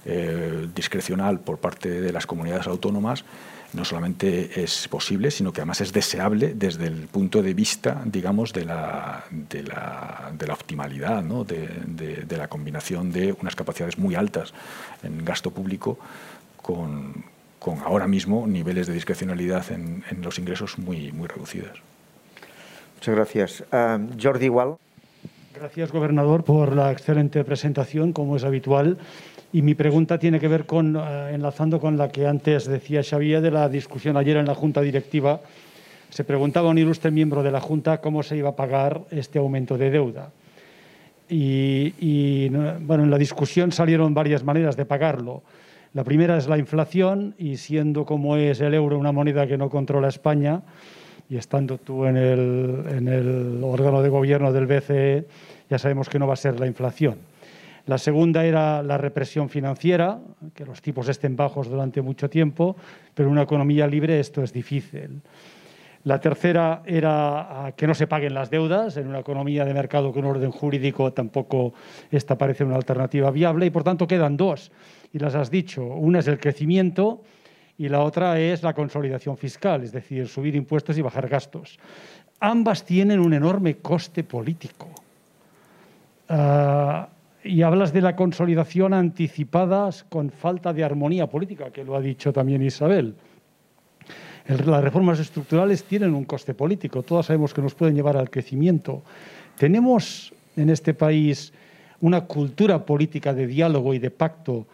eh, 0.04 0.68
discrecional 0.74 1.40
por 1.40 1.58
parte 1.58 2.00
de 2.00 2.12
las 2.12 2.26
comunidades 2.26 2.66
autónomas 2.66 3.24
no 3.72 3.84
solamente 3.84 4.62
es 4.62 4.88
posible, 4.88 5.30
sino 5.30 5.52
que 5.52 5.60
además 5.60 5.80
es 5.80 5.92
deseable 5.92 6.54
desde 6.54 6.86
el 6.86 7.08
punto 7.08 7.42
de 7.42 7.52
vista, 7.52 8.02
digamos, 8.04 8.52
de 8.52 8.64
la, 8.64 9.24
de 9.30 9.62
la, 9.62 10.32
de 10.32 10.46
la 10.46 10.54
optimalidad, 10.54 11.22
¿no? 11.22 11.44
de, 11.44 11.68
de, 11.86 12.36
la 12.36 12.48
combinación 12.48 13.12
de 13.12 13.36
unas 13.40 13.54
capacidades 13.54 13.98
muy 13.98 14.14
altas 14.14 14.54
en 15.02 15.24
gasto 15.24 15.50
público 15.50 15.98
con, 16.62 17.24
con 17.58 17.80
ahora 17.80 18.06
mismo 18.06 18.46
niveles 18.46 18.86
de 18.86 18.94
discrecionalidad 18.94 19.70
en, 19.70 20.04
en 20.10 20.22
los 20.22 20.38
ingresos 20.38 20.78
muy, 20.78 21.12
muy 21.12 21.28
reducidas. 21.28 21.76
Gracias. 23.12 23.64
Ah, 23.72 23.98
Jordi 24.20 24.46
Igual. 24.46 24.76
Gracias, 25.54 25.90
gobernador, 25.90 26.44
por 26.44 26.74
la 26.76 26.92
excelente 26.92 27.42
presentación, 27.44 28.12
como 28.12 28.36
es 28.36 28.44
habitual. 28.44 28.98
Y 29.52 29.62
mi 29.62 29.74
pregunta 29.74 30.18
tiene 30.18 30.38
que 30.38 30.48
ver 30.48 30.66
con, 30.66 30.96
ah, 30.96 31.30
enlazando 31.30 31.80
con 31.80 31.96
la 31.96 32.10
que 32.10 32.26
antes 32.26 32.66
decía 32.66 33.02
Xavier 33.02 33.40
de 33.40 33.50
la 33.50 33.68
discusión 33.68 34.16
ayer 34.16 34.36
en 34.36 34.46
la 34.46 34.54
Junta 34.54 34.82
Directiva. 34.82 35.40
Se 36.10 36.24
preguntaba 36.24 36.68
un 36.68 36.78
ilustre 36.78 37.10
miembro 37.10 37.42
de 37.42 37.50
la 37.50 37.60
Junta 37.60 38.00
cómo 38.00 38.22
se 38.22 38.36
iba 38.36 38.50
a 38.50 38.56
pagar 38.56 39.02
este 39.10 39.38
aumento 39.38 39.78
de 39.78 39.90
deuda. 39.90 40.30
Y, 41.28 41.94
y, 41.98 42.48
bueno, 42.80 43.04
en 43.04 43.10
la 43.10 43.18
discusión 43.18 43.72
salieron 43.72 44.14
varias 44.14 44.44
maneras 44.44 44.76
de 44.76 44.84
pagarlo. 44.84 45.42
La 45.94 46.04
primera 46.04 46.36
es 46.36 46.46
la 46.46 46.58
inflación 46.58 47.34
y 47.38 47.56
siendo 47.56 48.04
como 48.04 48.36
es 48.36 48.60
el 48.60 48.74
euro 48.74 48.98
una 48.98 49.12
moneda 49.12 49.46
que 49.46 49.56
no 49.56 49.70
controla 49.70 50.08
España, 50.08 50.60
y 51.28 51.36
estando 51.36 51.78
tú 51.78 52.04
en 52.06 52.16
el, 52.16 53.60
órgano 53.62 54.02
de 54.02 54.08
gobierno 54.08 54.52
del 54.52 54.66
BCE, 54.66 55.26
ya 55.68 55.78
sabemos 55.78 56.08
que 56.08 56.18
no 56.18 56.26
va 56.26 56.34
a 56.34 56.36
ser 56.36 56.60
la 56.60 56.66
inflación. 56.66 57.18
La 57.86 57.98
segunda 57.98 58.44
era 58.44 58.82
la 58.82 58.98
represión 58.98 59.48
financiera, 59.48 60.18
que 60.54 60.64
los 60.64 60.82
tipos 60.82 61.08
estén 61.08 61.36
bajos 61.36 61.68
durante 61.68 62.02
mucho 62.02 62.28
tiempo, 62.28 62.76
pero 63.14 63.28
en 63.28 63.32
una 63.32 63.42
economía 63.42 63.86
libre 63.86 64.18
esto 64.18 64.42
es 64.42 64.52
difícil. 64.52 65.20
La 66.06 66.20
tercera 66.20 66.82
era 66.86 67.74
que 67.76 67.88
no 67.88 67.94
se 67.94 68.06
paguen 68.06 68.32
las 68.32 68.48
deudas. 68.48 68.96
En 68.96 69.08
una 69.08 69.18
economía 69.18 69.64
de 69.64 69.74
mercado 69.74 70.12
con 70.12 70.24
orden 70.24 70.52
jurídico 70.52 71.12
tampoco 71.12 71.74
esta 72.12 72.38
parece 72.38 72.62
una 72.62 72.76
alternativa 72.76 73.32
viable 73.32 73.66
y 73.66 73.70
por 73.70 73.82
tanto 73.82 74.06
quedan 74.06 74.36
dos. 74.36 74.70
Y 75.12 75.18
las 75.18 75.34
has 75.34 75.50
dicho. 75.50 75.84
Una 75.84 76.20
es 76.20 76.28
el 76.28 76.38
crecimiento 76.38 77.22
y 77.78 77.88
la 77.88 78.00
otra 78.00 78.38
es 78.40 78.62
la 78.62 78.74
consolidación 78.74 79.36
fiscal, 79.36 79.82
es 79.82 79.92
decir, 79.92 80.28
subir 80.28 80.54
impuestos 80.54 80.96
y 80.96 81.02
bajar 81.02 81.28
gastos. 81.28 81.78
Ambas 82.40 82.84
tienen 82.84 83.20
un 83.20 83.34
enorme 83.34 83.76
coste 83.76 84.24
político. 84.24 84.88
Ah, 86.28 87.08
y 87.44 87.62
hablas 87.62 87.92
de 87.92 88.00
la 88.00 88.16
consolidación 88.16 88.92
anticipada 88.92 89.90
con 90.08 90.30
falta 90.30 90.72
de 90.72 90.84
armonía 90.84 91.28
política, 91.28 91.70
que 91.70 91.84
lo 91.84 91.96
ha 91.96 92.00
dicho 92.00 92.32
también 92.32 92.62
Isabel. 92.62 93.14
las 94.48 94.82
reformas 94.82 95.20
estructurales 95.20 95.84
tienen 95.84 96.14
un 96.14 96.24
coste 96.24 96.54
político, 96.54 97.02
todas 97.02 97.26
sabemos 97.26 97.54
que 97.54 97.62
nos 97.62 97.74
pueden 97.74 97.94
llevar 97.94 98.16
al 98.16 98.30
crecimiento. 98.30 99.02
Tenemos 99.58 100.32
en 100.56 100.70
este 100.70 100.94
país 100.94 101.52
una 102.00 102.22
cultura 102.22 102.84
política 102.84 103.32
de 103.32 103.46
diálogo 103.46 103.94
y 103.94 103.98
de 103.98 104.10
pacto 104.10 104.66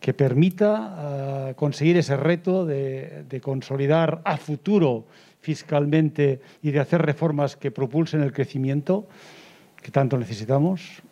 que 0.00 0.14
permita 0.14 1.50
uh, 1.50 1.54
conseguir 1.54 1.96
ese 1.96 2.16
reto 2.16 2.64
de, 2.64 3.40
consolidar 3.42 4.22
a 4.24 4.36
futuro 4.36 5.04
fiscalmente 5.40 6.40
y 6.62 6.70
de 6.70 6.80
hacer 6.80 7.02
reformas 7.02 7.56
que 7.56 7.70
propulsen 7.70 8.22
el 8.22 8.32
crecimiento 8.32 9.08
que 9.82 9.90
tanto 9.90 10.18
necesitamos? 10.18 11.02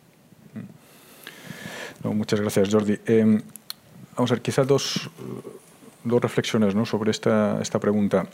Muchas 2.02 2.40
gracias, 2.40 2.68
Jordi. 2.70 2.98
Eh, 3.06 3.40
vamos 4.16 4.30
a 4.30 4.34
ver, 4.34 4.42
quizás 4.42 4.66
dos, 4.66 5.10
dos 6.04 6.20
reflexiones 6.20 6.74
¿no? 6.74 6.86
sobre 6.86 7.10
esta, 7.10 7.58
esta 7.60 7.80
pregunta. 7.80 8.26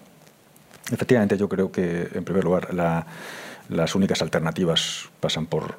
Efectivamente, 0.90 1.38
yo 1.38 1.48
creo 1.48 1.72
que, 1.72 2.08
en 2.12 2.24
primer 2.24 2.44
lugar, 2.44 2.74
la, 2.74 3.06
las 3.68 3.94
únicas 3.94 4.20
alternativas 4.20 5.08
pasan 5.20 5.46
por 5.46 5.76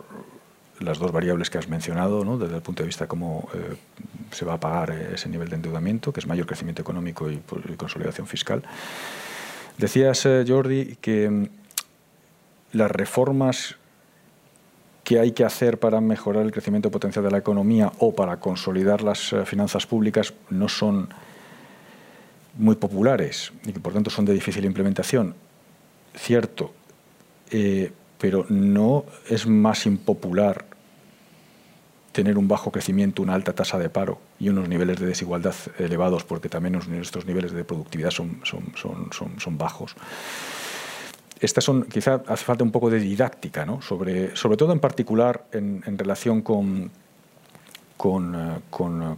las 0.79 0.97
dos 0.99 1.11
variables 1.11 1.49
que 1.49 1.57
has 1.57 1.69
mencionado, 1.69 2.25
¿no? 2.25 2.37
desde 2.37 2.55
el 2.55 2.61
punto 2.61 2.83
de 2.83 2.87
vista 2.87 3.05
de 3.05 3.07
cómo 3.07 3.47
eh, 3.53 3.75
se 4.33 4.45
va 4.45 4.53
a 4.53 4.59
pagar 4.59 4.91
ese 4.91 5.29
nivel 5.29 5.49
de 5.49 5.55
endeudamiento, 5.55 6.11
que 6.11 6.19
es 6.19 6.27
mayor 6.27 6.45
crecimiento 6.45 6.81
económico 6.81 7.29
y, 7.29 7.37
consolidación 7.77 8.27
fiscal. 8.27 8.63
Decías, 9.77 10.25
eh, 10.25 10.45
Jordi, 10.47 10.97
que 11.01 11.29
mm, 11.29 11.47
las 12.73 12.91
reformas 12.91 13.75
que 15.03 15.19
hay 15.19 15.31
que 15.31 15.43
hacer 15.43 15.79
para 15.79 15.99
mejorar 15.99 16.43
el 16.43 16.51
crecimiento 16.51 16.89
potencial 16.89 17.25
de 17.25 17.31
la 17.31 17.37
economía 17.37 17.91
o 17.99 18.15
para 18.15 18.39
consolidar 18.39 19.01
las 19.01 19.33
eh, 19.33 19.45
finanzas 19.45 19.85
públicas 19.85 20.33
no 20.49 20.69
son 20.69 21.09
muy 22.57 22.75
populares 22.75 23.51
y 23.65 23.73
que 23.73 23.79
por 23.79 23.93
tanto 23.93 24.09
son 24.09 24.25
de 24.25 24.33
difícil 24.33 24.63
implementación. 24.65 25.35
Cierto, 26.15 26.71
pero 28.19 28.45
no 28.49 29.05
es 29.27 29.47
más 29.47 29.87
impopular 29.87 30.65
tener 32.13 32.37
un 32.37 32.47
bajo 32.47 32.71
crecimiento, 32.71 33.21
una 33.21 33.33
alta 33.33 33.53
tasa 33.53 33.77
de 33.77 33.89
paro 33.89 34.19
y 34.39 34.47
unos 34.47 34.69
niveles 34.69 34.99
de 34.99 35.07
desigualdad 35.07 35.55
elevados, 35.77 36.23
porque 36.23 36.47
también 36.47 36.79
nuestros 36.87 37.25
niveles 37.25 37.51
de 37.51 37.65
productividad 37.65 38.11
son, 38.11 38.39
son, 38.45 39.57
bajos. 39.57 39.95
Estas 41.41 41.63
son, 41.63 41.83
quizá 41.83 42.21
hace 42.27 42.45
falta 42.45 42.63
un 42.63 42.71
poco 42.71 42.89
de 42.89 42.99
didáctica, 42.99 43.65
¿no? 43.65 43.81
sobre, 43.81 44.35
sobre 44.35 44.55
todo 44.55 44.71
en 44.71 44.79
particular 44.79 45.45
en, 45.51 45.97
relación 45.97 46.41
con, 46.41 46.91
con, 47.97 48.35
eh, 48.35 48.59
con, 48.69 49.15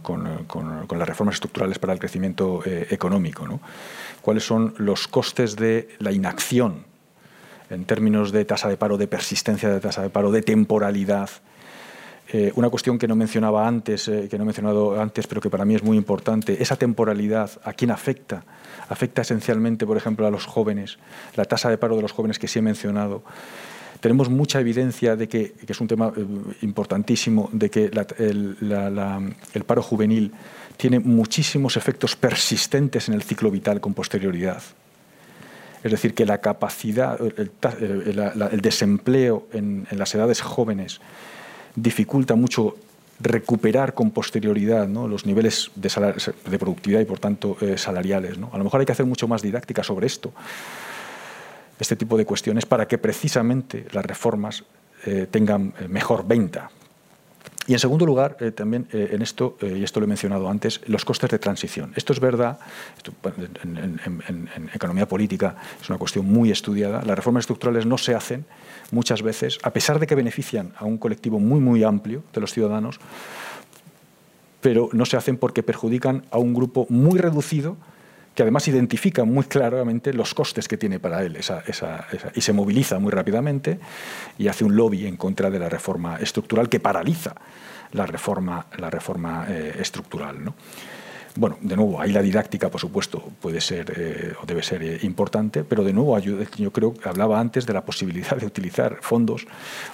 con, 0.48 0.98
las 0.98 1.08
reformas 1.08 1.36
estructurales 1.36 1.78
para 1.78 1.92
el 1.92 2.00
crecimiento 2.00 2.62
eh, 2.64 2.88
económico. 2.90 3.46
¿no? 3.46 3.60
¿Cuáles 4.22 4.44
son 4.44 4.74
los 4.78 5.06
costes 5.06 5.54
de 5.54 5.90
la 6.00 6.10
inacción 6.10 6.84
en 7.70 7.84
términos 7.84 8.32
de 8.32 8.44
tasa 8.44 8.68
de 8.68 8.76
paro, 8.76 8.96
de 8.96 9.08
persistencia 9.08 9.68
de 9.68 9.80
tasa 9.80 10.02
de 10.02 10.10
paro, 10.10 10.30
de 10.30 10.42
temporalidad. 10.42 11.30
Eh, 12.32 12.52
una 12.56 12.68
cuestión 12.70 12.98
que 12.98 13.06
no 13.06 13.14
mencionaba 13.14 13.66
antes, 13.68 14.08
eh, 14.08 14.26
que 14.28 14.36
no 14.36 14.42
he 14.42 14.46
mencionado 14.46 15.00
antes, 15.00 15.26
pero 15.26 15.40
que 15.40 15.48
para 15.48 15.64
mí 15.64 15.74
es 15.76 15.82
muy 15.82 15.96
importante, 15.96 16.60
esa 16.60 16.76
temporalidad, 16.76 17.50
¿a 17.62 17.72
quién 17.72 17.90
afecta? 17.90 18.44
Afecta 18.88 19.22
esencialmente, 19.22 19.86
por 19.86 19.96
ejemplo, 19.96 20.26
a 20.26 20.30
los 20.30 20.44
jóvenes, 20.46 20.98
la 21.36 21.44
tasa 21.44 21.70
de 21.70 21.78
paro 21.78 21.96
de 21.96 22.02
los 22.02 22.12
jóvenes 22.12 22.38
que 22.38 22.48
sí 22.48 22.58
he 22.58 22.62
mencionado. 22.62 23.22
Tenemos 24.00 24.28
mucha 24.28 24.60
evidencia 24.60 25.16
de 25.16 25.28
que, 25.28 25.52
que 25.52 25.72
es 25.72 25.80
un 25.80 25.86
tema 25.86 26.12
eh, 26.16 26.24
importantísimo, 26.62 27.48
de 27.52 27.70
que 27.70 27.90
el, 28.18 28.56
el 29.54 29.64
paro 29.64 29.82
juvenil 29.82 30.32
tiene 30.76 30.98
muchísimos 30.98 31.76
efectos 31.76 32.16
persistentes 32.16 33.08
en 33.08 33.14
el 33.14 33.22
ciclo 33.22 33.50
vital 33.50 33.80
con 33.80 33.94
posterioridad. 33.94 34.62
Es 35.86 35.92
decir, 35.92 36.14
que 36.14 36.26
la 36.26 36.38
capacidad, 36.38 37.16
el, 37.20 38.60
desempleo 38.60 39.46
en, 39.52 39.86
las 39.92 40.14
edades 40.16 40.40
jóvenes 40.40 41.00
dificulta 41.76 42.34
mucho 42.34 42.74
recuperar 43.20 43.94
con 43.94 44.10
posterioridad 44.10 44.88
los 44.88 45.24
niveles 45.24 45.70
de, 45.74 46.58
productividad 46.58 47.00
y, 47.00 47.04
por 47.04 47.18
tanto, 47.18 47.56
eh, 47.60 47.78
salariales. 47.78 48.36
A 48.52 48.58
lo 48.58 48.64
mejor 48.64 48.80
hay 48.80 48.86
que 48.86 48.92
hacer 48.92 49.06
mucho 49.06 49.28
más 49.28 49.42
didáctica 49.42 49.82
sobre 49.82 50.06
esto, 50.06 50.32
este 51.78 51.96
tipo 51.96 52.16
de 52.16 52.24
cuestiones, 52.24 52.66
para 52.66 52.86
que 52.86 52.98
precisamente 52.98 53.86
las 53.92 54.04
reformas 54.04 54.64
eh, 55.04 55.26
tengan 55.30 55.72
eh, 55.80 55.88
mejor 55.88 56.26
venta, 56.26 56.70
y 57.68 57.72
en 57.72 57.80
segundo 57.80 58.06
lugar, 58.06 58.36
también 58.54 58.86
en 58.92 59.22
esto, 59.22 59.56
y 59.60 59.82
esto 59.82 59.98
lo 59.98 60.04
he 60.04 60.08
mencionado 60.08 60.48
antes, 60.48 60.82
los 60.86 61.04
costes 61.04 61.30
de 61.30 61.40
transición. 61.40 61.92
Esto 61.96 62.12
es 62.12 62.20
verdad, 62.20 62.60
en, 63.64 64.48
economía 64.72 65.08
política 65.08 65.56
es 65.82 65.90
una 65.90 65.98
cuestión 65.98 66.26
muy 66.26 66.52
estudiada. 66.52 67.02
Las 67.02 67.16
reformas 67.16 67.42
estructurales 67.42 67.84
no 67.84 67.98
se 67.98 68.14
hacen 68.14 68.44
muchas 68.90 69.22
veces, 69.22 69.58
a 69.62 69.72
pesar 69.72 69.98
de 69.98 70.06
que 70.06 70.14
benefician 70.14 70.72
a 70.76 70.84
un 70.84 70.98
colectivo 70.98 71.38
muy, 71.38 71.60
muy 71.60 71.84
amplio 71.84 72.22
de 72.32 72.40
los 72.40 72.52
ciudadanos, 72.52 72.98
pero 74.60 74.88
no 74.92 75.06
se 75.06 75.16
hacen 75.16 75.36
porque 75.36 75.62
perjudican 75.62 76.24
a 76.30 76.38
un 76.38 76.54
grupo 76.54 76.86
muy 76.88 77.18
reducido 77.18 77.76
que 78.34 78.42
además 78.42 78.68
identifica 78.68 79.24
muy 79.24 79.44
claramente 79.44 80.12
los 80.12 80.34
costes 80.34 80.68
que 80.68 80.76
tiene 80.76 81.00
para 81.00 81.22
él 81.22 81.38
y 82.34 82.40
se 82.42 82.52
moviliza 82.52 82.98
muy 82.98 83.10
rápidamente 83.10 83.80
y 84.36 84.48
hace 84.48 84.62
un 84.62 84.76
lobby 84.76 85.06
en 85.06 85.16
contra 85.16 85.48
de 85.50 85.58
la 85.58 85.70
reforma 85.70 86.16
estructural 86.16 86.68
que 86.68 86.78
paraliza 86.78 87.34
la 87.92 88.04
reforma, 88.04 88.66
la 88.76 88.90
reforma 88.90 89.46
eh, 89.48 89.76
estructural. 89.80 90.52
Bueno, 91.36 91.58
de 91.60 91.76
nuevo, 91.76 92.00
ahí 92.00 92.12
la 92.12 92.22
didáctica, 92.22 92.70
por 92.70 92.80
supuesto, 92.80 93.22
puede 93.40 93.60
ser 93.60 93.92
eh, 93.94 94.32
o 94.42 94.46
debe 94.46 94.62
ser 94.62 94.82
eh, 94.82 94.98
importante, 95.02 95.64
pero 95.64 95.84
de 95.84 95.92
nuevo, 95.92 96.18
yo 96.18 96.72
creo 96.72 96.94
que 96.94 97.08
hablaba 97.08 97.38
antes 97.38 97.66
de 97.66 97.74
la 97.74 97.84
posibilidad 97.84 98.36
de 98.36 98.46
utilizar 98.46 98.98
fondos 99.02 99.46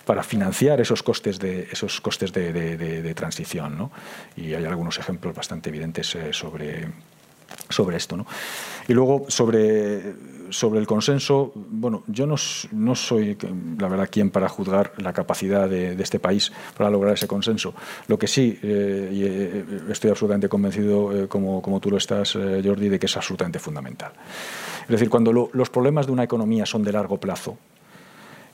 para 0.04 0.22
financiar 0.22 0.80
esos 0.80 1.02
costes 1.02 1.38
de, 1.40 1.68
esos 1.72 2.00
costes 2.00 2.32
de, 2.32 3.12
transición. 3.14 3.90
Y 4.36 4.54
hay 4.54 4.64
algunos 4.64 4.98
ejemplos 4.98 5.34
bastante 5.34 5.68
evidentes 5.68 6.16
sobre 6.30 6.88
sobre 7.68 7.96
esto. 7.96 8.16
¿no? 8.16 8.26
Y 8.88 8.92
luego, 8.92 9.26
sobre, 9.28 10.14
sobre 10.52 10.78
el 10.78 10.86
consenso, 10.86 11.52
bueno, 11.54 12.04
yo 12.06 12.26
no, 12.26 12.36
no, 12.72 12.94
soy, 12.94 13.36
la 13.78 13.88
verdad, 13.88 14.08
quien 14.10 14.30
para 14.30 14.48
juzgar 14.48 14.92
la 14.98 15.12
capacidad 15.12 15.68
de, 15.68 16.00
este 16.02 16.20
país 16.20 16.52
para 16.76 16.90
lograr 16.90 17.14
ese 17.14 17.26
consenso. 17.26 17.74
Lo 18.06 18.18
que 18.18 18.26
sí, 18.26 18.58
eh, 18.62 19.10
y 19.12 19.22
eh, 19.24 19.64
estoy 19.90 20.10
absolutamente 20.10 20.48
convencido, 20.48 21.24
eh, 21.24 21.28
como, 21.28 21.62
como, 21.62 21.80
tú 21.80 21.90
lo 21.90 21.96
estás, 21.96 22.32
Jordi, 22.32 22.88
de 22.88 22.98
que 22.98 23.06
es 23.06 23.16
absolutamente 23.16 23.58
fundamental. 23.58 24.12
Es 24.82 24.88
decir, 24.88 25.08
cuando 25.08 25.32
los 25.32 25.70
problemas 25.70 26.06
de 26.06 26.12
una 26.12 26.24
economía 26.24 26.66
son 26.66 26.82
de 26.82 26.92
largo 26.92 27.18
plazo, 27.18 27.56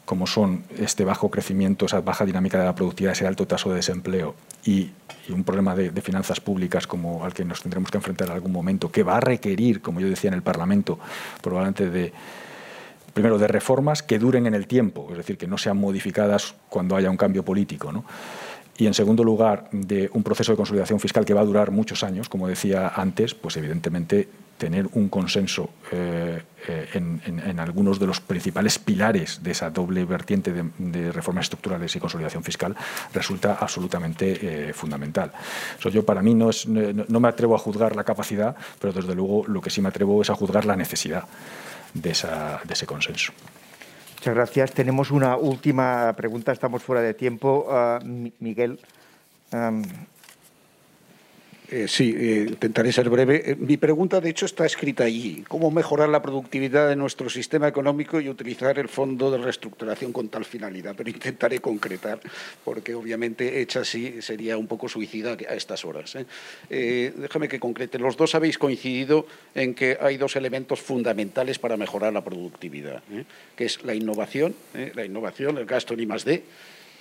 como 0.09 0.27
son 0.27 0.65
este 0.79 1.05
bajo 1.05 1.31
crecimiento, 1.31 1.85
esa 1.85 2.01
baja 2.01 2.25
dinámica 2.25 2.59
de 2.59 2.65
la 2.65 2.75
productividad, 2.75 3.13
ese 3.13 3.27
alto 3.27 3.47
taso 3.47 3.69
de 3.69 3.77
desempleo 3.77 4.35
y, 4.65 4.91
un 5.29 5.45
problema 5.45 5.75
de, 5.75 5.91
finanzas 6.01 6.41
públicas 6.41 6.87
como 6.87 7.27
al 7.27 7.35
que 7.35 7.45
nos 7.45 7.61
tendremos 7.61 7.91
que 7.91 7.99
enfrentar 7.99 8.29
en 8.29 8.33
algún 8.33 8.51
momento, 8.51 8.91
que 8.91 9.03
va 9.03 9.19
a 9.19 9.21
requerir, 9.21 9.83
como 9.83 10.01
yo 10.01 10.09
decía 10.09 10.29
en 10.29 10.35
el 10.35 10.41
Parlamento, 10.41 10.99
probablemente 11.43 11.91
de 11.91 12.15
primero 13.13 13.37
de 13.37 13.49
reformas 13.49 14.03
que 14.03 14.19
duren 14.19 14.47
en 14.47 14.55
el 14.55 14.67
tiempo, 14.67 15.09
es 15.11 15.19
decir, 15.19 15.37
que 15.37 15.47
no 15.47 15.59
sean 15.59 15.77
modificadas 15.77 16.55
cuando 16.71 16.97
haya 16.97 17.11
un 17.11 17.19
cambio 17.19 17.45
político, 17.45 17.93
¿no? 17.93 18.07
y 18.79 18.87
en 18.87 18.95
segundo 18.95 19.23
lugar 19.25 19.69
de 19.73 20.09
un 20.15 20.23
proceso 20.23 20.53
de 20.53 20.57
consolidación 20.57 21.01
fiscal 21.01 21.27
que 21.27 21.35
va 21.35 21.43
a 21.43 21.45
durar 21.45 21.71
muchos 21.71 22.03
años, 22.03 22.31
como 22.31 22.49
decía 22.49 22.89
antes, 22.97 23.35
pues 23.35 23.59
evidentemente 23.59 24.27
tener 24.59 24.89
un 24.93 25.09
consenso 25.09 25.71
eh, 25.93 26.43
eh, 26.67 26.89
en, 26.93 27.61
algunos 27.61 27.99
de 27.99 28.07
los 28.07 28.21
principales 28.21 28.79
pilares 28.79 29.43
de 29.43 29.53
esa 29.53 29.71
doble 29.71 30.05
vertiente 30.05 30.53
de, 30.53 31.13
reformas 31.13 31.47
estructurales 31.47 31.95
y 31.97 32.01
consolidación 32.01 32.43
fiscal 32.43 32.77
resulta 33.15 33.57
absolutamente 33.61 34.69
eh, 34.69 34.73
fundamental. 34.75 35.33
yo 35.91 36.05
para 36.05 36.21
mí 36.21 36.35
no, 36.35 36.51
no, 36.67 37.21
me 37.21 37.29
atrevo 37.29 37.55
a 37.55 37.59
juzgar 37.59 37.97
la 37.97 38.05
capacidad, 38.05 38.55
pero 38.81 38.93
desde 38.93 39.15
luego 39.15 39.47
lo 39.47 39.61
que 39.63 39.71
sí 39.71 39.81
me 39.81 39.89
atrevo 39.89 40.21
es 40.21 40.31
a 40.31 40.35
juzgar 40.35 40.67
la 40.67 40.77
necesidad 40.77 41.25
de 41.95 42.11
ese 42.11 42.87
consenso. 42.87 43.33
Muchas 44.19 44.35
gracias. 44.35 44.73
Tenemos 44.73 45.11
una 45.13 45.37
última 45.37 46.13
pregunta, 46.17 46.53
estamos 46.53 46.83
fuera 46.83 47.01
de 47.01 47.15
tiempo. 47.15 47.67
Ah, 47.71 48.01
Miguel. 48.41 48.81
Eh, 51.71 51.87
sí, 51.87 52.14
eh, 52.16 52.47
intentaré 52.49 52.91
ser 52.93 53.11
breve. 53.11 53.43
Eh, 53.45 53.57
mi 53.57 53.77
pregunta, 53.77 54.23
de 54.23 54.31
hecho, 54.31 54.47
está 54.47 54.64
escrita 54.64 55.05
allí. 55.05 55.45
¿Cómo 55.49 55.71
mejorar 55.71 56.09
la 56.09 56.23
productividad 56.23 56.89
de 56.89 56.97
nuestro 56.97 57.29
sistema 57.29 57.69
económico 57.69 58.23
y 58.23 58.31
utilizar 58.31 58.79
el 58.79 58.89
fondo 58.89 59.31
de 59.31 59.37
reestructuración 59.37 60.14
con 60.14 60.31
tal 60.31 60.47
finalidad? 60.47 60.95
Pero 60.97 61.11
intentaré 61.11 61.59
concretar, 61.59 62.21
porque 62.64 62.95
obviamente 62.95 63.61
hecha 63.61 63.80
así 63.80 64.22
sería 64.22 64.57
un 64.57 64.67
poco 64.67 64.88
suicida 64.88 65.37
a 65.47 65.55
estas 65.55 65.84
horas. 65.84 66.17
déjame 66.71 67.49
que 67.49 67.61
concrete. 67.61 67.99
Los 67.99 68.17
dos 68.17 68.34
habéis 68.34 68.57
coincidido 68.57 69.26
en 69.55 69.75
que 69.75 69.99
hay 70.01 70.17
dos 70.17 70.37
elementos 70.37 70.80
fundamentales 70.80 71.59
para 71.59 71.76
mejorar 71.76 72.14
la 72.14 72.25
productividad, 72.25 73.03
que 73.55 73.67
es 73.67 73.84
la 73.84 73.95
innovación, 73.95 74.55
la 74.95 75.05
innovación, 75.05 75.59
el 75.59 75.67
gasto 75.67 75.92
en 75.92 76.01
I 76.01 76.07
más 76.07 76.25
D, 76.25 76.42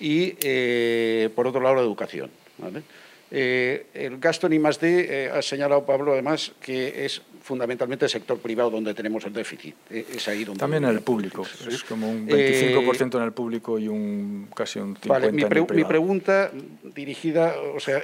y, 0.00 1.28
por 1.28 1.46
otro 1.46 1.60
lado, 1.62 1.76
la 1.76 1.80
educación. 1.80 2.30
¿vale? 2.58 2.82
Eh, 3.30 3.86
el 3.94 4.18
gasto 4.18 4.46
en 4.46 4.54
I+.D. 4.54 4.80
Eh, 4.82 5.30
ha 5.30 5.42
señalado 5.42 5.84
Pablo, 5.84 6.12
además, 6.12 6.52
que 6.60 7.04
es 7.04 7.20
fundamentalmente 7.42 8.06
el 8.06 8.10
sector 8.10 8.38
privado 8.38 8.70
donde 8.70 8.94
tenemos 8.94 9.24
el 9.24 9.32
déficit. 9.32 9.74
Eh, 9.90 10.06
es 10.14 10.28
ahí 10.28 10.44
donde 10.44 10.60
También 10.60 10.84
en 10.84 10.90
el 10.90 11.00
público. 11.00 11.46
Es 11.68 11.84
como 11.84 12.10
un 12.10 12.26
25% 12.26 13.16
en 13.16 13.22
el 13.22 13.32
público 13.32 13.78
y 13.78 13.88
un 13.88 14.48
casi 14.54 14.78
un 14.78 14.96
50% 14.96 15.06
vale, 15.06 15.32
mi, 15.32 15.42
en 15.42 15.52
el 15.52 15.74
mi 15.74 15.84
pregunta 15.84 16.50
dirigida, 16.94 17.54
o 17.74 17.80
sea, 17.80 18.02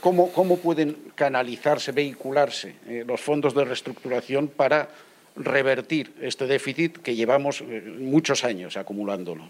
¿cómo, 0.00 0.32
¿cómo, 0.32 0.58
pueden 0.58 0.96
canalizarse, 1.14 1.92
vehicularse 1.92 2.74
los 3.06 3.20
fondos 3.20 3.54
de 3.54 3.64
reestructuración 3.64 4.48
para 4.48 4.88
revertir 5.36 6.12
este 6.20 6.46
déficit 6.46 6.98
que 6.98 7.14
llevamos 7.14 7.64
muchos 7.98 8.44
años 8.44 8.76
acumulándolo? 8.76 9.48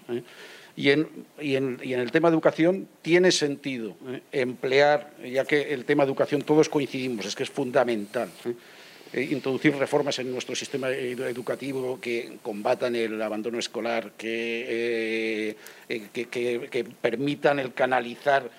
Y 0.80 0.88
en, 0.92 1.26
y, 1.38 1.56
en, 1.56 1.78
y 1.82 1.92
en, 1.92 2.00
el 2.00 2.10
tema 2.10 2.30
de 2.30 2.34
educación 2.36 2.88
tiene 3.02 3.32
sentido 3.32 3.96
¿eh? 4.08 4.22
emplear, 4.32 5.12
ya 5.22 5.44
que 5.44 5.74
el 5.74 5.84
tema 5.84 6.04
de 6.04 6.08
educación 6.08 6.40
todos 6.40 6.70
coincidimos, 6.70 7.26
es 7.26 7.34
que 7.34 7.42
es 7.42 7.50
fundamental, 7.50 8.30
¿eh? 8.46 8.54
eh, 9.12 9.28
introducir 9.30 9.76
reformas 9.76 10.18
en 10.20 10.32
nuestro 10.32 10.54
sistema 10.54 10.88
educativo 10.88 12.00
que 12.00 12.38
combatan 12.40 12.96
el 12.96 13.20
abandono 13.20 13.58
escolar, 13.58 14.12
que, 14.16 15.54
que 15.86 16.84
permitan 17.02 17.58
el 17.58 17.74
canalizar 17.74 18.50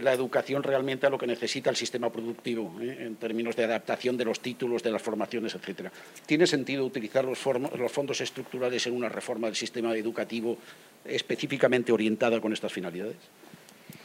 la 0.00 0.14
educación 0.14 0.62
realmente 0.62 1.06
a 1.06 1.10
lo 1.10 1.18
que 1.18 1.26
necesita 1.26 1.68
el 1.68 1.76
sistema 1.76 2.10
productivo, 2.10 2.74
eh, 2.80 2.96
en 3.00 3.16
términos 3.16 3.54
de 3.54 3.64
adaptación 3.64 4.16
de 4.16 4.24
los 4.24 4.40
títulos, 4.40 4.82
de 4.82 4.90
las 4.90 5.02
formaciones, 5.02 5.54
etcétera. 5.54 5.92
¿Tiene 6.24 6.46
sentido 6.46 6.86
utilizar 6.86 7.24
los 7.24 7.38
fondos 7.38 8.20
estructurales 8.20 8.86
en 8.86 8.94
una 8.94 9.10
reforma 9.10 9.46
del 9.46 9.56
sistema 9.56 9.94
educativo 9.94 10.56
específicamente 11.04 11.92
orientada 11.92 12.40
con 12.40 12.52
estas 12.52 12.72
finalidades? 12.72 13.16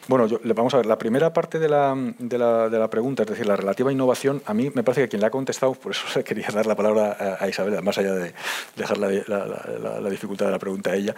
Bueno, 0.10 0.27
vamos 0.56 0.73
a 0.73 0.77
ver, 0.77 0.88
la 0.88 0.98
primera 0.98 1.31
parte 1.34 1.60
de 1.60 1.69
la, 1.69 1.95
de, 2.18 2.40
la, 2.40 2.68
de 2.68 2.80
la, 2.80 2.90
pregunta, 2.90 3.22
es 3.22 3.30
decir, 3.30 3.45
la 3.45 3.56
relativa 3.56 3.91
innovación, 3.91 4.41
a 4.48 4.56
mí 4.56 4.72
me 4.73 4.81
parece 4.81 5.03
que 5.03 5.10
quien 5.10 5.22
la 5.22 5.27
ha 5.27 5.30
contestado, 5.30 5.76
por 5.76 5.91
eso 5.91 6.07
le 6.15 6.23
quería 6.23 6.48
dar 6.52 6.65
la 6.65 6.76
palabra 6.76 7.38
a, 7.40 7.48
Isabel, 7.48 7.80
más 7.84 7.95
allá 7.99 8.15
de 8.15 8.34
dejar 8.76 8.98
la, 8.98 9.07
la, 9.07 10.10
dificultad 10.10 10.48
de 10.48 10.52
la 10.52 10.57
pregunta 10.57 10.90
a 10.90 10.95
ella, 10.95 11.14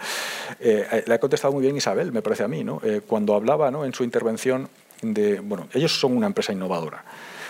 eh, 0.60 1.04
le 1.06 1.14
ha 1.14 1.18
contestado 1.18 1.54
muy 1.54 1.62
bien 1.62 1.74
Isabel, 1.74 2.12
me 2.12 2.20
parece 2.20 2.44
a 2.44 2.48
mí, 2.48 2.64
¿no? 2.64 2.82
Eh, 2.84 3.00
cuando 3.06 3.34
hablaba 3.34 3.70
¿no? 3.70 3.86
en 3.86 3.94
su 3.94 4.04
intervención 4.04 4.68
de, 5.00 5.40
bueno, 5.40 5.68
ellos 5.72 5.98
son 5.98 6.14
una 6.14 6.26
empresa 6.26 6.52
innovadora, 6.52 7.02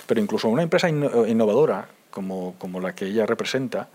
pero 0.06 0.20
incluso 0.20 0.48
una 0.48 0.62
empresa 0.62 0.88
innovadora 0.88 1.88
como, 2.12 2.54
como 2.56 2.78
la 2.78 2.94
que 2.94 3.06
ella 3.06 3.26
representa, 3.26 3.88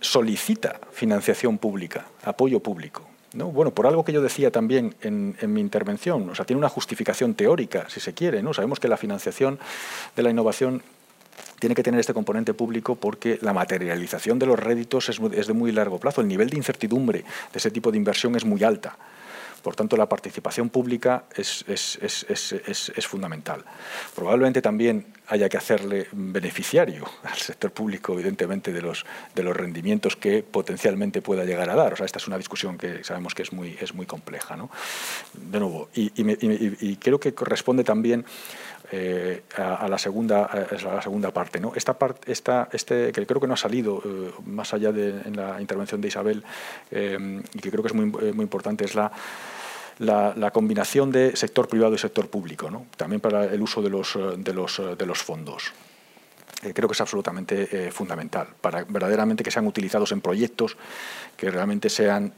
solicita 0.00 0.78
financiación 0.92 1.58
pública, 1.58 2.06
apoyo 2.22 2.60
público. 2.60 3.07
Bueno, 3.34 3.72
por 3.72 3.86
algo 3.86 4.04
que 4.04 4.12
yo 4.12 4.22
decía 4.22 4.50
también 4.50 4.94
en, 5.02 5.36
mi 5.52 5.60
intervención, 5.60 6.30
o 6.30 6.34
sea, 6.34 6.46
tiene 6.46 6.58
una 6.58 6.68
justificación 6.68 7.34
teórica, 7.34 7.84
si 7.88 8.00
se 8.00 8.14
quiere, 8.14 8.42
¿no? 8.42 8.54
Sabemos 8.54 8.80
que 8.80 8.88
la 8.88 8.96
financiación 8.96 9.58
de 10.16 10.22
la 10.22 10.30
innovación 10.30 10.82
tiene 11.58 11.74
que 11.74 11.82
tener 11.82 12.00
este 12.00 12.14
componente 12.14 12.54
público 12.54 12.94
porque 12.94 13.38
la 13.42 13.52
materialización 13.52 14.38
de 14.38 14.46
los 14.46 14.58
réditos 14.58 15.08
es, 15.10 15.20
es 15.34 15.46
de 15.46 15.52
muy 15.52 15.72
largo 15.72 15.98
plazo. 15.98 16.20
El 16.20 16.28
nivel 16.28 16.48
de 16.48 16.56
incertidumbre 16.56 17.20
de 17.20 17.58
ese 17.58 17.70
tipo 17.70 17.90
de 17.90 17.98
inversión 17.98 18.34
es 18.34 18.44
muy 18.44 18.64
alta. 18.64 18.96
Por 19.62 19.74
tanto, 19.74 19.96
la 19.96 20.08
participación 20.08 20.70
pública 20.70 21.24
es, 21.34 21.64
fundamental. 23.08 23.64
Probablemente 24.14 24.62
también 24.62 25.06
haya 25.28 25.48
que 25.48 25.56
hacerle 25.56 26.06
beneficiario 26.12 27.04
al 27.24 27.36
sector 27.36 27.70
público, 27.70 28.14
evidentemente, 28.14 28.72
de 28.72 28.82
los, 28.82 29.04
de 29.34 29.42
los 29.42 29.56
rendimientos 29.56 30.16
que 30.16 30.42
potencialmente 30.42 31.22
pueda 31.22 31.44
llegar 31.44 31.68
a 31.70 31.74
dar. 31.74 31.92
O 31.92 31.96
sea, 31.96 32.06
esta 32.06 32.18
es 32.18 32.26
una 32.26 32.38
discusión 32.38 32.78
que 32.78 33.04
sabemos 33.04 33.34
que 33.34 33.42
es 33.42 33.52
muy, 33.52 33.76
es 33.80 33.94
muy 33.94 34.06
compleja. 34.06 34.56
¿no? 34.56 34.70
De 35.34 35.60
nuevo, 35.60 35.88
y, 35.94 36.96
creo 36.96 37.20
que 37.20 37.34
corresponde 37.34 37.84
también 37.84 38.24
eh, 38.90 39.42
a, 39.56 39.86
la 39.86 39.98
segunda, 39.98 40.48
la 40.82 41.02
segunda 41.02 41.30
parte. 41.30 41.60
¿no? 41.60 41.72
Esta 41.74 41.98
parte, 41.98 42.32
esta, 42.32 42.68
este, 42.72 43.12
que 43.12 43.26
creo 43.26 43.40
que 43.40 43.46
no 43.46 43.52
ha 43.52 43.58
salido 43.58 44.02
eh, 44.02 44.30
más 44.46 44.72
allá 44.72 44.92
de 44.92 45.10
en 45.10 45.36
la 45.36 45.60
intervención 45.60 46.00
de 46.00 46.08
Isabel 46.08 46.42
eh, 46.90 47.42
y 47.52 47.58
que 47.58 47.70
creo 47.70 47.82
que 47.82 47.88
es 47.88 47.94
muy, 47.94 48.06
muy 48.06 48.42
importante, 48.42 48.86
es 48.86 48.94
la, 48.94 49.12
la, 49.98 50.50
combinación 50.52 51.12
de 51.12 51.36
sector 51.36 51.68
privado 51.68 51.94
y 51.94 51.98
sector 51.98 52.28
público, 52.30 52.70
¿no? 52.70 52.86
también 52.96 53.20
para 53.20 53.44
el 53.44 53.60
uso 53.60 53.82
de 53.82 53.90
los, 53.90 54.16
de 54.38 54.52
los, 54.54 54.80
de 54.96 55.06
los 55.06 55.18
fondos. 55.18 55.72
creo 56.72 56.88
que 56.88 56.94
es 56.94 57.00
absolutamente 57.00 57.90
fundamental 57.90 58.48
para 58.60 58.84
verdaderamente 58.84 59.44
que 59.44 59.50
sean 59.50 59.66
utilizados 59.66 60.12
en 60.12 60.22
proyectos 60.22 60.76
que 61.36 61.50
realmente 61.50 61.90
sean 61.90 62.32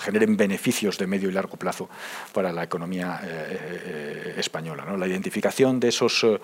generen 0.00 0.36
beneficios 0.36 0.98
de 0.98 1.06
medio 1.06 1.28
y 1.28 1.32
largo 1.32 1.56
plazo 1.56 1.88
para 2.32 2.52
la 2.52 2.62
economía 2.62 3.20
eh, 3.22 3.28
eh, 3.28 4.34
española. 4.38 4.84
La 4.96 5.06
identificación 5.06 5.80
de 5.80 5.88
esos, 5.88 6.24
eh, 6.24 6.40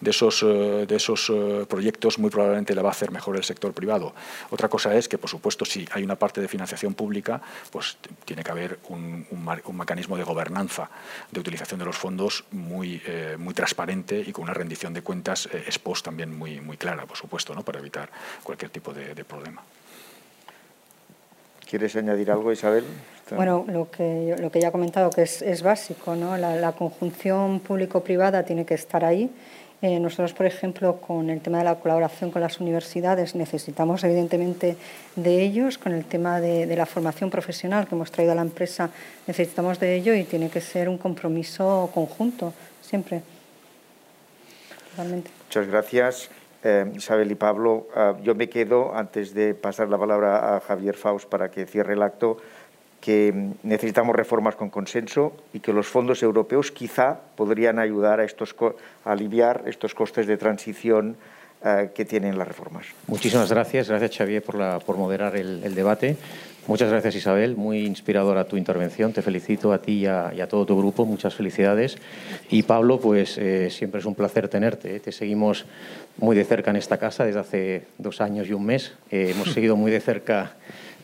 de 0.00 0.10
esos, 0.10 0.40
de 0.42 0.96
esos 0.96 1.32
proyectos 1.68 2.18
muy 2.18 2.30
probablemente 2.30 2.74
la 2.74 2.82
va 2.82 2.88
a 2.88 2.92
hacer 2.92 3.10
mejor 3.10 3.36
el 3.36 3.44
sector 3.44 3.72
privado. 3.72 4.14
Otra 4.50 4.68
cosa 4.68 4.94
es 4.94 5.08
que, 5.08 5.18
por 5.18 5.30
supuesto, 5.30 5.64
si 5.64 5.86
hay 5.92 6.02
una 6.02 6.16
parte 6.16 6.40
de 6.40 6.48
financiación 6.48 6.94
pública, 6.94 7.40
pues 7.70 7.96
tiene 8.24 8.42
que 8.42 8.50
haber 8.50 8.78
un, 8.88 9.26
mecanismo 9.72 10.16
de 10.16 10.24
gobernanza 10.24 10.90
de 11.30 11.40
utilización 11.40 11.78
de 11.80 11.86
los 11.86 11.96
fondos 11.96 12.44
muy, 12.52 13.02
muy 13.38 13.54
transparente 13.54 14.22
y 14.24 14.32
con 14.32 14.44
una 14.44 14.54
rendición 14.54 14.92
de 14.94 15.02
cuentas 15.02 15.48
post 15.82 16.04
también 16.04 16.36
muy, 16.36 16.60
muy 16.60 16.76
clara, 16.76 17.06
por 17.06 17.16
supuesto, 17.16 17.54
¿no? 17.54 17.64
para 17.64 17.78
evitar 17.80 18.10
cualquier 18.42 18.70
tipo 18.70 18.92
de 18.92 19.24
problema. 19.24 19.62
¿Quieres 21.72 21.96
añadir 21.96 22.30
algo, 22.30 22.52
Isabel? 22.52 22.84
Bueno, 23.34 23.64
lo 23.66 23.90
que, 23.90 24.36
lo 24.38 24.52
que 24.52 24.60
ya 24.60 24.68
he 24.68 24.70
comentado, 24.70 25.08
que 25.08 25.22
es, 25.22 25.62
básico, 25.62 26.14
¿no? 26.14 26.36
la, 26.36 26.72
conjunción 26.72 27.60
público-privada 27.60 28.42
tiene 28.42 28.66
que 28.66 28.74
estar 28.74 29.06
ahí. 29.06 29.30
Eh, 29.80 29.98
nosotros, 29.98 30.34
por 30.34 30.44
ejemplo, 30.44 30.98
con 30.98 31.30
el 31.30 31.40
tema 31.40 31.56
de 31.56 31.64
la 31.64 31.76
colaboración 31.76 32.30
con 32.30 32.42
las 32.42 32.60
universidades, 32.60 33.34
necesitamos 33.34 34.04
evidentemente 34.04 34.76
de 35.16 35.40
ellos. 35.40 35.78
Con 35.78 35.92
el 35.92 36.04
tema 36.04 36.42
de, 36.42 36.66
de 36.66 36.76
la 36.76 36.84
formación 36.84 37.30
profesional 37.30 37.88
que 37.88 37.94
hemos 37.94 38.10
traído 38.10 38.32
a 38.32 38.34
la 38.34 38.42
empresa, 38.42 38.90
necesitamos 39.26 39.80
de 39.80 39.94
ello 39.94 40.12
y 40.12 40.24
tiene 40.24 40.50
que 40.50 40.60
ser 40.60 40.90
un 40.90 40.98
compromiso 40.98 41.90
conjunto, 41.94 42.52
siempre. 42.82 43.22
Totalmente. 44.90 45.30
Muchas 45.46 45.66
gracias. 45.68 46.41
Eh, 46.64 46.92
Isabel 46.94 47.30
y 47.30 47.34
Pablo, 47.34 47.88
eh, 47.96 48.12
yo 48.22 48.34
me 48.36 48.48
quedo, 48.48 48.94
antes 48.94 49.34
de 49.34 49.54
pasar 49.54 49.88
la 49.88 49.98
palabra 49.98 50.56
a 50.56 50.60
Javier 50.60 50.94
Faust 50.94 51.28
para 51.28 51.50
que 51.50 51.66
cierre 51.66 51.94
el 51.94 52.02
acto, 52.02 52.36
que 53.00 53.32
mm, 53.32 53.66
necesitamos 53.68 54.14
reformas 54.14 54.54
con 54.54 54.70
consenso 54.70 55.32
y 55.52 55.58
que 55.60 55.72
los 55.72 55.88
fondos 55.88 56.22
europeos 56.22 56.70
quizá 56.70 57.18
podrían 57.36 57.78
ayudar 57.80 58.20
a, 58.20 58.24
estos, 58.24 58.54
aliviar 59.04 59.64
estos 59.66 59.94
costes 59.94 60.28
de 60.28 60.36
transición 60.36 61.16
eh, 61.64 61.90
que 61.94 62.04
tienen 62.04 62.38
las 62.38 62.48
reformas. 62.48 62.86
Muchísimas 63.08 63.50
gracias. 63.50 63.88
Gracias, 63.88 64.16
Xavier, 64.16 64.42
por 64.42 64.96
moderar 64.96 65.36
el, 65.36 65.74
debate. 65.74 66.16
Muchas 66.68 66.90
gracias, 66.90 67.16
Isabel. 67.16 67.56
Muy 67.56 67.84
inspiradora 67.84 68.44
tu 68.44 68.56
intervención. 68.56 69.12
Te 69.12 69.20
felicito 69.20 69.72
a 69.72 69.82
ti 69.82 69.92
y 69.92 70.06
a, 70.06 70.46
todo 70.48 70.64
tu 70.64 70.78
grupo. 70.78 71.04
Muchas 71.04 71.34
felicidades. 71.34 71.98
Y 72.50 72.62
Pablo, 72.62 73.00
pues 73.00 73.40
siempre 73.70 73.98
es 73.98 74.06
un 74.06 74.14
placer 74.14 74.48
tenerte. 74.48 75.00
Te 75.00 75.10
seguimos 75.10 75.66
muy 76.18 76.36
de 76.36 76.44
cerca 76.44 76.70
en 76.70 76.76
esta 76.76 76.98
casa 76.98 77.24
desde 77.24 77.40
hace 77.40 77.82
dos 77.98 78.20
años 78.20 78.48
y 78.48 78.52
un 78.52 78.64
mes. 78.64 78.92
Eh, 79.10 79.32
hemos 79.34 79.48
seguido 79.52 79.76
muy 79.76 79.90
de 79.90 80.00
cerca 80.00 80.52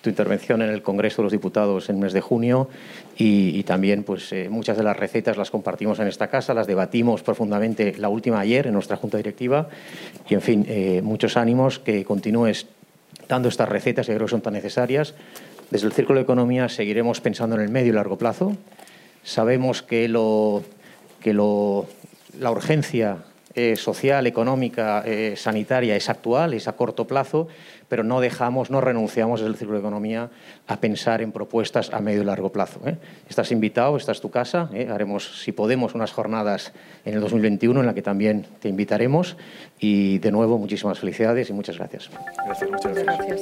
tu 0.01 0.11
intervención 0.11 0.63
en 0.63 0.71
el 0.71 0.83
Congreso 0.83 1.23
de 1.23 1.25
los 1.25 1.33
Diputados 1.33 1.89
en 1.89 1.97
el 1.97 2.03
mes 2.03 2.13
de 2.13 2.21
junio 2.21 2.69
y, 3.17 3.65
también 3.65 4.05
pues, 4.05 4.33
eh, 4.33 4.49
muchas 4.49 4.77
de 4.77 4.85
las 4.85 4.97
recetas 4.97 5.37
las 5.37 5.51
compartimos 5.51 5.99
en 5.99 6.07
esta 6.07 6.29
casa, 6.29 6.55
las 6.55 6.69
debatimos 6.69 7.25
profundamente 7.25 7.95
la 7.99 8.09
última 8.09 8.39
ayer 8.39 8.69
en 8.69 8.75
nuestra 8.75 8.97
Junta 8.97 9.17
Directiva 9.17 9.69
y, 10.29 10.35
en 10.35 10.41
fin, 10.41 10.65
eh, 10.69 11.01
muchos 11.03 11.37
ánimos 11.37 11.81
que 11.81 12.05
continúes 12.05 12.67
dando 13.29 13.49
estas 13.49 13.69
recetas 13.69 14.07
que 14.07 14.15
creo 14.15 14.27
que 14.27 14.31
son 14.31 14.41
tan 14.41 14.53
necesarias. 14.53 15.15
Desde 15.71 15.87
el 15.87 15.93
Círculo 15.93 16.19
de 16.19 16.23
Economía 16.23 16.69
seguiremos 16.69 17.21
pensando 17.21 17.57
en 17.57 17.63
el 17.63 17.69
medio 17.69 17.93
y 17.93 17.95
largo 17.95 18.17
plazo. 18.17 18.57
Sabemos 19.23 19.83
que, 19.83 20.09
lo, 20.09 20.63
que 21.21 21.35
lo, 21.35 21.87
la 22.39 22.51
urgencia 22.51 23.19
eh, 23.55 23.77
social, 23.77 24.27
económica, 24.27 25.03
eh, 25.05 25.35
sanitaria 25.37 25.97
es 25.97 26.09
actual, 26.09 26.55
es 26.55 26.69
a 26.69 26.73
corto 26.73 27.07
plazo, 27.07 27.49
pero 27.89 28.05
no 28.05 28.21
dejamos, 28.21 28.71
no 28.71 28.81
renunciamos 28.81 29.41
desde 29.41 29.51
el 29.51 29.57
Círculo 29.57 29.79
de 29.79 29.81
Economía 29.81 30.31
a 30.69 30.81
pensar 30.81 31.21
en 31.23 31.33
propuestas 31.33 31.93
a 31.93 32.01
medio 32.01 32.23
y 32.23 32.25
largo 32.25 32.51
plazo. 32.51 32.81
¿eh? 32.87 32.97
Estás 33.29 33.51
invitado, 33.51 33.97
esta 33.97 34.13
es 34.13 34.21
tu 34.21 34.31
casa, 34.31 34.71
haremos, 34.91 35.43
si 35.43 35.53
podemos, 35.53 35.95
unas 35.95 36.13
jornadas 36.13 36.73
en 37.05 37.15
el 37.15 37.21
2021 37.21 37.81
en 37.81 37.87
la 37.87 37.95
que 37.95 38.03
también 38.03 38.47
te 38.61 38.69
invitaremos 38.69 39.37
y, 39.81 40.19
de 40.19 40.31
nuevo, 40.31 40.57
muchísimas 40.57 40.99
felicidades 40.99 41.51
y 41.51 41.53
muchas 41.53 41.79
gracias. 41.79 42.11
Gracias, 42.47 42.71
muchas 42.71 43.03
gracias. 43.03 43.41